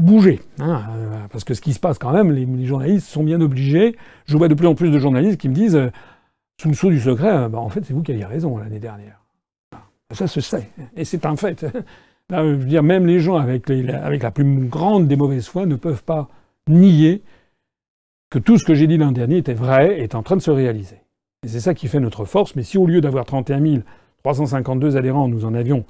bouger. 0.00 0.40
Hein, 0.58 0.82
parce 1.30 1.44
que 1.44 1.54
ce 1.54 1.60
qui 1.60 1.72
se 1.72 1.80
passe 1.80 1.98
quand 1.98 2.12
même, 2.12 2.32
les, 2.32 2.66
journalistes 2.66 3.06
sont 3.06 3.22
bien 3.22 3.40
obligés. 3.40 3.96
Je 4.26 4.36
vois 4.36 4.48
de 4.48 4.54
plus 4.54 4.66
en 4.66 4.74
plus 4.74 4.90
de 4.90 4.98
journalistes 4.98 5.40
qui 5.40 5.48
me 5.48 5.54
disent, 5.54 5.80
sous 6.60 6.68
le 6.68 6.74
sceau 6.74 6.90
du 6.90 7.00
secret, 7.00 7.48
bah, 7.48 7.58
en 7.58 7.68
fait 7.68 7.84
c'est 7.84 7.94
vous 7.94 8.02
qui 8.02 8.12
aviez 8.12 8.26
raison 8.26 8.58
l'année 8.58 8.78
dernière. 8.78 9.20
Ça 10.10 10.26
se 10.26 10.40
sait, 10.40 10.68
et 10.96 11.04
c'est 11.04 11.24
un 11.24 11.36
fait. 11.36 11.66
Même 12.30 13.06
les 13.06 13.20
gens 13.20 13.36
avec, 13.36 13.68
la 13.68 14.30
plus 14.30 14.68
grande 14.68 15.08
des 15.08 15.16
mauvaises 15.16 15.46
foi 15.46 15.66
ne 15.66 15.76
peuvent 15.76 16.04
pas 16.04 16.28
nier 16.68 17.22
que 18.30 18.38
tout 18.38 18.58
ce 18.58 18.64
que 18.64 18.74
j'ai 18.74 18.86
dit 18.86 18.96
l'an 18.96 19.12
dernier 19.12 19.38
était 19.38 19.54
vrai, 19.54 20.00
est 20.00 20.14
en 20.14 20.22
train 20.22 20.36
de 20.36 20.42
se 20.42 20.50
réaliser. 20.50 21.03
Et 21.44 21.48
c'est 21.48 21.60
ça 21.60 21.74
qui 21.74 21.88
fait 21.88 22.00
notre 22.00 22.24
force. 22.24 22.56
Mais 22.56 22.62
si 22.62 22.78
au 22.78 22.86
lieu 22.86 23.00
d'avoir 23.00 23.26
31 23.26 23.82
352 24.22 24.96
adhérents, 24.96 25.28
nous 25.28 25.44
en 25.44 25.54
avions 25.54 25.84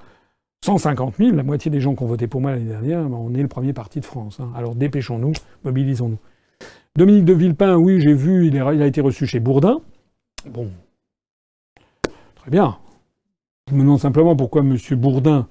150 0.64 1.16
000, 1.16 1.36
la 1.36 1.42
moitié 1.42 1.70
des 1.70 1.80
gens 1.80 1.94
qui 1.94 2.02
ont 2.02 2.06
voté 2.06 2.26
pour 2.26 2.40
moi 2.40 2.50
l'année 2.52 2.64
dernière, 2.64 3.04
ben, 3.04 3.16
on 3.16 3.34
est 3.34 3.42
le 3.42 3.48
premier 3.48 3.72
parti 3.72 4.00
de 4.00 4.04
France. 4.04 4.40
Hein. 4.40 4.50
Alors 4.56 4.74
dépêchons-nous, 4.74 5.32
mobilisons-nous. 5.64 6.18
Dominique 6.96 7.24
de 7.24 7.32
Villepin, 7.32 7.76
oui, 7.76 8.00
j'ai 8.00 8.14
vu, 8.14 8.48
il 8.48 8.58
a 8.58 8.86
été 8.86 9.00
reçu 9.00 9.26
chez 9.26 9.40
Bourdin. 9.40 9.80
Bon, 10.48 10.70
très 12.36 12.50
bien. 12.50 12.78
Je 13.68 13.74
me 13.74 13.80
demande 13.80 14.00
simplement 14.00 14.36
pourquoi 14.36 14.62
M. 14.62 14.76
Bourdin 14.92 15.46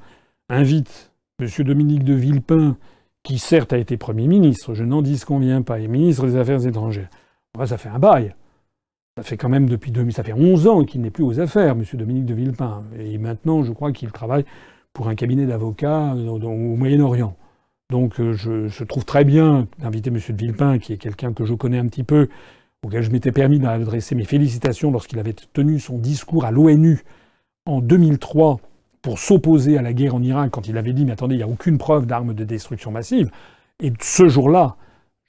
invite 0.50 1.12
M. 1.40 1.48
Dominique 1.66 2.04
de 2.04 2.14
Villepin, 2.14 2.78
qui 3.24 3.40
certes 3.40 3.74
a 3.74 3.78
été 3.78 3.98
Premier 3.98 4.28
ministre, 4.28 4.74
je 4.74 4.84
n'en 4.84 5.02
dis 5.02 5.20
qu'on 5.20 5.40
vient 5.40 5.62
pas, 5.62 5.80
et 5.80 5.88
ministre 5.88 6.26
des 6.26 6.36
Affaires 6.36 6.66
étrangères. 6.66 7.10
ça 7.66 7.78
fait 7.78 7.90
un 7.90 8.00
bail. 8.00 8.36
Ça 9.18 9.24
fait 9.24 9.38
quand 9.38 9.50
même 9.50 9.70
depuis 9.70 9.92
2000, 9.92 10.12
ça 10.12 10.24
fait 10.24 10.34
11 10.34 10.68
ans 10.68 10.84
qu'il 10.86 11.02
n'est 11.02 11.12
plus 11.12 11.24
aux 11.24 11.40
affaires, 11.40 11.74
M. 11.74 11.84
Dominique 11.94 12.26
de 12.26 12.34
Villepin. 12.34 12.84
Et 12.98 13.20
maintenant, 13.20 13.64
je 13.64 13.72
crois 13.72 13.92
qu'il 13.92 14.12
travaille 14.12 14.44
pour 14.92 15.08
un 15.08 15.14
cabinet 15.14 15.46
d'avocats 15.46 16.16
au 16.16 16.76
Moyen-Orient. 16.76 17.36
Donc 17.92 18.20
euh, 18.20 18.34
je, 18.34 18.84
trouve 18.84 19.06
très 19.06 19.24
bien 19.24 19.68
d'inviter 19.78 20.10
M. 20.10 20.16
de 20.16 20.36
Villepin, 20.36 20.80
qui 20.80 20.94
est 20.94 20.98
quelqu'un 20.98 21.32
que 21.32 21.46
je 21.46 21.54
connais 21.54 21.78
un 21.78 21.86
petit 21.86 22.04
peu, 22.04 22.28
auquel 22.84 23.04
je 23.04 23.12
m'étais 23.12 23.32
permis 23.32 23.60
d'adresser 23.60 24.16
mes 24.16 24.24
félicitations 24.24 24.90
lorsqu'il 24.92 25.20
avait 25.20 25.36
tenu 25.54 25.80
son 25.80 26.00
discours 26.00 26.46
à 26.46 26.52
l'ONU 26.52 27.04
en 27.68 27.82
2003 27.82 28.60
pour 29.04 29.20
s'opposer 29.20 29.78
à 29.78 29.84
la 29.84 29.94
guerre 29.94 30.16
en 30.16 30.24
Irak, 30.24 30.50
quand 30.52 30.68
il 30.68 30.76
avait 30.76 30.94
dit, 30.94 31.06
mais 31.06 31.12
attendez, 31.12 31.36
il 31.36 31.38
n'y 31.38 31.44
a 31.44 31.48
aucune 31.48 31.78
preuve 31.78 32.08
d'armes 32.08 32.34
de 32.34 32.44
destruction 32.44 32.90
massive. 32.90 33.30
Et 33.80 33.94
ce 34.02 34.28
jour-là, 34.28 34.76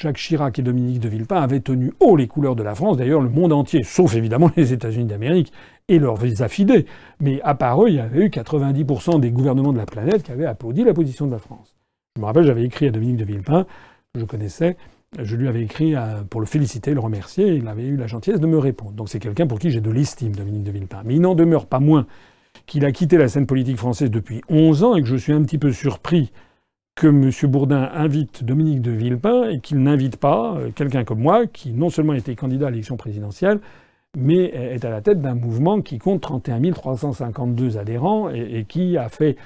Jacques 0.01 0.17
Chirac 0.17 0.59
et 0.59 0.63
Dominique 0.63 1.01
de 1.01 1.09
Villepin 1.09 1.41
avaient 1.41 1.61
tenu 1.61 1.93
haut 2.01 2.17
les 2.17 2.27
couleurs 2.27 2.57
de 2.57 2.63
la 2.63 2.75
France, 2.75 2.97
d'ailleurs 2.97 3.21
le 3.21 3.29
monde 3.29 3.53
entier, 3.53 3.85
sauf 3.85 4.15
évidemment 4.17 4.51
les 4.57 4.73
États-Unis 4.73 5.07
d'Amérique 5.07 5.53
et 5.89 5.99
leurs 5.99 6.43
affidés. 6.43 6.87
Mais 7.21 7.41
à 7.43 7.55
part 7.55 7.83
eux, 7.83 7.89
il 7.89 7.95
y 7.95 8.01
avait 8.01 8.27
eu 8.27 8.29
90% 8.29 9.21
des 9.21 9.31
gouvernements 9.31 9.73
de 9.73 9.79
la 9.79 9.87
planète 9.87 10.25
qui 10.25 10.33
avaient 10.33 10.47
applaudi 10.47 10.83
la 10.85 10.95
position 10.95 11.27
de 11.27 11.33
la 11.33 11.39
France. 11.39 11.77
Je 12.17 12.21
me 12.21 12.27
rappelle, 12.27 12.45
j'avais 12.45 12.65
écrit 12.65 12.89
à 12.89 12.91
Dominique 12.91 13.17
de 13.19 13.25
Villepin, 13.25 13.67
que 14.13 14.21
je 14.21 14.25
connaissais, 14.25 14.77
je 15.19 15.37
lui 15.37 15.47
avais 15.47 15.63
écrit 15.63 15.95
pour 16.29 16.41
le 16.41 16.47
féliciter, 16.47 16.93
le 16.93 17.01
remercier, 17.01 17.47
et 17.49 17.55
il 17.55 17.69
avait 17.69 17.87
eu 17.87 17.97
la 17.97 18.09
gentillesse 18.09 18.41
de 18.41 18.47
me 18.47 18.59
répondre. 18.59 18.93
Donc 18.93 19.09
c'est 19.09 19.21
quelqu'un 19.21 19.47
pour 19.47 19.61
qui 19.61 19.71
j'ai 19.71 19.81
de 19.81 19.91
l'estime, 19.91 20.35
Dominique 20.35 20.65
de 20.65 20.73
Villepin. 20.73 21.03
Mais 21.05 21.15
il 21.15 21.21
n'en 21.21 21.37
demeure 21.37 21.67
pas 21.67 21.81
moins 21.81 22.07
qu'il 22.67 22.85
a 22.85 22.93
quitté 22.93 23.17
la 23.17 23.29
scène 23.29 23.47
politique 23.47 23.77
française 23.77 24.11
depuis 24.11 24.43
11 24.49 24.83
ans 24.83 24.97
et 24.97 25.03
que 25.03 25.09
je 25.09 25.17
suis 25.17 25.33
un 25.33 25.43
petit 25.43 25.59
peu 25.59 25.73
surpris 25.73 26.33
que 26.95 27.09
M. 27.09 27.31
Bourdin 27.51 27.91
invite 27.93 28.45
Dominique 28.45 28.81
de 28.81 28.93
Villepin 28.93 29.49
et 29.49 29.61
qu'il 29.61 29.79
n'invite 29.79 30.17
pas 30.17 30.57
euh, 30.57 30.71
quelqu'un 30.71 31.05
comme 31.05 31.21
moi, 31.21 31.47
qui 31.47 31.73
non 31.73 31.91
seulement 31.91 32.15
était 32.15 32.37
candidat 32.37 32.69
à 32.69 32.71
l'élection 32.71 32.97
présidentielle, 32.97 33.61
mais 34.17 34.45
est 34.45 34.85
à 34.85 34.91
la 34.91 35.01
tête 35.01 35.21
d'un 35.21 35.35
mouvement 35.35 35.81
qui 35.81 35.99
compte 35.99 36.21
31 36.21 36.71
352 36.71 37.79
adhérents 37.79 38.31
et, 38.31 38.65
qui 38.69 38.97
a 38.97 39.09
fait 39.09 39.37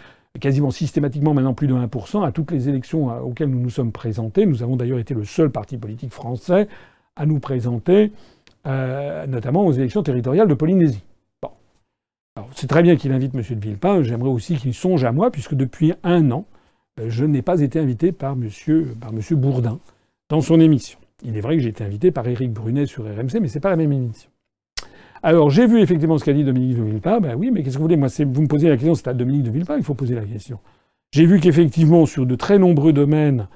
quasiment 0.40 0.70
systématiquement 0.70 1.32
maintenant 1.32 1.54
plus 1.54 1.68
de 1.68 1.74
1% 1.74 2.22
à 2.22 2.32
toutes 2.32 2.50
les 2.50 2.68
élections 2.68 3.10
euh, 3.10 3.20
auxquelles 3.20 3.48
nous 3.48 3.60
nous 3.60 3.70
sommes 3.70 3.92
présentés. 3.92 4.44
Nous 4.44 4.62
avons 4.62 4.76
d'ailleurs 4.76 4.98
été 4.98 5.14
le 5.14 5.24
seul 5.24 5.50
parti 5.50 5.78
politique 5.78 6.12
français 6.12 6.68
à 7.16 7.24
nous 7.24 7.40
présenter, 7.40 8.12
euh, 8.66 9.26
notamment 9.26 9.64
aux 9.64 9.72
élections 9.72 10.02
territoriales 10.02 10.48
de 10.48 10.54
Polynésie. 10.54 11.02
Bon. 11.42 11.50
c'est 12.54 12.66
très 12.66 12.82
bien 12.82 12.96
qu'il 12.96 13.12
invite 13.12 13.34
M. 13.34 13.42
de 13.48 13.60
Villepin, 13.60 14.02
j'aimerais 14.02 14.28
aussi 14.28 14.56
qu'il 14.56 14.74
songe 14.74 15.02
à 15.02 15.12
moi, 15.12 15.30
puisque 15.30 15.54
depuis 15.54 15.94
un 16.04 16.30
an, 16.30 16.44
je 17.06 17.24
n'ai 17.24 17.42
pas 17.42 17.60
été 17.60 17.78
invité 17.78 18.12
par 18.12 18.36
monsieur 18.36 18.96
Bourdin 19.32 19.78
dans 20.28 20.40
son 20.40 20.60
émission. 20.60 20.98
Il 21.24 21.36
est 21.36 21.40
vrai 21.40 21.56
que 21.56 21.62
j'ai 21.62 21.70
été 21.70 21.84
invité 21.84 22.10
par 22.10 22.26
Éric 22.26 22.52
Brunet 22.52 22.86
sur 22.86 23.04
RMC, 23.04 23.40
mais 23.40 23.48
c'est 23.48 23.60
pas 23.60 23.70
la 23.70 23.76
même 23.76 23.92
émission. 23.92 24.30
Alors, 25.22 25.50
j'ai 25.50 25.66
vu 25.66 25.80
effectivement 25.80 26.16
ce 26.16 26.24
qu'a 26.24 26.32
dit 26.32 26.44
Dominique 26.44 26.76
de 26.76 26.82
Villepin. 26.82 27.18
Ben 27.18 27.34
oui, 27.34 27.50
mais 27.50 27.62
qu'est-ce 27.62 27.74
que 27.74 27.78
vous 27.78 27.86
voulez? 27.86 27.96
Moi, 27.96 28.08
vous 28.08 28.42
me 28.42 28.46
posez 28.46 28.68
la 28.68 28.76
question, 28.76 28.94
c'est 28.94 29.08
à 29.08 29.14
Dominique 29.14 29.42
de 29.42 29.50
Villepin 29.50 29.74
qu'il 29.74 29.84
faut 29.84 29.94
poser 29.94 30.14
la 30.14 30.24
question. 30.24 30.60
J'ai 31.10 31.26
vu 31.26 31.40
qu'effectivement, 31.40 32.06
sur 32.06 32.24
de 32.24 32.34
très 32.36 32.58
nombreux 32.58 32.92
domaines, 32.92 33.48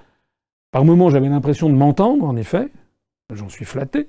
par 0.72 0.84
moments, 0.84 1.10
j'avais 1.10 1.28
l'impression 1.28 1.68
de 1.68 1.74
m'entendre, 1.74 2.24
en 2.24 2.34
effet. 2.34 2.68
J'en 3.32 3.48
suis 3.48 3.64
flatté. 3.64 4.08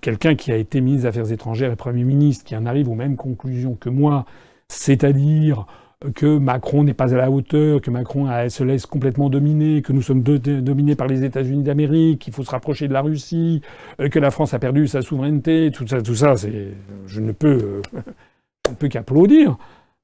Quelqu'un 0.00 0.34
qui 0.34 0.50
a 0.50 0.56
été 0.56 0.80
ministre 0.80 1.02
des 1.02 1.08
Affaires 1.08 1.32
étrangères 1.32 1.72
et 1.72 1.76
Premier 1.76 2.04
ministre, 2.04 2.44
qui 2.44 2.56
en 2.56 2.64
arrive 2.64 2.88
aux 2.88 2.94
mêmes 2.94 3.16
conclusions 3.16 3.74
que 3.74 3.90
moi, 3.90 4.24
c'est-à-dire 4.68 5.66
que 6.14 6.38
Macron 6.38 6.84
n'est 6.84 6.94
pas 6.94 7.12
à 7.12 7.16
la 7.16 7.30
hauteur, 7.30 7.80
que 7.80 7.90
Macron 7.90 8.28
se 8.48 8.62
laisse 8.62 8.86
complètement 8.86 9.30
dominer, 9.30 9.82
que 9.82 9.92
nous 9.92 10.02
sommes 10.02 10.22
dominés 10.22 10.94
par 10.94 11.08
les 11.08 11.24
États-Unis 11.24 11.64
d'Amérique, 11.64 12.20
qu'il 12.20 12.32
faut 12.32 12.44
se 12.44 12.50
rapprocher 12.50 12.86
de 12.86 12.92
la 12.92 13.00
Russie, 13.00 13.62
euh, 14.00 14.08
que 14.08 14.18
la 14.18 14.30
France 14.30 14.54
a 14.54 14.60
perdu 14.60 14.86
sa 14.86 15.02
souveraineté, 15.02 15.70
tout 15.72 15.86
ça, 15.86 16.00
tout 16.00 16.14
ça, 16.14 16.36
c'est, 16.36 16.68
je 17.06 17.20
ne 17.20 17.32
peux, 17.32 17.48
euh, 17.48 17.82
je 18.66 18.70
ne 18.70 18.76
peux 18.76 18.88
qu'applaudir. 18.88 19.58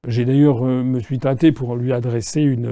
J'ai 0.07 0.25
d'ailleurs 0.25 0.65
euh, 0.65 0.83
me 0.83 0.99
suis 0.99 1.17
tâté 1.17 1.53
pour 1.53 1.75
lui 1.77 1.93
adresser 1.93 2.41
une 2.41 2.69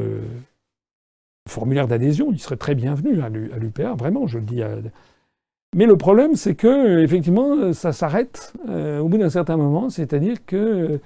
formulaire 1.49 1.87
d'adhésion. 1.87 2.29
Il 2.31 2.39
serait 2.39 2.57
très 2.57 2.75
bienvenu 2.75 3.21
à 3.21 3.29
l'UPR, 3.29 3.95
vraiment, 3.97 4.27
je 4.27 4.37
le 4.37 4.45
dis. 4.45 4.61
Mais 5.75 5.85
le 5.85 5.97
problème, 5.97 6.35
c'est 6.35 6.55
que 6.55 6.99
effectivement, 6.99 7.73
ça 7.73 7.91
s'arrête 7.91 8.53
au 8.67 9.07
bout 9.09 9.17
d'un 9.17 9.29
certain 9.29 9.57
moment, 9.57 9.89
c'est-à-dire 9.89 10.45
que 10.45 10.99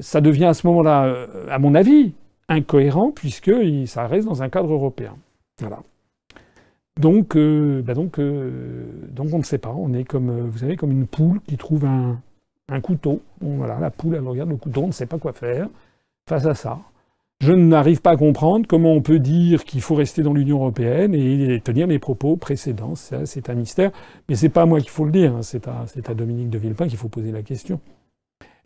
ça 0.00 0.20
devient 0.20 0.46
à 0.46 0.54
ce 0.54 0.66
moment-là, 0.66 1.04
euh, 1.04 1.46
à 1.50 1.58
mon 1.58 1.74
avis, 1.74 2.12
incohérent 2.48 3.12
puisque 3.12 3.52
ça 3.86 4.06
reste 4.06 4.26
dans 4.26 4.42
un 4.42 4.48
cadre 4.48 4.72
européen. 4.72 5.16
Voilà. 5.60 5.80
Donc, 7.00 7.36
euh, 7.36 7.82
bah 7.82 7.94
donc, 7.94 8.18
euh, 8.18 8.86
donc 9.10 9.28
on 9.32 9.38
ne 9.38 9.44
sait 9.44 9.58
pas. 9.58 9.74
On 9.76 9.92
est 9.92 10.04
comme, 10.04 10.48
vous 10.48 10.58
savez, 10.58 10.76
comme 10.76 10.92
une 10.92 11.06
poule 11.06 11.40
qui 11.46 11.56
trouve 11.56 11.84
un, 11.84 12.20
couteau. 12.80 13.20
voilà, 13.40 13.78
la 13.78 13.90
poule, 13.90 14.16
elle 14.16 14.26
regarde 14.26 14.50
le 14.50 14.56
couteau, 14.56 14.82
on 14.82 14.86
ne 14.88 14.92
sait 14.92 15.06
pas 15.06 15.18
quoi 15.18 15.32
faire 15.32 15.68
face 16.28 16.46
à 16.46 16.54
ça. 16.54 16.78
Je 17.40 17.52
n'arrive 17.52 18.00
pas 18.00 18.12
à 18.12 18.16
comprendre 18.16 18.66
comment 18.66 18.92
on 18.92 19.02
peut 19.02 19.18
dire 19.18 19.64
qu'il 19.64 19.82
faut 19.82 19.94
rester 19.94 20.22
dans 20.22 20.32
l'Union 20.32 20.56
européenne 20.56 21.14
et 21.14 21.60
tenir 21.60 21.86
les 21.86 21.98
propos 21.98 22.36
précédents. 22.36 22.94
C'est 22.94 23.50
un 23.50 23.54
mystère. 23.54 23.92
Mais 24.28 24.36
c'est 24.36 24.48
pas 24.48 24.62
à 24.62 24.66
moi 24.66 24.80
qu'il 24.80 24.88
faut 24.88 25.04
le 25.04 25.12
dire. 25.12 25.36
Hein. 25.36 25.42
C'est 25.42 25.68
à 25.68 26.14
Dominique 26.14 26.48
de 26.48 26.58
Villepin 26.58 26.88
qu'il 26.88 26.96
faut 26.96 27.10
poser 27.10 27.30
la 27.30 27.42
question. 27.42 27.78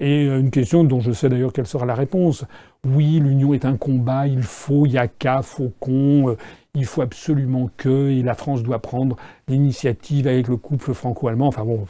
Et 0.01 0.27
euh, 0.27 0.41
une 0.41 0.51
question 0.51 0.83
dont 0.83 0.99
je 1.01 1.13
sais 1.13 1.29
d'ailleurs 1.29 1.53
quelle 1.53 1.67
sera 1.67 1.87
la 1.87 1.95
réponse. 1.95 2.45
Oui, 2.85 3.21
l'union 3.21 3.53
est 3.55 3.67
un 3.67 3.77
combat, 3.77 4.27
il 4.27 4.43
faut, 4.43 4.87
il 4.87 4.93
y 4.93 4.99
a 4.99 5.07
qu'à, 5.07 5.43
Faucon, 5.43 6.31
euh, 6.31 6.37
il 6.75 6.87
faut 6.87 7.03
absolument 7.03 7.71
que, 7.77 8.09
et 8.09 8.23
la 8.23 8.35
France 8.35 8.63
doit 8.63 8.81
prendre 8.81 9.17
l'initiative 9.47 10.27
avec 10.27 10.49
le 10.49 10.57
couple 10.57 10.95
franco-allemand. 10.95 11.49
Enfin 11.49 11.67
bon, 11.67 11.87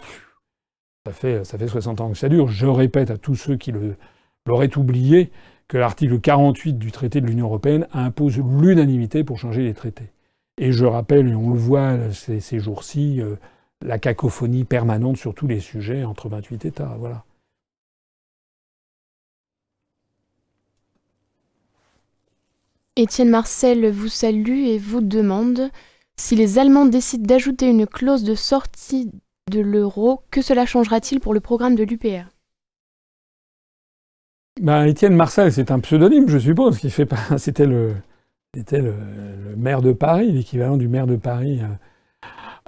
ça 1.06 1.12
fait, 1.12 1.44
ça 1.44 1.56
fait 1.56 1.68
60 1.68 2.00
ans 2.00 2.10
que 2.10 2.18
ça 2.18 2.28
dure. 2.28 2.48
Je 2.48 2.66
répète 2.66 3.10
à 3.12 3.16
tous 3.16 3.36
ceux 3.36 3.56
qui 3.56 3.72
l'auraient 4.44 4.76
oublié 4.76 5.30
que 5.68 5.78
l'article 5.78 6.18
48 6.18 6.78
du 6.78 6.90
traité 6.90 7.20
de 7.20 7.26
l'Union 7.26 7.46
européenne 7.46 7.86
impose 7.92 8.38
l'unanimité 8.38 9.22
pour 9.22 9.38
changer 9.38 9.62
les 9.62 9.74
traités. 9.74 10.10
Et 10.58 10.72
je 10.72 10.84
rappelle, 10.84 11.28
et 11.28 11.34
on 11.36 11.50
le 11.50 11.58
voit 11.58 11.96
ces, 12.12 12.40
ces 12.40 12.58
jours-ci, 12.58 13.20
euh, 13.20 13.36
la 13.82 14.00
cacophonie 14.00 14.64
permanente 14.64 15.16
sur 15.16 15.32
tous 15.32 15.46
les 15.46 15.60
sujets 15.60 16.02
entre 16.04 16.28
28 16.28 16.64
États. 16.64 16.96
Voilà. 16.98 17.24
Étienne 22.96 23.30
Marcel 23.30 23.90
vous 23.90 24.08
salue 24.08 24.64
et 24.66 24.78
vous 24.78 25.00
demande 25.00 25.70
si 26.16 26.36
les 26.36 26.58
Allemands 26.58 26.86
décident 26.86 27.24
d'ajouter 27.24 27.68
une 27.68 27.86
clause 27.86 28.24
de 28.24 28.34
sortie 28.34 29.10
de 29.50 29.60
l'euro, 29.60 30.22
que 30.30 30.42
cela 30.42 30.66
changera-t-il 30.66 31.20
pour 31.20 31.34
le 31.34 31.40
programme 31.40 31.74
de 31.74 31.82
l'UPR 31.82 32.28
ben, 34.60 34.84
Étienne 34.84 35.14
Marcel, 35.14 35.52
c'est 35.52 35.70
un 35.70 35.80
pseudonyme, 35.80 36.28
je 36.28 36.38
suppose, 36.38 36.78
qui 36.78 36.90
fait 36.90 37.06
pas. 37.06 37.16
C'était 37.38 37.66
le, 37.66 37.94
maire 39.56 39.80
de 39.80 39.92
Paris, 39.92 40.32
l'équivalent 40.32 40.76
du 40.76 40.88
maire 40.88 41.06
de 41.06 41.16
Paris 41.16 41.60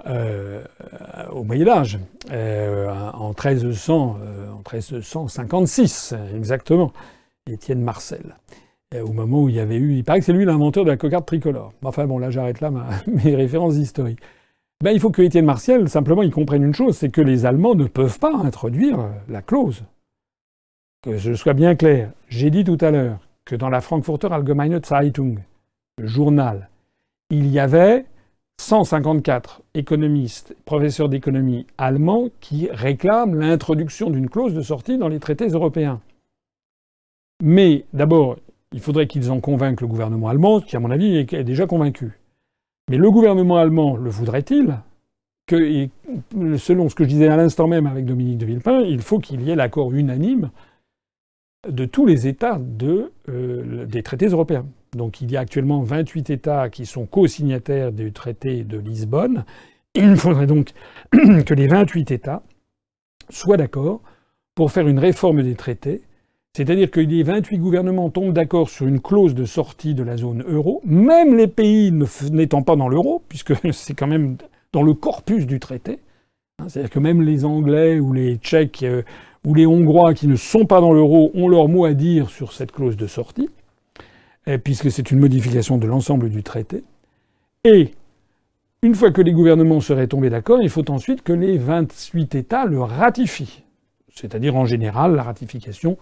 euh, 0.05 0.63
euh, 0.85 1.27
au 1.31 1.43
Moyen 1.43 1.67
Âge, 1.67 1.99
euh, 2.31 2.89
en, 3.13 3.29
1300, 3.29 4.17
en 4.51 4.61
1356 4.73 6.15
exactement. 6.35 6.91
Étienne 7.45 7.81
Marcel. 7.81 8.35
Euh, 8.93 9.01
au 9.01 9.13
moment 9.13 9.43
où 9.43 9.49
il 9.49 9.55
y 9.55 9.59
avait 9.59 9.77
eu. 9.77 9.95
Il 9.95 10.03
paraît 10.03 10.19
que 10.19 10.25
c'est 10.25 10.33
lui 10.33 10.45
l'inventeur 10.45 10.83
de 10.83 10.89
la 10.89 10.97
cocarde 10.97 11.25
tricolore. 11.25 11.73
Enfin 11.83 12.05
bon, 12.05 12.17
là 12.17 12.29
j'arrête 12.29 12.61
là 12.61 12.71
mes 13.07 13.35
références 13.35 13.75
historiques. 13.75 14.19
Ben, 14.83 14.91
il 14.91 14.99
faut 14.99 15.11
que 15.11 15.21
Étienne 15.21 15.45
Martial, 15.45 15.87
simplement, 15.87 16.23
il 16.23 16.31
comprenne 16.31 16.63
une 16.63 16.73
chose, 16.73 16.97
c'est 16.97 17.09
que 17.09 17.21
les 17.21 17.45
Allemands 17.45 17.75
ne 17.75 17.85
peuvent 17.85 18.19
pas 18.19 18.35
introduire 18.35 18.99
la 19.29 19.41
clause. 19.41 19.83
Que 21.01 21.17
je 21.17 21.33
sois 21.33 21.53
bien 21.53 21.75
clair, 21.75 22.11
j'ai 22.27 22.49
dit 22.49 22.65
tout 22.65 22.77
à 22.81 22.91
l'heure 22.91 23.19
que 23.45 23.55
dans 23.55 23.69
la 23.69 23.81
Frankfurter 23.81 24.27
Allgemeine 24.31 24.81
Zeitung, 24.83 25.39
le 25.97 26.07
journal, 26.07 26.69
il 27.29 27.47
y 27.47 27.59
avait 27.59 28.05
154 28.59 29.61
économistes, 29.73 30.55
professeurs 30.65 31.09
d'économie 31.09 31.65
allemands 31.77 32.27
qui 32.41 32.69
réclament 32.71 33.39
l'introduction 33.39 34.09
d'une 34.09 34.29
clause 34.29 34.53
de 34.53 34.61
sortie 34.61 34.97
dans 34.97 35.07
les 35.07 35.19
traités 35.19 35.47
européens. 35.47 36.01
Mais 37.41 37.85
d'abord, 37.93 38.37
il 38.73 38.79
faudrait 38.79 39.07
qu'ils 39.07 39.31
en 39.31 39.39
convainquent 39.39 39.81
le 39.81 39.87
gouvernement 39.87 40.27
allemand, 40.27 40.59
qui 40.59 40.75
à 40.75 40.79
mon 40.79 40.91
avis 40.91 41.17
est 41.17 41.43
déjà 41.43 41.67
convaincu. 41.67 42.19
Mais 42.89 42.97
le 42.97 43.09
gouvernement 43.11 43.57
allemand 43.57 43.95
le 43.95 44.09
voudrait-il 44.09 44.79
que, 45.47 45.87
selon 46.57 46.89
ce 46.89 46.95
que 46.95 47.03
je 47.03 47.09
disais 47.09 47.27
à 47.27 47.37
l'instant 47.37 47.67
même 47.67 47.87
avec 47.87 48.05
Dominique 48.05 48.37
de 48.37 48.45
Villepin, 48.45 48.81
il 48.81 49.01
faut 49.01 49.19
qu'il 49.19 49.41
y 49.41 49.51
ait 49.51 49.55
l'accord 49.55 49.91
unanime 49.93 50.51
de 51.69 51.85
tous 51.85 52.05
les 52.05 52.27
États 52.27 52.59
euh, 53.29 53.85
des 53.85 54.03
traités 54.03 54.27
européens. 54.27 54.65
Donc 54.95 55.21
il 55.21 55.31
y 55.31 55.37
a 55.37 55.39
actuellement 55.39 55.81
28 55.81 56.29
États 56.29 56.69
qui 56.69 56.85
sont 56.85 57.05
co-signataires 57.05 57.91
du 57.91 58.11
traité 58.11 58.63
de 58.63 58.77
Lisbonne. 58.77 59.45
Il 59.95 60.17
faudrait 60.17 60.47
donc 60.47 60.71
que 61.11 61.53
les 61.53 61.67
28 61.67 62.11
États 62.11 62.43
soient 63.29 63.57
d'accord 63.57 64.01
pour 64.55 64.71
faire 64.71 64.87
une 64.87 64.99
réforme 64.99 65.41
des 65.41 65.55
traités 65.55 66.01
c'est-à-dire 66.55 66.91
que 66.91 66.99
les 66.99 67.23
28 67.23 67.57
gouvernements 67.57 68.11
tombent 68.11 68.33
d'accord 68.33 68.69
sur 68.69 68.85
une 68.85 69.01
clause 69.01 69.33
de 69.33 69.43
sortie 69.43 69.95
de 69.95 70.03
la 70.03 70.17
zone 70.17 70.43
euro, 70.47 70.81
même 70.85 71.35
les 71.35 71.47
pays 71.47 71.91
n'étant 72.31 72.61
pas 72.61 72.75
dans 72.75 72.87
l'euro, 72.87 73.23
puisque 73.27 73.53
c'est 73.73 73.95
quand 73.95 74.07
même 74.07 74.37
dans 74.71 74.83
le 74.83 74.93
corpus 74.93 75.47
du 75.47 75.59
traité. 75.59 75.99
Hein, 76.59 76.69
c'est-à-dire 76.69 76.91
que 76.91 76.99
même 76.99 77.23
les 77.23 77.43
Anglais 77.43 77.99
ou 77.99 78.13
les 78.13 78.35
Tchèques 78.35 78.83
euh, 78.83 79.01
ou 79.45 79.55
les 79.55 79.65
Hongrois 79.65 80.13
qui 80.13 80.27
ne 80.27 80.35
sont 80.35 80.65
pas 80.65 80.79
dans 80.79 80.93
l'euro 80.93 81.31
ont 81.33 81.47
leur 81.47 81.67
mot 81.67 81.85
à 81.85 81.93
dire 81.93 82.29
sur 82.29 82.53
cette 82.53 82.71
clause 82.71 82.97
de 82.97 83.07
sortie, 83.07 83.49
puisque 84.63 84.91
c'est 84.91 85.11
une 85.11 85.19
modification 85.19 85.77
de 85.77 85.87
l'ensemble 85.87 86.29
du 86.29 86.43
traité. 86.43 86.83
Et 87.65 87.91
une 88.81 88.95
fois 88.95 89.11
que 89.11 89.21
les 89.21 89.33
gouvernements 89.33 89.81
seraient 89.81 90.07
tombés 90.07 90.29
d'accord, 90.29 90.61
il 90.61 90.69
faut 90.69 90.89
ensuite 90.89 91.23
que 91.23 91.33
les 91.33 91.57
28 91.57 92.35
États 92.35 92.65
le 92.65 92.81
ratifient. 92.81 93.63
C'est-à-dire 94.13 94.55
en 94.55 94.65
général 94.65 95.15
la 95.15 95.23
ratification 95.23 95.97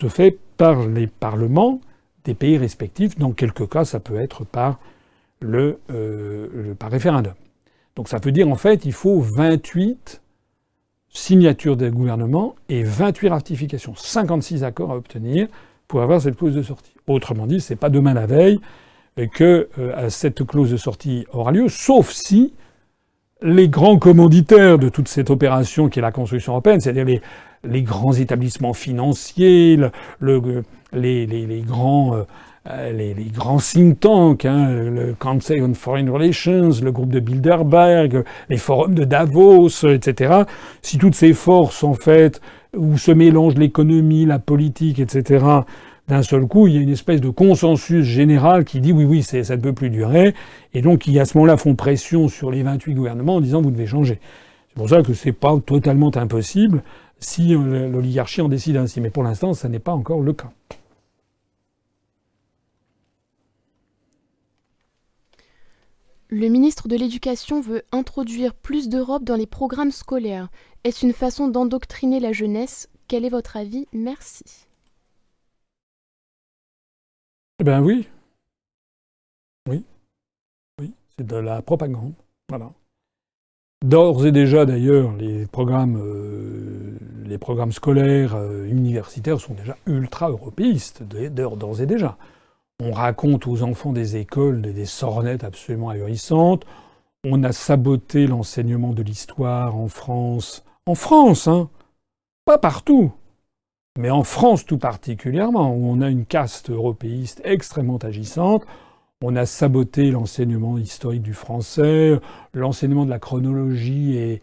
se 0.00 0.08
fait 0.08 0.38
par 0.56 0.86
les 0.86 1.06
parlements 1.06 1.80
des 2.24 2.34
pays 2.34 2.58
respectifs. 2.58 3.18
Dans 3.18 3.32
quelques 3.32 3.68
cas, 3.68 3.84
ça 3.84 4.00
peut 4.00 4.16
être 4.16 4.44
par, 4.44 4.78
le, 5.40 5.78
euh, 5.90 6.74
par 6.74 6.90
référendum. 6.90 7.34
Donc 7.94 8.08
ça 8.08 8.18
veut 8.18 8.32
dire 8.32 8.48
en 8.48 8.56
fait 8.56 8.84
il 8.84 8.92
faut 8.92 9.20
28 9.20 10.20
signatures 11.08 11.76
des 11.76 11.90
gouvernements 11.90 12.54
et 12.68 12.82
28 12.82 13.28
ratifications, 13.28 13.94
56 13.96 14.64
accords 14.64 14.92
à 14.92 14.96
obtenir 14.96 15.48
pour 15.88 16.02
avoir 16.02 16.20
cette 16.20 16.36
clause 16.36 16.54
de 16.54 16.62
sortie. 16.62 16.92
Autrement 17.06 17.46
dit, 17.46 17.60
c'est 17.60 17.76
pas 17.76 17.88
demain 17.88 18.12
la 18.12 18.26
veille 18.26 18.60
que 19.32 19.68
euh, 19.78 20.10
cette 20.10 20.44
clause 20.44 20.70
de 20.70 20.76
sortie 20.76 21.26
aura 21.32 21.52
lieu, 21.52 21.68
sauf 21.68 22.10
si 22.10 22.52
les 23.40 23.68
grands 23.68 23.98
commanditaires 23.98 24.78
de 24.78 24.88
toute 24.90 25.08
cette 25.08 25.30
opération 25.30 25.88
qui 25.88 26.00
est 26.00 26.02
la 26.02 26.12
construction 26.12 26.52
européenne, 26.52 26.80
c'est-à-dire 26.80 27.04
les, 27.06 27.22
les 27.66 27.82
grands 27.82 28.12
établissements 28.12 28.72
financiers, 28.72 29.78
le, 30.20 30.62
les, 30.92 31.64
grands, 31.66 32.24
euh, 32.68 32.92
les, 32.92 33.14
grands 33.34 33.58
think 33.58 34.00
tanks, 34.00 34.44
hein, 34.44 34.68
le 34.70 35.14
Council 35.14 35.62
on 35.62 35.74
Foreign 35.74 36.08
Relations, 36.10 36.70
le 36.82 36.92
groupe 36.92 37.10
de 37.10 37.20
Bilderberg, 37.20 38.24
les 38.48 38.56
forums 38.56 38.94
de 38.94 39.04
Davos, 39.04 39.84
etc. 39.84 40.42
Si 40.82 40.98
toutes 40.98 41.14
ces 41.14 41.32
forces, 41.32 41.84
en 41.84 41.94
fait, 41.94 42.40
où 42.76 42.98
se 42.98 43.12
mélange 43.12 43.54
l'économie, 43.54 44.26
la 44.26 44.38
politique, 44.38 44.98
etc., 44.98 45.44
d'un 46.08 46.22
seul 46.22 46.46
coup, 46.46 46.68
il 46.68 46.74
y 46.74 46.78
a 46.78 46.80
une 46.80 46.90
espèce 46.90 47.20
de 47.20 47.30
consensus 47.30 48.04
général 48.04 48.64
qui 48.64 48.80
dit 48.80 48.92
oui, 48.92 49.04
oui, 49.04 49.22
ça 49.22 49.38
ne 49.38 49.60
peut 49.60 49.72
plus 49.72 49.90
durer, 49.90 50.34
et 50.72 50.80
donc 50.80 51.00
qui 51.00 51.18
à 51.18 51.24
ce 51.24 51.36
moment-là 51.36 51.56
font 51.56 51.74
pression 51.74 52.28
sur 52.28 52.50
les 52.50 52.62
28 52.62 52.94
gouvernements 52.94 53.36
en 53.36 53.40
disant 53.40 53.60
vous 53.60 53.72
devez 53.72 53.86
changer. 53.86 54.20
C'est 54.68 54.76
pour 54.76 54.88
ça 54.88 55.02
que 55.02 55.14
c'est 55.14 55.32
pas 55.32 55.58
totalement 55.64 56.14
impossible 56.16 56.82
si 57.18 57.48
l'oligarchie 57.48 58.40
en 58.40 58.48
décide 58.48 58.76
ainsi. 58.76 59.00
Mais 59.00 59.10
pour 59.10 59.22
l'instant, 59.22 59.54
ça 59.54 59.68
n'est 59.68 59.78
pas 59.78 59.92
encore 59.92 60.20
le 60.20 60.32
cas. 60.32 60.52
Le 66.28 66.48
ministre 66.48 66.88
de 66.88 66.96
l'Éducation 66.96 67.60
veut 67.60 67.84
introduire 67.92 68.52
plus 68.52 68.88
d'Europe 68.88 69.22
dans 69.22 69.36
les 69.36 69.46
programmes 69.46 69.92
scolaires. 69.92 70.48
Est-ce 70.82 71.06
une 71.06 71.12
façon 71.12 71.46
d'endoctriner 71.46 72.18
la 72.18 72.32
jeunesse? 72.32 72.88
Quel 73.06 73.24
est 73.24 73.30
votre 73.30 73.56
avis? 73.56 73.86
Merci. 73.92 74.66
Eh 77.60 77.64
bien 77.64 77.80
oui. 77.80 78.08
Oui. 79.68 79.84
Oui, 80.80 80.92
c'est 81.16 81.26
de 81.26 81.36
la 81.36 81.62
propagande. 81.62 82.12
Voilà. 82.48 82.72
D'ores 83.86 84.26
et 84.26 84.32
déjà, 84.32 84.66
d'ailleurs, 84.66 85.12
les 85.12 85.46
programmes, 85.46 85.96
euh, 85.96 87.70
scolaires 87.70 88.34
euh, 88.34 88.66
universitaires 88.66 89.38
sont 89.38 89.54
déjà 89.54 89.76
ultra-européistes, 89.86 91.04
d'ores 91.04 91.80
et 91.80 91.86
déjà. 91.86 92.18
On 92.82 92.90
raconte 92.90 93.46
aux 93.46 93.62
enfants 93.62 93.92
des 93.92 94.16
écoles 94.16 94.60
des, 94.60 94.72
des 94.72 94.86
sornettes 94.86 95.44
absolument 95.44 95.90
ahurissantes. 95.90 96.66
On 97.22 97.44
a 97.44 97.52
saboté 97.52 98.26
l'enseignement 98.26 98.92
de 98.92 99.04
l'histoire 99.04 99.76
en 99.76 99.86
France. 99.86 100.64
En 100.86 100.96
France, 100.96 101.46
hein 101.46 101.70
Pas 102.44 102.58
partout. 102.58 103.12
Mais 104.00 104.10
en 104.10 104.24
France 104.24 104.66
tout 104.66 104.78
particulièrement, 104.78 105.72
où 105.72 105.86
on 105.86 106.00
a 106.00 106.10
une 106.10 106.26
caste 106.26 106.70
européiste 106.70 107.40
extrêmement 107.44 107.98
agissante, 107.98 108.64
on 109.22 109.34
a 109.36 109.46
saboté 109.46 110.10
l'enseignement 110.10 110.78
historique 110.78 111.22
du 111.22 111.32
français, 111.32 112.18
l'enseignement 112.52 113.04
de 113.04 113.10
la 113.10 113.18
chronologie 113.18 114.16
est, 114.16 114.40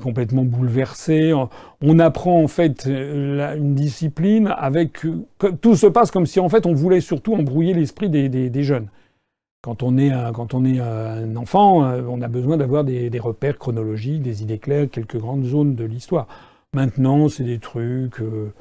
complètement 0.00 0.44
bouleversé. 0.44 1.32
On 1.80 1.98
apprend 1.98 2.40
en 2.40 2.46
fait 2.46 2.86
une 2.86 3.74
discipline 3.74 4.54
avec 4.56 5.04
tout 5.60 5.74
se 5.74 5.88
passe 5.88 6.12
comme 6.12 6.26
si 6.26 6.38
en 6.38 6.48
fait 6.48 6.66
on 6.66 6.72
voulait 6.72 7.00
surtout 7.00 7.34
embrouiller 7.34 7.74
l'esprit 7.74 8.08
des, 8.08 8.62
jeunes. 8.62 8.86
Quand 9.62 9.82
on, 9.82 9.98
est 9.98 10.12
un, 10.12 10.30
quand 10.30 10.54
on 10.54 10.64
est 10.64 10.78
un 10.78 11.34
enfant, 11.34 11.78
on 11.80 12.22
a 12.22 12.28
besoin 12.28 12.56
d'avoir 12.56 12.84
des, 12.84 13.10
repères 13.18 13.58
chronologiques, 13.58 14.22
des 14.22 14.44
idées 14.44 14.58
claires, 14.58 14.88
quelques 14.88 15.18
grandes 15.18 15.44
zones 15.44 15.74
de 15.74 15.84
l'histoire. 15.84 16.28
Maintenant, 16.72 17.28
c'est 17.28 17.42
des 17.42 17.58
trucs. 17.58 18.20
Euh, 18.20 18.52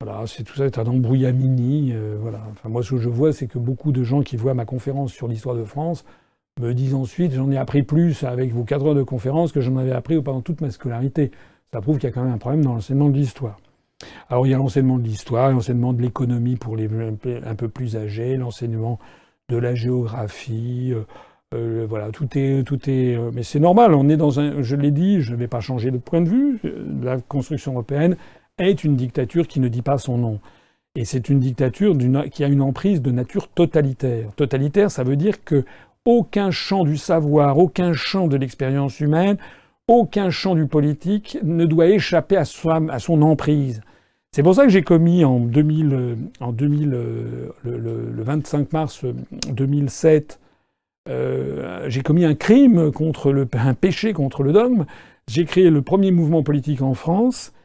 voilà, 0.00 0.28
c'est 0.28 0.44
tout 0.44 0.54
ça 0.54 0.64
est 0.64 0.78
un 0.78 0.86
embrouillamini. 0.86 1.92
Euh, 1.92 2.16
voilà. 2.20 2.40
Enfin, 2.52 2.68
moi, 2.68 2.84
ce 2.84 2.90
que 2.90 2.98
je 2.98 3.08
vois, 3.08 3.32
c'est 3.32 3.48
que 3.48 3.58
beaucoup 3.58 3.90
de 3.90 4.04
gens 4.04 4.22
qui 4.22 4.36
voient 4.36 4.54
ma 4.54 4.64
conférence 4.64 5.12
sur 5.12 5.26
l'histoire 5.26 5.56
de 5.56 5.64
France 5.64 6.04
me 6.60 6.72
disent 6.72 6.94
ensuite 6.94 7.32
j'en 7.32 7.50
ai 7.50 7.56
appris 7.56 7.82
plus 7.82 8.22
avec 8.22 8.52
vos 8.52 8.62
quatre 8.62 8.86
heures 8.86 8.94
de 8.94 9.02
conférence 9.02 9.50
que 9.50 9.60
j'en 9.60 9.76
avais 9.76 9.90
appris 9.90 10.20
pendant 10.22 10.40
toute 10.40 10.60
ma 10.60 10.70
scolarité. 10.70 11.32
Ça 11.72 11.80
prouve 11.80 11.98
qu'il 11.98 12.08
y 12.08 12.12
a 12.12 12.14
quand 12.14 12.22
même 12.22 12.32
un 12.32 12.38
problème 12.38 12.64
dans 12.64 12.74
l'enseignement 12.74 13.08
de 13.08 13.16
l'histoire. 13.16 13.58
Alors 14.28 14.46
il 14.46 14.50
y 14.50 14.54
a 14.54 14.56
l'enseignement 14.56 14.98
de 14.98 15.02
l'histoire, 15.02 15.50
l'enseignement 15.50 15.92
de 15.92 16.00
l'économie 16.00 16.54
pour 16.54 16.76
les 16.76 16.88
un 17.44 17.54
peu 17.56 17.68
plus 17.68 17.96
âgés, 17.96 18.36
l'enseignement 18.36 19.00
de 19.48 19.56
la 19.56 19.74
géographie. 19.74 20.94
voilà, 21.52 22.10
tout 22.10 22.28
est, 22.38 22.62
tout 22.64 22.88
est, 22.88 23.18
mais 23.32 23.42
c'est 23.42 23.60
normal. 23.60 23.94
On 23.94 24.08
est 24.08 24.16
dans 24.16 24.38
un, 24.38 24.62
je 24.62 24.76
l'ai 24.76 24.92
dit, 24.92 25.22
je 25.22 25.32
ne 25.32 25.36
vais 25.36 25.48
pas 25.48 25.60
changer 25.60 25.90
de 25.90 25.98
point 25.98 26.20
de 26.20 26.28
vue. 26.28 26.60
La 27.02 27.20
construction 27.20 27.72
européenne 27.72 28.16
est 28.58 28.84
une 28.84 28.96
dictature 28.96 29.46
qui 29.46 29.60
ne 29.60 29.68
dit 29.68 29.82
pas 29.82 29.98
son 29.98 30.18
nom. 30.18 30.40
Et 30.94 31.04
c'est 31.04 31.28
une 31.28 31.38
dictature 31.38 31.96
qui 32.30 32.44
a 32.44 32.48
une 32.48 32.62
emprise 32.62 33.02
de 33.02 33.10
nature 33.10 33.48
totalitaire. 33.48 34.30
Totalitaire, 34.36 34.90
ça 34.90 35.04
veut 35.04 35.16
dire 35.16 35.44
que 35.44 35.64
aucun 36.04 36.50
champ 36.50 36.84
du 36.84 36.96
savoir, 36.96 37.58
aucun 37.58 37.92
champ 37.92 38.26
de 38.26 38.36
l'expérience 38.36 38.98
humaine, 39.00 39.36
aucun 39.86 40.30
champ 40.30 40.54
du 40.54 40.66
politique 40.66 41.38
ne 41.42 41.66
doit 41.66 41.86
échapper 41.86 42.36
à, 42.36 42.44
son 42.44 43.22
emprise. 43.22 43.80
C'est 44.32 44.42
pour 44.42 44.54
ça 44.54 44.64
que 44.64 44.70
j'ai 44.70 44.82
commis 44.82 45.24
en 45.24 45.40
2000, 45.40 46.16
en 46.40 46.52
2000 46.52 46.90
le, 46.90 48.22
25 48.22 48.72
mars 48.72 49.04
2007, 49.50 50.40
euh, 51.08 51.88
j'ai 51.88 52.02
commis 52.02 52.24
un 52.24 52.34
crime 52.34 52.92
contre 52.92 53.32
le, 53.32 53.48
un 53.52 53.74
péché 53.74 54.12
contre 54.12 54.42
le 54.42 54.52
dogme. 54.52 54.84
J'ai 55.26 55.44
créé 55.44 55.70
le 55.70 55.82
premier 55.82 56.10
mouvement 56.10 56.42
politique 56.42 56.82
en 56.82 56.94
France 56.94 57.52
euh, 57.52 57.57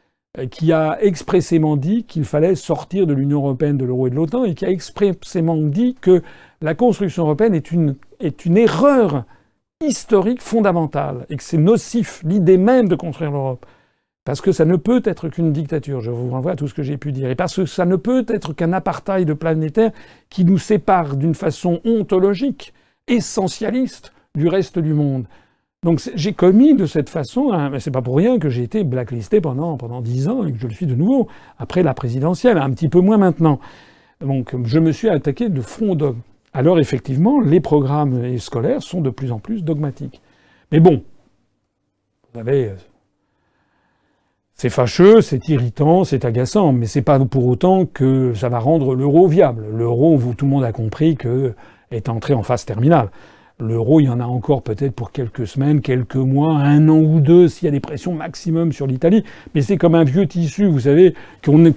qui 0.50 0.72
a 0.72 0.98
expressément 1.02 1.78
dit 1.78 2.06
qu'il 2.06 2.26
fallait 2.26 2.56
sortir 2.56 3.06
de 3.06 3.14
l'Union 3.14 3.40
européenne, 3.40 3.78
de 3.78 3.86
l'euro 3.86 4.08
et 4.08 4.10
de 4.10 4.16
l'OTAN, 4.16 4.46
et 4.46 4.56
qui 4.56 4.66
a 4.66 4.70
expressément 4.70 5.58
dit 5.58 5.96
que 6.02 6.24
la 6.62 6.74
construction 6.74 7.24
européenne 7.24 7.54
est 7.54 7.72
une, 7.72 7.96
est 8.20 8.46
une 8.46 8.58
erreur 8.58 9.26
historique 9.80 10.42
fondamentale, 10.42 11.28
et 11.30 11.38
que 11.38 11.44
c'est 11.44 11.58
nocif, 11.58 12.24
l'idée 12.26 12.58
même 12.58 12.88
de 12.88 12.96
construire 12.96 13.32
l'Europe. 13.32 13.66
Parce 14.26 14.42
que 14.42 14.54
ça 14.54 14.66
ne 14.66 14.78
peut 14.78 15.02
être 15.06 15.28
qu'une 15.30 15.52
dictature, 15.52 16.02
je 16.02 16.10
vous 16.10 16.32
renvoie 16.32 16.54
à 16.54 16.56
tout 16.56 16.68
ce 16.68 16.74
que 16.74 16.82
j'ai 16.82 16.98
pu 16.98 17.12
dire, 17.12 17.30
et 17.30 17.36
parce 17.36 17.58
que 17.58 17.66
ça 17.66 17.86
ne 17.86 17.98
peut 17.98 18.26
être 18.30 18.54
qu'un 18.54 18.74
apartheid 18.74 19.32
planétaire 19.36 19.92
qui 20.30 20.46
nous 20.46 20.58
sépare 20.58 21.16
d'une 21.16 21.36
façon 21.36 21.80
ontologique, 21.86 22.74
essentialiste, 23.08 24.14
du 24.34 24.48
reste 24.48 24.80
du 24.80 24.94
monde. 24.94 25.26
Donc 25.84 26.02
j'ai 26.16 26.34
commis 26.34 26.76
de 26.76 26.86
cette 26.86 27.10
façon, 27.10 27.52
hein, 27.52 27.72
c'est 27.80 27.92
pas 27.92 28.02
pour 28.02 28.16
rien 28.16 28.40
que 28.40 28.50
j'ai 28.50 28.64
été 28.64 28.84
blacklisté 28.84 29.42
pendant 29.42 29.76
pendant 29.76 30.02
dix 30.02 30.30
ans 30.30 30.46
et 30.46 30.54
que 30.54 30.58
je 30.58 30.68
le 30.68 30.74
suis 30.74 30.86
de 30.86 30.96
nouveau 30.96 31.28
après 31.58 31.84
la 31.84 31.94
présidentielle, 31.94 32.58
un 32.58 32.70
petit 32.72 32.88
peu 32.88 33.02
moins 33.02 33.18
maintenant. 33.18 33.60
Donc 34.22 34.56
je 34.64 34.80
me 34.80 34.92
suis 34.92 35.10
attaqué 35.10 35.50
de 35.50 35.62
front 35.62 35.96
dogme. 35.96 36.22
Alors 36.54 36.80
effectivement, 36.80 37.42
les 37.42 37.60
programmes 37.60 38.38
scolaires 38.38 38.82
sont 38.82 39.02
de 39.02 39.10
plus 39.10 39.32
en 39.32 39.40
plus 39.40 39.64
dogmatiques. 39.64 40.22
Mais 40.72 40.80
bon, 40.80 41.04
vous 42.32 42.40
savez, 42.40 42.72
c'est 44.56 44.70
fâcheux, 44.70 45.22
c'est 45.22 45.50
irritant, 45.50 46.06
c'est 46.06 46.24
agaçant, 46.24 46.72
mais 46.72 46.86
c'est 46.86 47.02
pas 47.02 47.20
pour 47.20 47.48
autant 47.48 47.86
que 47.86 48.34
ça 48.34 48.48
va 48.48 48.60
rendre 48.60 48.96
l'euro 48.96 49.28
viable. 49.28 49.66
L'euro, 49.74 50.18
tout 50.38 50.46
le 50.46 50.52
monde 50.52 50.64
a 50.64 50.72
compris 50.72 51.18
que 51.18 51.54
est 51.92 52.10
entré 52.10 52.34
en 52.34 52.44
phase 52.44 52.66
terminale. 52.66 53.10
L'euro, 53.60 54.00
il 54.00 54.06
y 54.06 54.10
en 54.10 54.20
a 54.20 54.26
encore 54.26 54.64
peut-être 54.64 54.94
pour 54.94 55.12
quelques 55.12 55.46
semaines, 55.46 55.82
quelques 55.82 56.16
mois, 56.16 56.56
un 56.56 56.90
an 56.90 56.98
ou 56.98 57.20
deux, 57.20 57.48
s'il 57.48 57.66
y 57.66 57.68
a 57.70 57.72
des 57.72 57.80
pressions 57.80 58.14
maximum 58.14 58.72
sur 58.72 58.88
l'Italie. 58.88 59.24
Mais 59.54 59.62
c'est 59.62 59.78
comme 59.78 59.94
un 59.94 60.04
vieux 60.04 60.26
tissu, 60.28 60.66
vous 60.66 60.82
savez, 60.82 61.14
qu'une, 61.42 61.72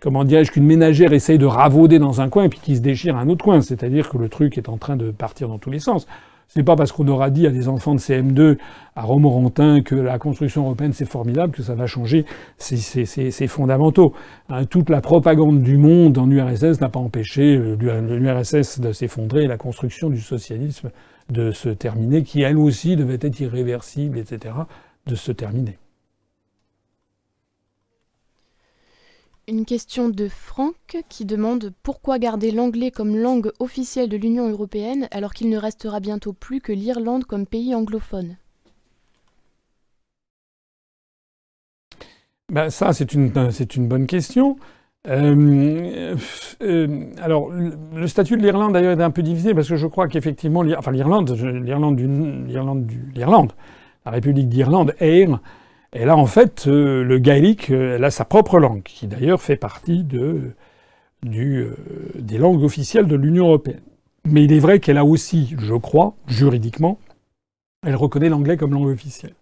comment 0.00 0.24
dirais-je, 0.24 0.52
qu'une 0.52 0.64
ménagère 0.64 1.12
essaye 1.12 1.38
de 1.38 1.46
ravauder 1.46 1.98
dans 1.98 2.20
un 2.20 2.28
coin 2.28 2.44
et 2.44 2.48
puis 2.48 2.60
qui 2.62 2.76
se 2.76 2.80
déchire 2.80 3.16
à 3.16 3.20
un 3.20 3.28
autre 3.28 3.44
coin. 3.44 3.60
C'est-à-dire 3.60 4.08
que 4.08 4.16
le 4.16 4.28
truc 4.28 4.56
est 4.56 4.68
en 4.68 4.76
train 4.76 4.96
de 4.96 5.10
partir 5.10 5.48
dans 5.48 5.58
tous 5.58 5.70
les 5.70 5.80
sens. 5.80 6.06
C'est 6.48 6.62
pas 6.62 6.76
parce 6.76 6.92
qu'on 6.92 7.06
aura 7.08 7.30
dit 7.30 7.46
à 7.46 7.50
des 7.50 7.68
enfants 7.68 7.94
de 7.94 8.00
CM2 8.00 8.56
à 8.94 9.02
Romorantin 9.02 9.82
que 9.82 9.94
la 9.94 10.18
construction 10.18 10.64
européenne 10.64 10.92
c'est 10.92 11.08
formidable 11.08 11.52
que 11.52 11.62
ça 11.62 11.74
va 11.74 11.86
changer 11.86 12.24
ses, 12.56 13.46
fondamentaux. 13.46 14.14
Hein, 14.48 14.64
toute 14.64 14.88
la 14.88 15.00
propagande 15.00 15.62
du 15.62 15.76
monde 15.76 16.16
en 16.18 16.30
URSS 16.30 16.80
n'a 16.80 16.88
pas 16.88 17.00
empêché 17.00 17.56
euh, 17.56 17.76
l'URSS 17.76 18.80
de 18.80 18.92
s'effondrer 18.92 19.44
et 19.44 19.48
la 19.48 19.58
construction 19.58 20.08
du 20.08 20.20
socialisme 20.20 20.90
de 21.30 21.50
se 21.50 21.68
terminer, 21.68 22.22
qui 22.22 22.42
elle 22.42 22.56
aussi 22.56 22.96
devait 22.96 23.18
être 23.20 23.40
irréversible, 23.40 24.18
etc., 24.18 24.54
de 25.06 25.14
se 25.14 25.32
terminer. 25.32 25.78
Une 29.48 29.64
question 29.64 30.08
de 30.08 30.26
Franck 30.26 31.04
qui 31.08 31.24
demande 31.24 31.72
pourquoi 31.84 32.18
garder 32.18 32.50
l'anglais 32.50 32.90
comme 32.90 33.16
langue 33.16 33.52
officielle 33.60 34.08
de 34.08 34.16
l'Union 34.16 34.48
européenne 34.50 35.06
alors 35.12 35.34
qu'il 35.34 35.48
ne 35.50 35.56
restera 35.56 36.00
bientôt 36.00 36.32
plus 36.32 36.60
que 36.60 36.72
l'Irlande 36.72 37.24
comme 37.26 37.46
pays 37.46 37.72
anglophone 37.72 38.38
ben 42.52 42.70
Ça, 42.70 42.92
c'est 42.92 43.14
une, 43.14 43.52
c'est 43.52 43.76
une 43.76 43.86
bonne 43.86 44.08
question. 44.08 44.56
Euh, 45.06 46.16
euh, 46.62 47.04
alors, 47.18 47.50
le 47.50 48.06
statut 48.08 48.36
de 48.36 48.42
l'Irlande 48.42 48.72
d'ailleurs 48.72 48.98
est 48.98 49.04
un 49.04 49.12
peu 49.12 49.22
divisé 49.22 49.54
parce 49.54 49.68
que 49.68 49.76
je 49.76 49.86
crois 49.86 50.08
qu'effectivement, 50.08 50.64
enfin 50.76 50.90
l'Irlande, 50.90 51.30
l'Irlande, 51.30 52.00
l'Irlande, 52.48 52.90
l'Irlande, 53.14 53.52
la 54.04 54.10
République 54.10 54.48
d'Irlande, 54.48 54.96
Air, 54.98 55.38
elle 55.92 56.08
a 56.08 56.16
en 56.16 56.26
fait 56.26 56.66
euh, 56.66 57.02
le 57.02 57.18
gaélique, 57.18 57.70
elle 57.70 58.04
a 58.04 58.10
sa 58.10 58.24
propre 58.24 58.58
langue, 58.58 58.82
qui 58.82 59.06
d'ailleurs 59.06 59.40
fait 59.40 59.56
partie 59.56 60.04
du, 60.04 60.52
des 61.22 62.38
langues 62.38 62.62
officielles 62.62 63.06
de 63.06 63.16
l'Union 63.16 63.46
européenne. 63.46 63.82
Mais 64.24 64.44
il 64.44 64.52
est 64.52 64.58
vrai 64.58 64.80
qu'elle 64.80 64.98
a 64.98 65.04
aussi, 65.04 65.54
je 65.58 65.74
crois, 65.74 66.14
juridiquement, 66.26 66.98
elle 67.86 67.96
reconnaît 67.96 68.28
l'anglais 68.28 68.56
comme 68.56 68.72
langue 68.72 68.88
officielle. 68.88 69.34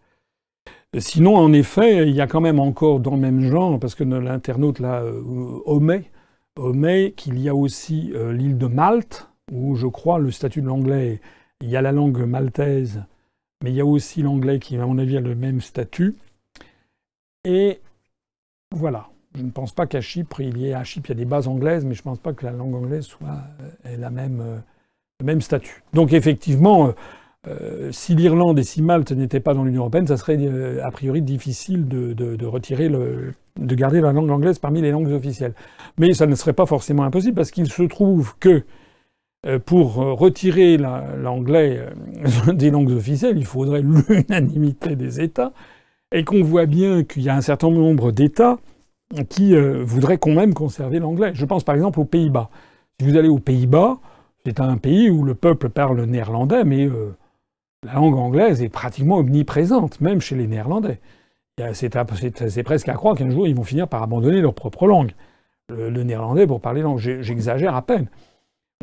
Sinon, 0.99 1.37
en 1.37 1.53
effet, 1.53 2.09
il 2.09 2.15
y 2.15 2.21
a 2.21 2.27
quand 2.27 2.41
même 2.41 2.61
encore 2.61 3.01
dans 3.01 3.12
le 3.12 3.21
même 3.21 3.41
genre, 3.41 3.81
parce 3.81 3.95
que 3.95 4.05
l'internaute 4.05 4.79
là 4.79 5.03
euh, 5.03 5.61
omet, 5.65 6.05
omet 6.57 7.15
qu'il 7.16 7.41
y 7.41 7.49
a 7.49 7.55
aussi 7.55 8.12
euh, 8.15 8.33
l'île 8.33 8.59
de 8.59 8.66
Malte, 8.66 9.29
où 9.51 9.75
je 9.75 9.87
crois 9.87 10.19
le 10.19 10.31
statut 10.31 10.62
de 10.62 10.69
l'anglais, 10.69 11.21
il 11.61 11.69
y 11.69 11.77
a 11.77 11.83
la 11.83 11.91
langue 11.91 12.25
maltaise, 12.25 13.03
mais 13.62 13.71
il 13.71 13.77
y 13.77 13.81
a 13.81 13.87
aussi 13.87 14.23
l'anglais 14.23 14.59
qui, 14.61 14.77
à 14.77 14.87
mon 14.87 14.99
avis, 14.99 15.16
a 15.16 15.21
le 15.21 15.35
même 15.35 15.61
statut. 15.61 16.15
Et 17.45 17.81
voilà. 18.73 19.09
Je 19.37 19.43
ne 19.43 19.51
pense 19.51 19.73
pas 19.73 19.87
qu'à 19.87 20.01
Chypre, 20.01 20.41
il 20.41 20.59
y 20.59 20.69
ait 20.69 20.75
à 20.75 20.85
Chypre, 20.85 21.12
des 21.12 21.25
bases 21.25 21.49
anglaises, 21.49 21.85
mais 21.85 21.95
je 21.95 22.01
ne 22.01 22.05
pense 22.05 22.19
pas 22.19 22.33
que 22.33 22.45
la 22.45 22.53
langue 22.53 22.75
anglaise 22.75 23.05
soit 23.05 23.43
ait 23.85 23.97
la 23.97 24.11
même, 24.11 24.41
euh, 24.41 24.59
le 25.21 25.27
même 25.27 25.41
statut. 25.41 25.83
Donc 25.93 26.12
effectivement, 26.12 26.95
euh, 27.47 27.91
si 27.93 28.15
l'Irlande 28.15 28.59
et 28.59 28.62
si 28.62 28.81
Malte 28.81 29.12
n'étaient 29.12 29.41
pas 29.41 29.55
dans 29.55 29.65
l'Union 29.65 29.83
européenne, 29.83 30.07
ça 30.07 30.16
serait 30.16 30.39
euh, 30.39 30.83
a 30.83 30.91
priori 30.91 31.21
difficile 31.21 31.87
de, 31.87 32.47
retirer 32.47 32.89
le, 32.89 33.35
de 33.59 33.75
garder 33.75 34.01
la 34.01 34.12
langue 34.12 34.31
anglaise 34.31 34.59
parmi 34.59 34.81
les 34.81 34.91
langues 34.91 35.11
officielles. 35.11 35.55
Mais 35.99 36.15
ça 36.15 36.27
ne 36.27 36.35
serait 36.35 36.53
pas 36.53 36.66
forcément 36.66 37.05
impossible 37.05 37.35
parce 37.35 37.51
qu'il 37.51 37.71
se 37.71 37.83
trouve 37.83 38.35
que 38.39 38.65
euh, 39.47 39.59
pour 39.59 39.97
retirer 39.97 40.79
l'anglais 40.79 41.87
des 42.53 42.71
langues 42.71 42.93
officielles, 42.93 43.37
il 43.37 43.47
faudrait 43.47 43.83
l'unanimité 44.09 44.97
des 44.97 45.21
États 45.21 45.53
et 46.15 46.24
qu'on 46.24 46.43
voit 46.43 46.65
bien 46.65 47.05
qu'il 47.05 47.23
y 47.23 47.28
a 47.28 47.36
un 47.36 47.43
certain 47.43 47.70
nombre 47.70 48.11
d'États 48.12 48.57
qui 49.28 49.55
voudraient 49.55 50.16
quand 50.16 50.32
même 50.32 50.55
conserver 50.55 50.99
l'anglais. 50.99 51.32
Je 51.35 51.45
pense 51.45 51.65
par 51.65 51.74
exemple 51.74 52.01
aux 52.01 52.07
Pays-Bas. 52.07 52.49
Si 52.99 53.07
vous 53.07 53.16
allez 53.19 53.28
aux 53.28 53.39
Pays-Bas, 53.39 53.99
c'est 54.47 54.61
un 54.61 54.78
pays 54.78 55.11
où 55.11 55.24
le 55.24 55.35
peuple 55.35 55.69
parle 55.69 56.03
néerlandais, 56.05 56.65
mais 56.65 56.89
la 57.85 57.95
langue 57.95 58.16
anglaise 58.16 58.62
est 58.62 58.69
pratiquement 58.69 59.19
omniprésente, 59.19 60.01
même 60.01 60.20
chez 60.20 60.36
les 60.36 60.47
Néerlandais. 60.47 61.01
C'est 61.73 62.62
presque 62.65 62.89
à 62.89 62.95
croire 62.95 63.15
qu'un 63.15 63.31
jour 63.31 63.47
ils 63.47 63.55
vont 63.55 63.62
finir 63.62 63.86
par 63.86 64.03
abandonner 64.03 64.41
leur 64.41 64.55
propre 64.55 64.86
langue. 64.86 65.12
Le, 65.69 66.03
néerlandais 66.03 66.47
pour 66.47 66.61
parler 66.61 66.82
langue, 66.82 66.99
j'exagère 66.99 67.74
à 67.74 67.82
peine. 67.82 68.09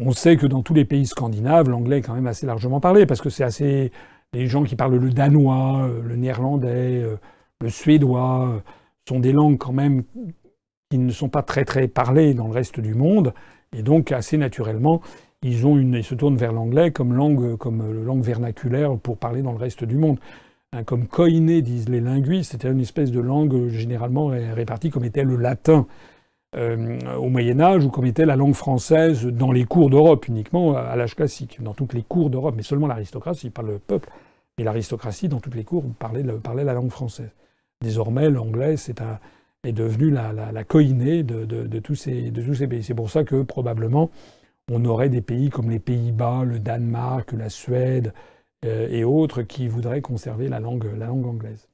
On 0.02 0.12
sait 0.12 0.38
que 0.38 0.48
dans 0.48 0.64
tous 0.64 0.74
les 0.74 0.86
pays 0.86 1.06
scandinaves, 1.06 1.70
l'anglais 1.70 2.00
est 2.00 2.02
quand 2.02 2.14
même 2.14 2.28
assez 2.28 2.46
largement 2.46 2.80
parlé, 2.80 3.06
parce 3.06 3.22
que 3.22 3.30
c'est 3.30 3.44
assez. 3.44 3.92
Les 4.34 4.48
gens 4.48 4.64
qui 4.64 4.78
parlent 4.78 4.96
le 4.96 5.10
danois, 5.10 5.84
euh, 5.84 6.02
le 6.02 6.16
néerlandais, 6.16 7.02
euh, 7.04 7.18
le 7.60 7.70
suédois, 7.70 8.48
euh, 8.48 8.60
sont 9.06 9.20
des 9.20 9.34
langues 9.34 9.58
quand 9.58 9.74
même 9.74 10.04
qui 10.90 11.00
ne 11.00 11.12
sont 11.12 11.28
pas 11.28 11.44
très 11.44 11.66
très 11.66 11.90
parlées 11.90 12.34
dans 12.34 12.48
le 12.48 12.54
reste 12.54 12.80
du 12.80 12.96
monde, 12.96 13.34
et 13.76 13.84
donc 13.84 14.14
assez 14.14 14.38
naturellement, 14.38 15.02
ils, 15.42 15.68
ont 15.68 15.78
une, 15.78 16.02
se 16.02 16.16
tournent 16.16 16.38
vers 16.38 16.54
l'anglais 16.54 16.92
comme 16.92 17.14
langue, 17.14 17.58
comme 17.58 18.06
langue 18.06 18.24
vernaculaire 18.24 18.98
pour 18.98 19.18
parler 19.18 19.42
dans 19.42 19.52
le 19.52 19.58
reste 19.58 19.84
du 19.84 19.98
monde. 19.98 20.18
Hein, 20.72 20.86
comme 20.86 21.08
koiné, 21.08 21.62
disent 21.62 21.90
les 21.90 22.00
linguistes, 22.00 22.52
c'était 22.54 22.72
une 22.72 22.80
espèce 22.80 23.12
de 23.12 23.20
langue 23.20 23.68
généralement 23.68 24.28
répartie 24.28 24.92
comme 24.92 25.04
était 25.04 25.26
le 25.26 25.36
latin 25.36 25.88
au 26.54 27.30
Moyen 27.30 27.62
Âge 27.62 27.86
ou 27.86 27.90
comme 27.90 28.06
était 28.06 28.26
la 28.26 28.36
langue 28.36 28.56
française 28.56 29.26
dans 29.26 29.54
les 29.54 29.64
cours 29.64 29.90
d'Europe 29.90 30.28
uniquement 30.28 30.76
à 30.76 30.98
l'âge 30.98 31.16
classique, 31.16 31.62
dans 31.62 31.74
toutes 31.74 31.94
les 31.94 32.04
cours 32.04 32.30
d'Europe, 32.30 32.56
mais 32.58 32.64
seulement 32.64 32.88
l'aristocratie, 32.88 33.50
pas 33.50 33.62
le 33.62 33.80
peuple, 33.80 34.10
mais 34.62 34.66
l'aristocratie 34.66 35.28
dans 35.28 35.40
toutes 35.40 35.56
les 35.56 35.64
cours 35.64 35.84
parlait, 35.98 36.24
la 36.24 36.74
langue 36.74 36.92
française. 36.92 37.32
Désormais, 37.82 38.30
l'anglais 38.30 38.76
est 39.64 39.72
devenu 39.72 40.12
la, 40.12 40.32
la, 40.34 40.64
ces, 40.64 41.24
de 41.24 41.80
tous 42.44 42.54
ces 42.54 42.68
pays. 42.68 42.84
C'est 42.84 42.94
pour 42.94 43.10
ça 43.10 43.24
que 43.24 43.42
probablement 43.42 44.12
on 44.72 44.86
aurait 44.86 45.10
des 45.10 45.22
pays 45.22 45.50
comme 45.50 45.72
les 45.72 45.80
Pays-Bas, 45.80 46.44
le 46.46 46.60
Danemark, 46.60 47.32
la 47.32 47.50
Suède 47.50 48.14
euh, 48.64 48.88
et 48.90 49.04
autres 49.04 49.42
qui 49.42 49.68
voudraient 49.68 50.02
conserver 50.02 50.48
la 50.48 50.60
langue, 50.60 50.86
la 50.96 51.08
langue 51.08 51.26
anglaise. 51.26 51.68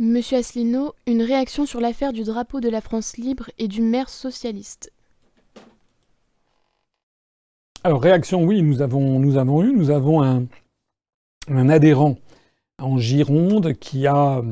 Monsieur 0.00 0.38
Asselineau, 0.38 0.94
une 1.06 1.22
réaction 1.22 1.64
sur 1.64 1.80
l'affaire 1.80 2.12
du 2.12 2.24
drapeau 2.24 2.60
de 2.60 2.68
la 2.68 2.80
France 2.80 3.16
libre 3.18 3.50
et 3.58 3.68
du 3.68 3.82
maire 3.82 4.08
socialiste. 4.08 4.90
Alors, 7.82 8.02
réaction, 8.02 8.44
oui, 8.44 8.62
nous 8.62 8.82
avons, 8.82 9.18
nous 9.18 9.38
avons 9.38 9.62
eu. 9.62 9.72
Nous 9.72 9.88
avons 9.90 10.22
un, 10.22 10.46
adhérent 11.70 12.18
en 12.78 12.98
Gironde 12.98 13.72
qui 13.72 14.06
a 14.06 14.42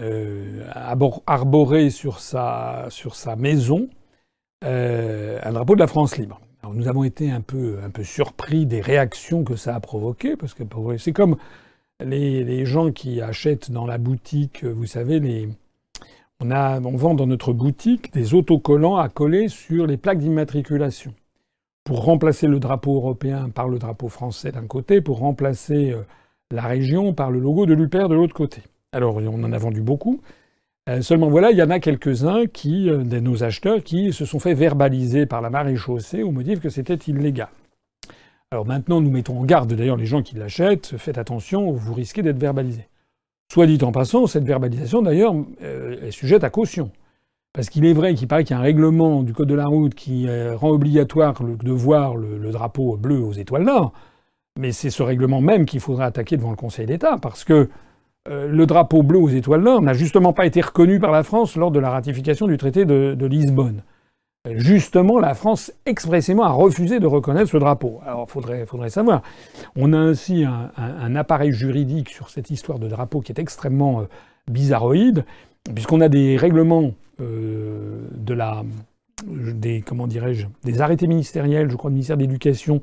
euh, 0.00 0.68
arboré 1.26 1.90
sur 1.90 2.18
sa, 2.18 2.86
sur 2.90 3.14
sa 3.14 3.36
maison 3.36 3.88
euh, 4.64 5.38
un 5.44 5.52
drapeau 5.52 5.76
de 5.76 5.80
la 5.80 5.86
France 5.86 6.16
libre. 6.18 6.40
Nous 6.74 6.88
avons 6.88 7.04
été 7.04 7.30
un 7.30 7.40
peu, 7.40 7.78
surpris 8.02 8.66
des 8.66 8.80
réactions 8.80 9.44
que 9.44 9.54
ça 9.54 9.76
a 9.76 9.80
provoquées, 9.80 10.36
parce 10.36 10.52
que 10.52 10.64
c'est 10.98 11.12
comme 11.12 11.36
les, 12.04 12.66
gens 12.66 12.90
qui 12.90 13.22
achètent 13.22 13.70
dans 13.70 13.86
la 13.86 13.98
boutique, 13.98 14.64
vous 14.64 14.84
savez, 14.84 15.20
les, 15.20 15.48
on, 16.40 16.50
a, 16.50 16.80
on 16.80 16.96
vend 16.96 17.14
dans 17.14 17.26
notre 17.26 17.52
boutique 17.52 18.12
des 18.12 18.34
autocollants 18.34 18.96
à 18.96 19.08
coller 19.08 19.48
sur 19.48 19.86
les 19.86 19.96
plaques 19.96 20.18
d'immatriculation 20.18 21.14
pour 21.88 22.04
remplacer 22.04 22.48
le 22.48 22.60
drapeau 22.60 22.96
européen 22.96 23.48
par 23.48 23.66
le 23.66 23.78
drapeau 23.78 24.08
français 24.08 24.52
d'un 24.52 24.66
côté, 24.66 25.00
pour 25.00 25.20
remplacer 25.20 25.92
euh, 25.92 26.02
la 26.50 26.60
région 26.60 27.14
par 27.14 27.30
le 27.30 27.38
logo 27.38 27.64
de 27.64 27.72
l'UPR 27.72 28.10
de 28.10 28.14
l'autre 28.14 28.34
côté. 28.34 28.60
Alors 28.92 29.16
on 29.16 29.42
en 29.42 29.52
a 29.54 29.56
vendu 29.56 29.80
beaucoup. 29.80 30.20
Euh, 30.90 31.00
seulement 31.00 31.30
voilà, 31.30 31.50
il 31.50 31.56
y 31.56 31.62
en 31.62 31.70
a 31.70 31.80
quelques-uns 31.80 32.44
qui, 32.44 32.90
euh, 32.90 33.04
de 33.04 33.20
nos 33.20 33.42
acheteurs, 33.42 33.82
qui 33.82 34.12
se 34.12 34.26
sont 34.26 34.38
fait 34.38 34.52
verbaliser 34.52 35.24
par 35.24 35.40
la 35.40 35.48
marée 35.48 35.76
chaussée 35.76 36.22
au 36.22 36.30
motif 36.30 36.60
que 36.60 36.68
c'était 36.68 36.92
illégal. 37.10 37.48
Alors 38.50 38.66
maintenant, 38.66 39.00
nous 39.00 39.10
mettons 39.10 39.38
en 39.38 39.44
garde 39.44 39.72
d'ailleurs 39.72 39.96
les 39.96 40.04
gens 40.04 40.22
qui 40.22 40.36
l'achètent, 40.36 40.98
faites 40.98 41.16
attention, 41.16 41.72
vous 41.72 41.94
risquez 41.94 42.20
d'être 42.20 42.38
verbalisé. 42.38 42.86
Soit 43.50 43.66
dit 43.66 43.78
en 43.80 43.92
passant, 43.92 44.26
cette 44.26 44.44
verbalisation 44.44 45.00
d'ailleurs 45.00 45.34
est 45.62 46.10
sujette 46.10 46.44
à 46.44 46.50
caution. 46.50 46.90
Parce 47.52 47.70
qu'il 47.70 47.86
est 47.86 47.92
vrai 47.92 48.14
qu'il 48.14 48.28
paraît 48.28 48.44
qu'il 48.44 48.54
y 48.54 48.56
a 48.56 48.60
un 48.60 48.64
règlement 48.64 49.22
du 49.22 49.32
Code 49.32 49.48
de 49.48 49.54
la 49.54 49.66
route 49.66 49.94
qui 49.94 50.28
euh, 50.28 50.56
rend 50.56 50.70
obligatoire 50.70 51.34
de 51.42 51.72
voir 51.72 52.16
le, 52.16 52.50
drapeau 52.50 52.96
bleu 52.96 53.20
aux 53.20 53.32
étoiles 53.32 53.64
nord. 53.64 53.92
Mais 54.58 54.72
c'est 54.72 54.90
ce 54.90 55.02
règlement 55.02 55.40
même 55.40 55.66
qu'il 55.66 55.80
faudra 55.80 56.06
attaquer 56.06 56.36
devant 56.36 56.50
le 56.50 56.56
Conseil 56.56 56.86
d'État, 56.86 57.16
parce 57.20 57.44
que 57.44 57.68
euh, 58.28 58.48
le 58.48 58.66
drapeau 58.66 59.02
bleu 59.02 59.18
aux 59.18 59.28
étoiles 59.28 59.62
nord 59.62 59.80
n'a 59.80 59.94
justement 59.94 60.32
pas 60.32 60.46
été 60.46 60.60
reconnu 60.60 60.98
par 61.00 61.10
la 61.10 61.22
France 61.22 61.56
lors 61.56 61.70
de 61.70 61.78
la 61.78 61.90
ratification 61.90 62.46
du 62.46 62.58
traité 62.58 62.84
de, 62.84 63.26
Lisbonne. 63.26 63.82
Justement, 64.56 65.18
la 65.18 65.34
France 65.34 65.72
expressément 65.84 66.44
a 66.44 66.50
refusé 66.50 67.00
de 67.00 67.06
reconnaître 67.06 67.50
ce 67.50 67.56
drapeau. 67.56 68.00
Alors, 68.06 68.26
il 68.28 68.30
faudrait, 68.30 68.66
faudrait, 68.66 68.90
savoir. 68.90 69.22
On 69.76 69.92
a 69.92 69.98
ainsi 69.98 70.44
un, 70.44 71.16
appareil 71.16 71.52
juridique 71.52 72.08
sur 72.08 72.30
cette 72.30 72.50
histoire 72.50 72.78
de 72.78 72.88
drapeau 72.88 73.20
qui 73.20 73.32
est 73.32 73.40
extrêmement 73.40 74.00
euh, 74.00 74.04
bizarroïde, 74.50 75.24
puisqu'on 75.74 76.00
a 76.00 76.08
des 76.08 76.36
règlements 76.36 76.82
euh, 76.84 76.92
de 77.18 78.34
la, 78.34 78.62
des, 79.26 79.82
comment 79.82 80.06
dirais-je, 80.06 80.46
des 80.64 80.80
arrêtés 80.80 81.06
ministériels, 81.06 81.70
je 81.70 81.76
crois, 81.76 81.90
du 81.90 81.94
ministère 81.94 82.16
de 82.16 82.22
l'Éducation, 82.22 82.80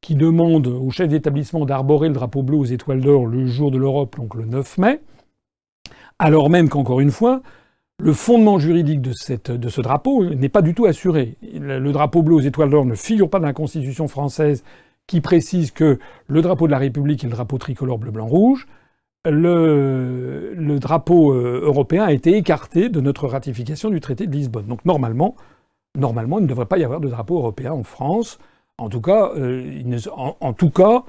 qui 0.00 0.14
demandent 0.14 0.66
au 0.66 0.90
chef 0.90 1.08
d'établissement 1.08 1.64
d'arborer 1.64 2.08
le 2.08 2.14
drapeau 2.14 2.42
bleu 2.42 2.56
aux 2.56 2.64
étoiles 2.64 3.00
d'or 3.00 3.26
le 3.26 3.46
jour 3.46 3.70
de 3.70 3.78
l'Europe, 3.78 4.16
donc 4.16 4.34
le 4.34 4.44
9 4.44 4.78
mai, 4.78 5.00
alors 6.18 6.50
même 6.50 6.68
qu'encore 6.68 7.00
une 7.00 7.10
fois, 7.10 7.42
le 7.98 8.12
fondement 8.12 8.58
juridique 8.58 9.00
de, 9.00 9.12
cette, 9.12 9.50
de 9.50 9.68
ce 9.68 9.80
drapeau 9.80 10.24
n'est 10.24 10.48
pas 10.48 10.62
du 10.62 10.74
tout 10.74 10.86
assuré. 10.86 11.36
Le 11.42 11.92
drapeau 11.92 12.22
bleu 12.22 12.36
aux 12.36 12.40
étoiles 12.40 12.70
d'or 12.70 12.84
ne 12.84 12.94
figure 12.94 13.30
pas 13.30 13.38
dans 13.38 13.46
la 13.46 13.52
Constitution 13.52 14.06
française 14.06 14.64
qui 15.06 15.20
précise 15.20 15.70
que 15.70 15.98
le 16.26 16.42
drapeau 16.42 16.66
de 16.66 16.72
la 16.72 16.78
République 16.78 17.24
est 17.24 17.28
le 17.28 17.32
drapeau 17.32 17.58
tricolore 17.58 17.98
bleu-blanc-rouge 17.98 18.66
le, 19.30 20.78
drapeau 20.78 21.32
euh, 21.32 21.60
européen 21.62 22.04
a 22.04 22.12
été 22.12 22.36
écarté 22.36 22.88
de 22.88 23.00
notre 23.00 23.26
ratification 23.26 23.90
du 23.90 24.00
traité 24.00 24.26
de 24.26 24.32
Lisbonne. 24.32 24.66
Donc 24.66 24.84
normalement, 24.84 25.34
normalement, 25.96 26.38
il 26.38 26.42
ne 26.42 26.48
devrait 26.48 26.66
pas 26.66 26.78
y 26.78 26.84
avoir 26.84 27.00
de 27.00 27.08
drapeau 27.08 27.38
européen 27.38 27.72
en 27.72 27.82
France. 27.82 28.38
En 28.78 28.88
tout 28.88 29.00
cas, 29.00 29.32
euh, 29.36 29.82
en, 30.16 30.52
tout 30.52 30.70
cas, 30.70 31.04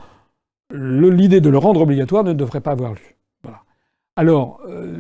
l'idée 0.72 1.42
de 1.42 1.50
le 1.50 1.58
rendre 1.58 1.82
obligatoire 1.82 2.24
ne 2.24 2.34
devrait 2.34 2.62
pas 2.62 2.72
avoir 2.72 2.92
lieu. 2.92 3.00
Voilà. 3.44 3.60
Alors 4.16 4.62
euh, 4.68 4.96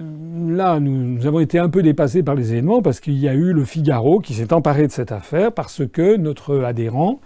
là, 0.55 0.79
nous, 0.79 1.25
avons 1.25 1.39
été 1.39 1.59
un 1.59 1.69
peu 1.69 1.81
dépassés 1.81 2.23
par 2.23 2.35
les 2.35 2.51
événements 2.51 2.81
parce 2.81 2.99
qu'il 2.99 3.17
y 3.17 3.27
a 3.27 3.33
eu 3.33 3.53
le 3.53 3.63
Figaro 3.63 4.19
qui 4.19 4.33
s'est 4.33 4.53
emparé 4.53 4.87
de 4.87 4.91
cette 4.91 5.11
affaire 5.11 5.51
parce 5.51 5.87
que 5.87 6.17
notre 6.17 6.59
adhérent 6.63 7.19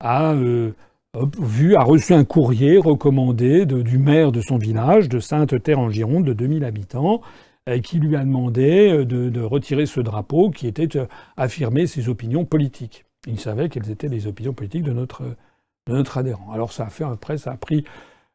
a 0.00 0.34
vu, 1.14 1.74
a 1.76 1.82
reçu 1.82 2.12
un 2.12 2.24
courrier 2.24 2.78
recommandé 2.78 3.66
du 3.66 3.98
maire 3.98 4.32
de 4.32 4.40
son 4.40 4.58
village, 4.58 5.08
de 5.08 5.20
Sainte-Terre 5.20 5.78
en 5.78 5.90
Gironde, 5.90 6.24
de 6.24 6.32
2000 6.32 6.64
habitants, 6.64 7.22
euh, 7.68 7.80
qui 7.80 7.98
lui 7.98 8.16
a 8.16 8.20
demandé 8.20 8.90
euh, 8.90 9.04
de, 9.04 9.40
retirer 9.40 9.86
ce 9.86 10.00
drapeau 10.00 10.50
qui 10.50 10.66
était 10.66 10.96
euh, 10.96 11.06
affirmer 11.36 11.86
ses 11.86 12.08
opinions 12.08 12.44
politiques. 12.44 13.04
Il 13.26 13.40
savait 13.40 13.68
quelles 13.68 13.90
étaient 13.90 14.08
les 14.08 14.26
opinions 14.26 14.52
politiques 14.52 14.84
de 14.84 14.92
notre, 14.92 15.22
de 15.86 15.92
notre 15.92 16.18
adhérent. 16.18 16.52
Alors 16.52 16.72
ça 16.72 16.86
a 16.86 16.90
fait 16.90 17.04
après, 17.04 17.36
ça 17.38 17.52
a 17.52 17.56
pris 17.56 17.84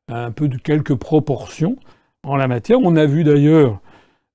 un 0.07 0.31
peu 0.31 0.49
quelques 0.49 0.95
proportions 0.95 1.77
en 2.23 2.35
la 2.35 2.47
matière. 2.47 2.79
On 2.81 2.95
a 2.95 3.05
vu 3.05 3.23
d'ailleurs 3.23 3.79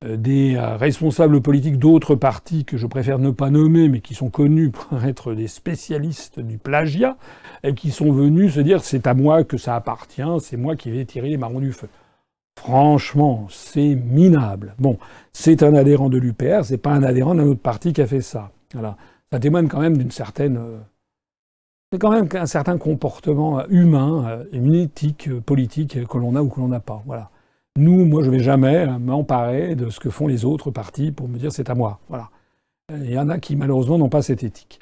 des 0.06 0.54
euh, 0.54 0.76
responsables 0.76 1.40
politiques 1.40 1.78
d'autres 1.78 2.14
partis 2.14 2.64
que 2.64 2.76
je 2.76 2.86
préfère 2.86 3.18
ne 3.18 3.30
pas 3.30 3.50
nommer, 3.50 3.88
mais 3.88 4.00
qui 4.00 4.14
sont 4.14 4.30
connus 4.30 4.70
pour 4.70 5.04
être 5.04 5.34
des 5.34 5.48
spécialistes 5.48 6.40
du 6.40 6.58
plagiat, 6.58 7.16
et 7.64 7.74
qui 7.74 7.90
sont 7.90 8.12
venus 8.12 8.54
se 8.54 8.60
dire 8.60 8.82
c'est 8.82 9.06
à 9.06 9.14
moi 9.14 9.44
que 9.44 9.56
ça 9.56 9.74
appartient, 9.74 10.22
c'est 10.40 10.56
moi 10.56 10.76
qui 10.76 10.90
vais 10.90 11.04
tirer 11.04 11.30
les 11.30 11.36
marrons 11.36 11.60
du 11.60 11.72
feu. 11.72 11.88
Franchement, 12.58 13.46
c'est 13.50 13.94
minable. 13.94 14.74
Bon, 14.78 14.98
c'est 15.32 15.62
un 15.62 15.74
adhérent 15.74 16.08
de 16.08 16.18
l'UPR, 16.18 16.64
c'est 16.64 16.78
pas 16.78 16.90
un 16.90 17.02
adhérent 17.02 17.34
d'un 17.34 17.46
autre 17.46 17.60
parti 17.60 17.92
qui 17.92 18.02
a 18.02 18.06
fait 18.06 18.20
ça. 18.20 18.50
Voilà. 18.72 18.96
Ça 19.32 19.38
témoigne 19.40 19.68
quand 19.68 19.80
même 19.80 19.96
d'une 19.96 20.10
certaine. 20.10 20.56
Euh, 20.56 20.78
c'est 21.92 21.98
quand 21.98 22.10
même 22.10 22.28
un 22.32 22.46
certain 22.46 22.76
comportement 22.78 23.66
humain, 23.68 24.42
une 24.52 24.74
éthique 24.74 25.40
politique 25.40 26.06
que 26.06 26.18
l'on 26.18 26.36
a 26.36 26.42
ou 26.42 26.48
que 26.48 26.60
l'on 26.60 26.68
n'a 26.68 26.80
pas. 26.80 27.02
Voilà. 27.06 27.30
Nous, 27.78 28.04
moi, 28.04 28.24
je 28.24 28.30
vais 28.30 28.40
jamais 28.40 28.86
m'emparer 28.98 29.76
de 29.76 29.88
ce 29.88 30.00
que 30.00 30.10
font 30.10 30.26
les 30.26 30.44
autres 30.44 30.72
partis 30.72 31.12
pour 31.12 31.28
me 31.28 31.38
dire 31.38 31.52
c'est 31.52 31.70
à 31.70 31.76
moi. 31.76 32.00
Voilà. 32.08 32.28
Il 32.92 33.12
y 33.12 33.18
en 33.18 33.28
a 33.28 33.38
qui, 33.38 33.54
malheureusement, 33.54 33.98
n'ont 33.98 34.08
pas 34.08 34.20
cette 34.20 34.42
éthique. 34.42 34.80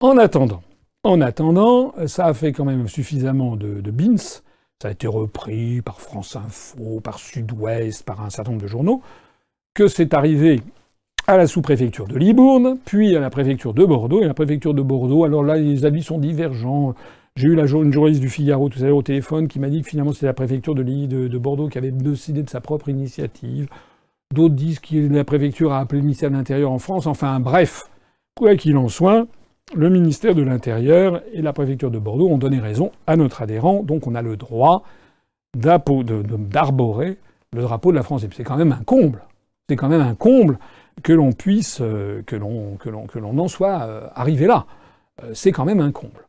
En 0.00 0.16
attendant, 0.16 0.62
en 1.04 1.20
attendant, 1.20 1.92
ça 2.06 2.24
a 2.24 2.32
fait 2.32 2.52
quand 2.52 2.64
même 2.64 2.88
suffisamment 2.88 3.56
de, 3.56 3.82
de 3.82 3.90
bins. 3.90 4.16
Ça 4.16 4.88
a 4.88 4.90
été 4.90 5.06
repris 5.06 5.82
par 5.82 6.00
France 6.00 6.34
Info, 6.34 7.00
par 7.00 7.18
Sud-Ouest, 7.18 8.04
par 8.04 8.22
un 8.22 8.30
certain 8.30 8.52
nombre 8.52 8.62
de 8.62 8.68
journaux, 8.68 9.02
que 9.74 9.86
c'est 9.86 10.14
arrivé 10.14 10.62
à 11.26 11.36
la 11.36 11.46
sous-préfecture 11.46 12.08
de 12.08 12.16
Libourne, 12.16 12.78
puis 12.86 13.14
à 13.16 13.20
la 13.20 13.28
préfecture 13.28 13.74
de 13.74 13.84
Bordeaux. 13.84 14.22
Et 14.22 14.26
la 14.26 14.32
préfecture 14.32 14.72
de 14.72 14.80
Bordeaux, 14.80 15.24
alors 15.24 15.44
là, 15.44 15.56
les 15.56 15.84
avis 15.84 16.02
sont 16.02 16.18
divergents. 16.18 16.94
J'ai 17.36 17.48
eu 17.48 17.54
la, 17.54 17.64
une 17.64 17.92
journaliste 17.92 18.20
du 18.20 18.28
Figaro 18.28 18.68
tout 18.68 18.80
à 18.80 18.86
l'heure 18.86 18.96
au 18.96 19.02
téléphone 19.02 19.48
qui 19.48 19.58
m'a 19.58 19.68
dit 19.68 19.82
que 19.82 19.88
finalement 19.88 20.12
c'était 20.12 20.26
la 20.26 20.34
préfecture 20.34 20.74
de, 20.74 20.82
de, 20.82 21.28
de, 21.28 21.38
Bordeaux 21.38 21.68
qui 21.68 21.78
avait 21.78 21.90
décidé 21.90 22.42
de 22.42 22.50
sa 22.50 22.60
propre 22.60 22.88
initiative. 22.88 23.68
D'autres 24.34 24.54
disent 24.54 24.80
que 24.80 25.12
la 25.12 25.24
préfecture 25.24 25.72
a 25.72 25.80
appelé 25.80 26.00
le 26.00 26.04
ministère 26.04 26.30
de 26.30 26.36
l'Intérieur 26.36 26.70
en 26.70 26.78
France. 26.78 27.06
Enfin 27.06 27.40
bref, 27.40 27.84
quoi 28.34 28.56
qu'il 28.56 28.76
en 28.76 28.88
soit, 28.88 29.26
le 29.74 29.88
ministère 29.90 30.34
de 30.34 30.42
l'Intérieur 30.42 31.22
et 31.32 31.42
la 31.42 31.52
préfecture 31.52 31.90
de 31.90 31.98
Bordeaux 31.98 32.28
ont 32.28 32.38
donné 32.38 32.58
raison 32.58 32.90
à 33.06 33.16
notre 33.16 33.42
adhérent. 33.42 33.82
Donc 33.82 34.06
on 34.06 34.14
a 34.14 34.22
le 34.22 34.36
droit 34.36 34.82
d'arborer 35.56 37.18
le 37.52 37.62
drapeau 37.62 37.90
de 37.90 37.96
la 37.96 38.02
France. 38.02 38.24
Et 38.24 38.28
c'est 38.34 38.44
quand 38.44 38.56
même 38.56 38.72
un 38.72 38.82
comble. 38.84 39.22
C'est 39.68 39.76
quand 39.76 39.88
même 39.88 40.00
un 40.00 40.14
comble 40.14 40.58
que 41.02 41.12
l'on 41.12 41.32
puisse, 41.32 41.78
euh, 41.80 42.22
que 42.22 42.36
l'on 42.36 43.38
en 43.38 43.48
soit 43.48 43.82
euh, 43.82 44.08
arrivé 44.14 44.46
là. 44.46 44.66
Euh, 45.22 45.30
c'est 45.34 45.52
quand 45.52 45.64
même 45.64 45.80
un 45.80 45.92
comble. 45.92 46.26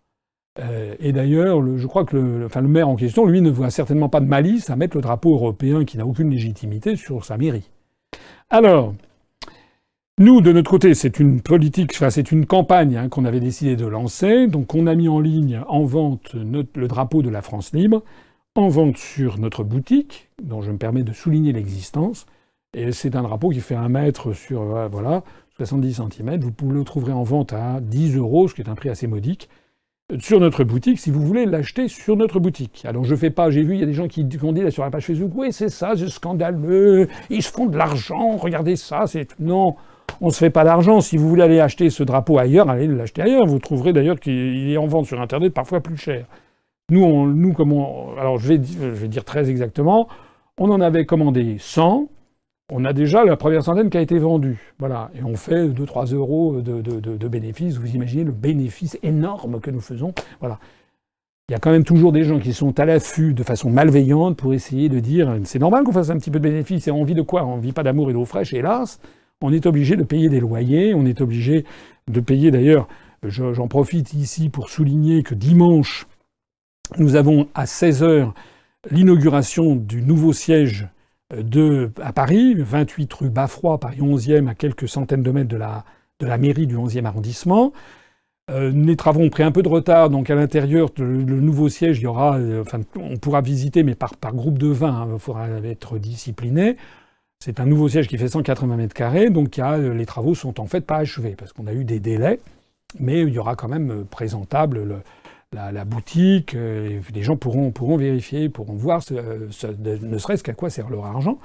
Euh, 0.59 0.95
et 0.99 1.13
d'ailleurs, 1.13 1.61
je 1.77 1.87
crois 1.87 2.05
que 2.05 2.17
le, 2.17 2.67
maire 2.67 2.89
en 2.89 2.95
question, 2.95 3.25
lui, 3.25 3.41
ne 3.41 3.49
voit 3.49 3.69
certainement 3.69 4.09
pas 4.09 4.19
de 4.19 4.25
malice 4.25 4.69
à 4.69 4.75
mettre 4.75 4.97
le 4.97 5.01
drapeau 5.01 5.33
européen 5.33 5.85
qui 5.85 5.97
n'a 5.97 6.05
aucune 6.05 6.29
légitimité 6.29 6.95
sur 6.95 7.23
sa 7.23 7.37
mairie. 7.37 7.69
Alors, 8.49 8.93
nous, 10.17 10.41
de 10.41 10.51
notre 10.51 10.69
côté, 10.69 10.93
c'est 10.93 11.19
une 11.19 11.41
politique, 11.41 11.93
c'est 11.93 12.31
une 12.31 12.45
campagne 12.45 12.97
hein, 12.97 13.09
qu'on 13.09 13.25
avait 13.25 13.39
décidé 13.39 13.75
de 13.75 13.85
lancer. 13.85 14.47
Donc, 14.47 14.75
on 14.75 14.87
a 14.87 14.95
mis 14.95 15.07
en 15.07 15.19
ligne, 15.19 15.61
en 15.67 15.83
vente, 15.83 16.33
le 16.33 16.87
drapeau 16.87 17.21
de 17.21 17.29
la 17.29 17.41
France 17.41 17.73
libre, 17.73 18.03
en 18.55 18.67
vente 18.67 18.97
sur 18.97 19.39
notre 19.39 19.63
boutique, 19.63 20.29
dont 20.43 20.61
je 20.61 20.71
me 20.71 20.77
permets 20.77 21.03
de 21.03 21.13
souligner 21.13 21.53
l'existence. 21.53 22.25
Et 22.73 22.91
c'est 22.91 23.15
un 23.15 23.23
drapeau 23.23 23.49
qui 23.49 23.61
fait 23.61 23.75
un 23.75 23.89
mètre 23.89 24.33
sur, 24.33 24.75
euh, 24.75 24.87
voilà, 24.89 25.23
70 25.57 26.01
cm. 26.13 26.39
Vous 26.39 26.71
le 26.71 26.83
trouver 26.83 27.13
en 27.13 27.23
vente 27.23 27.53
à 27.53 27.79
10 27.81 28.17
euros, 28.17 28.47
ce 28.47 28.55
qui 28.55 28.61
est 28.61 28.69
un 28.69 28.75
prix 28.75 28.89
assez 28.89 29.07
modique 29.07 29.49
sur 30.19 30.39
notre 30.39 30.63
boutique 30.63 30.99
si 30.99 31.11
vous 31.11 31.21
voulez 31.21 31.45
l'acheter 31.45 31.87
sur 31.87 32.15
notre 32.15 32.39
boutique. 32.39 32.83
Alors 32.85 33.03
je 33.03 33.15
fais 33.15 33.29
pas, 33.29 33.49
j'ai 33.49 33.63
vu, 33.63 33.75
il 33.75 33.79
y 33.79 33.83
a 33.83 33.85
des 33.85 33.93
gens 33.93 34.07
qui 34.07 34.25
ont 34.43 34.51
dit 34.51 34.61
là 34.61 34.71
sur 34.71 34.83
la 34.83 34.89
page 34.89 35.05
Facebook, 35.05 35.31
oui 35.35 35.51
c'est 35.51 35.69
ça, 35.69 35.93
c'est 35.95 36.09
scandaleux, 36.09 37.07
ils 37.29 37.43
se 37.43 37.51
font 37.51 37.65
de 37.65 37.77
l'argent, 37.77 38.37
regardez 38.37 38.75
ça, 38.75 39.05
c'est... 39.07 39.27
Non, 39.39 39.75
on 40.19 40.27
ne 40.27 40.31
se 40.31 40.37
fait 40.37 40.49
pas 40.49 40.63
d'argent. 40.63 41.01
Si 41.01 41.17
vous 41.17 41.27
voulez 41.27 41.43
aller 41.43 41.59
acheter 41.59 41.89
ce 41.89 42.03
drapeau 42.03 42.37
ailleurs, 42.37 42.69
allez 42.69 42.87
l'acheter 42.87 43.21
ailleurs. 43.21 43.45
Vous 43.45 43.59
trouverez 43.59 43.93
d'ailleurs 43.93 44.19
qu'il 44.19 44.69
est 44.69 44.77
en 44.77 44.85
vente 44.85 45.05
sur 45.05 45.21
Internet 45.21 45.53
parfois 45.53 45.79
plus 45.79 45.97
cher. 45.97 46.25
Nous, 46.89 47.01
on, 47.01 47.25
nous 47.25 47.53
comme 47.53 47.71
on, 47.71 48.17
alors 48.17 48.37
je 48.37 48.49
vais, 48.49 48.61
je 48.63 48.87
vais 48.87 49.07
dire 49.07 49.23
très 49.23 49.49
exactement, 49.49 50.07
on 50.57 50.69
en 50.69 50.81
avait 50.81 51.05
commandé 51.05 51.55
100, 51.57 52.07
on 52.71 52.85
a 52.85 52.93
déjà 52.93 53.25
la 53.25 53.35
première 53.35 53.63
centaine 53.63 53.89
qui 53.89 53.97
a 53.97 54.01
été 54.01 54.17
vendue. 54.17 54.73
Voilà. 54.79 55.11
Et 55.13 55.23
on 55.23 55.35
fait 55.35 55.67
2-3 55.67 56.15
euros 56.15 56.61
de, 56.61 56.81
de, 56.81 56.99
de, 56.99 57.27
bénéfices. 57.27 57.77
Vous 57.77 57.93
imaginez 57.93 58.23
le 58.23 58.31
bénéfice 58.31 58.97
énorme 59.03 59.59
que 59.59 59.69
nous 59.69 59.81
faisons. 59.81 60.13
Voilà. 60.39 60.57
Il 61.49 61.51
y 61.51 61.55
a 61.55 61.59
quand 61.59 61.71
même 61.71 61.83
toujours 61.83 62.13
des 62.13 62.23
gens 62.23 62.39
qui 62.39 62.53
sont 62.53 62.79
à 62.79 62.85
l'affût 62.85 63.33
de 63.33 63.43
façon 63.43 63.69
malveillante 63.69 64.37
pour 64.37 64.53
essayer 64.53 64.87
de 64.87 64.99
dire 64.99 65.35
c'est 65.43 65.59
normal 65.59 65.83
qu'on 65.83 65.91
fasse 65.91 66.09
un 66.09 66.17
petit 66.17 66.31
peu 66.31 66.39
de 66.39 66.47
bénéfices 66.47 66.87
et 66.87 66.91
on 66.91 67.03
vit 67.03 67.13
de 67.13 67.21
quoi? 67.21 67.45
On 67.45 67.57
vit 67.57 67.73
pas 67.73 67.83
d'amour 67.83 68.09
et 68.09 68.13
d'eau 68.13 68.23
fraîche, 68.23 68.53
hélas. 68.53 69.01
On 69.41 69.51
est 69.51 69.65
obligé 69.65 69.97
de 69.97 70.03
payer 70.03 70.29
des 70.29 70.39
loyers, 70.39 70.93
on 70.93 71.05
est 71.05 71.19
obligé 71.19 71.65
de 72.07 72.19
payer 72.21 72.51
d'ailleurs, 72.51 72.87
j'en 73.23 73.67
profite 73.67 74.13
ici 74.13 74.49
pour 74.49 74.69
souligner 74.69 75.23
que 75.23 75.33
dimanche, 75.33 76.07
nous 76.97 77.15
avons 77.15 77.47
à 77.55 77.65
16h 77.65 78.31
l'inauguration 78.91 79.75
du 79.75 80.01
nouveau 80.03 80.31
siège 80.31 80.87
de, 81.35 81.91
à 82.01 82.13
Paris, 82.13 82.55
28 82.57 83.13
rue 83.13 83.29
Baffroy, 83.29 83.79
Paris 83.79 83.99
11e, 83.99 84.47
à 84.47 84.55
quelques 84.55 84.87
centaines 84.87 85.23
de 85.23 85.31
mètres 85.31 85.49
de 85.49 85.57
la, 85.57 85.85
de 86.19 86.27
la 86.27 86.37
mairie 86.37 86.67
du 86.67 86.77
11e 86.77 87.05
arrondissement. 87.05 87.73
Euh, 88.49 88.71
les 88.71 88.95
travaux 88.95 89.21
ont 89.21 89.29
pris 89.29 89.43
un 89.43 89.51
peu 89.51 89.61
de 89.61 89.69
retard, 89.69 90.09
donc 90.09 90.29
à 90.29 90.35
l'intérieur, 90.35 90.89
le, 90.97 91.05
nouveau 91.23 91.69
siège, 91.69 91.99
il 91.99 92.03
y 92.03 92.07
aura, 92.07 92.37
euh, 92.37 92.61
enfin, 92.61 92.81
on 92.95 93.17
pourra 93.17 93.41
visiter, 93.41 93.83
mais 93.83 93.95
par, 93.95 94.17
par 94.17 94.33
groupe 94.33 94.57
de 94.57 94.67
20, 94.67 94.89
hein, 94.89 95.07
il 95.13 95.19
faudra 95.19 95.47
être 95.63 95.97
discipliné. 95.97 96.75
C'est 97.39 97.59
un 97.59 97.65
nouveau 97.65 97.87
siège 97.87 98.07
qui 98.07 98.17
fait 98.17 98.27
180 98.27 98.75
mètres 98.75 98.93
carrés, 98.93 99.29
donc 99.29 99.57
euh, 99.57 99.93
les 99.93 100.05
travaux 100.05 100.35
sont 100.35 100.59
en 100.59 100.65
fait 100.65 100.81
pas 100.81 100.97
achevés, 100.97 101.35
parce 101.37 101.53
qu'on 101.53 101.67
a 101.67 101.73
eu 101.73 101.85
des 101.85 101.99
délais, 101.99 102.39
mais 102.99 103.21
il 103.21 103.29
y 103.29 103.39
aura 103.39 103.55
quand 103.55 103.69
même 103.69 104.05
présentable 104.09 104.83
le, 104.83 104.97
la, 105.53 105.83
boutique, 105.83 106.53
les 106.53 107.23
gens 107.23 107.35
pourront, 107.35 107.97
vérifier, 107.97 108.47
pourront 108.47 108.75
voir, 108.75 109.01
ne 109.11 110.17
serait-ce 110.17 110.43
qu'à 110.43 110.53
quoi 110.53 110.69
sert 110.69 110.89
leur 110.89 111.05
argent, 111.05 111.39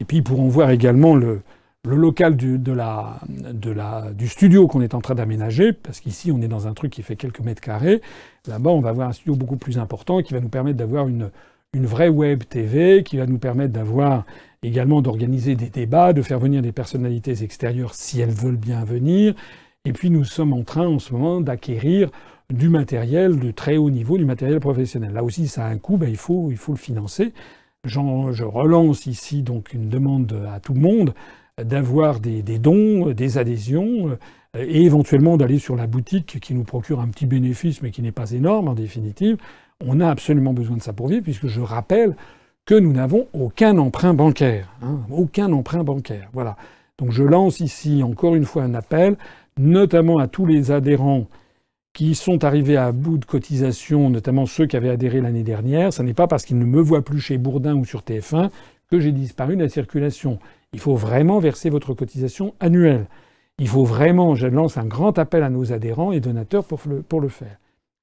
et 0.00 0.04
puis 0.04 0.18
ils 0.18 0.22
pourront 0.22 0.48
voir 0.48 0.70
également 0.70 1.14
le, 1.14 1.42
local 1.84 2.36
du 2.36 4.28
studio 4.28 4.66
qu'on 4.66 4.80
est 4.80 4.94
en 4.94 5.02
train 5.02 5.14
d'aménager, 5.14 5.74
parce 5.74 6.00
qu'ici 6.00 6.32
on 6.32 6.40
est 6.40 6.48
dans 6.48 6.66
un 6.66 6.72
truc 6.72 6.90
qui 6.90 7.02
fait 7.02 7.16
quelques 7.16 7.40
mètres 7.40 7.60
carrés. 7.60 8.00
Là-bas, 8.48 8.70
on 8.70 8.80
va 8.80 8.88
avoir 8.88 9.10
un 9.10 9.12
studio 9.12 9.36
beaucoup 9.36 9.58
plus 9.58 9.78
important 9.78 10.22
qui 10.22 10.32
va 10.32 10.40
nous 10.40 10.48
permettre 10.48 10.78
d'avoir 10.78 11.06
une, 11.06 11.30
une 11.74 11.84
vraie 11.84 12.08
web 12.08 12.44
TV, 12.48 13.02
qui 13.02 13.18
va 13.18 13.26
nous 13.26 13.36
permettre 13.36 13.74
d'avoir 13.74 14.24
également 14.62 15.02
d'organiser 15.02 15.54
des 15.54 15.68
débats, 15.68 16.14
de 16.14 16.22
faire 16.22 16.38
venir 16.38 16.62
des 16.62 16.72
personnalités 16.72 17.42
extérieures 17.42 17.94
si 17.94 18.22
elles 18.22 18.30
veulent 18.30 18.56
bien 18.56 18.84
venir. 18.84 19.34
Et 19.84 19.92
puis 19.92 20.08
nous 20.08 20.24
sommes 20.24 20.54
en 20.54 20.62
train 20.62 20.86
en 20.86 20.98
ce 20.98 21.12
moment 21.12 21.42
d'acquérir 21.42 22.10
du 22.50 22.68
matériel 22.68 23.38
de 23.38 23.50
très 23.50 23.76
haut 23.76 23.90
niveau, 23.90 24.18
du 24.18 24.24
matériel 24.24 24.60
professionnel. 24.60 25.12
Là 25.12 25.24
aussi, 25.24 25.48
ça 25.48 25.66
a 25.66 25.68
un 25.68 25.78
coût, 25.78 25.96
ben, 25.96 26.08
il, 26.08 26.16
faut, 26.16 26.50
il 26.50 26.56
faut 26.56 26.72
le 26.72 26.78
financer. 26.78 27.32
je 27.84 28.44
relance 28.44 29.06
ici 29.06 29.42
donc 29.42 29.72
une 29.72 29.88
demande 29.88 30.46
à 30.52 30.60
tout 30.60 30.74
le 30.74 30.80
monde 30.80 31.14
d'avoir 31.62 32.20
des, 32.20 32.42
dons, 32.58 33.12
des 33.12 33.38
adhésions, 33.38 34.08
euh, 34.08 34.16
et 34.56 34.82
éventuellement 34.82 35.36
d'aller 35.36 35.58
sur 35.58 35.76
la 35.76 35.86
boutique 35.86 36.38
qui 36.40 36.54
nous 36.54 36.64
procure 36.64 37.00
un 37.00 37.08
petit 37.08 37.26
bénéfice, 37.26 37.82
mais 37.82 37.90
qui 37.90 38.02
n'est 38.02 38.12
pas 38.12 38.30
énorme 38.32 38.68
en 38.68 38.74
définitive. 38.74 39.36
On 39.84 40.00
a 40.00 40.08
absolument 40.08 40.52
besoin 40.52 40.76
de 40.76 40.82
ça 40.82 40.92
pour 40.92 41.08
vivre, 41.08 41.22
puisque 41.22 41.48
je 41.48 41.60
rappelle 41.60 42.16
que 42.64 42.74
nous 42.74 42.92
n'avons 42.92 43.26
aucun 43.32 43.76
emprunt 43.78 44.14
bancaire. 44.14 44.68
Hein, 44.82 45.00
aucun 45.10 45.52
emprunt 45.52 45.84
bancaire. 45.84 46.28
Voilà. 46.32 46.56
Donc 46.98 47.10
je 47.10 47.24
lance 47.24 47.60
ici 47.60 48.02
encore 48.02 48.36
une 48.36 48.44
fois 48.44 48.62
un 48.62 48.74
appel, 48.74 49.16
notamment 49.58 50.18
à 50.18 50.28
tous 50.28 50.46
les 50.46 50.70
adhérents 50.70 51.26
qui 51.94 52.16
sont 52.16 52.44
arrivés 52.44 52.76
à 52.76 52.90
bout 52.92 53.18
de 53.18 53.24
cotisation, 53.24 54.10
notamment 54.10 54.46
ceux 54.46 54.66
qui 54.66 54.76
avaient 54.76 54.90
adhéré 54.90 55.20
l'année 55.20 55.44
dernière. 55.44 55.92
Ce 55.92 56.02
n'est 56.02 56.12
pas 56.12 56.26
parce 56.26 56.44
qu'ils 56.44 56.58
ne 56.58 56.64
me 56.64 56.80
voient 56.80 57.04
plus 57.04 57.20
chez 57.20 57.38
Bourdin 57.38 57.74
ou 57.76 57.84
sur 57.84 58.00
TF1 58.00 58.50
que 58.90 58.98
j'ai 58.98 59.12
disparu 59.12 59.56
de 59.56 59.62
la 59.62 59.68
circulation. 59.68 60.40
Il 60.72 60.80
faut 60.80 60.96
vraiment 60.96 61.38
verser 61.38 61.70
votre 61.70 61.94
cotisation 61.94 62.54
annuelle. 62.58 63.06
Il 63.58 63.68
faut 63.68 63.84
vraiment, 63.84 64.34
je 64.34 64.48
lance 64.48 64.76
un 64.76 64.84
grand 64.84 65.18
appel 65.20 65.44
à 65.44 65.50
nos 65.50 65.72
adhérents 65.72 66.10
et 66.10 66.18
donateurs 66.18 66.64
pour 66.64 67.20
le, 67.20 67.28
faire. 67.28 67.58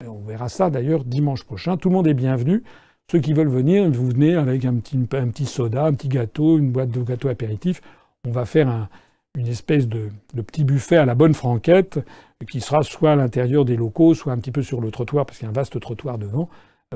on 0.07 0.21
verra 0.21 0.47
ça 0.47 0.69
d'ailleurs 0.69 1.03
dimanche 1.03 1.43
prochain. 1.43 1.75
Tout 1.75 1.89
le 1.89 1.95
monde 1.95 2.07
est 2.07 2.13
bienvenu. 2.13 2.63
Ceux 3.11 3.19
qui 3.19 3.33
veulent 3.33 3.49
venir, 3.49 3.91
vous 3.91 4.07
venez 4.07 4.35
avec 4.35 4.63
un 4.63 4.75
petit, 4.75 4.97
un 4.97 5.27
petit 5.27 5.45
soda, 5.45 5.83
un 5.83 5.93
petit 5.93 6.07
gâteau, 6.07 6.57
une 6.57 6.71
boîte 6.71 6.91
de 6.91 7.03
gâteaux 7.03 7.27
apéritifs. 7.27 7.81
On 8.25 8.31
va 8.31 8.45
faire 8.45 8.69
un, 8.69 8.87
une 9.35 9.47
espèce 9.47 9.87
de, 9.87 10.09
petit 10.45 10.63
buffet 10.63 10.97
à 10.97 11.05
la 11.05 11.15
bonne 11.15 11.33
franquette 11.33 11.99
qui 12.49 12.59
sera 12.59 12.83
soit 12.83 13.11
à 13.11 13.15
l'intérieur 13.15 13.65
des 13.65 13.75
locaux, 13.75 14.13
soit 14.13 14.33
un 14.33 14.37
petit 14.37 14.51
peu 14.51 14.61
sur 14.61 14.81
le 14.81 14.91
trottoir, 14.91 15.25
parce 15.25 15.37
qu'il 15.37 15.45
y 15.45 15.47
a 15.47 15.51
un 15.51 15.53
vaste 15.53 15.79
trottoir 15.79 16.17
devant, 16.17 16.49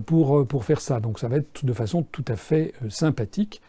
pour, 0.06 0.46
pour 0.48 0.66
faire 0.66 0.82
ça. 0.82 1.00
Donc 1.00 1.20
ça 1.20 1.28
va 1.28 1.38
être 1.38 1.66
de 1.66 1.74
façon 1.74 2.04
tout 2.04 2.26
à 2.28 2.36
fait 2.36 2.74
euh, 2.84 2.90
sympathique. 2.90 3.62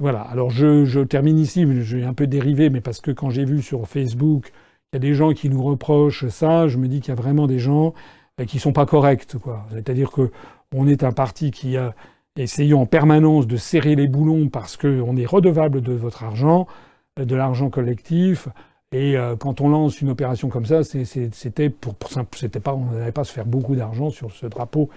Voilà. 0.00 0.20
Alors 0.20 0.50
je, 0.50 0.84
je 0.84 1.00
termine 1.00 1.38
ici, 1.38 1.66
j'ai 1.82 2.04
un 2.04 2.14
peu 2.14 2.26
dérivé, 2.26 2.70
mais 2.70 2.80
parce 2.80 3.00
que 3.00 3.10
quand 3.10 3.30
j'ai 3.30 3.44
vu 3.44 3.62
sur 3.62 3.86
Facebook, 3.88 4.52
il 4.92 4.96
y 4.96 4.98
a 4.98 5.00
des 5.00 5.14
gens 5.14 5.32
qui 5.32 5.48
nous 5.48 5.62
reprochent 5.62 6.28
ça, 6.28 6.68
je 6.68 6.78
me 6.78 6.88
dis 6.88 7.00
qu'il 7.00 7.08
y 7.08 7.18
a 7.18 7.20
vraiment 7.20 7.46
des 7.46 7.58
gens 7.58 7.94
euh, 8.40 8.44
qui 8.44 8.58
sont 8.58 8.72
pas 8.72 8.86
corrects. 8.86 9.36
C'est-à-dire 9.72 10.10
que 10.10 10.30
on 10.74 10.86
est 10.86 11.04
un 11.04 11.12
parti 11.12 11.50
qui 11.50 11.76
a 11.76 11.94
essayé 12.36 12.74
en 12.74 12.86
permanence 12.86 13.46
de 13.46 13.56
serrer 13.56 13.94
les 13.94 14.08
boulons 14.08 14.48
parce 14.48 14.76
qu'on 14.76 15.16
est 15.16 15.26
redevable 15.26 15.80
de 15.80 15.92
votre 15.92 16.24
argent, 16.24 16.66
euh, 16.68 16.85
de 17.16 17.36
l'argent 17.36 17.70
collectif. 17.70 18.48
Et 18.92 19.16
euh, 19.16 19.36
quand 19.36 19.60
on 19.60 19.68
lance 19.68 20.00
une 20.00 20.10
opération 20.10 20.48
comme 20.48 20.66
ça, 20.66 20.82
c'était 20.84 21.70
pour, 21.70 21.94
pour 21.94 22.10
c'était 22.34 22.60
pas, 22.60 22.74
on 22.74 22.92
n'allait 22.92 23.12
pas 23.12 23.24
se 23.24 23.32
faire 23.32 23.46
beaucoup 23.46 23.74
d'argent 23.74 24.10
sur 24.10 24.32
ce 24.32 24.46
drapeau 24.46 24.90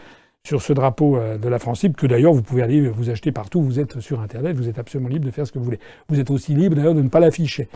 sur 0.47 0.61
ce 0.61 0.71
drapeau 0.71 1.17
euh, 1.17 1.37
de 1.37 1.49
la 1.49 1.59
France 1.59 1.83
libre, 1.83 1.97
que 1.97 2.07
d'ailleurs 2.07 2.33
vous 2.33 2.41
pouvez 2.41 2.63
aller 2.63 2.87
vous 2.87 3.09
acheter 3.09 3.31
partout, 3.31 3.61
vous 3.61 3.79
êtes 3.79 3.99
sur 3.99 4.21
Internet, 4.21 4.55
vous 4.55 4.69
êtes 4.69 4.79
absolument 4.79 5.09
libre 5.09 5.25
de 5.25 5.31
faire 5.31 5.45
ce 5.45 5.51
que 5.51 5.59
vous 5.59 5.65
voulez. 5.65 5.79
Vous 6.07 6.19
êtes 6.19 6.31
aussi 6.31 6.53
libre 6.53 6.75
d'ailleurs 6.75 6.95
de 6.95 7.01
ne 7.01 7.09
pas 7.09 7.19
l'afficher. 7.19 7.67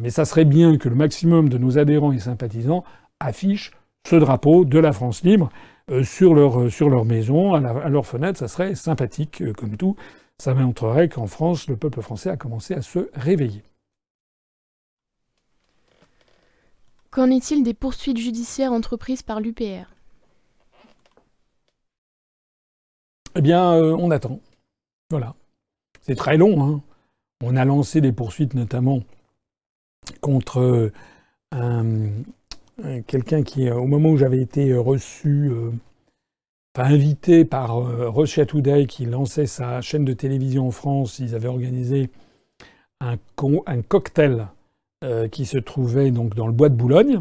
Mais 0.00 0.10
ça 0.10 0.24
serait 0.24 0.46
bien 0.46 0.76
que 0.76 0.88
le 0.88 0.96
maximum 0.96 1.48
de 1.48 1.58
nos 1.58 1.78
adhérents 1.78 2.10
et 2.10 2.18
sympathisants 2.18 2.82
affichent 3.20 3.72
ce 4.08 4.16
drapeau 4.16 4.64
de 4.64 4.78
la 4.78 4.92
France 4.92 5.22
libre 5.22 5.50
euh, 5.90 6.02
sur, 6.02 6.34
leur, 6.34 6.70
sur 6.72 6.88
leur 6.88 7.04
maison, 7.04 7.54
à, 7.54 7.58
à, 7.58 7.88
leur 7.88 8.06
fenêtre, 8.06 8.38
ça 8.38 8.48
serait 8.48 8.74
sympathique 8.74 9.52
comme 9.52 9.76
tout. 9.76 9.94
Ça 10.38 10.54
montrerait 10.54 11.08
qu'en 11.08 11.26
France, 11.26 11.68
le 11.68 11.76
peuple 11.76 12.00
français 12.00 12.30
a 12.30 12.36
commencé 12.36 12.74
à 12.74 12.82
se 12.82 13.10
réveiller. 13.14 13.62
Qu'en 17.10 17.30
est-il 17.30 17.62
des 17.62 17.74
poursuites 17.74 18.18
judiciaires 18.18 18.72
entreprises 18.72 19.22
par 19.22 19.40
l'UPR 19.40 19.86
Eh 23.34 23.40
bien, 23.40 23.72
euh, 23.72 23.96
on 23.98 24.10
attend. 24.10 24.40
Voilà. 25.10 25.34
C'est 26.02 26.16
très 26.16 26.36
long. 26.36 26.62
Hein. 26.62 26.82
On 27.42 27.56
a 27.56 27.64
lancé 27.64 28.00
des 28.00 28.12
poursuites 28.12 28.54
notamment 28.54 29.00
contre 30.20 30.90
euh, 31.54 32.10
quelqu'un 33.06 33.42
qui, 33.42 33.70
au 33.70 33.86
moment 33.86 34.10
où 34.10 34.16
j'avais 34.16 34.42
été 34.42 34.74
reçu, 34.74 35.48
euh, 35.50 35.70
enfin 36.76 36.92
invité 36.92 37.44
par 37.44 37.76
Russia 38.14 38.44
Today, 38.44 38.86
qui 38.86 39.06
lançait 39.06 39.46
sa 39.46 39.80
chaîne 39.80 40.04
de 40.04 40.12
télévision 40.12 40.68
en 40.68 40.70
France, 40.72 41.20
ils 41.20 41.34
avaient 41.34 41.48
organisé 41.48 42.10
un 43.00 43.16
cocktail 43.82 44.48
qui 45.30 45.46
se 45.46 45.58
trouvait 45.58 46.10
donc 46.10 46.34
dans 46.34 46.46
le 46.46 46.52
bois 46.52 46.68
de 46.68 46.74
Boulogne. 46.74 47.20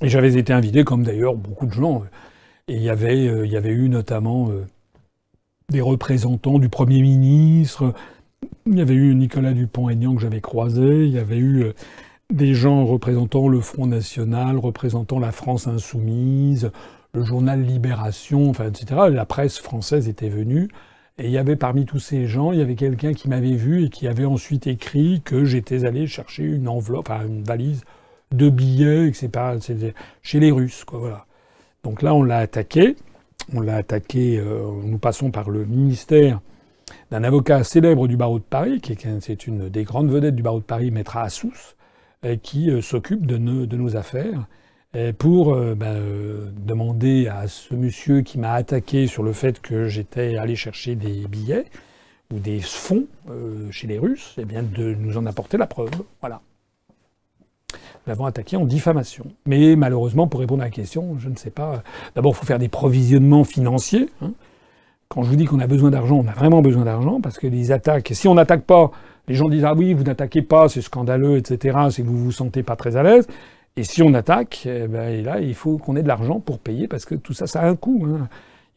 Et 0.00 0.08
j'avais 0.08 0.34
été 0.36 0.52
invité, 0.52 0.84
comme 0.84 1.02
d'ailleurs 1.02 1.34
beaucoup 1.34 1.66
de 1.66 1.72
gens. 1.72 2.04
Et 2.68 2.76
il 2.76 2.82
y 2.82 2.90
avait, 2.90 3.24
il 3.24 3.50
y 3.50 3.56
avait 3.56 3.72
eu 3.72 3.88
notamment 3.88 4.50
des 5.68 5.80
représentants 5.80 6.58
du 6.58 6.68
Premier 6.68 7.02
ministre. 7.02 7.92
Il 8.66 8.78
y 8.78 8.80
avait 8.80 8.94
eu 8.94 9.14
Nicolas 9.14 9.52
Dupont-Aignan 9.52 10.14
que 10.14 10.20
j'avais 10.20 10.40
croisé. 10.40 11.06
Il 11.06 11.12
y 11.12 11.18
avait 11.18 11.38
eu 11.38 11.64
euh, 11.64 11.72
des 12.32 12.54
gens 12.54 12.84
représentant 12.84 13.48
le 13.48 13.60
Front 13.60 13.86
National, 13.86 14.58
représentant 14.58 15.18
la 15.18 15.32
France 15.32 15.66
Insoumise, 15.66 16.70
le 17.12 17.24
journal 17.24 17.62
Libération, 17.62 18.50
enfin, 18.50 18.66
etc. 18.66 19.02
La 19.10 19.24
presse 19.24 19.58
française 19.58 20.08
était 20.08 20.28
venue. 20.28 20.68
Et 21.18 21.26
il 21.26 21.30
y 21.30 21.38
avait 21.38 21.56
parmi 21.56 21.86
tous 21.86 21.98
ces 21.98 22.26
gens, 22.26 22.52
il 22.52 22.58
y 22.58 22.62
avait 22.62 22.74
quelqu'un 22.74 23.14
qui 23.14 23.28
m'avait 23.28 23.56
vu 23.56 23.84
et 23.84 23.88
qui 23.88 24.06
avait 24.06 24.26
ensuite 24.26 24.66
écrit 24.66 25.22
que 25.24 25.44
j'étais 25.44 25.86
allé 25.86 26.06
chercher 26.06 26.44
une 26.44 26.68
enveloppe, 26.68 27.08
enfin 27.08 27.26
une 27.26 27.42
valise 27.42 27.84
de 28.32 28.50
billets, 28.50 29.08
etc. 29.08 29.30
Chez 30.22 30.40
les 30.40 30.50
Russes, 30.50 30.84
quoi, 30.84 30.98
voilà. 30.98 31.26
Donc 31.84 32.02
là, 32.02 32.14
on 32.14 32.22
l'a 32.22 32.38
attaqué. 32.38 32.96
On 33.54 33.60
l'a 33.60 33.76
attaqué, 33.76 34.38
euh, 34.38 34.70
nous 34.82 34.98
passons 34.98 35.30
par 35.30 35.50
le 35.50 35.64
ministère 35.64 36.40
d'un 37.10 37.22
avocat 37.24 37.62
célèbre 37.64 38.08
du 38.08 38.16
barreau 38.16 38.38
de 38.38 38.44
Paris, 38.44 38.80
qui 38.80 38.92
est, 38.92 39.46
une 39.46 39.68
des 39.68 39.84
grandes 39.84 40.10
vedettes 40.10 40.34
du 40.34 40.42
barreau 40.42 40.58
de 40.58 40.64
Paris, 40.64 40.90
Maître 40.90 41.16
Assous, 41.16 41.74
euh, 42.24 42.36
qui 42.36 42.70
euh, 42.70 42.80
s'occupe 42.80 43.24
de, 43.24 43.36
nos 43.38 43.96
affaires, 43.96 44.46
pour 45.18 45.54
ben, 45.54 46.00
demander 46.56 47.28
à 47.28 47.48
ce 47.48 47.74
monsieur 47.74 48.22
qui 48.22 48.38
m'a 48.38 48.52
attaqué 48.52 49.06
sur 49.06 49.22
le 49.22 49.32
fait 49.32 49.60
que 49.60 49.88
j'étais 49.88 50.36
allé 50.36 50.56
chercher 50.56 50.94
des 50.94 51.26
billets 51.28 51.66
ou 52.32 52.38
des 52.38 52.60
fonds 52.60 53.06
chez 53.70 53.86
les 53.86 53.98
Russes, 53.98 54.34
eh 54.38 54.44
bien 54.44 54.62
de 54.62 54.94
nous 54.94 55.18
en 55.18 55.26
apporter 55.26 55.56
la 55.56 55.66
preuve. 55.66 55.90
Voilà 56.20 56.40
l'avons 58.06 58.24
attaqué 58.24 58.56
en 58.56 58.64
diffamation. 58.64 59.26
Mais 59.46 59.76
malheureusement, 59.76 60.26
pour 60.26 60.40
répondre 60.40 60.62
à 60.62 60.66
la 60.66 60.70
question, 60.70 61.16
je 61.18 61.28
ne 61.28 61.36
sais 61.36 61.50
pas. 61.50 61.82
D'abord, 62.14 62.32
il 62.32 62.36
faut 62.36 62.46
faire 62.46 62.58
des 62.58 62.68
provisionnements 62.68 63.44
financiers. 63.44 64.08
Hein. 64.22 64.32
quand 65.08 65.22
je 65.22 65.30
vous 65.30 65.36
dis 65.36 65.44
qu'on 65.44 65.60
a 65.60 65.66
besoin 65.66 65.90
d'argent, 65.90 66.16
on 66.24 66.28
a 66.28 66.32
vraiment 66.32 66.62
besoin 66.62 66.84
d'argent 66.84 67.20
parce 67.20 67.38
que 67.38 67.46
les 67.46 67.72
attaques, 67.72 68.10
si 68.12 68.28
on 68.28 68.34
n'attaque 68.34 68.62
pas, 68.62 68.90
les 69.28 69.34
gens 69.34 69.48
disent 69.48 69.64
ah 69.64 69.74
oui, 69.74 69.92
vous 69.92 70.04
n'attaquez 70.04 70.42
pas, 70.42 70.68
c'est 70.68 70.82
scandaleux, 70.82 71.36
etc. 71.36 71.78
Que 71.96 72.02
vous 72.02 72.18
vous 72.18 72.32
sentez 72.32 72.62
pas 72.62 72.76
très 72.76 72.96
à 72.96 73.02
l'aise. 73.02 73.26
Et 73.76 73.84
si 73.84 74.02
on 74.02 74.14
attaque, 74.14 74.62
eh 74.66 74.88
ben, 74.88 75.22
là, 75.22 75.40
il 75.40 75.54
faut 75.54 75.76
qu'on 75.76 75.96
ait 75.96 76.02
de 76.02 76.08
l'argent 76.08 76.40
pour 76.40 76.58
payer 76.58 76.88
parce 76.88 77.04
que 77.04 77.14
tout 77.14 77.34
ça, 77.34 77.46
ça 77.46 77.60
a 77.60 77.68
un 77.68 77.76
coût. 77.76 78.06
Hein. 78.06 78.28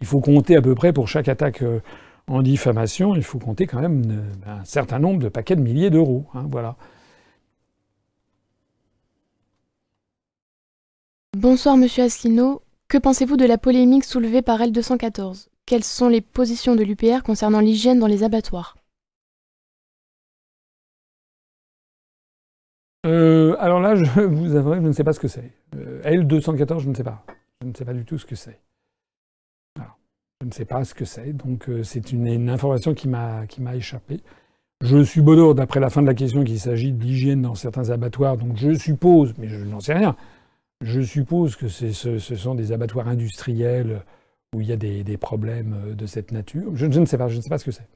Il 0.02 0.08
faut 0.08 0.20
compter 0.20 0.58
à 0.58 0.62
peu 0.62 0.76
près 0.76 0.92
pour 0.92 1.08
chaque 1.08 1.30
attaque 1.30 1.62
euh, 1.62 1.80
en 2.28 2.42
diffamation, 2.42 3.16
il 3.16 3.24
faut 3.24 3.40
compter 3.40 3.66
quand 3.66 3.82
même 3.82 4.04
euh, 4.12 4.52
un 4.60 4.64
certain 4.66 5.00
nombre 5.00 5.20
de 5.20 5.30
paquets 5.30 5.56
de 5.56 5.62
milliers 5.62 5.90
d'euros. 5.90 6.26
Hein, 6.34 6.46
voilà. 6.50 6.76
Bonsoir 11.38 11.78
Monsieur 11.78 12.04
Asselineau. 12.04 12.62
Que 12.88 12.98
pensez-vous 12.98 13.38
de 13.38 13.46
la 13.46 13.58
polémique 13.58 14.04
soulevée 14.04 14.42
par 14.42 14.60
L214 14.60 15.48
Quelles 15.66 15.84
sont 15.84 16.10
les 16.10 16.22
positions 16.22 16.76
de 16.76 16.84
l'UPR 16.84 17.24
concernant 17.24 17.60
l'hygiène 17.60 18.00
dans 18.00 18.08
les 18.08 18.24
abattoirs? 18.24 18.79
Euh, 23.06 23.56
alors 23.60 23.80
là, 23.80 23.96
je 24.16 24.22
vous 24.22 24.56
avouerai, 24.56 24.78
je 24.78 24.88
ne 24.88 24.92
sais 24.92 25.04
pas 25.04 25.14
ce 25.14 25.20
que 25.20 25.28
c'est. 25.28 25.52
Euh, 25.76 26.02
L214, 26.04 26.80
je 26.80 26.90
ne 26.90 26.96
sais 26.96 27.04
pas. 27.04 27.24
Je 27.62 27.68
ne 27.68 27.74
sais 27.74 27.86
pas 27.86 27.94
du 27.94 28.06
tout 28.06 28.18
ce 28.18 28.26
que 28.26 28.36
c'est. 28.36 28.60
Je 30.42 30.48
ne 30.48 30.52
sais 30.54 30.66
pas 30.66 30.86
ce 30.86 30.94
que 30.94 31.04
c'est. 31.04 31.34
Donc 31.34 31.68
euh, 31.68 31.84
c'est 31.84 32.14
une, 32.14 32.50
information 32.50 32.94
qui 32.94 33.10
m'a 33.10 33.46
échappé. 33.74 34.22
Je 34.82 35.04
suppose, 35.04 35.56
d'après 35.56 35.82
la 35.82 35.90
fin 35.90 36.02
de 36.02 36.08
la 36.08 36.14
question, 36.14 36.46
qu'il 36.46 36.60
s'agit 36.60 36.94
de 36.94 37.04
l'hygiène 37.04 37.42
dans 37.42 37.56
certains 37.56 37.90
abattoirs. 37.90 38.38
Donc 38.38 38.56
je 38.56 38.74
suppose, 38.74 39.34
mais 39.38 39.50
je 39.50 39.58
n'en 39.66 39.82
sais 39.82 39.94
rien, 39.94 40.16
je 40.82 41.02
suppose 41.02 41.58
que 41.58 41.68
ce, 41.68 42.20
sont 42.20 42.56
des 42.56 42.72
abattoirs 42.72 43.10
industriels 43.10 44.04
où 44.56 44.62
il 44.62 44.68
y 44.68 44.72
a 44.72 44.78
des, 44.78 45.18
problèmes 45.18 45.94
de 45.96 46.06
cette 46.06 46.32
nature. 46.32 46.72
Je, 46.76 46.86
ne 46.86 47.06
sais 47.06 47.18
pas, 47.18 47.28
je 47.28 47.36
ne 47.36 47.42
sais 47.42 47.50
pas 47.50 47.58
ce 47.58 47.66
que 47.66 47.72
c'est. 47.72 47.88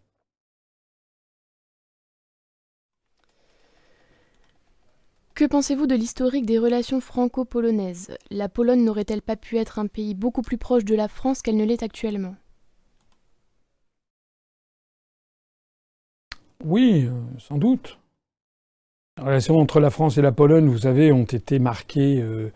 Que 5.36 5.46
pensez-vous 5.46 5.88
de 5.88 5.96
l'historique 5.96 6.46
des 6.46 6.60
relations 6.60 7.02
franco-polonaises? 7.02 8.16
La 8.30 8.50
Pologne 8.50 8.84
n'aurait-elle 8.84 9.24
pas 9.24 9.36
pu 9.36 9.58
être 9.58 9.80
un 9.80 9.88
pays 9.88 10.14
beaucoup 10.14 10.44
plus 10.44 10.60
proche 10.60 10.86
de 10.86 10.94
la 10.94 11.08
France 11.08 11.42
qu'elle 11.42 11.58
ne 11.58 11.66
l'est 11.66 11.82
actuellement? 11.82 12.36
Oui, 16.64 17.08
euh, 17.08 17.40
sans 17.40 17.58
doute. 17.58 17.98
Les 19.18 19.24
relations 19.24 19.60
entre 19.60 19.80
la 19.80 19.90
France 19.90 20.20
et 20.20 20.22
la 20.22 20.32
Pologne, 20.32 20.68
vous 20.68 20.78
savez, 20.78 21.12
ont 21.12 21.24
été 21.24 21.58
marquées. 21.58 22.22
Euh, 22.22 22.52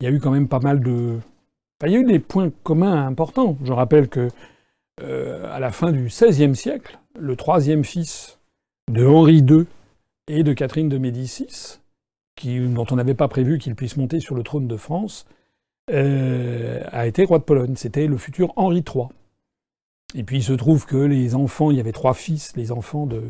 il 0.00 0.04
y 0.04 0.06
a 0.08 0.10
eu 0.10 0.18
quand 0.18 0.32
même 0.32 0.48
pas 0.48 0.58
mal 0.58 0.80
de. 0.80 1.20
il 1.84 1.92
y 1.92 1.96
a 1.96 2.00
eu 2.00 2.04
des 2.04 2.18
points 2.18 2.50
communs 2.64 3.06
importants. 3.06 3.56
Je 3.62 3.72
rappelle 3.72 4.08
que 4.08 4.30
euh, 5.00 5.48
à 5.54 5.60
la 5.60 5.70
fin 5.70 5.92
du 5.92 6.06
XVIe 6.06 6.56
siècle, 6.56 6.98
le 7.16 7.36
troisième 7.36 7.84
fils 7.84 8.40
de 8.90 9.06
Henri 9.06 9.44
II 9.48 9.66
et 10.26 10.42
de 10.42 10.52
Catherine 10.52 10.88
de 10.88 10.98
Médicis 10.98 11.78
dont 12.44 12.86
on 12.90 12.96
n'avait 12.96 13.14
pas 13.14 13.28
prévu 13.28 13.58
qu'il 13.58 13.74
puisse 13.74 13.96
monter 13.96 14.20
sur 14.20 14.34
le 14.34 14.42
trône 14.42 14.68
de 14.68 14.76
France, 14.76 15.26
euh, 15.90 16.82
a 16.90 17.06
été 17.06 17.24
roi 17.24 17.38
de 17.38 17.44
Pologne. 17.44 17.76
C'était 17.76 18.06
le 18.06 18.16
futur 18.16 18.52
Henri 18.56 18.84
III. 18.86 19.06
Et 20.14 20.22
puis 20.22 20.38
il 20.38 20.42
se 20.42 20.52
trouve 20.52 20.86
que 20.86 20.96
les 20.96 21.34
enfants, 21.34 21.70
il 21.70 21.76
y 21.76 21.80
avait 21.80 21.92
trois 21.92 22.14
fils, 22.14 22.56
les 22.56 22.72
enfants 22.72 23.06
de, 23.06 23.22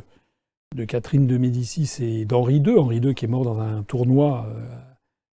Catherine 0.87 1.27
de 1.27 1.39
Médicis 1.39 1.91
et 2.01 2.25
d'Henri 2.25 2.57
II. 2.57 2.79
Henri 2.79 2.99
II 2.99 3.15
qui 3.15 3.25
est 3.25 3.29
mort 3.29 3.45
dans 3.45 3.61
un 3.61 3.83
tournoi 3.83 4.47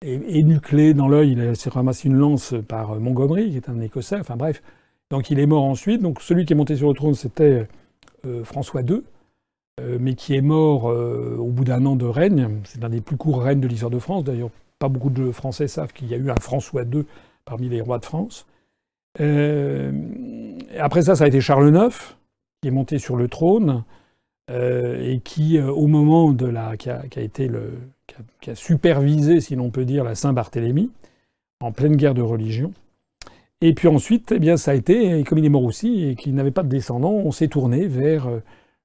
euh, 0.04 0.20
énuclé 0.28 0.94
dans 0.94 1.08
l'œil, 1.08 1.32
il 1.32 1.56
s'est 1.56 1.70
ramassé 1.70 2.08
une 2.08 2.16
lance 2.16 2.54
par 2.68 2.98
Montgomery, 2.98 3.50
qui 3.50 3.56
est 3.56 3.68
un 3.68 3.80
Écossais, 3.80 4.18
enfin 4.18 4.36
bref. 4.36 4.62
Donc 5.10 5.30
il 5.30 5.38
est 5.38 5.46
mort 5.46 5.64
ensuite. 5.64 6.02
Donc 6.02 6.20
celui 6.20 6.44
qui 6.44 6.52
est 6.52 6.56
monté 6.56 6.76
sur 6.76 6.88
le 6.88 6.94
trône, 6.94 7.14
c'était 7.14 7.68
euh, 8.26 8.44
François 8.44 8.82
II. 8.82 9.02
Euh, 9.80 9.98
mais 10.00 10.14
qui 10.14 10.34
est 10.34 10.40
mort 10.40 10.90
euh, 10.90 11.36
au 11.38 11.48
bout 11.48 11.64
d'un 11.64 11.84
an 11.86 11.96
de 11.96 12.04
règne. 12.04 12.60
C'est 12.64 12.84
un 12.84 12.88
des 12.88 13.00
plus 13.00 13.16
courts 13.16 13.42
règnes 13.42 13.60
de 13.60 13.68
l'histoire 13.68 13.90
de 13.90 13.98
France. 13.98 14.24
D'ailleurs, 14.24 14.50
pas 14.78 14.88
beaucoup 14.88 15.10
de 15.10 15.30
Français 15.32 15.68
savent 15.68 15.92
qu'il 15.92 16.08
y 16.08 16.14
a 16.14 16.16
eu 16.16 16.30
un 16.30 16.40
François 16.40 16.82
II 16.82 17.04
parmi 17.44 17.68
les 17.68 17.80
rois 17.80 17.98
de 17.98 18.04
France. 18.04 18.46
Euh, 19.20 19.92
après 20.78 21.02
ça, 21.02 21.16
ça 21.16 21.24
a 21.24 21.28
été 21.28 21.40
Charles 21.40 21.74
IX 21.74 22.16
qui 22.62 22.68
est 22.68 22.72
monté 22.72 22.98
sur 22.98 23.16
le 23.16 23.28
trône 23.28 23.84
et 24.52 25.20
qui, 25.22 25.60
au 25.60 25.86
moment 25.86 26.32
de 26.32 26.46
la, 26.46 26.76
qui 26.76 26.90
a, 26.90 27.04
été 27.18 27.46
le, 27.46 27.74
qui 28.40 28.50
a, 28.50 28.54
supervisé, 28.56 29.40
si 29.40 29.54
l'on 29.54 29.70
peut 29.70 29.84
dire, 29.84 30.02
la 30.02 30.16
Saint-Barthélemy 30.16 30.90
en 31.60 31.70
pleine 31.70 31.94
guerre 31.94 32.14
de 32.14 32.22
religion. 32.22 32.72
Et 33.60 33.74
puis 33.74 33.86
ensuite, 33.86 34.32
eh 34.32 34.40
bien, 34.40 34.56
ça 34.56 34.72
a 34.72 34.74
été, 34.74 35.22
comme 35.22 35.38
il 35.38 35.44
est 35.44 35.50
mort 35.50 35.62
aussi 35.62 36.04
et 36.04 36.16
qu'il 36.16 36.34
n'avait 36.34 36.50
pas 36.50 36.64
de 36.64 36.68
descendants, 36.68 37.12
on 37.12 37.30
s'est 37.30 37.46
tourné 37.46 37.86
vers 37.86 38.28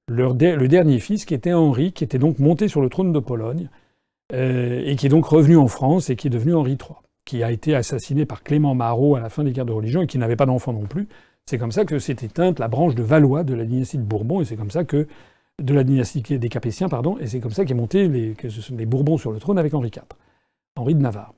le 0.08 0.68
dernier 0.68 1.00
fils, 1.00 1.26
qui 1.26 1.34
était 1.34 1.54
Henri, 1.54 1.92
qui 1.92 2.04
était 2.04 2.20
donc 2.20 2.40
monté 2.40 2.68
sur 2.68 2.82
le 2.82 2.90
trône 2.90 3.12
de 3.12 3.20
Pologne, 3.20 3.70
euh, 4.34 4.82
et 4.84 4.96
qui 4.96 5.06
est 5.06 5.10
donc 5.10 5.26
revenu 5.26 5.56
en 5.56 5.68
France 5.68 6.10
et 6.10 6.16
qui 6.16 6.28
est 6.28 6.32
devenu 6.32 6.56
Henri 6.56 6.72
III, 6.72 6.98
qui 7.26 7.44
a 7.44 7.52
été 7.52 7.76
assassiné 7.76 8.26
par 8.26 8.42
Clément 8.42 8.74
Marot 8.74 9.16
à 9.16 9.20
la 9.20 9.30
fin 9.30 9.44
des 9.44 9.52
guerres 9.52 9.66
de 9.66 9.72
religion 9.72 10.02
et 10.02 10.08
qui 10.08 10.18
n'avait 10.18 10.36
pas 10.36 10.48
d'enfant 10.48 10.74
non 10.74 10.88
plus. 10.88 11.08
C'est 11.46 11.60
comme 11.60 11.72
ça 11.72 11.86
que 11.86 12.00
s'est 12.00 12.18
éteinte 12.24 12.58
la 12.58 12.68
branche 12.68 12.96
de 12.96 13.04
Valois 13.04 13.44
de 13.44 13.54
la 13.54 13.66
dynastie 13.66 14.00
de 14.00 14.04
Bourbon, 14.04 14.42
et 14.42 14.46
c'est 14.46 14.56
comme 14.56 14.72
ça 14.72 14.84
que 14.84 15.08
de 15.62 15.74
la 15.76 15.84
dynastie 15.84 16.22
des 16.22 16.50
Capétiens, 16.50 16.90
pardon, 16.90 17.18
et 17.20 17.28
c'est 17.28 17.40
comme 17.40 17.52
ça 17.52 17.66
qu'est 17.66 17.76
monté 17.76 18.08
les, 18.08 18.34
que 18.34 18.50
ce 18.50 18.62
sont 18.62 18.76
les 18.76 18.88
Bourbons 18.88 19.18
sur 19.18 19.32
le 19.32 19.38
trône 19.38 19.60
avec 19.60 19.76
Henri 19.76 19.92
IV, 19.96 20.04
Henri 20.76 20.96
de 20.96 21.02
Navarre. 21.02 21.34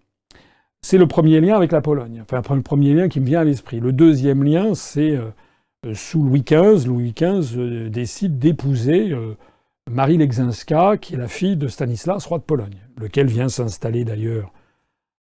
C'est 0.82 0.98
le 0.98 1.08
premier 1.08 1.42
lien 1.42 1.58
avec 1.58 1.74
la 1.74 1.82
Pologne, 1.82 2.24
enfin 2.32 2.56
le 2.56 2.62
premier 2.62 2.94
lien 2.94 3.10
qui 3.10 3.20
me 3.20 3.26
vient 3.26 3.42
à 3.42 3.44
l'esprit. 3.44 3.82
Le 3.82 3.92
deuxième 3.92 4.44
lien, 4.44 4.76
c'est 4.76 5.12
euh, 5.12 5.30
sous 5.94 6.24
Louis 6.24 6.44
XV, 6.44 6.88
Louis 6.88 7.14
XV 7.14 7.58
euh, 7.58 7.90
décide 7.90 8.40
d'épouser 8.40 9.12
euh, 9.12 9.36
Marie 9.90 10.18
Legzinska, 10.18 10.98
qui 10.98 11.16
est 11.16 11.18
la 11.18 11.28
fille 11.28 11.58
de 11.58 11.68
Stanislas, 11.68 12.26
roi 12.26 12.40
de 12.40 12.44
Pologne, 12.44 12.78
lequel 12.98 13.28
vient 13.28 13.50
s'installer 13.50 14.04
d'ailleurs 14.04 14.52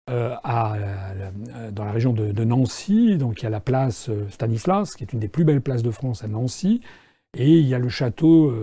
dans 0.09 1.83
la 1.83 1.91
région 1.91 2.13
de, 2.13 2.43
Nancy. 2.45 3.17
Donc 3.17 3.41
il 3.41 3.43
y 3.43 3.47
a 3.47 3.49
la 3.49 3.59
place 3.59 4.09
Stanislas, 4.29 4.95
qui 4.95 5.03
est 5.03 5.11
une 5.11 5.19
des 5.19 5.27
plus 5.27 5.43
belles 5.43 5.61
places 5.61 5.83
de 5.83 5.91
France 5.91 6.23
à 6.23 6.27
Nancy, 6.27 6.79
et 7.37 7.51
il 7.59 7.67
y 7.67 7.75
a 7.75 7.79
le 7.79 7.89
château 7.89 8.53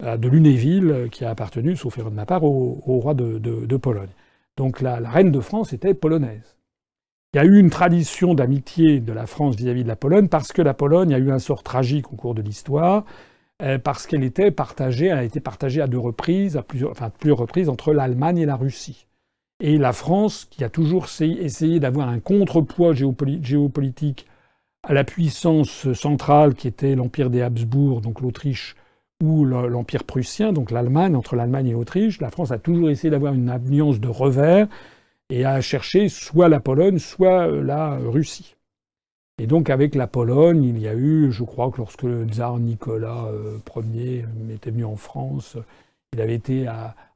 de 0.00 0.28
Lunéville, 0.28 1.08
qui 1.10 1.24
a 1.24 1.30
appartenu, 1.30 1.74
sauf 1.74 1.98
erreur 1.98 2.12
de 2.12 2.16
ma 2.16 2.26
part, 2.26 2.44
au, 2.44 3.00
roi 3.00 3.14
de, 3.14 3.76
Pologne. 3.76 4.10
Donc 4.56 4.80
la 4.80 4.98
reine 4.98 5.32
de 5.32 5.40
France 5.40 5.72
était 5.72 5.94
polonaise. 5.94 6.54
Il 7.34 7.38
y 7.38 7.40
a 7.40 7.44
eu 7.46 7.58
une 7.58 7.70
tradition 7.70 8.32
d'amitié 8.32 9.00
de 9.00 9.12
la 9.12 9.26
France 9.26 9.56
vis-à-vis 9.56 9.82
de 9.82 9.88
la 9.88 9.96
Pologne 9.96 10.28
parce 10.28 10.52
que 10.52 10.62
la 10.62 10.72
Pologne 10.72 11.12
a 11.12 11.18
eu 11.18 11.32
un 11.32 11.40
sort 11.40 11.64
tragique 11.64 12.12
au 12.12 12.14
cours 12.16 12.32
de 12.32 12.42
l'histoire, 12.42 13.04
euh, 13.60 13.76
parce 13.76 14.06
qu'elle 14.06 14.22
était 14.22 14.52
partagée, 14.52 15.10
a 15.10 15.24
été 15.24 15.40
partagée 15.40 15.80
à 15.80 15.88
deux 15.88 15.98
reprises, 15.98 16.56
à 16.56 16.62
plusieurs, 16.62 16.92
enfin 16.92 17.10
plusieurs 17.10 17.38
reprises 17.38 17.68
entre 17.68 17.92
l'Allemagne 17.92 18.38
et 18.38 18.46
la 18.46 18.54
Russie. 18.54 19.08
Et 19.58 19.78
la 19.78 19.92
France, 19.92 20.46
qui 20.48 20.62
a 20.62 20.68
toujours 20.68 21.08
essayé 21.20 21.80
d'avoir 21.80 22.08
un 22.08 22.20
contrepoids 22.20 22.92
géopolitique 22.94 24.28
à 24.84 24.92
la 24.92 25.02
puissance 25.02 25.92
centrale 25.92 26.54
qui 26.54 26.68
était 26.68 26.94
l'empire 26.94 27.30
des 27.30 27.42
Habsbourg, 27.42 28.00
donc 28.00 28.20
l'Autriche, 28.20 28.76
ou 29.20 29.44
l'empire 29.44 30.04
prussien, 30.04 30.52
donc 30.52 30.70
l'Allemagne, 30.70 31.16
entre 31.16 31.34
l'Allemagne 31.34 31.66
et 31.66 31.72
l'Autriche, 31.72 32.20
la 32.20 32.30
France 32.30 32.52
a 32.52 32.58
toujours 32.58 32.90
essayé 32.90 33.10
d'avoir 33.10 33.34
une 33.34 33.48
alliance 33.48 33.98
de 33.98 34.08
revers 34.08 34.68
et 35.30 35.44
a 35.44 35.60
cherché 35.60 36.08
soit 36.08 36.48
la 36.48 36.60
Pologne, 36.60 36.98
soit 36.98 37.48
euh, 37.48 37.62
la 37.62 37.96
Russie. 37.96 38.56
Et 39.38 39.46
donc 39.46 39.70
avec 39.70 39.94
la 39.94 40.06
Pologne, 40.06 40.62
il 40.62 40.78
y 40.78 40.86
a 40.86 40.94
eu, 40.94 41.32
je 41.32 41.42
crois 41.42 41.70
que 41.70 41.78
lorsque 41.78 42.02
le 42.02 42.24
tsar 42.24 42.58
Nicolas 42.58 43.26
euh, 43.32 43.58
Ier 43.92 44.24
était 44.52 44.70
venu 44.70 44.84
en 44.84 44.96
France, 44.96 45.56
il 46.12 46.20
avait 46.20 46.34
été 46.34 46.68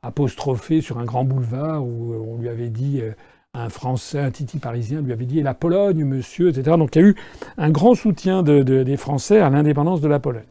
apostrophé 0.03 0.81
sur 0.81 0.99
un 0.99 1.05
grand 1.05 1.23
boulevard 1.23 1.85
où 1.85 2.15
on 2.15 2.41
lui 2.41 2.49
avait 2.49 2.71
dit, 2.71 3.01
euh, 3.01 3.13
un 3.55 3.69
Français, 3.69 4.19
un 4.19 4.33
titi 4.33 4.59
parisien 4.59 5.01
lui 5.01 5.13
avait 5.13 5.27
dit 5.27 5.41
la 5.43 5.55
Pologne, 5.55 6.05
monsieur, 6.05 6.49
etc. 6.49 6.77
Donc 6.77 6.97
il 6.97 7.03
y 7.03 7.05
a 7.05 7.09
eu 7.09 7.15
un 7.57 7.71
grand 7.71 7.95
soutien 7.95 8.43
des 8.43 8.97
Français 8.97 9.39
à 9.39 9.49
l'indépendance 9.49 10.01
de 10.01 10.09
la 10.09 10.19
Pologne 10.19 10.45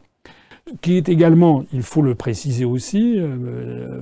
qui 0.82 0.98
est 0.98 1.08
également, 1.08 1.64
il 1.72 1.82
faut 1.82 2.02
le 2.02 2.14
préciser 2.14 2.66
aussi, 2.66 3.18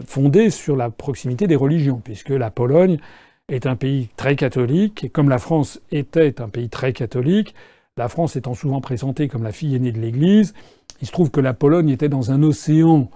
fondé 0.05 0.51
sur 0.51 0.75
la 0.75 0.91
proximité 0.91 1.47
des 1.47 1.55
religions, 1.55 2.01
puisque 2.03 2.31
la 2.31 2.51
Pologne 2.51 2.99
est 3.49 3.67
un 3.67 3.77
pays 3.77 4.09
très 4.17 4.37
catholique, 4.37 5.05
et 5.05 5.09
comme 5.09 5.29
la 5.29 5.39
France 5.39 5.81
était 5.91 6.41
un 6.41 6.49
pays 6.49 6.69
très 6.69 6.93
catholique, 6.93 7.55
la 7.97 8.09
France 8.09 8.37
étant 8.37 8.55
souvent 8.55 8.81
présentée 8.81 9.29
comme 9.29 9.45
la 9.45 9.53
fille 9.53 9.75
aînée 9.75 9.93
de 9.93 10.01
l'Église, 10.01 10.53
il 11.01 11.07
se 11.07 11.13
trouve 11.13 11.31
que 11.31 11.41
la 11.41 11.55
Pologne 11.55 11.89
était 11.89 12.09
dans 12.09 12.33
un 12.33 12.43
océan, 12.43 13.09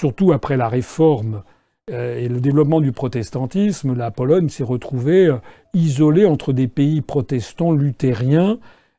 surtout 0.00 0.32
après 0.32 0.56
la 0.56 0.68
réforme 0.68 1.42
euh, 1.90 2.18
et 2.18 2.28
le 2.28 2.40
développement 2.40 2.80
du 2.80 2.90
protestantisme, 2.90 3.94
la 3.94 4.10
Pologne 4.10 4.48
s'est 4.48 4.64
retrouvée 4.64 5.26
euh, 5.26 5.36
isolée 5.72 6.26
entre 6.26 6.52
des 6.52 6.66
pays 6.66 7.00
protestants 7.00 7.70
luthériens 7.70 8.58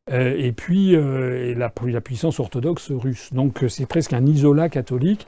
euh, 0.09 0.33
et 0.37 0.53
puis 0.53 0.95
la, 0.95 1.71
la, 1.85 2.01
puissance 2.01 2.39
orthodoxe 2.39 2.91
russe. 2.91 3.33
Donc 3.33 3.65
c'est 3.67 3.85
presque 3.85 4.13
un 4.13 4.25
isolat 4.25 4.69
catholique. 4.69 5.27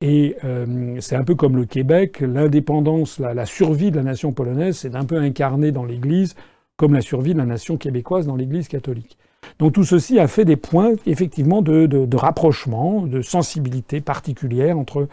Et 0.00 0.36
euh, 0.44 0.96
c'est 1.00 1.16
un 1.16 1.24
peu 1.24 1.34
comme 1.34 1.56
le 1.56 1.66
Québec, 1.66 2.20
l'indépendance, 2.20 3.18
la, 3.18 3.44
survie 3.44 3.90
de 3.90 3.96
la 3.96 4.02
nation 4.02 4.32
polonaise, 4.32 4.78
c'est 4.78 4.94
un 4.94 5.04
peu 5.04 5.18
incarné 5.18 5.72
dans 5.72 5.84
l'Église 5.84 6.34
comme 6.78 6.94
la 6.94 7.02
survie 7.02 7.34
de 7.34 7.38
la 7.38 7.44
nation 7.44 7.76
québécoise 7.76 8.26
dans 8.26 8.36
l'Église 8.36 8.66
catholique. 8.68 9.18
Donc 9.58 9.74
tout 9.74 9.84
ceci 9.84 10.18
a 10.18 10.26
fait 10.26 10.46
des 10.46 10.56
points 10.56 10.92
effectivement 11.04 11.60
de, 11.60 11.84
de, 11.84 12.16
rapprochement, 12.16 13.02
de 13.02 13.20
sensibilité 13.20 14.00
particulière 14.00 14.78
entre 14.78 15.06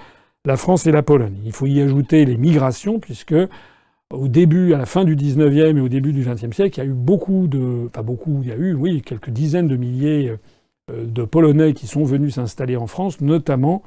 la 0.45 0.55
France 0.55 0.87
et 0.87 0.93
la 0.93 1.03
Pologne. 1.03 1.35
Il 1.43 1.51
faut 1.51 1.65
y 1.65 1.81
ajouter 1.81 2.23
les 2.23 2.37
migrations, 2.37 2.99
puisque 2.99 3.35
au 4.13 4.29
début, 4.29 4.73
à 4.73 4.77
la 4.77 4.85
fin 4.85 5.03
du 5.03 5.17
19e 5.17 5.75
et 5.75 5.81
au 5.81 5.89
début 5.89 6.13
du 6.13 6.23
20e 6.23 6.53
siècle, 6.53 6.79
il 6.79 6.83
y 6.85 6.87
a 6.87 6.89
eu 6.89 6.93
beaucoup 6.93 7.47
de. 7.47 7.89
Pas 7.91 8.03
beaucoup, 8.03 8.39
il 8.41 8.47
y 8.47 8.51
a 8.53 8.55
eu, 8.55 8.73
oui, 8.73 9.01
quelques 9.01 9.31
dizaines 9.31 9.67
de 9.67 9.75
milliers 9.75 10.33
euh, 10.89 11.03
de 11.05 11.25
Polonais 11.25 11.73
qui 11.73 11.87
sont 11.87 12.05
venus 12.05 12.35
s'installer 12.35 12.77
en 12.77 12.87
France, 12.87 13.19
notamment 13.19 13.83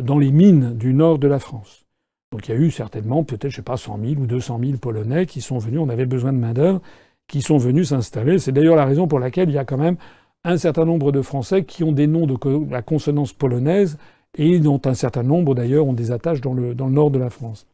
dans 0.00 0.18
les 0.18 0.30
mines 0.30 0.76
du 0.76 0.94
nord 0.94 1.18
de 1.18 1.28
la 1.28 1.38
France. 1.38 1.86
Donc 2.32 2.48
il 2.48 2.52
y 2.52 2.54
a 2.54 2.60
eu 2.60 2.70
certainement, 2.70 3.24
peut-être, 3.24 3.50
je 3.50 3.56
sais 3.56 3.62
pas, 3.62 3.76
100 3.76 3.98
000 4.02 4.20
ou 4.20 4.26
200 4.26 4.60
000 4.62 4.78
Polonais 4.78 5.26
qui 5.26 5.40
sont 5.40 5.58
venus, 5.58 5.80
on 5.80 5.88
avait 5.88 6.06
besoin 6.06 6.32
de 6.32 6.38
main-d'œuvre, 6.38 6.80
qui 7.26 7.42
sont 7.42 7.58
venus 7.58 7.88
s'installer. 7.88 8.38
C'est 8.38 8.52
d'ailleurs 8.52 8.76
la 8.76 8.84
raison 8.84 9.08
pour 9.08 9.18
laquelle 9.18 9.48
il 9.48 9.54
y 9.54 9.58
a 9.58 9.64
quand 9.64 9.78
même 9.78 9.96
un 10.44 10.56
certain 10.56 10.84
nombre 10.84 11.12
de 11.12 11.22
Français 11.22 11.64
qui 11.64 11.84
ont 11.84 11.92
des 11.92 12.06
noms 12.06 12.26
de 12.26 12.36
la 12.70 12.82
consonance 12.82 13.32
polonaise 13.32 13.98
et 14.36 14.58
dont 14.60 14.80
un 14.84 14.94
certain 14.94 15.22
nombre 15.22 15.54
d'ailleurs 15.54 15.86
ont 15.86 15.92
des 15.92 16.12
attaches 16.12 16.40
dans 16.40 16.54
le, 16.54 16.74
dans 16.74 16.86
le 16.86 16.92
nord 16.92 17.10
de 17.10 17.18
la 17.18 17.30
France. 17.30 17.66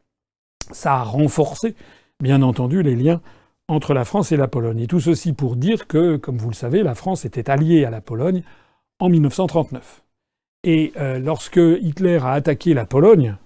Ça 0.71 0.95
a 0.95 1.03
renforcé, 1.03 1.75
bien 2.19 2.41
entendu, 2.41 2.81
les 2.81 2.95
liens 2.95 3.21
entre 3.67 3.93
la 3.93 4.05
France 4.05 4.31
et 4.31 4.37
la 4.37 4.47
Pologne. 4.47 4.79
Et 4.79 4.87
tout 4.87 4.99
ceci 4.99 5.33
pour 5.33 5.55
dire 5.55 5.87
que, 5.87 6.17
comme 6.17 6.37
vous 6.37 6.49
le 6.49 6.55
savez, 6.55 6.83
la 6.83 6.95
France 6.95 7.25
était 7.25 7.49
alliée 7.49 7.85
à 7.85 7.89
la 7.89 8.01
Pologne 8.01 8.43
en 8.99 9.09
1939. 9.09 10.03
Et 10.67 10.91
euh, 10.97 11.17
lorsque 11.17 11.61
Hitler 11.79 12.19
a 12.21 12.33
attaqué 12.33 12.73
la 12.73 12.85
Pologne, 12.85 13.37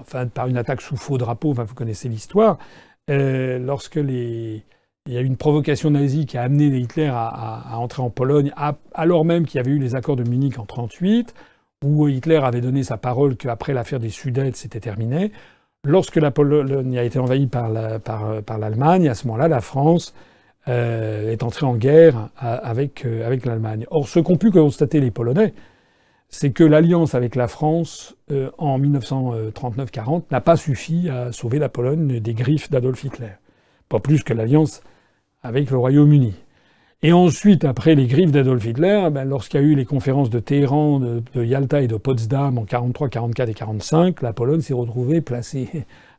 enfin 0.00 0.26
par 0.26 0.46
une 0.46 0.56
attaque 0.56 0.80
sous 0.80 0.96
faux 0.96 1.18
drapeau, 1.18 1.52
vous 1.52 1.74
connaissez 1.74 2.08
l'histoire, 2.08 2.56
euh, 3.10 3.58
lorsque 3.58 3.96
il 3.96 4.62
y 5.06 5.18
a 5.18 5.20
eu 5.20 5.26
une 5.26 5.36
provocation 5.36 5.90
nazie 5.90 6.24
qui 6.24 6.38
a 6.38 6.42
amené 6.44 6.74
Hitler 6.78 7.10
à, 7.12 7.76
entrer 7.76 8.00
en 8.00 8.08
Pologne, 8.08 8.54
alors 8.94 9.26
même 9.26 9.44
qu'il 9.44 9.58
y 9.58 9.60
avait 9.60 9.70
eu 9.70 9.78
les 9.78 9.94
accords 9.96 10.16
de 10.16 10.22
Munich 10.22 10.58
en 10.58 10.64
1938, 10.64 11.34
où 11.84 12.08
Hitler 12.08 12.40
avait 12.42 12.62
donné 12.62 12.84
sa 12.84 12.96
parole 12.96 13.36
qu'après 13.36 13.74
l'affaire 13.74 14.00
des 14.00 14.08
Sudètes, 14.08 14.56
c'était 14.56 14.80
terminé. 14.80 15.32
Lorsque 15.84 16.16
la 16.16 16.30
Pologne 16.30 16.96
a 16.96 17.04
été 17.04 17.18
envahie 17.18 17.48
par 17.48 17.68
l'Allemagne, 17.68 19.10
à 19.10 19.14
ce 19.14 19.26
moment-là, 19.26 19.48
la 19.48 19.60
France 19.60 20.14
euh, 20.68 21.30
est 21.30 21.42
entrée 21.42 21.66
en 21.66 21.76
guerre 21.76 22.30
avec 22.38 23.04
l'Allemagne. 23.44 23.84
Or, 23.90 24.08
ce 24.08 24.20
qu'ont 24.20 24.38
pu 24.38 24.50
constater 24.50 25.00
les 25.00 25.10
Polonais, 25.10 25.52
c'est 26.28 26.50
que 26.50 26.64
l'alliance 26.64 27.14
avec 27.14 27.36
la 27.36 27.48
France 27.48 28.16
euh, 28.30 28.50
en 28.58 28.78
1939-40 28.78 30.24
n'a 30.30 30.40
pas 30.40 30.56
suffi 30.56 31.08
à 31.08 31.32
sauver 31.32 31.58
la 31.58 31.68
Pologne 31.68 32.20
des 32.20 32.34
griffes 32.34 32.70
d'Adolf 32.70 33.04
Hitler. 33.04 33.32
Pas 33.88 34.00
plus 34.00 34.22
que 34.22 34.34
l'alliance 34.34 34.82
avec 35.42 35.70
le 35.70 35.78
Royaume-Uni. 35.78 36.34
Et 37.02 37.12
ensuite, 37.12 37.64
après 37.64 37.94
les 37.94 38.06
griffes 38.06 38.32
d'Adolf 38.32 38.64
Hitler, 38.64 39.08
ben, 39.12 39.24
lorsqu'il 39.24 39.60
y 39.60 39.62
a 39.62 39.66
eu 39.66 39.74
les 39.74 39.84
conférences 39.84 40.30
de 40.30 40.40
Téhéran, 40.40 40.98
de, 40.98 41.44
Yalta 41.44 41.82
et 41.82 41.88
de 41.88 41.96
Potsdam 41.96 42.58
en 42.58 42.64
43, 42.64 43.08
44 43.10 43.48
et 43.48 43.54
45, 43.54 44.22
la 44.22 44.32
Pologne 44.32 44.60
s'est 44.60 44.74
retrouvée 44.74 45.20
placée 45.20 45.68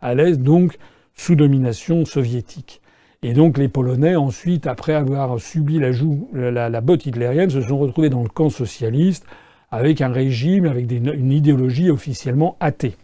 à 0.02 0.14
l'est, 0.14 0.38
donc 0.38 0.78
sous 1.16 1.36
domination 1.36 2.06
soviétique. 2.06 2.82
Et 3.24 3.34
donc 3.34 3.58
les 3.58 3.68
Polonais, 3.68 4.16
ensuite, 4.16 4.68
après 4.68 4.94
avoir 4.94 5.40
subi 5.40 5.80
la, 5.80 5.92
joue, 5.92 6.30
la, 6.34 6.82
botte 6.82 7.08
hitlérienne, 7.08 7.50
se 7.50 7.62
sont 7.62 7.80
retrouvés 7.80 8.10
dans 8.10 8.22
le 8.22 8.30
camp 8.30 8.50
socialiste 8.50 9.26
avec 9.72 10.02
un 10.02 10.12
régime, 10.12 10.66
avec 10.66 10.90
une 10.92 11.32
idéologie 11.32 11.90
officiellement 11.90 12.56
athée. 12.60 12.96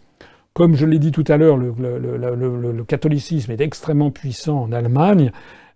Comme 0.54 0.76
je 0.76 0.86
l'ai 0.86 1.00
dit 1.00 1.10
tout 1.10 1.24
à 1.26 1.36
l'heure, 1.36 1.56
le, 1.56 2.84
catholicisme 2.84 3.50
est 3.50 3.60
extrêmement 3.60 4.10
puissant 4.10 4.62
en 4.62 4.72
Allemagne. 4.72 5.32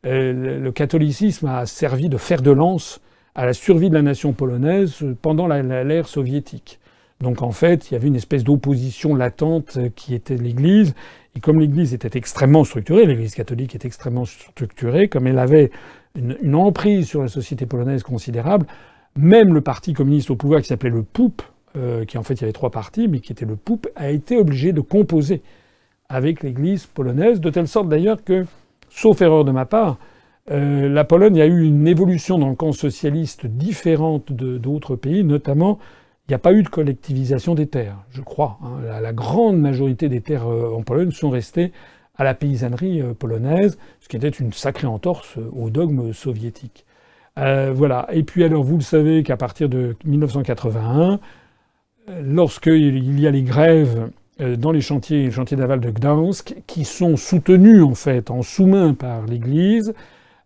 Euh, 0.07 0.61
le 0.61 0.73
catholicisme 0.73 1.49
a 1.49 1.67
servi 1.67 2.09
de 2.09 2.17
fer 2.17 2.43
de 2.43 2.53
lance 2.53 3.01
à 3.35 3.45
la 3.45 3.53
survie 3.53 3.89
de 3.89 3.95
la 3.95 4.03
nation 4.03 4.33
polonaise 4.33 5.05
pendant 5.21 5.49
l'ère 5.49 6.07
soviétique. 6.09 6.79
Donc 7.21 7.43
en 7.43 7.51
fait, 7.51 7.91
il 7.91 7.95
y 7.95 7.97
avait 7.97 8.07
une 8.07 8.17
espèce 8.17 8.45
d'opposition 8.45 9.17
latente 9.17 9.79
qui 9.97 10.15
était 10.15 10.37
l'Église. 10.37 10.95
Et 11.35 11.41
comme 11.41 11.61
l'Église 11.61 11.95
était 11.95 12.17
extrêmement 12.17 12.65
structurée, 12.65 13.07
l'Église 13.07 13.35
catholique 13.35 13.75
est 13.75 13.85
extrêmement 13.85 14.25
structurée, 14.25 15.09
comme 15.09 15.27
elle 15.27 15.39
avait 15.39 15.71
une, 16.17 16.55
emprise 16.55 17.07
sur 17.07 17.23
la 17.23 17.29
société 17.29 17.67
polonaise 17.67 18.03
considérable, 18.03 18.67
même 19.19 19.53
le 19.53 19.61
parti 19.61 19.93
communiste 19.93 20.31
au 20.31 20.37
pouvoir 20.37 20.63
qui 20.63 20.69
s'appelait 20.69 20.91
le 20.91 21.03
POUP, 21.03 21.43
euh, 21.77 22.05
qui 22.05 22.17
en 22.17 22.23
fait 22.23 22.35
il 22.35 22.43
y 22.43 22.45
avait 22.45 22.53
trois 22.53 22.71
partis, 22.71 23.09
mais 23.09 23.21
qui 23.21 23.33
était 23.33 23.45
le 23.45 23.57
POUP, 23.57 23.89
a 23.97 24.11
été 24.11 24.37
obligé 24.37 24.73
de 24.73 24.81
composer 24.81 25.43
avec 26.09 26.43
l'Église 26.43 26.87
polonaise, 26.87 27.41
de 27.41 27.51
telle 27.51 27.69
sorte 27.69 27.89
d'ailleurs 27.89 28.23
que 28.25 28.47
sauf 28.89 29.21
erreur 29.21 29.45
de 29.45 29.51
ma 29.51 29.67
part, 29.67 29.99
euh, 30.51 30.89
la 30.89 31.05
Pologne 31.05 31.41
a 31.41 31.47
eu 31.47 31.65
une 31.65 31.87
évolution 31.87 32.39
dans 32.39 32.49
le 32.49 32.55
camp 32.55 32.73
socialiste 32.73 33.47
différente 33.47 34.33
d'autres 34.33 34.97
pays, 34.97 35.25
notamment 35.25 35.79
il 36.27 36.33
n'y 36.33 36.35
a 36.37 36.39
pas 36.39 36.53
eu 36.53 36.63
de 36.63 36.69
collectivisation 36.69 37.55
des 37.55 37.67
terres, 37.67 37.99
je 38.11 38.23
crois. 38.23 38.59
Hein. 38.63 39.01
La, 39.01 39.13
grande 39.13 39.59
majorité 39.59 40.09
des 40.09 40.21
terres 40.21 40.47
euh, 40.47 40.73
en 40.75 40.83
Pologne 40.83 41.11
sont 41.11 41.31
restées 41.31 41.73
à 42.17 42.25
la 42.25 42.35
paysannerie 42.35 43.03
euh, 43.03 43.15
polonaise, 43.15 43.79
ce 44.01 44.09
qui 44.09 44.17
était 44.17 44.29
une 44.29 44.53
sacrée 44.53 44.87
entorse 44.87 45.37
au 45.53 45.71
dogme 45.71 46.13
soviétique. 46.13 46.87
Voilà. 47.73 48.07
Et 48.13 48.23
puis 48.23 48.45
alors, 48.45 48.63
vous 48.63 48.77
le 48.77 48.83
savez 48.83 49.23
qu'à 49.23 49.37
partir 49.37 49.69
de 49.69 49.97
1981, 50.05 51.21
lorsqu'il 52.23 53.21
y 53.21 53.27
a 53.27 53.31
les 53.31 53.43
grèves 53.43 54.11
euh, 54.41 54.57
dans 54.57 54.71
les 54.71 54.81
chantiers, 54.81 55.25
les 55.25 55.31
chantiers 55.31 55.57
d'aval 55.57 55.81
de 55.81 55.91
Gdansk, 55.91 56.55
qui 56.67 56.85
sont 56.85 57.17
soutenus 57.17 57.83
en 57.83 57.95
fait 57.95 58.31
en 58.31 58.43
sous-main 58.43 58.95
par 58.95 59.27
l'Église. 59.27 59.95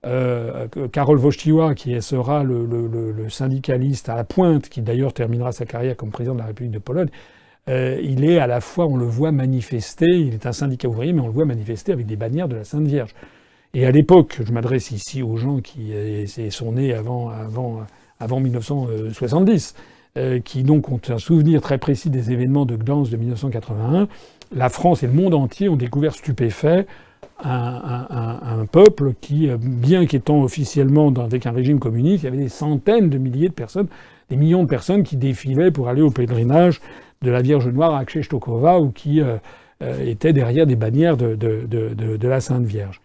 Euh, 0.05 0.67
Karol 0.91 1.19
Wojtyła, 1.19 1.75
qui 1.75 2.01
sera 2.03 2.43
le, 2.43 3.29
syndicaliste 3.29 4.09
à 4.09 4.17
la 4.17 4.25
pointe, 4.25 4.69
qui 4.69 4.81
d'ailleurs 4.83 5.13
terminera 5.13 5.53
sa 5.53 5.67
carrière 5.67 5.97
comme 5.97 6.11
président 6.11 6.35
de 6.35 6.41
la 6.41 6.47
République 6.47 6.73
de 6.73 6.79
Pologne, 6.79 7.09
euh, 7.69 8.01
il 8.03 8.25
est 8.25 8.39
à 8.39 8.49
la 8.49 8.61
fois, 8.61 8.87
on 8.87 8.97
le 8.97 9.05
voit 9.05 9.31
manifester, 9.31 10.09
il 10.09 10.35
est 10.35 10.47
un 10.47 10.53
syndicat 10.53 10.89
ouvrier, 10.89 11.13
mais 11.13 11.21
on 11.21 11.29
le 11.29 11.33
voit 11.33 11.45
manifester 11.45 11.93
avec 11.93 12.07
des 12.07 12.17
bannières 12.17 12.49
de 12.49 12.57
la 12.57 12.65
Sainte 12.65 12.87
Vierge. 12.87 13.15
Et 13.75 13.87
à 13.87 13.91
l'époque, 13.91 14.41
je 14.45 14.53
m'adresse 14.53 14.91
ici 14.91 15.23
aux 15.23 15.37
gens 15.37 15.61
qui 15.61 15.93
sont 16.51 16.73
nés 16.73 16.93
avant, 16.93 17.31
avant, 17.31 17.81
avant 18.21 18.41
1970, 18.41 19.75
euh, 20.19 20.41
qui 20.41 20.63
donc 20.63 20.91
ont 20.91 21.01
un 21.09 21.17
souvenir 21.17 21.63
très 21.63 21.79
précis 21.79 22.11
des 22.11 22.33
événements 22.33 22.67
de 22.67 22.77
Gdansk 22.77 23.11
de 23.11 23.17
1981, 23.17 24.09
la 24.55 24.69
France 24.69 25.03
et 25.03 25.07
le 25.07 25.15
monde 25.15 25.33
entier 25.33 25.71
ont 25.71 25.77
découvert 25.77 26.15
stupéfait 26.15 26.87
un, 27.43 28.67
peuple 28.71 29.15
qui, 29.21 29.49
euh, 29.49 29.57
bien 29.59 30.07
qu'étant 30.07 30.43
officiellement 30.43 31.13
avec 31.15 31.47
un 31.47 31.51
régime 31.51 31.81
communiste, 31.81 32.23
il 32.23 32.27
y 32.27 32.29
avait 32.29 32.37
des 32.37 32.49
centaines 32.51 33.09
de 33.09 33.19
milliers 33.19 33.49
de 33.49 33.55
personnes, 33.55 33.89
des 34.29 34.37
millions 34.37 34.63
de 34.63 34.69
personnes 34.69 35.03
qui 35.03 35.17
défilaient 35.17 35.71
pour 35.71 35.89
aller 35.89 36.03
au 36.03 36.11
pèlerinage 36.11 36.81
de 37.23 37.31
la 37.31 37.41
Vierge 37.41 37.69
Noire 37.69 37.95
à 37.95 38.05
Kshestokova 38.05 38.81
ou 38.81 38.91
qui 38.91 39.21
euh, 39.21 39.39
étaient 40.05 40.33
derrière 40.33 40.67
des 40.67 40.77
bannières 40.77 41.17
de, 41.17 41.35
de, 41.35 42.29
la 42.29 42.41
Sainte 42.41 42.65
Vierge. 42.65 43.01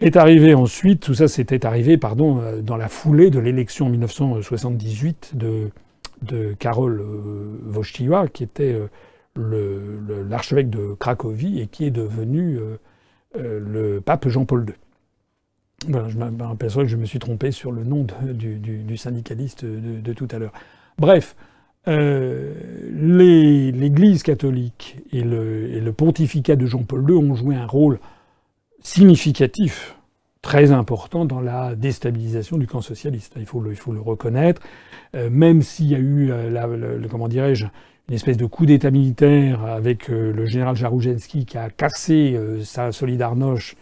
Est 0.00 0.16
arrivé 0.16 0.54
ensuite, 0.54 1.00
tout 1.00 1.14
ça 1.14 1.26
c'était 1.26 1.64
arrivé, 1.64 1.96
pardon, 1.96 2.42
dans 2.62 2.76
la 2.76 2.88
foulée 2.88 3.30
de 3.30 3.38
l'élection 3.38 3.86
en 3.86 3.90
1978 3.90 5.32
de 5.34 5.70
de 6.22 6.54
Karol 6.58 7.00
euh, 7.00 7.58
Wojtyła, 7.72 8.26
qui 8.28 8.44
était 8.44 8.74
euh, 8.74 8.88
l'archevêque 10.28 10.70
de 10.70 10.94
Cracovie 10.98 11.60
et 11.60 11.66
qui 11.66 11.84
est 11.84 11.90
devenu 11.90 12.58
euh, 12.58 12.78
le 13.34 14.00
pape 14.00 14.26
Jean-Paul 14.28 14.64
II. 14.68 14.74
je 16.08 16.16
m'aperçois 16.18 16.84
que 16.84 16.88
je 16.88 16.96
me 16.96 17.04
suis 17.04 17.18
trompé 17.18 17.50
sur 17.50 17.70
le 17.70 17.84
nom 17.84 18.06
du, 18.22 18.96
syndicaliste 18.96 19.66
de, 19.66 20.12
tout 20.14 20.26
à 20.30 20.38
l'heure. 20.38 20.54
Bref, 20.98 21.36
l'Église 21.86 24.22
catholique 24.22 24.96
et 25.12 25.20
le, 25.22 25.92
pontificat 25.92 26.56
de 26.56 26.64
Jean-Paul 26.64 27.04
II 27.10 27.16
ont 27.16 27.34
joué 27.34 27.56
un 27.56 27.66
rôle 27.66 27.98
significatif, 28.82 29.96
très 30.42 30.70
important 30.70 31.24
dans 31.24 31.40
la 31.40 31.74
déstabilisation 31.74 32.56
du 32.56 32.66
camp 32.66 32.80
socialiste. 32.80 33.34
Il 33.36 33.46
faut 33.46 33.62
il 33.68 33.76
faut 33.76 33.92
le 33.92 34.00
reconnaître. 34.00 34.62
Euh, 35.14 35.28
même 35.30 35.62
s'il 35.62 35.88
y 35.88 35.94
a 35.94 35.98
eu, 35.98 36.30
euh, 36.30 36.98
le, 36.98 37.08
comment 37.08 37.28
dirais-je, 37.28 37.66
une 38.08 38.14
espèce 38.14 38.36
de 38.36 38.46
coup 38.46 38.64
d'État 38.64 38.92
militaire 38.92 39.64
avec 39.64 40.08
euh, 40.08 40.32
le 40.32 40.46
général 40.46 40.76
Jaruzelski 40.76 41.46
qui 41.46 41.58
a 41.58 41.70
cassé 41.70 42.38
sa 42.62 42.92
Solidarność. 42.92 43.76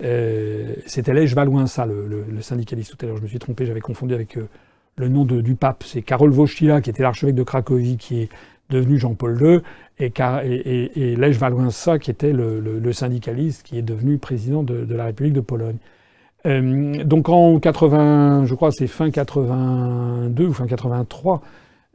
C'était 0.00 1.14
Lech 1.14 1.34
Walesa, 1.34 1.86
le, 1.86 2.06
le, 2.06 2.42
syndicaliste 2.42 2.96
tout 2.96 3.04
à 3.04 3.08
l'heure. 3.08 3.16
Je 3.18 3.22
me 3.22 3.28
suis 3.28 3.38
trompé, 3.38 3.66
j'avais 3.66 3.80
confondu 3.80 4.14
avec 4.14 4.38
le 4.96 5.08
nom 5.08 5.24
du 5.24 5.54
pape. 5.54 5.84
C'est 5.86 6.02
Karol 6.02 6.32
Wojtyła 6.32 6.80
qui 6.80 6.90
était 6.90 7.02
l'archevêque 7.02 7.34
de 7.34 7.42
Cracovie, 7.42 7.96
qui 7.96 8.22
est 8.22 8.28
devenu 8.70 8.98
Jean-Paul 8.98 9.38
II, 9.40 9.60
et, 9.98 10.12
et, 10.44 11.12
et 11.12 11.16
Lech 11.16 11.38
qui 12.00 12.10
était 12.10 12.32
le, 12.32 12.92
syndicaliste, 12.92 13.64
qui 13.64 13.78
est 13.78 13.82
devenu 13.82 14.18
président 14.18 14.62
de, 14.62 14.94
la 14.94 15.04
République 15.04 15.34
de 15.34 15.40
Pologne. 15.40 15.76
Euh, 16.46 17.04
donc 17.04 17.28
en 17.28 17.58
80, 17.58 18.46
je 18.46 18.54
crois 18.54 18.72
c'est 18.72 18.86
fin 18.86 19.10
82 19.10 20.46
ou 20.46 20.52
fin 20.54 20.66
83 20.66 21.42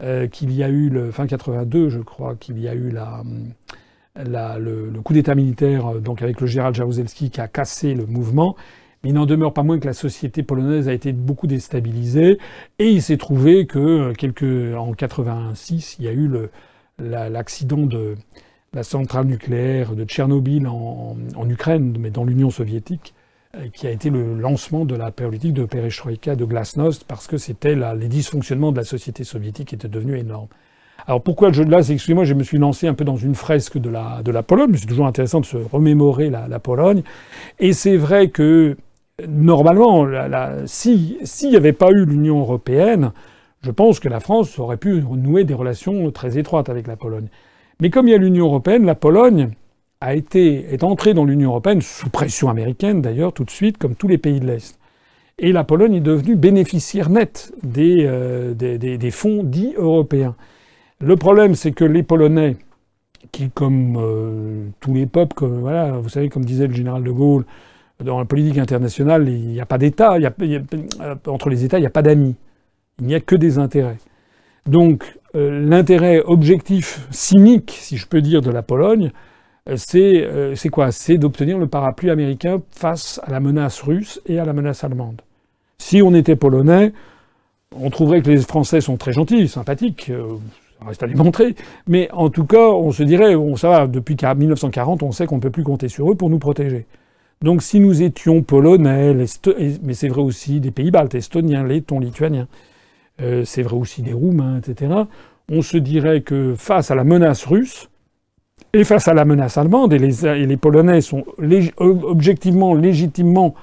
euh, 0.03 0.27
qu'il 0.27 0.51
y 0.51 0.61
a 0.61 0.69
eu 0.69 0.89
le 0.89 1.09
fin 1.09 1.25
82, 1.25 1.89
je 1.89 1.99
crois 1.99 2.35
qu'il 2.35 2.59
y 2.59 2.67
a 2.67 2.75
eu 2.75 2.91
la, 2.91 3.23
le, 4.59 4.91
coup 5.03 5.13
d'État 5.13 5.33
militaire, 5.33 5.95
donc 5.95 6.21
avec 6.21 6.41
le 6.41 6.47
général 6.47 6.75
Jaruzelski 6.75 7.31
qui 7.31 7.41
a 7.41 7.47
cassé 7.47 7.95
le 7.95 8.05
mouvement. 8.05 8.55
Mais 9.05 9.11
il 9.11 9.13
n'en 9.13 9.27
demeure 9.27 9.53
pas 9.53 9.61
moins 9.61 9.77
que 9.77 9.85
la 9.85 9.93
société 9.93 10.41
polonaise 10.41 10.89
a 10.89 10.93
été 10.93 11.11
beaucoup 11.11 11.45
déstabilisée. 11.45 12.39
Et 12.79 12.89
il 12.89 13.03
s'est 13.03 13.17
trouvé 13.17 13.67
que 13.67 14.13
quelques, 14.13 14.75
en 14.75 14.93
86, 14.93 15.97
il 15.99 16.05
y 16.05 16.07
a 16.07 16.11
eu 16.11 16.27
l'accident 16.97 17.85
de 17.85 18.15
la 18.73 18.81
centrale 18.81 19.27
nucléaire 19.27 19.95
de 19.95 20.05
Tchernobyl 20.05 20.65
en, 20.67 21.15
Ukraine, 21.47 21.95
mais 21.99 22.09
dans 22.09 22.23
l'Union 22.23 22.49
soviétique, 22.49 23.13
euh, 23.55 23.67
qui 23.71 23.85
a 23.85 23.91
été 23.91 24.09
le 24.09 24.39
lancement 24.39 24.85
de 24.85 24.95
la 24.95 25.11
politique 25.11 25.53
de 25.53 25.65
perestroïka, 25.65 26.35
de 26.35 26.45
glasnost, 26.45 27.03
parce 27.03 27.27
que 27.27 27.37
c'était 27.37 27.75
les 27.75 28.07
dysfonctionnements 28.07 28.71
de 28.71 28.77
la 28.77 28.85
société 28.85 29.23
soviétique 29.23 29.67
qui 29.67 29.75
étaient 29.75 29.87
devenus 29.87 30.19
énormes. 30.19 30.47
Alors 31.05 31.21
pourquoi 31.21 31.51
je 31.51 31.61
là, 31.61 31.77
excusez-moi, 31.87 32.23
je 32.23 32.33
me 32.33 32.41
suis 32.41 32.57
lancé 32.57 32.87
un 32.87 32.95
peu 32.95 33.05
dans 33.05 33.17
une 33.17 33.35
fresque 33.35 33.77
de 33.77 33.91
la, 33.91 34.23
de 34.23 34.31
Pologne, 34.41 34.71
mais 34.71 34.77
c'est 34.79 34.87
toujours 34.87 35.05
intéressant 35.05 35.41
de 35.41 35.45
se 35.45 35.57
remémorer 35.57 36.31
la 36.31 36.59
Pologne. 36.59 37.03
Et 37.59 37.71
c'est 37.73 37.97
vrai 37.97 38.29
que 38.29 38.75
normalement, 39.27 40.05
s'il 40.65 41.49
n'y 41.49 41.55
avait 41.55 41.73
pas 41.73 41.89
eu 41.91 42.05
l'Union 42.05 42.39
européenne, 42.39 43.11
je 43.61 43.71
pense 43.71 43.99
que 43.99 44.09
la 44.09 44.19
France 44.19 44.59
aurait 44.59 44.77
pu 44.77 45.01
nouer 45.01 45.43
des 45.43 45.53
relations 45.53 46.11
très 46.11 46.37
étroites 46.37 46.69
avec 46.69 46.87
la 46.87 46.95
Pologne. 46.95 47.27
Mais 47.79 47.89
comme 47.89 48.07
il 48.07 48.11
y 48.11 48.15
a 48.15 48.17
l'Union 48.17 48.45
européenne, 48.45 48.85
la 48.85 48.95
Pologne 48.95 49.49
a 50.01 50.13
été, 50.13 50.73
est 50.73 50.83
entrée 50.83 51.13
dans 51.13 51.25
l'Union 51.25 51.49
européenne, 51.49 51.81
sous 51.81 52.09
pression 52.09 52.49
américaine 52.49 53.01
d'ailleurs, 53.01 53.33
tout 53.33 53.43
de 53.43 53.49
suite, 53.49 53.77
comme 53.77 53.95
tous 53.95 54.07
les 54.07 54.17
pays 54.17 54.39
de 54.39 54.45
l'Est. 54.45 54.77
Et 55.37 55.51
la 55.51 55.63
Pologne 55.63 55.95
est 55.95 56.01
devenue 56.01 56.35
bénéficiaire 56.35 57.09
nette 57.09 57.51
des, 57.63 58.05
euh, 58.05 58.53
des, 58.53 59.11
fonds 59.11 59.43
dits 59.43 59.73
européens. 59.75 60.35
Le 61.01 61.17
problème, 61.17 61.55
c'est 61.55 61.73
que 61.73 61.83
les 61.83 62.03
Polonais, 62.03 62.55
qui, 63.31 63.49
comme 63.49 63.97
euh, 63.97 64.67
tous 64.79 64.93
les 64.93 65.07
peuples, 65.07 65.33
comme, 65.33 65.59
voilà, 65.59 65.91
vous 65.93 66.07
savez, 66.07 66.29
comme 66.29 66.45
disait 66.45 66.67
le 66.67 66.73
général 66.73 67.03
de 67.03 67.11
Gaulle, 67.11 67.45
dans 68.03 68.19
la 68.19 68.25
politique 68.25 68.57
internationale, 68.57 69.27
il 69.29 69.47
n'y 69.47 69.61
a 69.61 69.65
pas 69.65 69.77
d'État, 69.77 70.17
entre 71.27 71.49
les 71.49 71.63
États, 71.63 71.77
il 71.77 71.81
n'y 71.81 71.87
a 71.87 71.91
pas 71.91 72.01
d'amis. 72.01 72.35
Il 72.99 73.07
n'y 73.07 73.15
a 73.15 73.19
que 73.19 73.35
des 73.35 73.57
intérêts. 73.57 73.97
Donc, 74.67 75.17
euh, 75.35 75.67
l'intérêt 75.67 76.21
objectif, 76.25 77.07
cynique, 77.11 77.77
si 77.79 77.97
je 77.97 78.07
peux 78.07 78.21
dire, 78.21 78.41
de 78.41 78.49
la 78.49 78.61
Pologne, 78.61 79.11
euh, 79.69 79.77
euh, 79.95 80.55
c'est 80.55 80.69
quoi? 80.69 80.91
C'est 80.91 81.17
d'obtenir 81.17 81.57
le 81.57 81.67
parapluie 81.67 82.09
américain 82.09 82.61
face 82.71 83.19
à 83.23 83.31
la 83.31 83.39
menace 83.39 83.81
russe 83.81 84.21
et 84.25 84.39
à 84.39 84.45
la 84.45 84.53
menace 84.53 84.83
allemande. 84.83 85.21
Si 85.77 86.01
on 86.01 86.13
était 86.13 86.35
polonais, 86.35 86.93
on 87.75 87.89
trouverait 87.89 88.21
que 88.21 88.29
les 88.29 88.37
Français 88.37 88.81
sont 88.81 88.97
très 88.97 89.11
gentils, 89.11 89.47
sympathiques, 89.47 90.11
ça 90.79 90.85
reste 90.85 91.03
à 91.03 91.07
les 91.07 91.15
montrer, 91.15 91.55
mais 91.87 92.09
en 92.11 92.29
tout 92.29 92.45
cas, 92.45 92.69
on 92.69 92.91
se 92.91 93.03
dirait, 93.03 93.35
ça 93.57 93.69
va, 93.69 93.87
depuis 93.87 94.15
1940, 94.15 95.03
on 95.03 95.11
sait 95.11 95.25
qu'on 95.25 95.37
ne 95.37 95.41
peut 95.41 95.49
plus 95.49 95.63
compter 95.63 95.89
sur 95.89 96.09
eux 96.09 96.15
pour 96.15 96.29
nous 96.29 96.39
protéger. 96.39 96.85
Donc 97.41 97.61
si 97.61 97.79
nous 97.79 98.01
étions 98.01 98.41
polonais, 98.41 99.13
mais 99.13 99.93
c'est 99.93 100.07
vrai 100.07 100.21
aussi 100.21 100.59
des 100.59 100.71
pays 100.71 100.91
baltes, 100.91 101.15
estoniens, 101.15 101.63
lettons, 101.63 101.99
lituaniens, 101.99 102.47
euh, 103.21 103.43
c'est 103.45 103.61
vrai 103.61 103.75
aussi 103.75 104.01
des 104.01 104.13
Roumains, 104.13 104.59
etc., 104.59 104.93
on 105.49 105.61
se 105.61 105.77
dirait 105.77 106.21
que 106.21 106.55
face 106.57 106.89
à 106.89 106.95
la 106.95 107.03
menace 107.03 107.45
russe, 107.45 107.89
et 108.73 108.83
face 108.83 109.07
à 109.07 109.13
la 109.13 109.25
menace 109.25 109.57
allemande, 109.57 109.93
et 109.93 109.99
les, 109.99 110.57
Polonais 110.57 110.99
sont 111.01 111.23
objectivement, 111.77 112.73
légitimement 112.73 113.55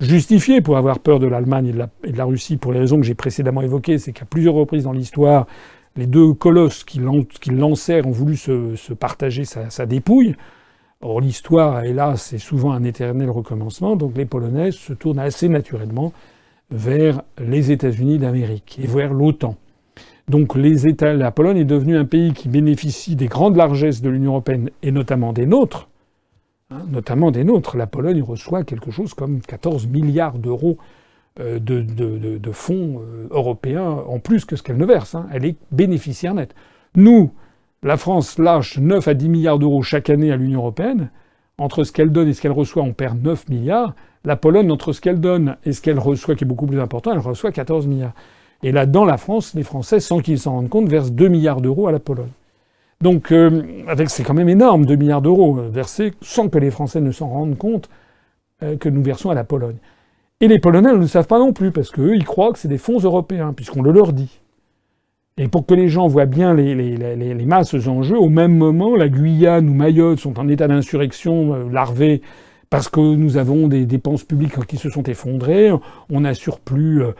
justifiés 0.00 0.60
pour 0.60 0.76
avoir 0.76 1.00
peur 1.00 1.18
de 1.18 1.26
l'Allemagne 1.26 1.74
et, 2.04 2.12
de 2.12 2.16
la 2.16 2.24
Russie 2.24 2.56
pour 2.56 2.72
les 2.72 2.78
raisons 2.78 2.98
que 2.98 3.06
j'ai 3.06 3.14
précédemment 3.14 3.62
évoquées, 3.62 3.98
c'est 3.98 4.12
qu'à 4.12 4.24
plusieurs 4.24 4.54
reprises 4.54 4.84
dans 4.84 4.92
l'histoire, 4.92 5.46
les 5.96 6.06
deux 6.06 6.34
colosses 6.34 6.84
qui, 6.84 7.00
lancèrent 7.50 8.06
ont 8.06 8.12
voulu 8.12 8.36
se, 8.36 8.92
partager 8.92 9.44
sa, 9.44 9.86
dépouille. 9.86 10.36
Or, 11.06 11.20
l'histoire, 11.20 11.84
hélas, 11.84 12.22
c'est 12.22 12.38
souvent 12.38 12.72
un 12.72 12.82
éternel 12.82 13.28
recommencement, 13.28 13.94
donc 13.94 14.16
les 14.16 14.24
Polonais 14.24 14.70
se 14.70 14.94
tournent 14.94 15.18
assez 15.18 15.50
naturellement 15.50 16.14
vers 16.70 17.20
les 17.36 17.70
États-Unis 17.70 18.16
d'Amérique 18.16 18.80
et 18.82 18.86
vers 18.86 19.12
l'OTAN. 19.12 19.56
Donc 20.28 20.54
les 20.54 20.86
États, 20.86 21.12
la 21.12 21.30
Pologne 21.30 21.58
est 21.58 21.66
devenue 21.66 21.98
un 21.98 22.06
pays 22.06 22.32
qui 22.32 22.48
bénéficie 22.48 23.16
des 23.16 23.26
grandes 23.26 23.56
largesses 23.56 24.00
de 24.00 24.08
l'Union 24.08 24.30
européenne 24.30 24.70
et 24.82 24.92
notamment 24.92 25.34
des 25.34 25.44
nôtres. 25.44 25.90
Hein, 26.70 26.86
notamment 26.90 27.30
des 27.30 27.44
nôtres. 27.44 27.76
La 27.76 27.86
Pologne 27.86 28.22
reçoit 28.22 28.64
quelque 28.64 28.90
chose 28.90 29.12
comme 29.12 29.42
14 29.42 29.86
milliards 29.88 30.38
d'euros 30.38 30.78
euh, 31.38 31.58
de, 31.58 32.52
fonds 32.52 33.02
euh, 33.02 33.26
européens 33.30 33.90
en 33.90 34.20
plus 34.20 34.46
que 34.46 34.56
ce 34.56 34.62
qu'elle 34.62 34.78
ne 34.78 34.86
verse. 34.86 35.14
Hein. 35.14 35.26
Elle 35.34 35.44
est 35.44 35.56
bénéficiaire 35.70 36.32
nette. 36.32 36.54
Nous, 36.96 37.30
la 37.84 37.98
France 37.98 38.38
lâche 38.38 38.78
9 38.78 39.06
à 39.06 39.14
10 39.14 39.28
milliards 39.28 39.58
d'euros 39.58 39.82
chaque 39.82 40.08
année 40.08 40.32
à 40.32 40.36
l'Union 40.36 40.60
européenne. 40.60 41.10
Entre 41.58 41.84
ce 41.84 41.92
qu'elle 41.92 42.10
donne 42.10 42.28
et 42.28 42.32
ce 42.32 42.40
qu'elle 42.40 42.50
reçoit, 42.52 42.82
on 42.82 42.94
perd 42.94 43.22
9 43.22 43.50
milliards. 43.50 43.94
La 44.24 44.36
Pologne, 44.36 44.70
entre 44.72 44.92
ce 44.92 45.02
qu'elle 45.02 45.20
donne 45.20 45.58
et 45.64 45.72
ce 45.72 45.82
qu'elle 45.82 45.98
reçoit, 45.98 46.34
qui 46.34 46.44
est 46.44 46.46
beaucoup 46.46 46.66
plus 46.66 46.80
important, 46.80 47.12
elle 47.12 47.18
reçoit 47.18 47.52
14 47.52 47.86
milliards. 47.86 48.14
Et 48.62 48.72
là, 48.72 48.86
dans 48.86 49.04
la 49.04 49.18
France, 49.18 49.52
les 49.54 49.62
Français, 49.62 50.00
sans 50.00 50.20
qu'ils 50.20 50.38
s'en 50.38 50.52
rendent 50.52 50.70
compte, 50.70 50.88
versent 50.88 51.12
2 51.12 51.28
milliards 51.28 51.60
d'euros 51.60 51.86
à 51.86 51.92
la 51.92 51.98
Pologne. 51.98 52.32
Donc, 53.02 53.30
euh, 53.32 53.62
c'est 54.06 54.22
quand 54.22 54.32
même 54.32 54.48
énorme, 54.48 54.86
2 54.86 54.96
milliards 54.96 55.20
d'euros 55.20 55.58
euh, 55.58 55.68
versés 55.68 56.14
sans 56.22 56.48
que 56.48 56.58
les 56.58 56.70
Français 56.70 57.02
ne 57.02 57.10
s'en 57.10 57.28
rendent 57.28 57.58
compte 57.58 57.90
euh, 58.62 58.78
que 58.78 58.88
nous 58.88 59.02
versons 59.02 59.28
à 59.28 59.34
la 59.34 59.44
Pologne. 59.44 59.76
Et 60.40 60.48
les 60.48 60.58
Polonais 60.58 60.92
ne 60.92 60.96
le 60.96 61.06
savent 61.06 61.26
pas 61.26 61.38
non 61.38 61.52
plus, 61.52 61.70
parce 61.70 61.90
qu'eux, 61.90 62.16
ils 62.16 62.24
croient 62.24 62.52
que 62.54 62.58
c'est 62.58 62.68
des 62.68 62.78
fonds 62.78 62.98
européens, 62.98 63.52
puisqu'on 63.52 63.82
le 63.82 63.92
leur 63.92 64.14
dit. 64.14 64.40
Et 65.36 65.48
pour 65.48 65.66
que 65.66 65.74
les 65.74 65.88
gens 65.88 66.06
voient 66.06 66.26
bien 66.26 66.54
les, 66.54 66.76
les, 66.76 67.16
les, 67.16 67.44
masses 67.44 67.74
en 67.88 68.02
jeu, 68.02 68.16
au 68.16 68.28
même 68.28 68.56
moment, 68.56 68.94
la 68.94 69.08
Guyane 69.08 69.68
ou 69.68 69.74
Mayotte 69.74 70.20
sont 70.20 70.38
en 70.38 70.46
état 70.46 70.68
d'insurrection 70.68 71.68
larvée 71.68 72.22
parce 72.70 72.88
que 72.88 73.00
nous 73.00 73.36
avons 73.36 73.66
des 73.66 73.84
dépenses 73.84 74.22
publiques 74.22 74.64
qui 74.66 74.76
se 74.76 74.90
sont 74.90 75.02
effondrées, 75.02 75.72
on 76.08 76.20
n'assure 76.20 76.60
plus 76.60 77.02
euh, 77.02 77.12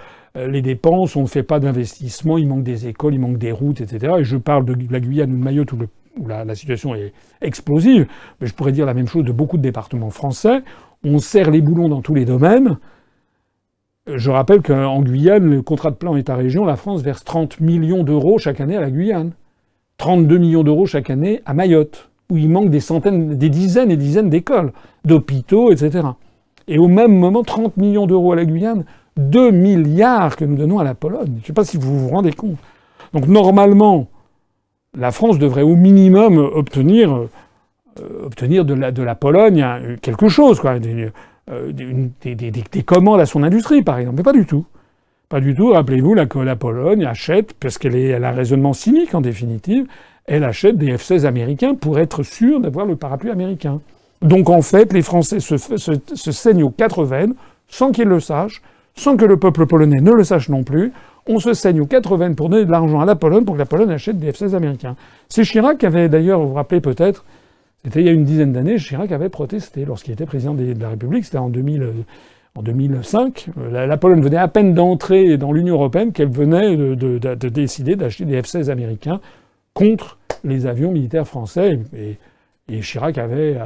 les 0.49 0.63
dépenses, 0.63 1.17
on 1.17 1.23
ne 1.23 1.27
fait 1.27 1.43
pas 1.43 1.59
d'investissement, 1.59 2.39
il 2.39 2.47
manque 2.47 2.63
des 2.63 2.87
écoles, 2.87 3.15
il 3.15 3.21
manque 3.21 3.39
des 3.39 3.51
routes, 3.51 3.81
etc. 3.81 4.15
Et 4.21 4.25
je 4.25 4.37
parle 4.37 4.65
de 4.65 4.77
la 4.93 5.01
Guyane 5.01 5.33
ou 5.33 5.37
de 5.37 5.43
Mayotte 5.43 5.73
où, 5.73 5.79
la, 6.29 6.55
situation 6.55 6.95
est 6.95 7.13
explosive, 7.43 8.07
mais 8.41 8.47
je 8.47 8.55
pourrais 8.55 8.71
dire 8.71 8.87
la 8.87 8.95
même 8.95 9.09
chose 9.09 9.25
de 9.25 9.33
beaucoup 9.33 9.57
de 9.57 9.63
départements 9.63 10.11
français. 10.11 10.63
On 11.03 11.19
serre 11.19 11.51
les 11.51 11.61
boulons 11.61 11.89
dans 11.89 12.01
tous 12.01 12.15
les 12.15 12.25
domaines. 12.25 12.79
Je 14.07 14.31
rappelle 14.31 14.61
qu'en 14.61 15.01
Guyane, 15.01 15.49
le 15.49 15.63
contrat 15.63 15.91
de 15.91 15.97
plan 15.97 16.15
État-région, 16.15 16.67
la 16.67 16.77
France 16.77 17.01
verse 17.01 17.25
30 17.25 17.61
millions 17.61 18.05
d'euros 18.05 18.37
chaque 18.39 18.61
année 18.61 18.77
à 18.77 18.81
la 18.81 18.91
Guyane. 18.91 19.33
32 19.97 20.37
millions 20.37 20.63
d'euros 20.63 20.85
chaque 20.85 21.09
année 21.09 21.41
à 21.47 21.55
Mayotte 21.55 22.11
où 22.31 22.37
il 22.37 22.51
manque 22.51 22.71
des 22.71 22.81
centaines, 22.81 23.37
des 23.37 23.49
dizaines 23.49 23.91
et 23.91 23.97
dizaines 23.97 24.29
d'écoles, 24.29 24.73
d'hôpitaux, 25.05 25.73
etc. 25.73 26.07
Et 26.69 26.79
au 26.79 26.89
même 26.89 27.17
moment, 27.17 27.43
30 27.43 27.77
millions 27.77 28.07
d'euros 28.07 28.33
à 28.33 28.37
la 28.37 28.45
Guyane, 28.45 28.85
2 29.17 29.51
milliards 29.51 30.37
que 30.37 30.45
nous 30.45 30.57
donnons 30.57 30.79
à 30.79 30.85
la 30.85 30.95
Pologne. 30.95 31.33
Je 31.37 31.41
ne 31.41 31.47
sais 31.47 31.53
pas 31.53 31.65
si 31.65 31.79
vous 31.79 31.99
vous 31.99 32.09
rendez 32.09 32.33
compte. 32.33 32.57
Donc 33.13 33.27
normalement, 33.27 34.09
la 34.97 35.13
France 35.13 35.39
devrait 35.39 35.63
au 35.63 35.77
minimum 35.77 36.39
obtenir, 36.39 37.15
euh, 37.15 38.27
obtenir 38.27 38.65
de, 38.65 38.75
la, 38.75 38.91
de 38.91 39.03
la 39.03 39.15
Pologne 39.15 39.63
hein, 39.63 39.81
quelque 40.03 40.29
chose, 40.29 40.61
quoi, 40.61 40.79
euh, 41.51 41.73
des, 41.73 42.35
des, 42.35 42.51
des, 42.51 42.83
commandes 42.83 43.21
à 43.21 43.27
son 43.27 43.43
industrie, 43.43 43.83
par 43.83 43.99
exemple. 43.99 44.17
Mais 44.19 44.23
pas 44.23 44.33
du 44.33 44.47
tout. 44.47 44.65
Pas 45.29 45.41
du 45.41 45.55
tout. 45.55 45.73
Rappelez-vous, 45.73 46.15
la, 46.15 46.27
la 46.45 46.57
Pologne 46.57 47.05
achète, 47.05 47.55
parce 47.55 47.77
qu'elle 47.79 47.97
elle 47.97 48.25
a 48.25 48.31
un 48.31 48.33
raisonnement 48.33 48.73
cynique 48.73 49.15
en 49.15 49.21
définitive, 49.21 49.87
elle 50.27 50.45
achète 50.45 50.79
des 50.79 50.97
F-16 50.97 51.27
américains 51.27 51.75
pour 51.75 51.99
être 51.99 52.23
sûre 52.23 52.61
d'avoir 52.61 52.87
le 52.87 52.97
parapluie 52.97 53.31
américain. 53.31 53.81
Donc 54.23 54.49
en 54.49 54.63
fait, 54.63 54.93
les 54.93 55.03
Français 55.03 55.39
se, 55.41 55.59
se, 55.59 56.33
saignent 56.33 56.63
aux 56.63 56.71
quatre 56.71 57.05
veines, 57.05 57.35
sans 57.69 57.93
qu'ils 57.93 58.09
le 58.09 58.21
sachent, 58.21 58.63
sans 58.95 59.17
que 59.17 59.25
le 59.25 59.37
peuple 59.37 59.67
polonais 59.67 60.01
ne 60.01 60.13
le 60.13 60.25
sache 60.25 60.49
non 60.49 60.65
plus. 60.65 60.93
On 61.27 61.39
se 61.41 61.53
saigne 61.53 61.81
aux 61.81 61.87
quatre 61.87 62.17
veines 62.17 62.35
pour 62.35 62.49
donner 62.49 62.65
de 62.65 62.71
l'argent 62.71 63.01
à 63.01 63.05
la 63.05 63.17
Pologne 63.17 63.45
pour 63.45 63.55
que 63.55 63.59
la 63.59 63.67
Pologne 63.67 63.91
achète 63.91 64.19
des 64.19 64.33
F-16 64.33 64.55
américains. 64.55 64.97
C'est 65.29 65.45
Chirac 65.45 65.79
qui 65.79 65.87
avait 65.87 66.09
d'ailleurs, 66.09 66.41
vous 66.41 66.49
vous 66.49 66.55
rappelez 66.55 66.81
peut-être, 66.81 67.25
il 67.85 68.03
y 68.03 68.09
a 68.09 68.13
une 68.13 68.25
dizaine 68.25 68.53
d'années, 68.53 68.77
Chirac 68.77 69.13
avait 69.13 69.29
protesté 69.29 69.85
lorsqu'il 69.85 70.13
était 70.13 70.27
président 70.27 70.55
de 70.55 70.75
la 70.81 70.91
République, 70.91 71.25
c'était 71.25 71.39
en, 71.39 71.51
2000, 71.51 71.87
en 72.55 72.63
2005. 72.63 73.49
La, 73.71 73.97
Pologne 73.97 74.23
venait 74.23 74.39
à 74.39 74.49
peine 74.49 74.75
d'entrer 74.75 75.37
dans 75.37 75.53
l'Union 75.53 75.75
européenne 75.75 76.13
qu'elle 76.13 76.31
venait 76.31 76.77
de, 76.77 76.95
de 76.95 77.49
décider 77.49 77.97
d'acheter 77.97 78.25
des 78.25 78.41
F-16 78.41 78.71
américains 78.71 79.21
contre 79.75 80.19
les 80.45 80.67
avions 80.67 80.91
militaires 80.93 81.27
français. 81.27 81.81
Et, 82.69 82.81
Chirac 82.81 83.19
avait, 83.19 83.59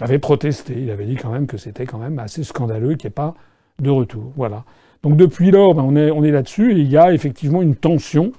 avait, 0.00 0.18
protesté. 0.18 0.74
Il 0.78 0.90
avait 0.90 1.06
dit 1.06 1.16
quand 1.16 1.30
même 1.30 1.46
que 1.46 1.56
c'était 1.56 1.86
quand 1.86 1.98
même 1.98 2.18
assez 2.18 2.44
scandaleux 2.44 2.94
qu'il 2.96 3.08
n'y 3.08 3.12
ait 3.12 3.14
pas 3.14 3.34
de 3.80 3.88
retour. 3.88 4.32
Voilà. 4.36 4.64
Donc 5.02 5.16
depuis 5.16 5.50
lors, 5.50 5.74
ben, 5.74 5.82
on 5.82 6.24
est 6.24 6.30
là-dessus 6.30 6.72
et 6.72 6.80
il 6.80 6.90
y 6.90 6.98
a 6.98 7.12
effectivement 7.12 7.62
une 7.62 7.76
tension 7.76 8.32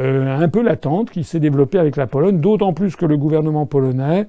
euh, 0.00 0.38
un 0.38 0.48
peu 0.48 0.62
latente 0.62 1.10
qui 1.10 1.24
s'est 1.24 1.40
développée 1.40 1.78
avec 1.78 1.96
la 1.96 2.06
Pologne, 2.06 2.40
d'autant 2.40 2.72
plus 2.72 2.94
que 2.94 3.04
le 3.04 3.16
gouvernement 3.16 3.66
polonais 3.66 4.28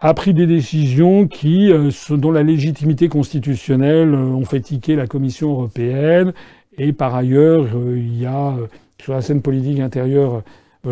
a 0.00 0.12
pris 0.12 0.34
des 0.34 0.46
décisions 0.46 1.28
qui, 1.28 1.70
euh, 1.70 1.90
dont 2.10 2.32
la 2.32 2.42
légitimité 2.42 3.08
constitutionnelle 3.08 4.12
euh, 4.12 4.34
ont 4.34 4.44
fait 4.44 4.60
tiquer 4.60 4.96
la 4.96 5.06
Commission 5.06 5.50
européenne. 5.50 6.32
Et 6.78 6.92
par 6.92 7.14
ailleurs, 7.14 7.68
il 7.94 8.18
y 8.18 8.26
a 8.26 8.54
sur 9.00 9.14
la 9.14 9.22
scène 9.22 9.40
politique 9.40 9.80
intérieure 9.80 10.42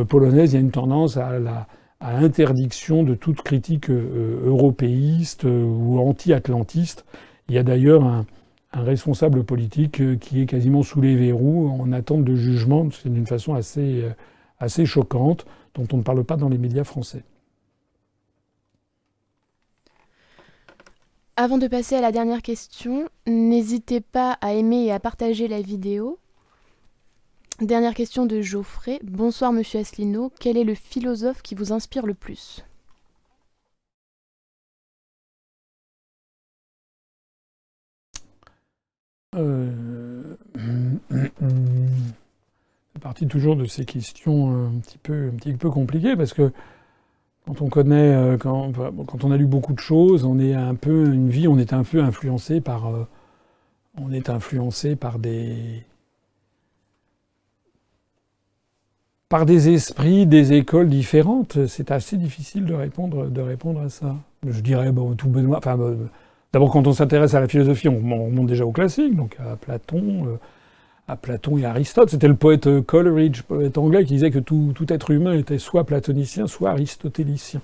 polonaise, 0.08 0.52
il 0.52 0.54
y 0.54 0.58
a 0.58 0.60
une 0.60 0.70
tendance 0.70 1.18
à 1.18 1.38
la 1.38 1.66
à 2.00 2.20
l'interdiction 2.20 3.02
de 3.02 3.14
toute 3.14 3.42
critique 3.42 3.90
européiste 3.90 5.44
ou 5.44 5.98
anti-atlantiste. 5.98 7.04
Il 7.48 7.54
y 7.54 7.58
a 7.58 7.62
d'ailleurs 7.62 8.04
un, 8.04 8.24
responsable 8.82 9.44
politique 9.44 10.00
euh, 10.00 10.16
qui 10.16 10.40
est 10.40 10.46
quasiment 10.46 10.82
sous 10.82 11.00
les 11.00 11.16
verrous 11.16 11.68
en 11.68 11.92
attente 11.92 12.24
de 12.24 12.34
jugement. 12.34 12.88
C'est 12.90 13.12
d'une 13.12 13.26
façon 13.26 13.54
assez, 13.54 14.02
euh, 14.02 14.10
assez 14.58 14.86
choquante, 14.86 15.46
dont 15.74 15.86
on 15.92 15.98
ne 15.98 16.02
parle 16.02 16.24
pas 16.24 16.36
dans 16.36 16.48
les 16.48 16.58
médias 16.58 16.84
français. 16.84 17.24
Avant 21.36 21.58
de 21.58 21.66
passer 21.66 21.96
à 21.96 22.00
la 22.00 22.12
dernière 22.12 22.42
question, 22.42 23.08
n'hésitez 23.26 24.00
pas 24.00 24.38
à 24.40 24.52
aimer 24.52 24.84
et 24.84 24.92
à 24.92 25.00
partager 25.00 25.48
la 25.48 25.60
vidéo. 25.60 26.18
Dernière 27.60 27.94
question 27.94 28.26
de 28.26 28.40
Geoffrey. 28.40 29.00
Bonsoir 29.02 29.52
Monsieur 29.52 29.80
Asselineau. 29.80 30.32
Quel 30.40 30.56
est 30.56 30.64
le 30.64 30.74
philosophe 30.74 31.42
qui 31.42 31.54
vous 31.54 31.72
inspire 31.72 32.06
le 32.06 32.14
plus? 32.14 32.64
Euh... 39.36 40.36
C'est 42.94 43.02
parti 43.02 43.26
toujours 43.26 43.56
de 43.56 43.64
ces 43.64 43.84
questions 43.84 44.66
un 44.66 44.78
petit 44.78 44.98
peu, 44.98 45.30
un 45.32 45.36
petit 45.36 45.52
peu 45.54 45.68
compliquées 45.68 46.14
parce 46.14 46.32
que 46.32 46.52
quand 47.46 47.60
on 47.60 47.68
connaît, 47.68 48.14
euh, 48.14 48.38
quand, 48.38 48.72
quand, 49.06 49.24
on 49.24 49.30
a 49.30 49.36
lu 49.36 49.46
beaucoup 49.46 49.74
de 49.74 49.80
choses, 49.80 50.24
on 50.24 50.38
est 50.38 50.54
un 50.54 50.74
peu 50.74 51.12
une 51.12 51.28
vie, 51.28 51.48
on 51.48 51.58
est 51.58 51.72
un 51.72 51.82
peu 51.82 52.02
influencé 52.02 52.60
par, 52.60 52.86
euh, 52.86 53.06
on 54.00 54.12
est 54.12 54.30
influencé 54.30 54.96
par 54.96 55.18
des, 55.18 55.82
par 59.28 59.44
des 59.44 59.68
esprits, 59.70 60.26
des 60.26 60.54
écoles 60.54 60.88
différentes. 60.88 61.66
C'est 61.66 61.90
assez 61.90 62.16
difficile 62.16 62.64
de 62.64 62.74
répondre, 62.74 63.26
de 63.26 63.40
répondre 63.42 63.80
à 63.80 63.90
ça. 63.90 64.16
Je 64.46 64.60
dirais, 64.60 64.92
bon, 64.92 65.14
tout 65.14 65.28
Benoît. 65.28 65.58
Enfin, 65.58 65.76
d'abord, 66.54 66.70
quand 66.70 66.86
on 66.86 66.92
s'intéresse 66.92 67.34
à 67.34 67.40
la 67.40 67.48
philosophie, 67.48 67.88
on, 67.88 67.98
remonte 67.98 68.46
déjà 68.46 68.64
au 68.64 68.72
classique, 68.72 69.14
donc 69.14 69.36
à 69.38 69.56
Platon, 69.56 70.26
euh, 70.26 70.38
à 71.08 71.16
Platon 71.16 71.58
et 71.58 71.66
Aristote. 71.66 72.08
C'était 72.08 72.28
le 72.28 72.36
poète 72.36 72.66
euh, 72.66 72.80
Coleridge, 72.80 73.42
poète 73.42 73.76
anglais, 73.76 74.04
qui 74.04 74.14
disait 74.14 74.30
que 74.30 74.38
tout, 74.38 74.72
être 74.88 75.10
humain 75.10 75.34
était 75.34 75.58
soit 75.58 75.84
platonicien, 75.84 76.46
soit 76.46 76.70
aristotélicien. 76.70 77.60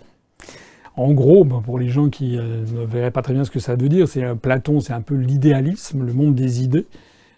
En 0.97 1.12
gros, 1.12 1.45
pour 1.45 1.79
les 1.79 1.89
gens 1.89 2.11
qui 2.11 2.37
ne 2.37 2.85
verraient 2.85 3.12
pas 3.12 3.23
très 3.23 3.33
bien 3.33 3.45
ce 3.45 3.51
que 3.51 3.61
ça 3.61 3.75
veut 3.77 3.89
dire, 3.89 4.07
c'est 4.09 4.35
Platon, 4.35 4.81
c'est 4.81 4.93
un 4.93 5.01
peu 5.01 5.15
l'idéalisme, 5.15 6.05
le 6.05 6.12
monde 6.12 6.35
des 6.35 6.62
idées, 6.62 6.87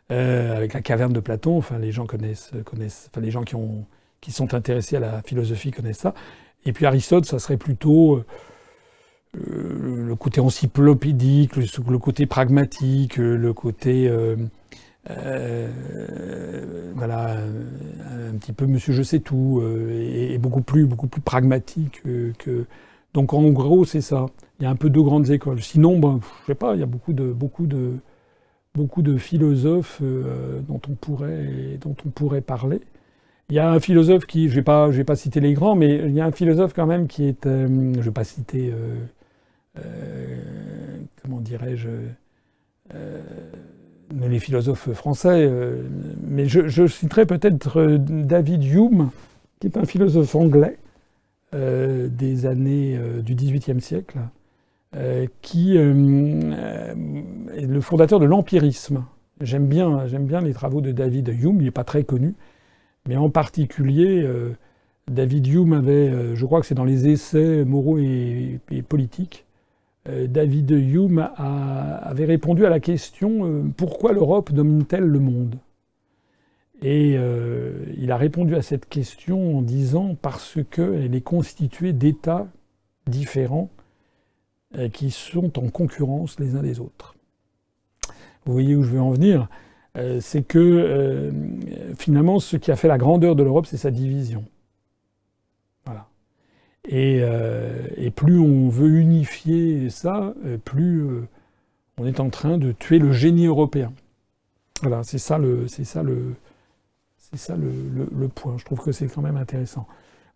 avec 0.09 0.73
la 0.73 0.81
caverne 0.81 1.13
de 1.13 1.21
Platon. 1.21 1.59
Enfin, 1.59 1.79
les 1.79 1.93
gens 1.93 2.07
connaissent, 2.07 2.51
qui 3.47 3.55
ont 3.55 3.85
qui 4.23 4.33
sont 4.33 4.55
intéressés 4.55 4.97
à 4.97 5.01
la 5.01 5.21
philosophie 5.21 5.71
connaissent 5.71 5.99
ça. 5.99 6.15
Et 6.65 6.73
puis 6.73 6.87
Aristote, 6.87 7.27
ça 7.27 7.39
serait 7.39 7.59
plutôt 7.59 8.17
euh, 8.17 8.19
euh, 8.21 8.25
le 10.13 10.17
côté 10.17 10.41
encyclopédique, 10.41 11.57
le, 11.57 11.99
côté 11.99 12.27
pragmatique, 12.27 13.19
euh, 13.19 13.37
le 13.37 13.53
côté 13.53 14.11
voilà 16.95 17.37
un 17.37 18.37
petit 18.39 18.53
peu 18.53 18.67
Monsieur 18.67 18.93
je 18.93 19.03
sais 19.03 19.19
tout 19.19 19.63
et, 19.91 20.39
beaucoup 20.39 20.63
plus 20.63 20.87
beaucoup 20.87 21.09
plus 21.09 21.21
pragmatique 21.21 22.03
que 22.03 22.67
donc 23.15 23.33
en 23.35 23.49
gros 23.51 23.85
c'est 23.85 24.01
ça. 24.01 24.27
Il 24.61 24.65
y 24.65 24.67
a 24.67 24.71
un 24.71 24.77
peu 24.77 24.91
deux 24.91 25.03
grandes 25.03 25.31
écoles. 25.31 25.61
Sinon, 25.61 25.99
ben, 25.99 26.21
je 26.43 26.47
sais 26.53 26.55
pas, 26.55 26.75
il 26.75 26.81
y 26.81 26.85
a 26.85 26.87
beaucoup 26.87 27.13
de 27.13 27.33
beaucoup 27.33 27.67
de 27.67 27.95
beaucoup 28.75 29.03
de 29.03 29.19
philosophes 29.19 30.01
dont 30.01 30.81
on 30.89 30.95
pourrait 30.95 31.79
dont 31.81 31.97
on 32.07 32.11
pourrait 32.11 32.41
parler. 32.43 32.81
Il 33.53 33.57
y 33.57 33.59
a 33.59 33.71
un 33.71 33.81
philosophe 33.81 34.25
qui, 34.25 34.49
je 34.49 34.59
ne 34.61 34.65
vais, 34.65 34.97
vais 34.97 35.05
pas 35.05 35.15
citer 35.15 35.39
les 35.41 35.53
grands, 35.53 35.75
mais 35.75 35.97
il 35.97 36.15
y 36.15 36.23
a 36.23 36.25
un 36.25 36.33
philosophe 36.33 36.73
quand 36.75 36.87
même 36.87 37.07
qui 37.07 37.25
est, 37.27 37.45
euh, 37.45 37.67
je 37.67 37.99
ne 37.99 38.03
vais 38.03 38.11
pas 38.11 38.25
citer, 38.25 38.71
euh, 38.71 38.73
euh, 38.73 39.07
comment 41.23 41.41
dirais-je, 41.41 41.89
les 44.21 44.39
philosophes 44.39 44.93
français, 44.93 45.51
mais 46.23 46.47
je, 46.47 46.87
citerai 46.87 47.27
peut-être 47.27 47.97
David 47.97 48.65
Hume, 48.65 49.11
qui 49.61 49.69
est 49.69 49.77
un 49.77 49.85
philosophe 49.85 50.35
anglais 50.35 50.79
des 51.53 52.47
années 52.47 52.99
du 53.23 53.35
XVIIIe 53.35 53.81
siècle, 53.81 54.19
qui 55.41 55.77
est 55.77 55.95
le 55.95 57.81
fondateur 57.81 58.21
de 58.21 58.27
l'empirisme. 58.27 59.05
J'aime 59.43 59.67
bien, 59.67 60.07
les 60.43 60.55
travaux 60.55 60.81
de 60.81 60.93
David 60.93 61.29
Hume, 61.29 61.57
il 61.61 61.65
n'est 61.65 61.71
pas 61.71 61.85
très 61.85 62.05
connu. 62.05 62.35
Mais 63.09 63.17
en 63.17 63.31
particulier, 63.31 64.23
euh, 64.23 64.51
David 65.11 65.47
Hume 65.49 65.73
avait, 65.73 66.09
euh, 66.09 66.37
je 66.37 66.47
crois 66.47 66.61
que 66.61 66.67
c'est 66.67 66.75
dans 66.75 66.85
les 66.85 67.09
essais 67.09 67.65
moraux 67.65 67.99
et, 67.99 68.61
politiques, 68.89 69.45
euh, 69.45 69.52
David 70.07 70.71
Hume 70.71 71.31
avait 71.37 72.25
répondu 72.25 72.67
à 72.67 72.71
la 72.71 72.81
question 72.81 73.71
pourquoi 73.77 74.13
l'Europe 74.13 74.53
domine-t-elle 74.53 75.05
le 75.05 75.19
monde? 75.21 75.57
Et 76.83 77.17
il 77.97 78.11
a 78.11 78.17
répondu 78.17 78.57
à 78.57 78.63
cette 78.63 78.89
question 78.89 79.59
en 79.59 79.63
disant 79.63 80.17
parce 80.21 80.59
qu'elle 80.71 81.15
est 81.15 81.21
constituée 81.21 81.93
d'États 81.93 82.49
différents 83.07 83.71
qui 84.93 85.13
sont 85.13 85.59
en 85.59 85.69
concurrence 85.69 86.41
les 86.41 86.57
uns 86.57 86.63
des 86.63 86.81
autres. 86.81 87.15
Vous 88.45 88.53
voyez 88.53 88.75
où 88.75 88.83
je 88.83 88.91
veux 88.91 89.01
en 89.01 89.11
venir? 89.11 89.49
Euh, 89.99 90.21
c'est 90.21 90.43
que 90.43 90.59
euh, 90.59 91.31
finalement, 91.99 92.39
ce 92.41 92.57
qui 92.57 92.71
a 92.71 92.77
fait 92.77 92.89
la 92.89 92.99
grandeur 92.99 93.37
de 93.37 93.43
l'Europe, 93.43 93.67
c'est 93.67 93.77
sa 93.77 93.91
division. 93.91 94.45
Euh, 96.91 97.87
et, 97.97 98.11
plus 98.11 98.39
on 98.41 98.69
veut 98.69 98.91
unifier 98.91 99.89
ça, 99.89 100.35
plus 100.65 101.07
on 101.99 102.07
est 102.07 102.19
en 102.21 102.31
train 102.31 102.59
de 102.59 102.73
tuer 102.73 102.99
le 102.99 103.13
génie 103.13 103.47
européen. 103.47 103.93
Voilà, 104.81 105.05
c'est 105.05 105.19
ça 105.19 105.39
le, 105.39 105.69
c'est 105.69 105.85
ça 105.85 106.03
le, 106.03 106.35
c'est 107.19 107.39
ça 107.39 107.57
le, 107.57 108.29
point. 108.29 108.57
Je 108.59 108.65
trouve 108.65 108.81
que 108.81 108.91
c'est 108.91 109.07
quand 109.07 109.23
même 109.23 109.37
intéressant. 109.37 109.87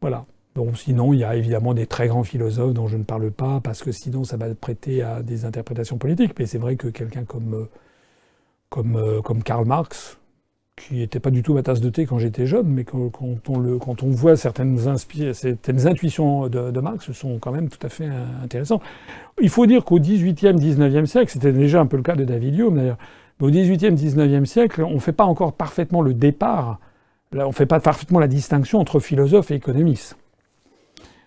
Voilà. 0.00 0.24
Bon, 0.54 0.74
sinon, 0.74 1.12
il 1.12 1.18
y 1.18 1.24
a 1.24 1.36
évidemment 1.36 1.74
des 1.74 1.86
très 1.86 2.08
grands 2.08 2.22
philosophes 2.22 2.72
dont 2.72 2.88
je 2.88 2.96
ne 2.96 3.02
parle 3.02 3.30
pas, 3.30 3.60
parce 3.60 3.82
que 3.82 3.92
sinon, 3.92 4.24
ça 4.24 4.38
va 4.38 4.54
prêter 4.54 5.02
à 5.02 5.22
des 5.22 5.44
interprétations 5.44 5.98
politiques. 5.98 6.32
Mais 6.38 6.46
c'est 6.46 6.58
vrai 6.58 6.76
que 6.76 6.88
quelqu'un 6.88 7.24
comme 7.24 7.68
comme, 8.68 8.96
euh, 8.96 9.22
comme 9.22 9.42
Karl 9.42 9.64
Marx, 9.64 10.18
qui 10.76 10.96
n'était 10.96 11.20
pas 11.20 11.30
du 11.30 11.42
tout 11.42 11.54
ma 11.54 11.62
tasse 11.62 11.80
de 11.80 11.88
thé 11.88 12.04
quand 12.04 12.18
j'étais 12.18 12.46
jeune, 12.46 12.66
mais 12.66 12.84
quand, 12.84 13.10
on, 13.48 13.58
le, 13.58 13.78
quand 13.78 14.02
on 14.02 14.10
voit 14.10 14.36
certaines, 14.36 14.78
certaines 15.32 15.86
intuitions 15.86 16.48
de, 16.48 16.80
Marx, 16.80 17.06
ce 17.06 17.14
sont 17.14 17.38
quand 17.38 17.50
même 17.50 17.70
tout 17.70 17.84
à 17.84 17.88
fait 17.88 18.08
intéressantes. 18.44 18.82
Il 19.40 19.48
faut 19.48 19.64
dire 19.64 19.84
qu'au 19.84 19.98
XVIIIe, 19.98 20.54
XIXe 20.54 21.10
siècle, 21.10 21.30
c'était 21.32 21.52
déjà 21.52 21.80
un 21.80 21.86
peu 21.86 21.96
le 21.96 22.02
cas 22.02 22.14
de 22.14 22.24
David 22.24 22.58
Hume 22.58 22.76
d'ailleurs, 22.76 22.98
mais 23.40 23.46
au 23.46 23.50
XVIIIe, 23.50 23.94
XIXe 23.94 24.48
siècle, 24.48 24.82
on 24.82 24.94
ne 24.94 24.98
fait 24.98 25.12
pas 25.12 25.24
encore 25.24 25.54
parfaitement 25.54 26.02
le 26.02 26.12
départ, 26.12 26.78
on 27.34 27.46
ne 27.46 27.52
fait 27.52 27.64
pas 27.64 27.80
parfaitement 27.80 28.18
la 28.18 28.28
distinction 28.28 28.78
entre 28.78 29.00
philosophes 29.00 29.50
et 29.50 29.54
économistes. 29.54 30.18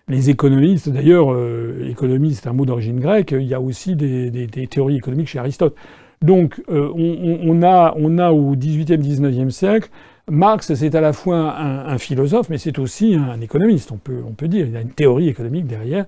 Les 0.06 0.30
économistes, 0.30 0.88
d'ailleurs, 0.88 1.32
euh, 1.32 1.88
économiste, 1.88 2.42
c'est 2.44 2.48
un 2.48 2.52
mot 2.52 2.66
d'origine 2.66 3.00
grecque, 3.00 3.32
il 3.32 3.46
y 3.46 3.54
a 3.54 3.60
aussi 3.60 3.96
des 3.96 4.66
théories 4.70 4.96
économiques 4.96 5.28
chez 5.28 5.40
Aristote. 5.40 5.74
Donc 6.22 6.62
euh, 6.68 6.92
on, 6.94 7.62
a, 7.62 7.94
on 7.96 8.18
a 8.18 8.30
au 8.30 8.54
XVIIIe, 8.54 8.98
XIXe 8.98 9.54
siècle, 9.54 9.88
Marx 10.30 10.74
c'est 10.74 10.94
à 10.94 11.00
la 11.00 11.14
fois 11.14 11.58
un, 11.58 11.96
philosophe, 11.96 12.50
mais 12.50 12.58
c'est 12.58 12.78
aussi 12.78 13.14
un 13.14 13.40
économiste, 13.40 13.90
on 13.90 13.96
peut, 13.96 14.22
on 14.26 14.32
peut 14.32 14.46
dire. 14.46 14.66
Il 14.66 14.76
a 14.76 14.82
une 14.82 14.90
théorie 14.90 15.28
économique 15.28 15.66
derrière 15.66 16.04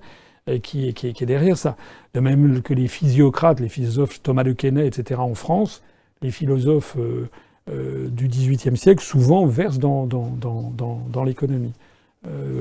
euh, 0.49 0.59
qui, 0.59 0.87
est, 0.87 1.23
derrière 1.23 1.57
ça. 1.57 1.75
De 2.13 2.19
même 2.19 2.61
que 2.61 2.75
les 2.75 2.87
physiocrates, 2.87 3.59
les 3.59 3.69
philosophes 3.69 4.21
Thomas 4.21 4.43
de 4.43 4.53
Quesnay, 4.53 4.85
etc. 4.85 5.19
en 5.19 5.33
France, 5.33 5.81
les 6.21 6.29
philosophes 6.29 6.95
euh, 6.95 8.07
du 8.09 8.27
XVIIIe 8.27 8.77
siècle 8.77 9.03
souvent 9.03 9.47
versent 9.47 9.79
dans, 9.79 10.05
dans, 10.05 10.29
dans, 10.29 11.01
dans 11.11 11.23
l'économie. 11.23 11.73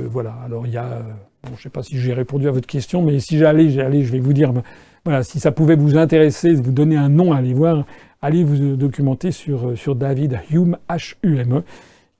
voilà, 0.08 0.34
alors 0.44 0.66
il 0.66 0.72
y 0.72 0.78
a... 0.78 1.02
Je 1.44 1.50
ne 1.50 1.56
sais 1.56 1.70
pas 1.70 1.82
si 1.82 1.98
j'ai 1.98 2.14
répondu 2.14 2.46
à 2.46 2.52
votre 2.52 2.68
question, 2.68 3.02
mais 3.02 3.18
si 3.18 3.36
j'allais, 3.36 3.68
j'allais, 3.68 4.04
je 4.04 4.12
vais 4.12 4.20
vous 4.20 4.32
dire 4.32 4.52
voilà, 5.04 5.22
si 5.22 5.40
ça 5.40 5.50
pouvait 5.50 5.76
vous 5.76 5.96
intéresser, 5.96 6.54
vous 6.54 6.70
donner 6.70 6.96
un 6.96 7.08
nom 7.08 7.32
à 7.32 7.38
aller 7.38 7.54
voir, 7.54 7.84
allez 8.20 8.44
vous 8.44 8.76
documenter 8.76 9.32
sur, 9.32 9.70
euh, 9.70 9.76
sur 9.76 9.96
David 9.96 10.38
Hume, 10.50 10.76
H-U-M-E, 10.88 11.62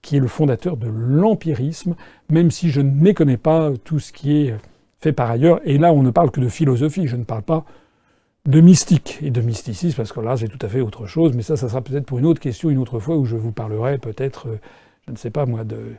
qui 0.02 0.16
est 0.16 0.20
le 0.20 0.26
fondateur 0.26 0.76
de 0.76 0.88
l'empirisme, 0.88 1.94
même 2.28 2.50
si 2.50 2.70
je 2.70 2.80
ne 2.80 2.90
méconnais 2.90 3.36
pas 3.36 3.70
tout 3.84 4.00
ce 4.00 4.12
qui 4.12 4.36
est 4.36 4.54
fait 5.00 5.12
par 5.12 5.30
ailleurs. 5.30 5.60
Et 5.64 5.78
là, 5.78 5.92
on 5.92 6.02
ne 6.02 6.10
parle 6.10 6.32
que 6.32 6.40
de 6.40 6.48
philosophie, 6.48 7.06
je 7.06 7.16
ne 7.16 7.22
parle 7.22 7.42
pas 7.42 7.64
de 8.46 8.60
mystique 8.60 9.20
et 9.22 9.30
de 9.30 9.40
mysticisme, 9.40 9.96
parce 9.96 10.12
que 10.12 10.20
là, 10.20 10.36
c'est 10.36 10.48
tout 10.48 10.58
à 10.66 10.68
fait 10.68 10.80
autre 10.80 11.06
chose, 11.06 11.32
mais 11.36 11.42
ça, 11.42 11.56
ça 11.56 11.68
sera 11.68 11.80
peut-être 11.82 12.06
pour 12.06 12.18
une 12.18 12.26
autre 12.26 12.40
question, 12.40 12.70
une 12.70 12.78
autre 12.78 12.98
fois, 12.98 13.16
où 13.16 13.24
je 13.24 13.36
vous 13.36 13.52
parlerai 13.52 13.98
peut-être, 13.98 14.48
euh, 14.48 14.60
je 15.06 15.12
ne 15.12 15.16
sais 15.16 15.30
pas 15.30 15.46
moi, 15.46 15.62
de 15.62 15.92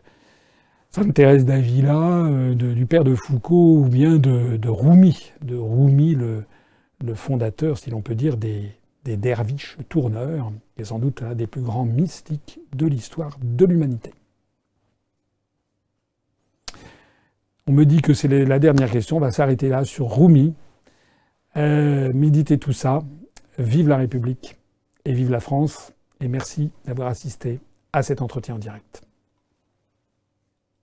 Sainte-Thérèse 0.89 1.45
d'Avila, 1.45 1.95
euh, 1.95 2.53
du 2.55 2.85
père 2.85 3.05
de 3.05 3.15
Foucault, 3.15 3.77
ou 3.77 3.87
bien 3.87 4.17
de, 4.17 4.57
de 4.57 4.69
Rumi, 4.69 5.31
de 5.41 5.55
Rumi, 5.55 6.15
le, 6.15 6.43
le 7.03 7.15
fondateur, 7.15 7.77
si 7.77 7.89
l'on 7.89 8.01
peut 8.01 8.15
dire, 8.15 8.37
des, 8.37 8.71
derviches 9.03 9.77
tourneurs, 9.89 10.51
est 10.77 10.85
sans 10.85 10.99
doute 10.99 11.21
l'un 11.21 11.35
des 11.35 11.47
plus 11.47 11.61
grands 11.61 11.85
mystiques 11.85 12.59
de 12.73 12.87
l'histoire 12.87 13.37
de 13.43 13.65
l'humanité. 13.65 14.13
On 17.67 17.73
me 17.73 17.85
dit 17.85 18.01
que 18.01 18.13
c'est 18.13 18.27
la 18.27 18.59
dernière 18.59 18.89
question, 18.89 19.17
on 19.17 19.21
va 19.21 19.31
s'arrêter 19.31 19.69
là 19.69 19.85
sur 19.85 20.17
Rumi. 20.17 20.53
Euh, 21.57 22.11
méditez 22.13 22.57
tout 22.57 22.73
ça. 22.73 23.03
vive 23.59 23.87
la 23.87 23.97
République 23.97 24.57
et 25.05 25.13
vive 25.13 25.29
la 25.29 25.39
France. 25.39 25.93
Et 26.21 26.27
merci 26.27 26.71
d'avoir 26.85 27.09
assisté 27.09 27.59
à 27.91 28.01
cet 28.01 28.21
entretien 28.21 28.55
en 28.55 28.59
direct. 28.59 29.01